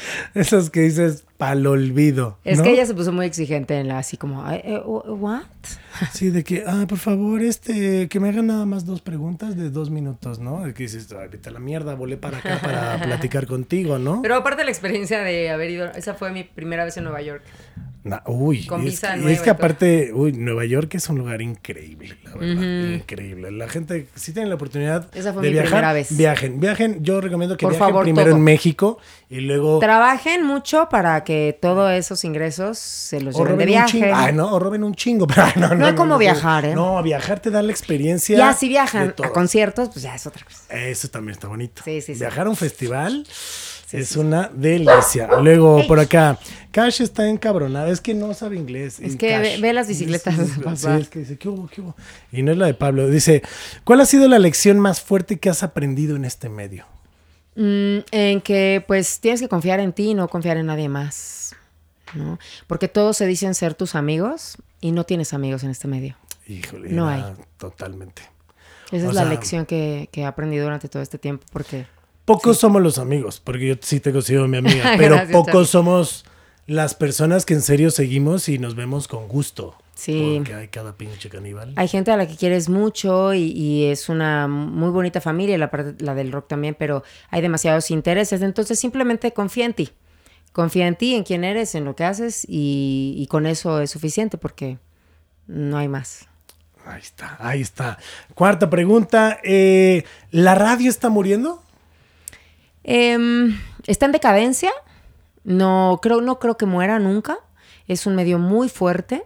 Esas 0.34 0.70
que 0.70 0.82
dices 0.82 1.24
pa'l 1.38 1.66
olvido. 1.68 2.38
Es 2.44 2.58
¿no? 2.58 2.64
que 2.64 2.72
ella 2.72 2.86
se 2.86 2.94
puso 2.94 3.12
muy 3.12 3.26
exigente 3.26 3.78
en 3.80 3.88
la 3.88 4.00
así 4.00 4.18
como, 4.18 4.44
"Ay, 4.46 4.62
eh, 4.64 4.82
¿what? 4.86 5.44
Sí, 6.14 6.30
de 6.30 6.44
que, 6.44 6.64
ah, 6.66 6.86
por 6.88 6.98
favor, 6.98 7.42
este, 7.42 8.08
que 8.10 8.20
me 8.20 8.30
hagan 8.30 8.48
nada 8.48 8.66
más 8.66 8.86
dos 8.86 9.02
preguntas 9.02 9.56
de 9.56 9.70
dos 9.70 9.90
minutos, 9.92 10.40
¿no? 10.40 10.64
De 10.66 10.74
que 10.74 10.84
dices, 10.84 11.08
ay, 11.18 11.28
vete 11.30 11.50
a 11.50 11.52
la 11.52 11.60
mierda, 11.60 11.94
volé 11.96 12.18
para 12.18 12.40
acá 12.40 12.60
para 12.62 13.00
platicar 13.02 13.46
contigo, 13.48 14.00
¿no? 14.00 14.22
Pero 14.22 14.36
aparte 14.36 14.64
la 14.64 14.72
experiencia 14.72 15.22
de 15.22 15.52
haber 15.52 15.70
ido, 15.70 15.86
esa 15.92 16.16
fue 16.16 16.32
mi 16.32 16.44
primera 16.44 16.84
vez 16.84 16.98
en 16.98 17.04
Nueva 17.04 17.22
York. 17.22 17.44
Uy, 18.26 18.66
Con 18.66 18.82
y 18.82 18.86
visa 18.86 19.08
es, 19.08 19.14
que- 19.14 19.18
nueva 19.20 19.32
es 19.32 19.42
que 19.42 19.50
aparte, 19.50 20.12
uy, 20.14 20.34
Nueva 20.34 20.66
York 20.66 20.94
es 20.96 21.08
un 21.10 21.20
lugar 21.20 21.42
increíble, 21.42 22.18
la 22.24 22.34
verdad, 22.36 22.94
increíble. 22.96 23.50
La 23.52 23.70
gente, 23.70 24.08
si 24.16 24.34
tienen 24.34 24.50
la 24.50 24.56
oportunidad 24.56 25.08
Esa 25.16 25.32
fue 25.32 25.42
de 25.44 25.48
mi 25.50 25.54
viajar, 25.54 25.94
vez. 25.94 26.16
viajen, 26.18 26.60
viajen. 26.60 27.04
Yo 27.04 27.22
recomiendo 27.22 27.56
que 27.56 27.64
Por 27.66 27.72
viajen 27.72 27.88
favor, 27.88 28.04
primero 28.04 28.32
todo. 28.32 28.38
en 28.38 28.44
México 28.44 28.98
y 29.30 29.40
luego 29.40 29.80
Trabajen 29.80 30.46
mucho 30.46 30.90
para 30.90 31.24
que 31.24 31.58
todos 31.62 31.92
esos 31.94 32.24
ingresos 32.26 32.78
se 32.78 33.22
los 33.22 33.36
lleven 33.38 33.58
de 33.58 33.66
viaje. 33.66 33.92
chingo. 34.00 34.14
Ay, 34.16 34.34
no, 34.34 34.54
o 34.54 34.60
roben 34.60 34.84
un 34.84 34.96
chingo. 34.96 35.26
pero, 35.28 35.46
no, 35.56 35.70
no, 35.70 35.76
No 35.76 35.86
hay 35.86 35.96
como 35.96 36.18
viajar, 36.18 36.66
¿eh? 36.66 36.76
No, 36.76 37.02
viajar 37.04 37.40
te 37.40 37.52
da 37.52 37.62
la 37.62 37.72
experiencia. 37.72 38.38
Ya 38.38 38.54
si 38.54 38.68
viajan 38.68 39.14
a 39.24 39.30
conciertos, 39.30 39.90
pues 39.90 40.04
ya 40.04 40.14
es 40.14 40.28
otra 40.28 40.44
cosa. 40.46 40.62
Eso 40.78 41.08
también 41.08 41.32
está 41.34 41.48
bonito. 41.48 41.82
Sí, 41.86 42.02
sí, 42.02 42.14
sí. 42.16 42.20
Viajar 42.20 42.48
a 42.48 42.50
un 42.50 42.58
festival 42.58 43.26
es 43.94 44.16
una 44.18 44.50
delicia. 44.54 45.28
Luego, 45.42 45.86
por 45.88 46.00
acá, 46.00 46.38
Cash 46.72 47.02
está 47.02 47.28
encabronada. 47.30 47.90
Es 47.90 48.02
que 48.02 48.14
no 48.14 48.34
sabe 48.34 48.56
inglés. 48.58 49.00
Es 49.00 49.14
y 49.14 49.18
que 49.18 49.38
ve- 49.40 49.58
ve 49.62 49.74
las 49.74 49.88
bicicletas, 49.88 50.36
Sí, 50.36 50.46
sí, 50.56 50.60
papá. 50.62 50.76
sí, 50.76 50.88
es 51.02 51.10
que 51.10 51.20
dice, 51.20 51.38
¿qué 51.38 51.48
hubo, 51.50 51.68
qué 51.68 51.82
hubo? 51.82 51.96
Y 52.32 52.42
no 52.44 52.52
es 52.52 52.58
la 52.58 52.66
de 52.66 52.74
Pablo. 52.74 53.08
Dice, 53.10 53.44
¿cuál 53.84 54.02
ha 54.02 54.06
sido 54.06 54.28
la 54.28 54.40
lección 54.40 54.80
más 54.80 55.02
fuerte 55.02 55.38
que 55.40 55.50
has 55.50 55.64
aprendido 55.64 56.16
en 56.16 56.26
este 56.26 56.50
medio? 56.50 56.86
Mm, 57.56 58.00
en 58.12 58.42
que 58.42 58.84
pues 58.88 59.20
tienes 59.20 59.40
que 59.40 59.48
confiar 59.48 59.80
en 59.80 59.94
ti 59.94 60.10
y 60.10 60.14
no 60.16 60.28
confiar 60.28 60.58
en 60.58 60.66
nadie 60.66 60.90
más. 60.90 61.56
¿no? 62.16 62.38
Porque 62.68 62.88
todos 62.88 63.18
se 63.18 63.26
dicen 63.28 63.56
ser 63.56 63.74
tus 63.76 63.96
amigos 63.96 64.58
y 64.82 64.92
no 64.92 65.04
tienes 65.04 65.34
amigos 65.34 65.64
en 65.64 65.70
este 65.72 65.88
medio. 65.88 66.16
Híjole, 66.48 66.90
No 66.90 67.08
hay. 67.08 67.24
Totalmente. 67.58 68.22
Esa 68.92 69.08
O 69.08 69.10
es 69.10 69.16
la 69.16 69.26
lección 69.26 69.66
que, 69.66 70.10
que 70.12 70.22
he 70.22 70.26
aprendido 70.26 70.64
durante 70.66 70.90
todo 70.90 71.02
este 71.02 71.18
tiempo. 71.18 71.46
Porque 71.52 71.86
Pocos 72.26 72.58
somos 72.58 72.82
los 72.82 72.98
amigos, 72.98 73.40
porque 73.44 73.68
yo 73.68 73.76
sí 73.82 74.00
te 74.00 74.12
considero 74.14 74.48
mi 74.48 74.58
amiga, 74.58 74.94
pero 74.98 75.16
gracias, 75.16 75.32
pocos 75.34 75.52
Charlie. 75.54 75.68
somos 75.68 76.26
las 76.68 76.96
personas 76.96 77.46
que 77.46 77.54
en 77.54 77.62
serio 77.62 77.92
seguimos 77.92 78.48
y 78.48 78.58
nos 78.60 78.76
vemos 78.76 79.08
con 79.08 79.28
gusto. 79.28 79.76
Sí. 79.96 80.36
Porque 80.38 80.54
hay 80.56 80.68
cada 80.70 80.96
pinche 80.98 81.30
caníbal. 81.30 81.74
hay 81.76 81.88
gente 81.88 82.12
a 82.12 82.18
la 82.18 82.28
que 82.28 82.36
quieres 82.36 82.68
mucho 82.70 83.34
y, 83.34 83.52
y 83.52 83.86
es 83.86 84.10
una 84.10 84.48
muy 84.48 84.90
bonita 84.90 85.22
familia, 85.22 85.58
la, 85.58 85.70
parte- 85.70 86.04
la 86.04 86.16
del 86.16 86.32
rock 86.32 86.48
también, 86.48 86.76
pero 86.80 87.04
hay 87.30 87.42
demasiados 87.42 87.92
intereses. 87.92 88.42
Entonces 88.42 88.80
simplemente 88.80 89.34
confía 89.34 89.66
en 89.66 89.74
ti. 89.74 89.90
Confía 90.52 90.88
en 90.88 90.96
ti, 90.96 91.16
en 91.16 91.24
quién 91.24 91.44
eres, 91.44 91.76
en 91.76 91.84
lo 91.86 91.96
que 91.96 92.06
haces 92.06 92.46
y, 92.48 93.16
y 93.18 93.28
con 93.28 93.46
eso 93.46 93.82
es 93.82 93.92
suficiente 93.92 94.38
porque 94.38 94.78
no 95.48 95.78
hay 95.78 95.88
más. 95.88 96.28
Ahí 96.86 97.02
está, 97.02 97.38
ahí 97.40 97.62
está. 97.62 97.98
Cuarta 98.34 98.70
pregunta. 98.70 99.40
eh, 99.44 100.04
¿La 100.32 100.56
radio 100.56 100.90
está 100.90 101.10
muriendo? 101.10 101.62
Em, 102.84 103.58
está 103.88 104.06
en 104.06 104.12
decadencia. 104.12 104.72
No 105.44 106.00
creo, 106.02 106.22
no 106.22 106.40
creo 106.40 106.58
que 106.58 106.66
muera 106.66 107.00
nunca. 107.00 107.38
Es 107.88 108.06
un 108.06 108.16
medio 108.16 108.40
muy 108.40 108.70
fuerte. 108.70 109.24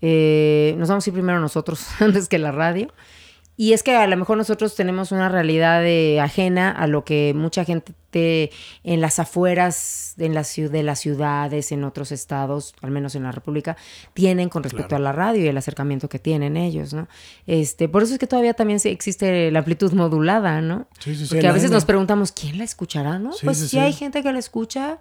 Eh, 0.00 0.74
nos 0.78 0.88
vamos 0.88 1.06
a 1.06 1.10
ir 1.10 1.14
primero 1.14 1.40
nosotros 1.40 1.86
antes 2.00 2.28
que 2.28 2.38
la 2.38 2.52
radio. 2.52 2.92
Y 3.56 3.72
es 3.72 3.82
que 3.82 3.96
a 3.96 4.06
lo 4.06 4.16
mejor 4.16 4.36
nosotros 4.36 4.76
tenemos 4.76 5.10
una 5.10 5.28
realidad 5.28 5.80
de- 5.82 6.20
ajena 6.20 6.70
a 6.70 6.86
lo 6.86 7.04
que 7.04 7.32
mucha 7.34 7.64
gente 7.64 7.92
te- 8.10 8.50
en 8.84 9.00
las 9.00 9.18
afueras 9.18 10.14
en 10.18 10.34
la 10.34 10.42
de 10.42 10.82
las 10.82 10.98
ciudades, 10.98 11.70
en 11.72 11.84
otros 11.84 12.10
estados, 12.12 12.74
al 12.80 12.90
menos 12.90 13.14
en 13.14 13.22
la 13.22 13.32
República, 13.32 13.76
tienen 14.14 14.48
con 14.48 14.62
respecto 14.62 14.88
Claro. 14.88 15.02
a 15.04 15.04
la 15.04 15.12
radio 15.12 15.44
y 15.44 15.48
el 15.48 15.56
acercamiento 15.56 16.08
que 16.08 16.18
tienen 16.18 16.56
ellos, 16.56 16.92
¿no? 16.94 17.06
Este, 17.46 17.88
por 17.88 18.02
eso 18.02 18.14
es 18.14 18.18
que 18.18 18.26
todavía 18.26 18.54
también 18.54 18.80
existe 18.84 19.50
la 19.50 19.60
amplitud 19.60 19.92
modulada, 19.92 20.60
¿no? 20.60 20.88
Sí, 20.98 21.14
sí, 21.14 21.24
sí, 21.26 21.34
Porque 21.34 21.46
a 21.48 21.52
veces 21.52 21.70
nos 21.70 21.84
preguntamos, 21.84 22.32
¿quién 22.32 22.58
la 22.58 22.64
escuchará, 22.64 23.18
no? 23.18 23.32
Sí, 23.32 23.44
pues 23.44 23.58
sí. 23.58 23.78
hay 23.78 23.92
gente 23.92 24.22
que 24.22 24.32
la 24.32 24.38
escucha 24.38 24.98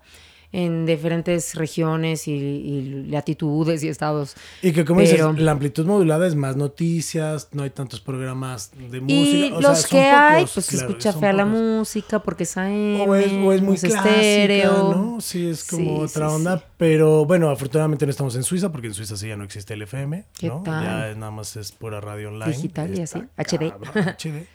en 0.53 0.85
diferentes 0.85 1.55
regiones 1.55 2.27
y, 2.27 2.31
y 2.31 3.05
latitudes 3.09 3.83
y 3.83 3.89
estados. 3.89 4.35
Y 4.61 4.71
que 4.71 4.85
como 4.85 5.01
Pero- 5.01 5.29
dices, 5.31 5.43
la 5.43 5.51
amplitud 5.51 5.85
modulada 5.85 6.25
es 6.25 6.35
más 6.35 6.55
noticias, 6.55 7.49
no 7.51 7.63
hay 7.63 7.69
tantos 7.69 7.99
programas 7.99 8.71
de 8.71 9.01
música. 9.01 9.07
Y 9.17 9.51
o 9.51 9.59
sea, 9.61 9.69
los 9.69 9.81
son 9.81 9.89
que 9.89 9.99
hay, 10.05 10.41
pocos, 10.43 10.53
pues 10.53 10.65
se 10.67 10.71
claro, 10.77 10.89
escucha 10.89 11.11
son 11.11 11.21
fea 11.21 11.33
la 11.33 11.45
música 11.45 12.19
porque 12.19 12.43
es 12.43 12.57
AM, 12.57 13.01
O 13.01 13.15
es, 13.15 13.31
o 13.31 13.51
es 13.53 13.61
muy 13.61 13.75
es 13.75 13.81
clásica, 13.81 14.09
estéreo. 14.09 14.93
¿no? 14.95 15.21
Sí, 15.21 15.49
es 15.49 15.65
como 15.65 15.83
Sí, 16.07 16.11
otra 16.15 16.29
sí, 16.29 16.35
onda. 16.35 16.57
sí. 16.59 16.63
Pero 16.77 17.25
bueno, 17.25 17.49
afortunadamente 17.49 18.05
no 18.05 18.09
estamos 18.11 18.35
en 18.35 18.43
Suiza, 18.43 18.71
porque 18.71 18.87
en 18.87 18.93
Suiza 18.93 19.17
sí 19.17 19.27
ya 19.27 19.35
no 19.35 19.43
existe 19.43 19.73
el 19.73 19.81
FM. 19.81 20.23
¿Qué 20.39 20.47
¿no? 20.47 20.61
tal? 20.63 20.83
Ya 20.83 21.09
es- 21.09 21.17
nada 21.17 21.31
más 21.31 21.55
es 21.57 21.71
pura 21.73 21.99
radio 21.99 22.29
online. 22.29 22.53
Digital 22.55 22.97
y 22.97 23.01
así, 23.01 23.19
HD. 23.37 23.73
HD. 24.17 24.47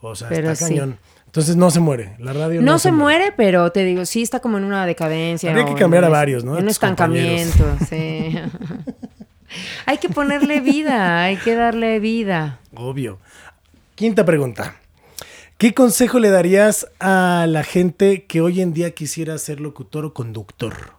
O 0.00 0.14
sea, 0.14 0.28
Pero 0.28 0.50
está 0.50 0.68
cañón. 0.68 0.98
Entonces 1.26 1.56
no 1.56 1.70
se 1.70 1.80
muere. 1.80 2.16
La 2.18 2.32
radio 2.32 2.62
No, 2.62 2.72
no, 2.72 2.78
se 2.78 2.92
muere, 2.92 3.32
pero 3.36 3.70
te 3.70 3.84
digo, 3.84 4.06
sí 4.06 4.22
está 4.22 4.40
como 4.40 4.56
en 4.58 4.64
una 4.64 4.86
decadencia. 4.86 5.50
Habría 5.50 5.66
que 5.66 5.74
cambiar 5.74 6.04
a 6.04 6.08
varios, 6.08 6.44
¿no? 6.44 6.56
En 6.56 6.64
un 6.64 6.70
estancamiento, 6.70 7.64
sí. 7.88 8.38
hay 9.86 9.98
que 9.98 10.08
ponerle 10.08 10.60
vida, 10.60 11.24
hay 11.24 11.36
que 11.36 11.54
darle 11.54 12.00
vida. 12.00 12.60
Obvio. 12.74 13.18
Quinta 13.94 14.24
pregunta. 14.24 14.76
¿Qué 15.58 15.72
consejo 15.72 16.18
le 16.18 16.28
darías 16.28 16.86
a 17.00 17.46
la 17.48 17.64
gente 17.64 18.26
que 18.26 18.42
hoy 18.42 18.60
en 18.60 18.74
día 18.74 18.90
quisiera 18.90 19.38
ser 19.38 19.60
locutor 19.60 20.04
o 20.04 20.12
conductor? 20.12 20.92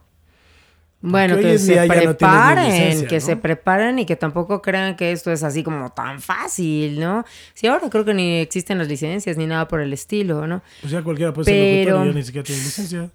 Bueno, 0.99 1.37
que 1.37 1.59
se 1.59 1.75
no 1.75 1.87
preparen, 1.87 3.05
que 3.05 3.15
¿no? 3.15 3.21
se 3.21 3.37
preparen 3.37 3.99
y 3.99 4.05
que 4.05 4.15
tampoco 4.15 4.63
crean 4.63 4.95
que 4.95 5.11
esto 5.11 5.31
es 5.31 5.43
así 5.43 5.63
como 5.63 5.91
tan 5.91 6.19
fácil, 6.21 6.99
¿no? 6.99 7.23
Sí, 7.53 7.67
ahora 7.67 7.87
creo 7.89 8.03
que 8.03 8.15
ni 8.15 8.39
existen 8.39 8.79
las 8.79 8.87
licencias 8.87 9.37
ni 9.37 9.45
nada 9.45 9.67
por 9.67 9.79
el 9.79 9.93
estilo, 9.93 10.47
¿no? 10.47 10.63
Pues 10.81 10.91
ya 10.91 11.03
cualquiera 11.03 11.33
puede 11.33 11.45
ser 11.45 11.87
locutor 11.87 12.05
y 12.05 12.09
ya 12.09 12.15
ni 12.15 12.23
siquiera 12.23 12.43
tiene 12.45 12.61
licencia. 12.63 13.09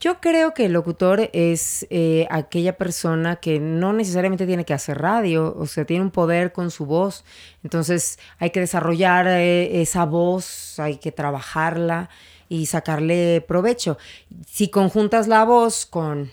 Yo 0.00 0.20
creo 0.20 0.54
que 0.54 0.66
el 0.66 0.72
locutor 0.72 1.28
es 1.32 1.84
eh, 1.90 2.28
aquella 2.30 2.76
persona 2.76 3.36
que 3.36 3.58
no 3.58 3.92
necesariamente 3.92 4.46
tiene 4.46 4.64
que 4.64 4.72
hacer 4.72 4.98
radio, 4.98 5.56
o 5.58 5.66
sea, 5.66 5.84
tiene 5.84 6.04
un 6.04 6.12
poder 6.12 6.52
con 6.52 6.70
su 6.70 6.86
voz. 6.86 7.24
Entonces 7.64 8.18
hay 8.38 8.50
que 8.50 8.60
desarrollar 8.60 9.26
eh, 9.26 9.82
esa 9.82 10.04
voz, 10.04 10.78
hay 10.78 10.98
que 10.98 11.10
trabajarla 11.10 12.10
y 12.48 12.66
sacarle 12.66 13.44
provecho. 13.46 13.98
Si 14.46 14.68
conjuntas 14.68 15.26
la 15.26 15.44
voz 15.44 15.84
con 15.84 16.30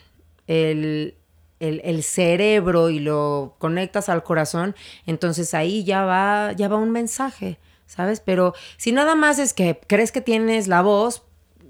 el, 0.47 1.15
el- 1.59 1.81
el 1.83 2.03
cerebro 2.03 2.89
y 2.89 2.99
lo 2.99 3.55
conectas 3.59 4.09
al 4.09 4.23
corazón, 4.23 4.75
entonces 5.05 5.53
ahí 5.53 5.83
ya 5.83 6.03
va, 6.03 6.51
ya 6.53 6.67
va 6.67 6.77
un 6.77 6.91
mensaje, 6.91 7.59
¿sabes? 7.85 8.19
Pero 8.19 8.53
si 8.77 8.91
nada 8.91 9.15
más 9.15 9.39
es 9.39 9.53
que 9.53 9.79
crees 9.87 10.11
que 10.11 10.21
tienes 10.21 10.67
la 10.67 10.81
voz, 10.81 11.23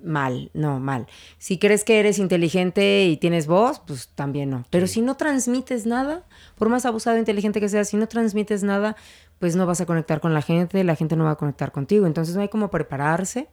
mal, 0.03 0.51
no, 0.53 0.79
mal. 0.79 1.07
Si 1.39 1.57
crees 1.57 1.83
que 1.83 1.99
eres 1.99 2.19
inteligente 2.19 3.05
y 3.05 3.17
tienes 3.17 3.47
voz, 3.47 3.79
pues 3.87 4.09
también 4.13 4.51
no. 4.51 4.63
Pero 4.69 4.85
si 4.85 5.01
no 5.01 5.17
transmites 5.17 5.85
nada, 5.87 6.23
por 6.57 6.69
más 6.69 6.85
abusado 6.85 7.15
e 7.15 7.19
inteligente 7.19 7.59
que 7.59 7.69
seas, 7.69 7.89
si 7.89 7.97
no 7.97 8.07
transmites 8.07 8.61
nada, 8.63 8.95
pues 9.39 9.55
no 9.55 9.65
vas 9.65 9.81
a 9.81 9.85
conectar 9.87 10.21
con 10.21 10.33
la 10.35 10.41
gente, 10.43 10.83
la 10.83 10.95
gente 10.95 11.15
no 11.15 11.23
va 11.25 11.31
a 11.31 11.35
conectar 11.37 11.71
contigo. 11.71 12.05
Entonces 12.05 12.35
no 12.35 12.41
hay 12.41 12.49
como 12.49 12.69
prepararse. 12.69 13.47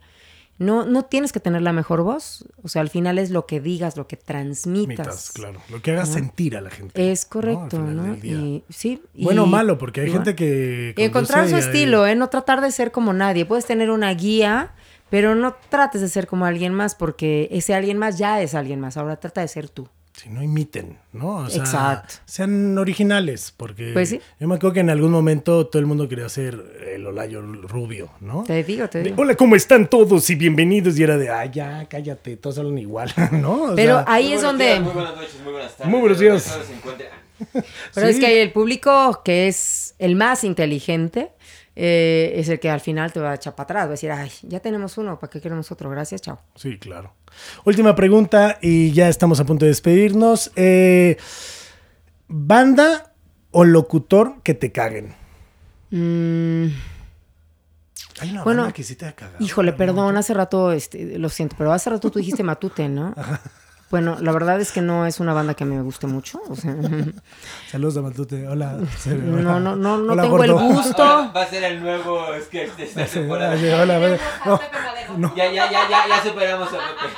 No, 0.59 0.85
no 0.85 1.05
tienes 1.05 1.33
que 1.33 1.41
tener 1.41 1.63
la 1.63 1.73
mejor 1.73 2.03
voz. 2.03 2.45
O 2.63 2.69
sea, 2.69 2.83
al 2.83 2.89
final 2.91 3.19
es 3.19 3.31
lo 3.31 3.47
que 3.47 3.61
digas, 3.61 3.97
lo 3.97 4.07
que 4.07 4.17
transmitas. 4.17 4.89
Mitas, 5.07 5.31
claro. 5.33 5.61
Lo 5.71 5.83
que 5.83 5.91
haga 5.93 6.07
sentir 6.07 6.57
a 6.57 6.61
la 6.61 6.71
gente. 6.71 7.11
Es 7.11 7.25
correcto, 7.25 7.79
¿no? 7.79 8.15
Y, 8.17 8.63
sí. 8.69 9.03
y- 9.15 9.25
Bueno 9.25 9.45
o 9.45 9.47
malo, 9.47 9.79
porque 9.79 10.03
hay 10.03 10.11
gente 10.13 10.37
que. 10.37 10.95
Y 10.97 11.03
encontrar 11.03 11.49
su 11.49 11.57
estilo, 11.57 12.07
¿eh? 12.07 12.15
No 12.15 12.29
tratar 12.29 12.61
de 12.61 12.71
ser 12.71 12.93
como 12.93 13.13
nadie. 13.13 13.45
Puedes 13.45 13.67
tener 13.67 13.91
una 13.91 14.13
guía, 14.15 14.73
pero 15.11 15.35
no 15.35 15.57
trates 15.69 16.01
de 16.01 16.09
ser 16.09 16.27
como 16.27 16.45
alguien 16.45 16.73
más, 16.75 16.95
porque 16.95 17.49
ese 17.51 17.75
alguien 17.75 17.99
más 17.99 18.19
ya 18.19 18.41
es 18.41 18.55
alguien 18.55 18.79
más. 18.79 18.97
Ahora 18.97 19.17
trata 19.17 19.41
de 19.41 19.49
ser 19.49 19.69
tú. 19.69 19.89
Si 20.23 20.29
no 20.29 20.41
imiten, 20.41 20.99
¿no? 21.13 21.39
O 21.39 21.51
sea, 21.51 21.63
Exacto. 21.65 22.15
sean 22.27 22.79
originales, 22.79 23.53
porque 23.57 23.91
Pues 23.93 24.11
sí. 24.11 24.21
yo 24.39 24.47
me 24.47 24.55
acuerdo 24.55 24.75
que 24.75 24.79
en 24.81 24.91
algún 24.91 25.11
momento 25.11 25.67
todo 25.67 25.81
el 25.81 25.87
mundo 25.87 26.09
quería 26.09 26.29
ser 26.29 26.63
el 26.95 27.05
Olayo 27.05 27.43
rubio, 27.43 28.09
¿no? 28.21 28.45
Te 28.45 28.63
digo, 28.63 28.89
te 28.89 28.99
De, 28.99 29.05
digo. 29.05 29.17
Hola, 29.21 29.35
¿cómo 29.35 29.57
están 29.57 29.89
todos? 29.91 30.31
Y 30.31 30.37
bienvenidos. 30.37 30.97
Y 30.97 31.03
era 31.03 31.19
de, 31.19 31.29
ah, 31.29 31.45
ya, 31.47 31.87
cállate, 31.91 32.37
todos 32.37 32.57
hablan 32.59 32.79
igual, 32.79 33.13
¿no? 33.33 33.73
O 33.73 33.75
Pero 33.75 33.97
sea, 33.97 34.05
ahí 34.07 34.33
es 34.33 34.43
donde... 34.43 34.65
días, 34.67 34.81
muy 34.81 34.93
buenas 34.93 35.17
noches, 35.17 35.41
muy 35.43 35.53
buenas 35.55 35.77
tardes. 35.77 35.91
Muy 35.91 36.01
buenos 36.01 36.19
días. 36.21 36.59
Pero 37.93 38.07
Sí. 38.07 38.13
es 38.13 38.19
que 38.21 38.27
hay 38.27 38.39
el 38.39 38.53
público 38.53 39.23
que 39.25 39.49
es 39.49 39.97
el 39.99 40.15
más 40.15 40.45
inteligente, 40.45 41.33
eh, 41.75 42.33
es 42.37 42.49
el 42.49 42.61
que 42.61 42.69
al 42.71 42.81
final 42.81 43.13
te 43.13 43.21
va 43.21 43.31
a 43.33 43.35
echar 43.35 43.55
para 43.55 43.65
atrás. 43.65 43.83
Va 43.85 43.89
a 43.89 43.91
decir, 43.91 44.11
ay, 44.13 44.31
ya 44.43 44.61
tenemos 44.61 44.99
uno, 44.99 45.19
¿para 45.19 45.31
qué 45.31 45.41
queremos 45.41 45.71
otro? 45.73 45.89
Gracias, 45.91 46.21
chao. 46.23 46.39
Sí, 46.55 46.79
claro. 46.79 47.15
Última 47.65 47.95
pregunta 47.95 48.59
y 48.61 48.93
ya 48.93 49.09
estamos 49.09 49.41
a 49.41 49.45
punto 49.45 49.65
de 49.65 49.71
despedirnos. 49.71 50.53
Eh, 50.57 51.17
¿Banda 52.29 53.13
o 53.51 53.65
locutor 53.65 54.43
que 54.43 54.55
te 54.55 54.73
caguen? 54.73 55.15
Mm, 55.91 56.67
Hay 58.21 58.31
una 58.31 58.45
Bueno, 58.45 58.63
banda 58.63 58.75
que 58.75 58.83
sí 58.85 58.97
te 58.97 59.07
ha 59.07 59.13
cagado. 59.13 59.45
híjole, 59.45 59.73
perdón, 59.73 60.17
hace 60.17 60.33
rato, 60.35 60.73
este, 60.73 61.19
lo 61.19 61.29
siento, 61.29 61.57
pero 61.59 61.73
hace 61.73 61.91
rato 61.91 62.11
tú 62.11 62.19
dijiste 62.19 62.43
Matute, 62.43 62.89
¿no? 62.89 63.15
Bueno, 63.93 64.17
la 64.23 64.33
verdad 64.33 64.59
es 64.59 64.73
que 64.73 64.81
no 64.81 65.05
es 65.07 65.21
una 65.21 65.35
banda 65.35 65.53
que 65.53 65.67
me 65.67 65.83
guste 65.83 66.07
mucho. 66.07 66.41
O 66.49 66.57
sea, 66.57 66.75
Saludos 67.71 67.99
a 67.99 68.01
Matute. 68.01 68.49
Hola. 68.49 68.79
no, 69.07 69.61
no, 69.61 69.77
no, 69.77 69.99
no 69.99 70.13
Hola, 70.15 70.23
tengo 70.23 70.43
el 70.43 70.53
gusto. 70.55 71.03
Va 71.37 71.43
a 71.43 71.47
ser 71.47 71.63
el 71.65 71.83
nuevo 71.83 72.25
sketch 72.43 72.75
de 72.77 72.85
esta 72.85 73.05
temporada. 73.05 73.55
Hola, 73.55 73.99
hola, 73.99 74.19
hola. 74.47 74.59
No, 75.19 75.37
Ya, 75.37 75.45
ya, 75.53 75.71
ya, 75.71 75.91
ya, 75.91 76.09
ya 76.09 76.23
superamos 76.23 76.69
a 76.69 76.73
Pepe. 76.73 77.13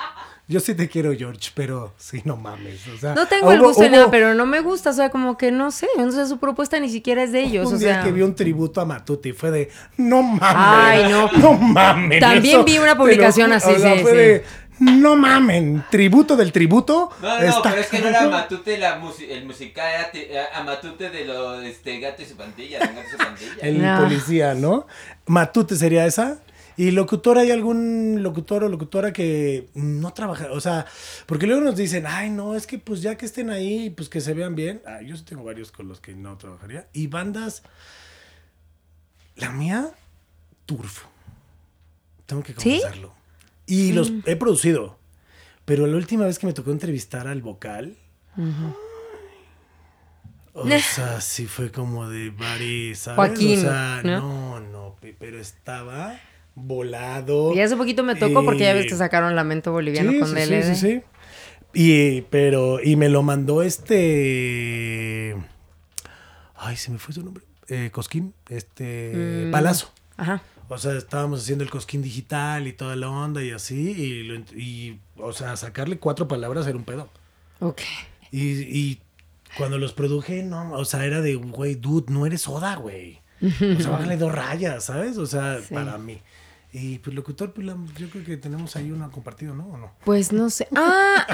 yo 0.48 0.58
sí 0.58 0.74
te 0.74 0.88
quiero, 0.88 1.12
George, 1.16 1.52
pero 1.54 1.94
sí, 1.96 2.22
no 2.24 2.36
mames. 2.36 2.88
O 2.88 2.98
sea, 2.98 3.14
No 3.14 3.28
tengo 3.28 3.52
el 3.52 3.60
gusto 3.60 3.82
de 3.82 3.88
hubo 3.90 3.96
nada, 3.96 4.10
pero 4.10 4.34
no 4.34 4.44
me 4.44 4.58
gusta. 4.60 4.90
O 4.90 4.94
sea, 4.94 5.10
como 5.10 5.38
que 5.38 5.52
no 5.52 5.70
sé. 5.70 5.86
Entonces 5.96 6.28
su 6.28 6.38
propuesta 6.38 6.80
ni 6.80 6.90
siquiera 6.90 7.22
es 7.22 7.30
de 7.30 7.44
ellos. 7.44 7.68
Un 7.68 7.76
O 7.76 7.78
día 7.78 7.94
sea, 7.94 8.02
que 8.02 8.10
vi 8.10 8.22
un 8.22 8.34
tributo 8.34 8.80
a 8.80 8.84
Matute 8.84 9.28
y 9.28 9.32
fue 9.32 9.52
de, 9.52 9.70
no 9.96 10.24
mames. 10.24 10.40
Ay, 10.42 11.08
no. 11.08 11.30
No 11.38 11.52
mames. 11.52 12.18
También 12.18 12.64
vi 12.64 12.78
una 12.78 12.96
publicación 12.96 13.52
así, 13.52 13.70
o 13.70 13.78
sea, 13.78 13.94
sí, 13.94 14.02
fue 14.02 14.10
sí. 14.10 14.16
de, 14.16 14.44
no 14.80 15.16
mamen. 15.16 15.84
Tributo 15.90 16.36
del 16.36 16.52
tributo. 16.52 17.10
No, 17.22 17.28
no, 17.40 17.44
está- 17.44 17.70
pero 17.70 17.80
es 17.82 17.86
que 17.88 18.00
no 18.00 18.08
era 18.08 18.28
Matute 18.28 18.76
la 18.78 19.00
musi- 19.00 19.28
el 19.30 19.44
musical, 19.46 19.86
era 19.88 20.10
era 20.12 20.58
a 20.58 20.64
Matute 20.64 21.10
de 21.10 21.24
lo 21.24 21.58
de 21.60 21.70
este 21.70 22.00
gato 22.00 22.22
y 22.22 22.26
su 22.26 22.36
pandilla, 22.36 22.78
de 22.80 22.86
gato 22.86 23.02
y 23.08 23.10
su 23.10 23.16
pandilla. 23.16 23.54
El 23.62 23.82
No. 23.82 24.00
policía, 24.00 24.54
¿no? 24.54 24.86
Matute 25.26 25.76
sería 25.76 26.06
esa. 26.06 26.38
¿Y 26.76 26.90
locutor 26.90 27.38
hay 27.38 27.52
algún 27.52 28.20
locutor 28.24 28.64
o 28.64 28.68
locutora 28.68 29.12
que 29.12 29.68
no 29.74 30.12
trabaja? 30.12 30.48
O 30.50 30.60
sea, 30.60 30.86
porque 31.26 31.46
luego 31.46 31.62
nos 31.62 31.76
dicen, 31.76 32.04
ay, 32.04 32.30
no, 32.30 32.56
es 32.56 32.66
que 32.66 32.78
pues 32.80 33.00
ya 33.00 33.14
que 33.16 33.26
estén 33.26 33.48
ahí, 33.50 33.90
pues 33.90 34.08
que 34.08 34.20
se 34.20 34.34
vean 34.34 34.56
bien. 34.56 34.82
Ah, 34.84 35.00
yo 35.00 35.16
sí 35.16 35.22
tengo 35.24 35.44
varios 35.44 35.70
con 35.70 35.86
los 35.86 36.00
que 36.00 36.14
no 36.16 36.36
trabajaría. 36.36 36.88
Y 36.92 37.06
bandas, 37.06 37.62
la 39.36 39.50
mía, 39.50 39.90
Turf. 40.66 41.04
Tengo 42.26 42.42
que 42.42 42.54
¿Sí? 42.54 42.82
Y 43.66 43.92
los 43.92 44.12
he 44.26 44.36
producido. 44.36 44.98
Pero 45.64 45.86
la 45.86 45.96
última 45.96 46.26
vez 46.26 46.38
que 46.38 46.46
me 46.46 46.52
tocó 46.52 46.70
entrevistar 46.72 47.26
al 47.26 47.40
vocal, 47.42 47.96
o 50.52 50.68
sea, 50.68 51.20
sí 51.20 51.46
fue 51.46 51.70
como 51.70 52.08
de 52.08 52.30
Bari, 52.30 52.94
¿sabes? 52.94 53.16
Joaquín, 53.16 53.58
o 53.58 53.62
sea, 53.62 54.00
¿no? 54.04 54.20
no, 54.20 54.60
no, 54.60 54.96
pe- 55.00 55.16
pero 55.18 55.38
estaba 55.40 56.18
volado. 56.54 57.52
Y 57.54 57.60
hace 57.60 57.76
poquito 57.76 58.04
me 58.04 58.14
tocó 58.14 58.44
porque 58.44 58.60
ya 58.64 58.74
ves 58.74 58.84
Eh, 58.86 58.88
que 58.88 58.94
sacaron 58.96 59.34
Lamento 59.34 59.72
Boliviano 59.72 60.12
sí, 60.12 60.18
con 60.20 60.28
sí, 60.28 60.34
DLD. 60.34 60.62
sí, 60.62 60.74
sí, 60.74 60.76
sí. 60.76 61.02
Y, 61.76 62.20
pero, 62.30 62.80
y 62.82 62.94
me 62.96 63.08
lo 63.08 63.22
mandó 63.24 63.62
este. 63.62 65.34
Ay, 66.54 66.76
se 66.76 66.92
me 66.92 66.98
fue 66.98 67.12
su 67.14 67.24
nombre. 67.24 67.42
Eh, 67.68 67.90
Cosquín, 67.92 68.32
este. 68.48 69.46
Mm. 69.48 69.50
Palazo. 69.50 69.90
Ajá. 70.16 70.40
O 70.68 70.78
sea, 70.78 70.92
estábamos 70.94 71.42
haciendo 71.42 71.62
el 71.64 71.70
cosquín 71.70 72.02
digital 72.02 72.66
y 72.66 72.72
toda 72.72 72.96
la 72.96 73.08
onda 73.10 73.42
y 73.42 73.50
así. 73.50 73.74
Y, 73.92 74.22
lo 74.24 74.36
y, 74.56 74.98
o 75.18 75.32
sea, 75.32 75.56
sacarle 75.56 75.98
cuatro 75.98 76.26
palabras 76.28 76.66
era 76.66 76.76
un 76.76 76.84
pedo. 76.84 77.08
Ok. 77.60 77.80
Y, 78.30 78.40
y 78.62 79.00
cuando 79.56 79.78
los 79.78 79.92
produje, 79.92 80.42
no, 80.42 80.72
o 80.72 80.84
sea, 80.84 81.04
era 81.04 81.20
de, 81.20 81.34
güey, 81.36 81.74
dude, 81.76 82.12
no 82.12 82.26
eres 82.26 82.42
soda, 82.42 82.76
güey. 82.76 83.20
O 83.42 83.80
sea, 83.80 83.90
bájale 83.90 84.16
dos 84.16 84.32
rayas, 84.32 84.84
¿sabes? 84.84 85.18
O 85.18 85.26
sea, 85.26 85.60
Sí. 85.60 85.74
para 85.74 85.98
mí. 85.98 86.20
Y 86.72 86.98
pues 86.98 87.14
locutor, 87.14 87.52
pues 87.52 87.66
la- 87.66 87.76
yo 87.96 88.08
creo 88.10 88.24
que 88.24 88.36
tenemos 88.36 88.74
ahí 88.74 88.90
uno 88.90 89.08
compartido, 89.12 89.54
¿no? 89.54 89.64
¿O 89.68 89.76
no? 89.76 89.92
Pues 90.04 90.32
no 90.32 90.50
sé. 90.50 90.66
Ah, 90.74 91.24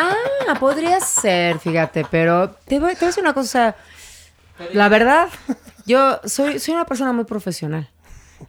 ah, 0.48 0.58
podría 0.60 1.00
ser, 1.00 1.58
fíjate, 1.60 2.04
pero 2.10 2.50
te 2.66 2.78
voy, 2.78 2.90
te 2.94 2.96
voy 3.00 3.04
a 3.04 3.06
decir 3.06 3.22
una 3.22 3.32
cosa. 3.32 3.74
La 4.74 4.90
verdad, 4.90 5.28
yo 5.86 6.20
soy, 6.24 6.58
soy 6.58 6.74
una 6.74 6.84
persona 6.84 7.12
muy 7.12 7.24
profesional. 7.24 7.88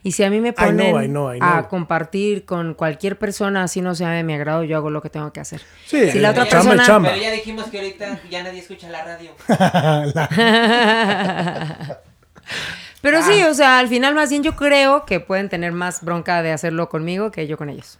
Y 0.02 0.12
si 0.12 0.24
a 0.24 0.30
mí 0.30 0.40
me 0.40 0.52
ponen 0.52 1.04
I 1.04 1.08
know, 1.08 1.32
I 1.34 1.38
know. 1.38 1.48
a 1.48 1.68
compartir 1.68 2.44
con 2.44 2.74
cualquier 2.74 3.18
persona, 3.18 3.64
así 3.64 3.80
no 3.80 3.94
sea 3.94 4.10
de 4.10 4.22
mi 4.24 4.34
agrado, 4.34 4.64
yo 4.64 4.76
hago 4.76 4.90
lo 4.90 5.02
que 5.02 5.10
tengo 5.10 5.32
que 5.32 5.40
hacer. 5.40 5.60
Sí, 5.86 6.10
si 6.10 6.18
la 6.18 6.30
otra 6.30 6.48
chamba 6.48 6.72
es 6.72 6.78
persona... 6.78 6.86
chamba. 6.86 7.10
Pero 7.10 7.22
ya 7.22 7.30
dijimos 7.30 7.66
que 7.66 7.78
ahorita 7.78 8.20
ya 8.30 8.42
nadie 8.42 8.60
escucha 8.60 8.88
la 8.88 9.04
radio. 9.04 9.30
Pero 13.02 13.18
Ah. 13.18 13.22
sí, 13.22 13.42
o 13.42 13.54
sea, 13.54 13.78
al 13.78 13.88
final 13.88 14.14
más 14.14 14.30
bien 14.30 14.42
yo 14.42 14.56
creo 14.56 15.04
que 15.06 15.20
pueden 15.20 15.48
tener 15.48 15.72
más 15.72 16.02
bronca 16.02 16.42
de 16.42 16.52
hacerlo 16.52 16.88
conmigo 16.88 17.30
que 17.30 17.46
yo 17.46 17.56
con 17.58 17.68
ellos. 17.68 17.98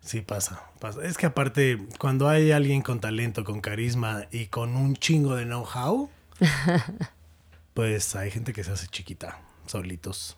Sí, 0.00 0.20
pasa, 0.20 0.62
pasa. 0.80 1.00
Es 1.02 1.16
que 1.16 1.24
aparte, 1.26 1.78
cuando 1.98 2.28
hay 2.28 2.52
alguien 2.52 2.82
con 2.82 3.00
talento, 3.00 3.42
con 3.42 3.60
carisma 3.62 4.26
y 4.30 4.46
con 4.48 4.76
un 4.76 4.96
chingo 4.96 5.34
de 5.34 5.44
know-how, 5.46 6.10
pues 7.74 8.14
hay 8.14 8.30
gente 8.30 8.52
que 8.52 8.64
se 8.64 8.72
hace 8.72 8.86
chiquita, 8.88 9.38
solitos. 9.66 10.36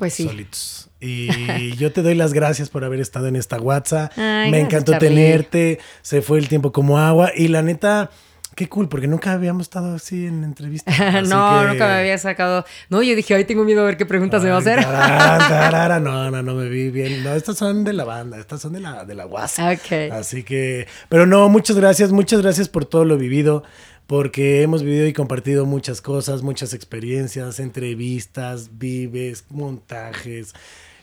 Pues 0.00 0.14
sí. 0.14 0.24
Solitos. 0.24 0.90
Y 0.98 1.76
yo 1.76 1.92
te 1.92 2.02
doy 2.02 2.14
las 2.14 2.32
gracias 2.34 2.68
por 2.68 2.84
haber 2.84 3.00
estado 3.00 3.26
en 3.28 3.36
esta 3.36 3.58
WhatsApp. 3.60 4.12
Ay, 4.18 4.50
Me 4.50 4.60
encantó 4.60 4.98
tenerte. 4.98 5.78
Se 6.02 6.20
fue 6.22 6.38
el 6.38 6.48
tiempo 6.48 6.72
como 6.72 6.98
agua. 6.98 7.30
Y 7.34 7.48
la 7.48 7.62
neta, 7.62 8.10
qué 8.54 8.68
cool, 8.68 8.88
porque 8.88 9.06
nunca 9.08 9.32
habíamos 9.32 9.62
estado 9.62 9.94
así 9.94 10.26
en 10.26 10.42
entrevista. 10.44 10.90
Así 11.18 11.28
no, 11.30 11.60
que- 11.62 11.68
nunca 11.68 11.86
me 11.86 11.94
había 12.00 12.18
sacado. 12.18 12.64
No, 12.90 13.02
yo 13.02 13.14
dije, 13.16 13.34
ay, 13.34 13.44
tengo 13.44 13.64
miedo 13.64 13.80
a 13.82 13.84
ver 13.84 13.96
qué 13.96 14.04
preguntas 14.06 14.42
me 14.42 14.50
va 14.50 14.56
a 14.56 14.58
hacer. 14.60 14.82
tarara, 14.82 15.38
tarara. 15.48 16.00
No, 16.00 16.30
no, 16.30 16.42
no 16.42 16.54
me 16.54 16.68
vi 16.68 16.90
bien. 16.90 17.22
No, 17.24 17.32
estas 17.34 17.56
son 17.56 17.84
de 17.84 17.92
la 17.94 18.04
banda, 18.04 18.38
estas 18.38 18.60
son 18.60 18.72
de 18.72 18.80
la, 18.80 19.04
de 19.04 19.14
la 19.14 19.26
WhatsApp. 19.26 19.78
Ok. 19.78 20.12
Así 20.12 20.42
que, 20.42 20.86
pero 21.08 21.24
no, 21.26 21.48
muchas 21.48 21.76
gracias, 21.76 22.10
muchas 22.10 22.42
gracias 22.42 22.68
por 22.68 22.84
todo 22.84 23.04
lo 23.06 23.16
vivido, 23.16 23.62
porque 24.10 24.62
hemos 24.62 24.82
vivido 24.82 25.06
y 25.06 25.12
compartido 25.12 25.66
muchas 25.66 26.00
cosas, 26.00 26.42
muchas 26.42 26.74
experiencias, 26.74 27.60
entrevistas, 27.60 28.76
vives, 28.76 29.44
montajes, 29.50 30.52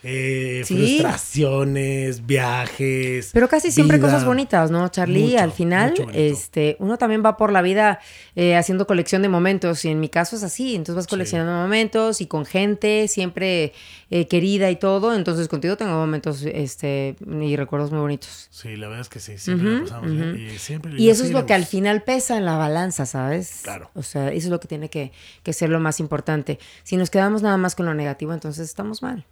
eh, 0.10 0.62
Sí. 0.66 0.76
frustraciones, 0.76 2.26
viajes. 2.26 3.32
Pero 3.34 3.50
casi 3.50 3.72
siempre 3.72 3.98
vida. 3.98 4.08
cosas 4.08 4.26
bonitas, 4.26 4.72
¿no, 4.72 4.88
Charlie? 4.88 5.32
Mucho, 5.32 5.40
Al 5.40 5.52
final, 5.52 5.94
este, 6.14 6.78
uno 6.80 6.98
también 6.98 7.24
va 7.26 7.36
por 7.36 7.52
la 7.52 7.62
vida 7.62 8.00
eh, 8.36 8.56
haciendo 8.56 8.88
colección 8.88 9.22
de 9.22 9.28
momentos 9.30 9.84
y 9.84 9.90
en 9.90 10.00
mi 10.00 10.08
caso 10.08 10.38
es 10.38 10.44
así. 10.44 10.76
Entonces 10.76 10.96
vas 10.96 11.08
coleccionando 11.08 11.52
momentos 11.52 12.22
y 12.22 12.28
con 12.28 12.46
gente 12.46 13.08
siempre 13.10 13.74
eh, 14.10 14.28
querida 14.28 14.72
y 14.72 14.78
todo. 14.78 15.14
Entonces 15.14 15.50
contigo 15.50 15.76
tengo 15.76 15.92
momentos 15.92 16.42
este, 16.44 17.16
y 17.42 17.56
recuerdos 17.58 17.92
muy 17.92 18.00
bonitos. 18.00 18.48
Sí, 18.50 18.78
la 18.78 18.88
verdad 18.88 19.02
es 19.02 19.10
que 19.10 19.20
sí, 19.20 19.38
siempre 19.38 19.72
la 19.74 19.82
pasamos. 19.82 20.38
Y, 20.38 20.58
siempre, 20.58 20.94
Y 20.98 21.10
eso 21.10 21.26
es 21.26 21.32
lo 21.32 21.46
que 21.46 21.54
al 21.54 21.66
final 21.66 22.04
pesa 22.04 22.38
en 22.38 22.46
la 22.46 22.56
balanza, 22.56 23.06
¿sabes? 23.06 23.60
Claro. 23.64 23.92
O 23.94 24.04
sea, 24.04 24.30
eso 24.30 24.48
es 24.48 24.52
lo 24.52 24.62
que 24.62 24.70
tiene 24.70 24.90
que, 24.90 25.12
que 25.44 25.52
ser 25.52 25.70
lo 25.70 25.82
más 25.82 26.00
importante. 26.00 26.60
Si 26.84 26.96
nos 26.96 27.10
quedamos 27.10 27.42
nada 27.42 27.58
más 27.58 27.76
con 27.76 27.86
lo 27.86 27.94
negativo, 27.94 28.34
entonces 28.34 28.70
estamos 28.70 29.02
mal. 29.02 29.26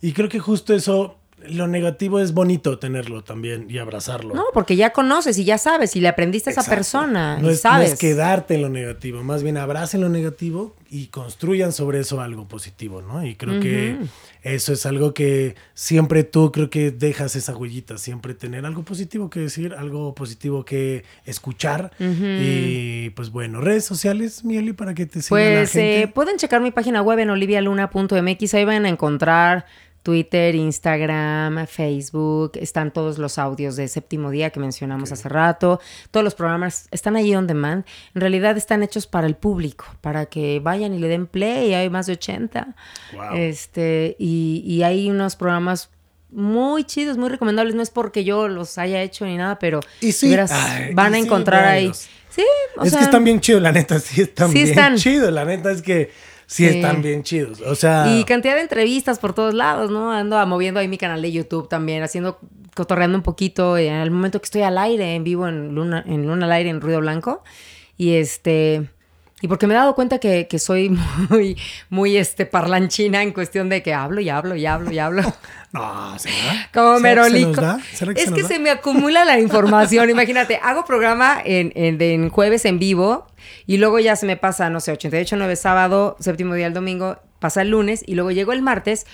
Y 0.00 0.12
creo 0.12 0.28
que 0.28 0.38
justo 0.38 0.74
eso, 0.74 1.16
lo 1.48 1.66
negativo 1.68 2.18
es 2.20 2.32
bonito 2.34 2.78
tenerlo 2.78 3.22
también 3.24 3.66
y 3.68 3.78
abrazarlo. 3.78 4.34
No, 4.34 4.44
porque 4.52 4.76
ya 4.76 4.90
conoces 4.92 5.38
y 5.38 5.44
ya 5.44 5.58
sabes 5.58 5.94
y 5.96 6.00
le 6.00 6.08
aprendiste 6.08 6.50
a 6.50 6.52
esa 6.52 6.60
Exacto. 6.62 6.76
persona. 6.76 7.38
No 7.38 7.48
y 7.48 7.52
es, 7.52 7.64
no 7.64 7.70
sabes. 7.70 7.92
es 7.92 7.98
quedarte 7.98 8.54
en 8.56 8.62
lo 8.62 8.68
negativo, 8.68 9.22
más 9.22 9.42
bien 9.42 9.56
abracen 9.56 10.00
lo 10.00 10.08
negativo 10.08 10.74
y 10.90 11.06
construyan 11.08 11.72
sobre 11.72 12.00
eso 12.00 12.20
algo 12.20 12.48
positivo, 12.48 13.02
¿no? 13.02 13.24
Y 13.24 13.34
creo 13.36 13.60
que 13.60 13.98
eso 14.42 14.72
es 14.72 14.86
algo 14.86 15.12
que 15.12 15.54
siempre 15.74 16.24
tú 16.24 16.50
creo 16.50 16.70
que 16.70 16.90
dejas 16.90 17.36
esa 17.36 17.54
huellita, 17.54 17.98
siempre 17.98 18.32
tener 18.34 18.64
algo 18.64 18.82
positivo 18.84 19.28
que 19.28 19.40
decir, 19.40 19.74
algo 19.74 20.14
positivo 20.14 20.64
que 20.64 21.04
escuchar. 21.26 21.92
Y 22.00 23.10
pues 23.10 23.30
bueno, 23.30 23.60
redes 23.60 23.84
sociales, 23.84 24.44
Mieli, 24.44 24.72
para 24.72 24.94
que 24.94 25.06
te 25.06 25.20
siga 25.22 25.38
la 25.40 25.46
Pues 25.58 25.72
gente. 25.72 26.02
eh, 26.02 26.08
pueden 26.08 26.36
checar 26.38 26.60
mi 26.62 26.70
página 26.70 27.02
web 27.02 27.18
en 27.18 27.30
olivialuna.mx. 27.30 28.54
Ahí 28.54 28.64
van 28.64 28.86
a 28.86 28.88
encontrar 28.88 29.66
Twitter, 30.08 30.54
Instagram, 30.54 31.66
Facebook. 31.66 32.52
Están 32.54 32.94
todos 32.94 33.18
los 33.18 33.36
audios 33.38 33.76
de 33.76 33.88
séptimo 33.88 34.30
día 34.30 34.48
que 34.48 34.58
mencionamos 34.58 35.12
hace 35.12 35.28
rato. 35.28 35.80
Todos 36.10 36.24
los 36.24 36.34
programas 36.34 36.88
están 36.92 37.14
ahí 37.14 37.34
on 37.34 37.46
demand. 37.46 37.84
En 38.14 38.22
realidad 38.22 38.56
están 38.56 38.82
hechos 38.82 39.06
para 39.06 39.26
el 39.26 39.36
público, 39.36 39.84
para 40.00 40.24
que 40.24 40.60
vayan 40.60 40.94
y 40.94 40.98
le 40.98 41.08
den 41.08 41.26
play. 41.26 41.74
Hay 41.74 41.90
más 41.90 42.06
de 42.06 42.14
80. 42.14 42.74
Wow. 43.12 43.22
Este, 43.34 44.16
y, 44.18 44.62
y 44.66 44.82
hay 44.82 45.10
unos 45.10 45.36
programas 45.36 45.90
muy 46.30 46.84
chidos, 46.84 47.18
muy 47.18 47.28
recomendables. 47.28 47.74
No 47.74 47.82
es 47.82 47.90
porque 47.90 48.24
yo 48.24 48.48
los 48.48 48.78
haya 48.78 49.02
hecho 49.02 49.26
ni 49.26 49.36
nada, 49.36 49.58
pero 49.58 49.80
Y 50.00 50.12
sí. 50.12 50.28
de 50.28 50.36
veras 50.36 50.52
Ay, 50.52 50.94
van 50.94 51.12
y 51.12 51.16
a 51.16 51.20
sí, 51.20 51.26
encontrar 51.26 51.66
ahí. 51.66 51.92
Sí, 52.30 52.42
o 52.78 52.84
es 52.84 52.92
sea, 52.92 53.00
que 53.00 53.04
están 53.04 53.24
bien 53.24 53.40
chidos, 53.42 53.60
la 53.60 53.72
neta, 53.72 54.00
sí 54.00 54.22
están 54.22 54.48
Sí 54.48 54.54
bien 54.54 54.68
están. 54.70 54.96
chidos. 54.96 55.30
La 55.30 55.44
neta 55.44 55.70
es 55.70 55.82
que 55.82 56.10
sí, 56.48 56.68
Sí. 56.68 56.76
están 56.78 57.00
bien 57.02 57.22
chidos. 57.22 57.60
O 57.60 57.76
sea, 57.76 58.06
Y 58.08 58.24
cantidad 58.24 58.56
de 58.56 58.62
entrevistas 58.62 59.20
por 59.20 59.32
todos 59.34 59.54
lados, 59.54 59.90
¿no? 59.92 60.10
Ando 60.10 60.44
moviendo 60.46 60.80
ahí 60.80 60.88
mi 60.88 60.98
canal 60.98 61.22
de 61.22 61.30
YouTube 61.30 61.68
también, 61.68 62.02
haciendo, 62.02 62.40
cotorreando 62.74 63.16
un 63.16 63.22
poquito 63.22 63.78
en 63.78 63.92
el 63.94 64.10
momento 64.10 64.40
que 64.40 64.46
estoy 64.46 64.62
al 64.62 64.78
aire, 64.78 65.14
en 65.14 65.22
vivo, 65.22 65.46
en 65.46 65.74
Luna, 65.76 66.02
en 66.06 66.26
Luna 66.26 66.46
al 66.46 66.52
aire, 66.52 66.70
en 66.70 66.80
Ruido 66.80 66.98
Blanco. 67.00 67.44
Y 67.96 68.14
este. 68.14 68.90
Y 69.40 69.46
porque 69.46 69.68
me 69.68 69.74
he 69.74 69.76
dado 69.76 69.94
cuenta 69.94 70.18
que, 70.18 70.48
que 70.48 70.58
soy 70.58 70.88
muy, 71.30 71.56
muy 71.90 72.16
este, 72.16 72.44
parlanchina 72.44 73.22
en 73.22 73.32
cuestión 73.32 73.68
de 73.68 73.84
que 73.84 73.94
hablo 73.94 74.20
y 74.20 74.28
hablo 74.30 74.56
y 74.56 74.66
hablo 74.66 74.90
y 74.90 74.98
hablo. 74.98 75.22
no, 75.72 76.18
¿será? 76.18 76.68
Como 76.74 76.98
¿Será 76.98 77.22
que 77.24 77.30
se 77.30 77.32
merolico. 77.34 77.60
da? 77.60 77.78
¿Será 77.92 78.14
que 78.14 78.22
es 78.22 78.28
se 78.30 78.34
que 78.34 78.42
se 78.42 78.58
me 78.58 78.70
acumula 78.70 79.24
la 79.24 79.38
información. 79.38 80.10
Imagínate, 80.10 80.58
hago 80.60 80.84
programa 80.84 81.40
en, 81.44 81.72
en- 81.76 82.02
en 82.02 82.30
jueves 82.30 82.64
en 82.64 82.80
vivo 82.80 83.26
y 83.68 83.76
luego 83.76 83.98
ya 83.98 84.16
se 84.16 84.24
me 84.24 84.38
pasa, 84.38 84.70
no 84.70 84.80
sé, 84.80 84.92
88, 84.92 85.36
9 85.36 85.54
sábado, 85.54 86.16
séptimo 86.20 86.54
día 86.54 86.66
el 86.66 86.72
domingo, 86.72 87.18
pasa 87.38 87.60
el 87.60 87.68
lunes 87.68 88.02
y 88.06 88.14
luego 88.14 88.30
llego 88.30 88.54
el 88.54 88.62
martes 88.62 89.06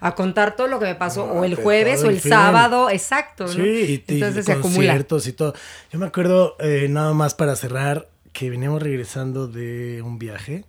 a 0.00 0.16
contar 0.16 0.56
todo 0.56 0.66
lo 0.66 0.80
que 0.80 0.86
me 0.86 0.96
pasó 0.96 1.28
No, 1.28 1.34
o 1.34 1.44
el 1.44 1.54
de 1.54 1.62
jueves 1.62 2.02
o 2.02 2.10
el 2.10 2.20
sábado, 2.20 2.90
exacto. 2.90 3.44
¿no? 3.44 3.52
Sí, 3.52 3.60
y, 4.08 4.12
y 4.12 4.14
Entonces 4.14 4.46
se 4.46 4.52
acumula. 4.52 4.96
y 4.96 5.32
todo. 5.32 5.54
Yo 5.92 5.98
me 6.00 6.06
acuerdo, 6.06 6.56
eh, 6.58 6.88
nada 6.90 7.14
más 7.14 7.36
para 7.36 7.54
cerrar, 7.54 8.08
que 8.32 8.50
veníamos 8.50 8.82
regresando 8.82 9.46
de 9.46 10.02
un 10.02 10.18
viaje 10.18 10.64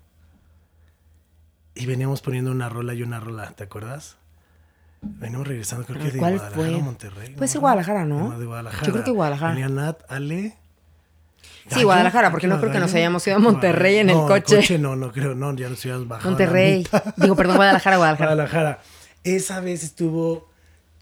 y 1.74 1.88
veníamos 1.88 2.22
poniendo 2.22 2.52
una 2.52 2.70
rola 2.70 2.94
y 2.94 3.02
una 3.02 3.20
rola, 3.20 3.54
¿te 3.56 3.64
acuerdas? 3.64 4.18
Veníamos 5.02 5.48
regresando, 5.48 5.88
creo 5.88 5.98
que 6.00 6.12
de 6.12 6.20
¿Cuál 6.20 6.34
Guadalajara 6.38 6.68
fue? 6.68 6.76
o 6.76 6.80
Monterrey. 6.82 7.34
Puede 7.34 7.48
ser 7.48 7.56
¿no? 7.56 7.62
Guadalajara, 7.62 8.06
¿no? 8.06 8.38
De 8.39 8.46
Guadalajara. 8.46 8.86
Yo 8.86 8.94
creo 8.94 9.04
que 9.04 9.12
Guadalajara. 9.12 9.52
Venía 9.54 9.70
Nat, 9.70 10.04
Ale. 10.10 10.61
Sí, 11.74 11.84
Guadalajara, 11.84 12.32
porque 12.32 12.47
no 12.47 12.59
creo 12.59 12.72
que 12.72 12.80
nos 12.80 12.93
hayamos 12.93 13.26
ido 13.28 13.36
a 13.38 13.39
Monterrey 13.39 13.97
en 13.97 14.09
el 14.09 14.17
No, 14.17 14.28
coche. 14.28 14.78
no, 14.78 14.95
no 14.95 15.11
creo, 15.11 15.36
no, 15.36 15.55
ya 15.55 15.69
nos 15.69 15.84
habíamos 15.86 16.07
bajado. 16.07 16.30
Monterrey. 16.30 16.88
Digo, 17.17 17.36
perdón, 17.36 17.55
Guadalajara, 17.57 17.97
Guadalajara. 17.97 18.32
Guadalajara. 18.36 18.80
Esa 19.24 19.59
vez 19.59 19.84
estuvo 19.84 20.49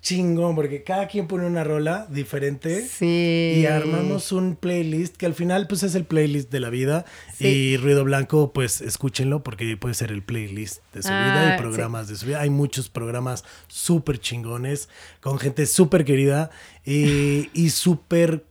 chingón 0.02 0.56
porque 0.56 0.84
cada 0.84 1.08
quien 1.10 1.28
pone 1.28 1.46
una 1.46 1.64
rola 1.66 2.08
diferente. 2.10 2.88
Sí. 2.88 3.56
Y 3.58 3.66
armamos 3.66 4.32
un 4.32 4.56
playlist 4.56 5.18
que 5.18 5.26
al 5.26 5.34
final 5.34 5.68
pues 5.68 5.84
es 5.84 5.94
el 5.94 6.06
playlist 6.06 6.50
de 6.52 6.60
la 6.62 6.70
vida. 6.70 7.04
Sí. 7.36 7.48
Y 7.48 7.78
Ruido 7.78 8.06
Blanco 8.06 8.54
pues 8.54 8.80
escúchenlo 8.80 9.44
porque 9.44 9.76
puede 9.76 9.96
ser 9.96 10.12
el 10.12 10.24
playlist 10.24 10.82
de 10.94 11.04
su 11.04 11.10
Ah, 11.12 11.24
vida 11.26 11.56
y 11.56 11.60
programas 11.60 12.08
de 12.08 12.16
su 12.16 12.28
vida. 12.28 12.40
Hay 12.40 12.50
muchos 12.50 12.88
programas 12.90 13.44
súper 13.68 14.20
chingones 14.20 14.88
con 15.20 15.38
gente 15.38 15.66
súper 15.66 16.06
querida 16.06 16.50
y, 16.86 17.50
y 17.54 17.70
súper 17.72 18.46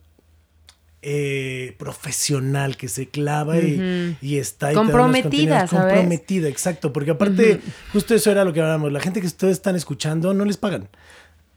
eh, 1.03 1.74
profesional 1.78 2.76
que 2.76 2.88
se 2.88 3.09
clava 3.09 3.59
y, 3.59 4.16
y 4.20 4.38
está 4.38 4.68
ahí 4.68 4.74
Comprometida, 4.74 5.66
¿sabes? 5.68 5.92
comprometida, 5.94 6.49
exacto, 6.49 6.92
porque 6.92 7.12
aparte 7.12 7.61
justo 7.92 8.14
eso 8.14 8.30
era 8.30 8.44
lo 8.44 8.53
que 8.53 8.61
hablábamos, 8.61 8.90
la 8.92 9.01
gente 9.01 9.20
que 9.20 9.26
ustedes 9.26 9.53
están 9.53 9.76
escuchando 9.76 10.34
no 10.34 10.44
les 10.44 10.57
pagan, 10.57 10.88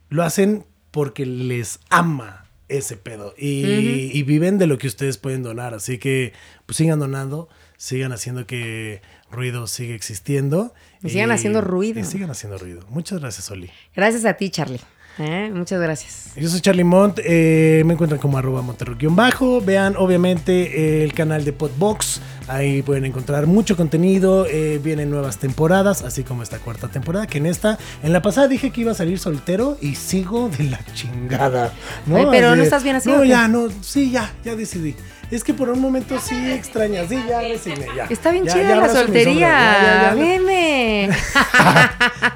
lo 0.09 0.23
hacen 0.23 0.65
porque 0.91 1.25
les 1.25 1.79
ama 1.89 2.45
ese 2.69 2.97
pedo 2.97 3.33
y, 3.37 3.65
y 4.13 4.23
viven 4.23 4.57
de 4.57 4.67
lo 4.67 4.77
que 4.77 4.87
ustedes 4.87 5.17
pueden 5.17 5.41
donar, 5.43 5.73
así 5.73 5.97
que 5.97 6.33
pues 6.65 6.77
sigan 6.77 6.99
donando, 6.99 7.49
sigan 7.77 8.11
haciendo 8.11 8.45
que 8.45 9.01
ruido 9.31 9.65
siga 9.65 9.95
existiendo 9.95 10.73
Y 11.01 11.09
sigan 11.09 11.31
haciendo 11.31 11.61
ruido. 11.61 11.99
y 11.99 12.03
sigan 12.03 12.29
haciendo 12.29 12.57
ruido. 12.57 12.85
Muchas 12.89 13.19
gracias, 13.19 13.49
Oli. 13.49 13.71
Gracias 13.95 14.25
a 14.25 14.33
ti, 14.33 14.49
Charlie. 14.49 14.79
¿Eh? 15.19 15.51
Muchas 15.53 15.79
gracias. 15.81 16.31
Yo 16.35 16.47
soy 16.47 16.61
Charlie 16.61 16.85
Mont, 16.85 17.19
eh, 17.23 17.83
me 17.85 17.93
encuentran 17.93 18.19
como 18.19 18.37
arroba 18.37 18.61
monterro-bajo, 18.61 19.59
vean 19.61 19.95
obviamente 19.97 21.01
eh, 21.01 21.03
el 21.03 21.13
canal 21.13 21.43
de 21.43 21.51
Podbox, 21.51 22.21
ahí 22.47 22.81
pueden 22.81 23.03
encontrar 23.03 23.47
mucho 23.47 23.75
contenido, 23.75 24.45
eh, 24.47 24.79
vienen 24.81 25.09
nuevas 25.09 25.39
temporadas, 25.39 26.03
así 26.03 26.23
como 26.23 26.41
esta 26.41 26.59
cuarta 26.59 26.87
temporada, 26.87 27.27
que 27.27 27.39
en 27.39 27.47
esta, 27.47 27.77
en 28.01 28.13
la 28.13 28.21
pasada 28.21 28.47
dije 28.47 28.71
que 28.71 28.81
iba 28.81 28.93
a 28.93 28.95
salir 28.95 29.19
soltero 29.19 29.77
y 29.81 29.95
sigo 29.95 30.49
de 30.49 30.63
la 30.65 30.79
chingada. 30.93 31.73
¿no? 32.05 32.15
Ay, 32.17 32.27
pero 32.31 32.49
Así 32.49 32.57
¿no 32.57 32.63
estás 32.63 32.83
bien 32.83 32.95
así, 32.95 33.09
No, 33.09 33.25
ya, 33.25 33.47
no, 33.49 33.67
sí, 33.81 34.11
ya, 34.11 34.31
ya 34.45 34.55
decidí. 34.55 34.95
Es 35.31 35.43
que 35.43 35.53
por 35.53 35.69
un 35.69 35.79
momento 35.79 36.19
sí 36.19 36.35
extrañas, 36.51 37.07
sí, 37.09 37.17
ya 37.27 37.41
resigné, 37.41 37.87
ya. 37.95 38.05
Está 38.05 38.31
bien 38.31 38.45
Ya, 38.45 38.53
chida 38.53 38.69
ya 38.69 38.75
la 38.75 38.89
soltería. 38.89 40.13
Veme. 40.15 41.09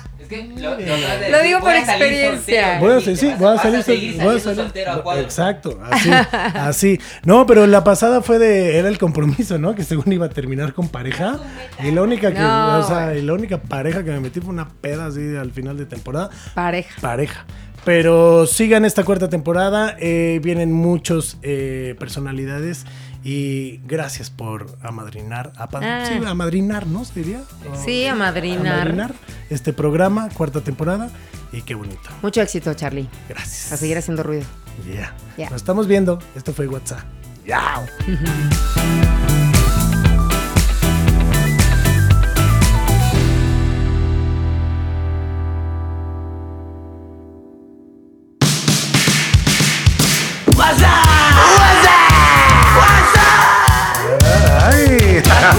Es 0.25 0.29
que 0.29 0.43
lo, 0.61 0.61
lo 0.61 0.69
acabas 0.95 1.19
de 1.19 1.29
Lo 1.29 1.37
decir, 1.37 1.43
digo 1.43 1.59
por 1.59 1.75
experiencia. 1.75 2.79
Voy 2.79 2.91
a 2.93 2.99
sí, 3.01 3.27
vas- 3.27 3.39
voy 3.39 3.55
a 3.57 3.61
salir, 3.61 3.83
seguir 3.83 4.15
sol- 4.15 4.23
voy 4.25 4.35
a 4.35 4.39
salir. 4.39 4.57
soltero 4.59 4.91
a 4.91 5.03
cuadro. 5.03 5.23
Exacto, 5.23 5.79
así, 5.91 6.09
así. 6.11 6.99
No, 7.23 7.45
pero 7.45 7.67
la 7.67 7.83
pasada 7.83 8.21
fue 8.21 8.39
de, 8.39 8.77
era 8.77 8.87
el 8.89 8.97
compromiso, 8.97 9.57
¿no? 9.57 9.75
Que 9.75 9.83
según 9.83 10.11
iba 10.13 10.25
a 10.25 10.29
terminar 10.29 10.73
con 10.73 10.89
pareja. 10.89 11.39
Y 11.83 11.91
la 11.91 12.01
única 12.01 12.31
que, 12.33 12.39
No, 12.39 12.79
o 12.79 12.83
sea, 12.87 13.15
y 13.15 13.21
la 13.21 13.33
única 13.33 13.57
pareja 13.61 14.03
que 14.03 14.11
me 14.11 14.19
metí 14.19 14.39
fue 14.41 14.49
una 14.53 14.69
peda 14.69 15.05
así 15.07 15.35
al 15.35 15.51
final 15.51 15.77
de 15.77 15.85
temporada. 15.85 16.29
Pareja. 16.53 16.99
Pareja. 17.01 17.45
Pero 17.83 18.47
sigan 18.47 18.83
esta 18.83 19.03
cuarta 19.03 19.29
temporada, 19.29 19.95
eh, 19.99 20.39
vienen 20.41 20.71
muchos 20.73 21.37
eh, 21.43 21.95
personalidades 21.99 22.85
y 23.25 23.77
gracias 23.87 24.29
por 24.29 24.77
amadrinar, 24.83 25.51
apa- 25.57 25.79
Ah. 25.81 26.05
sí, 26.07 26.23
amadrinar, 26.25 26.85
¿no? 26.87 27.03
¿Se 27.03 27.19
diría? 27.21 27.41
O- 27.73 27.75
Sí, 27.83 28.05
a 28.05 28.13
madrinar. 28.15 28.81
amadrinar 28.81 29.13
este 29.49 29.73
programa, 29.73 30.29
cuarta 30.29 30.61
temporada 30.61 31.09
y 31.51 31.63
qué 31.63 31.73
bonito. 31.73 32.07
Mucho 32.21 32.41
éxito, 32.41 32.73
Charlie. 32.75 33.09
Gracias. 33.27 33.71
A 33.71 33.77
seguir 33.77 33.97
haciendo 33.97 34.21
ruido. 34.23 34.45
Yeah. 34.87 35.13
Ya. 35.37 35.49
Nos 35.49 35.57
estamos 35.61 35.87
viendo. 35.87 36.19
Esto 36.35 36.53
fue 36.53 36.67
WhatsApp. 36.67 36.99
¡Yao! 37.47 37.83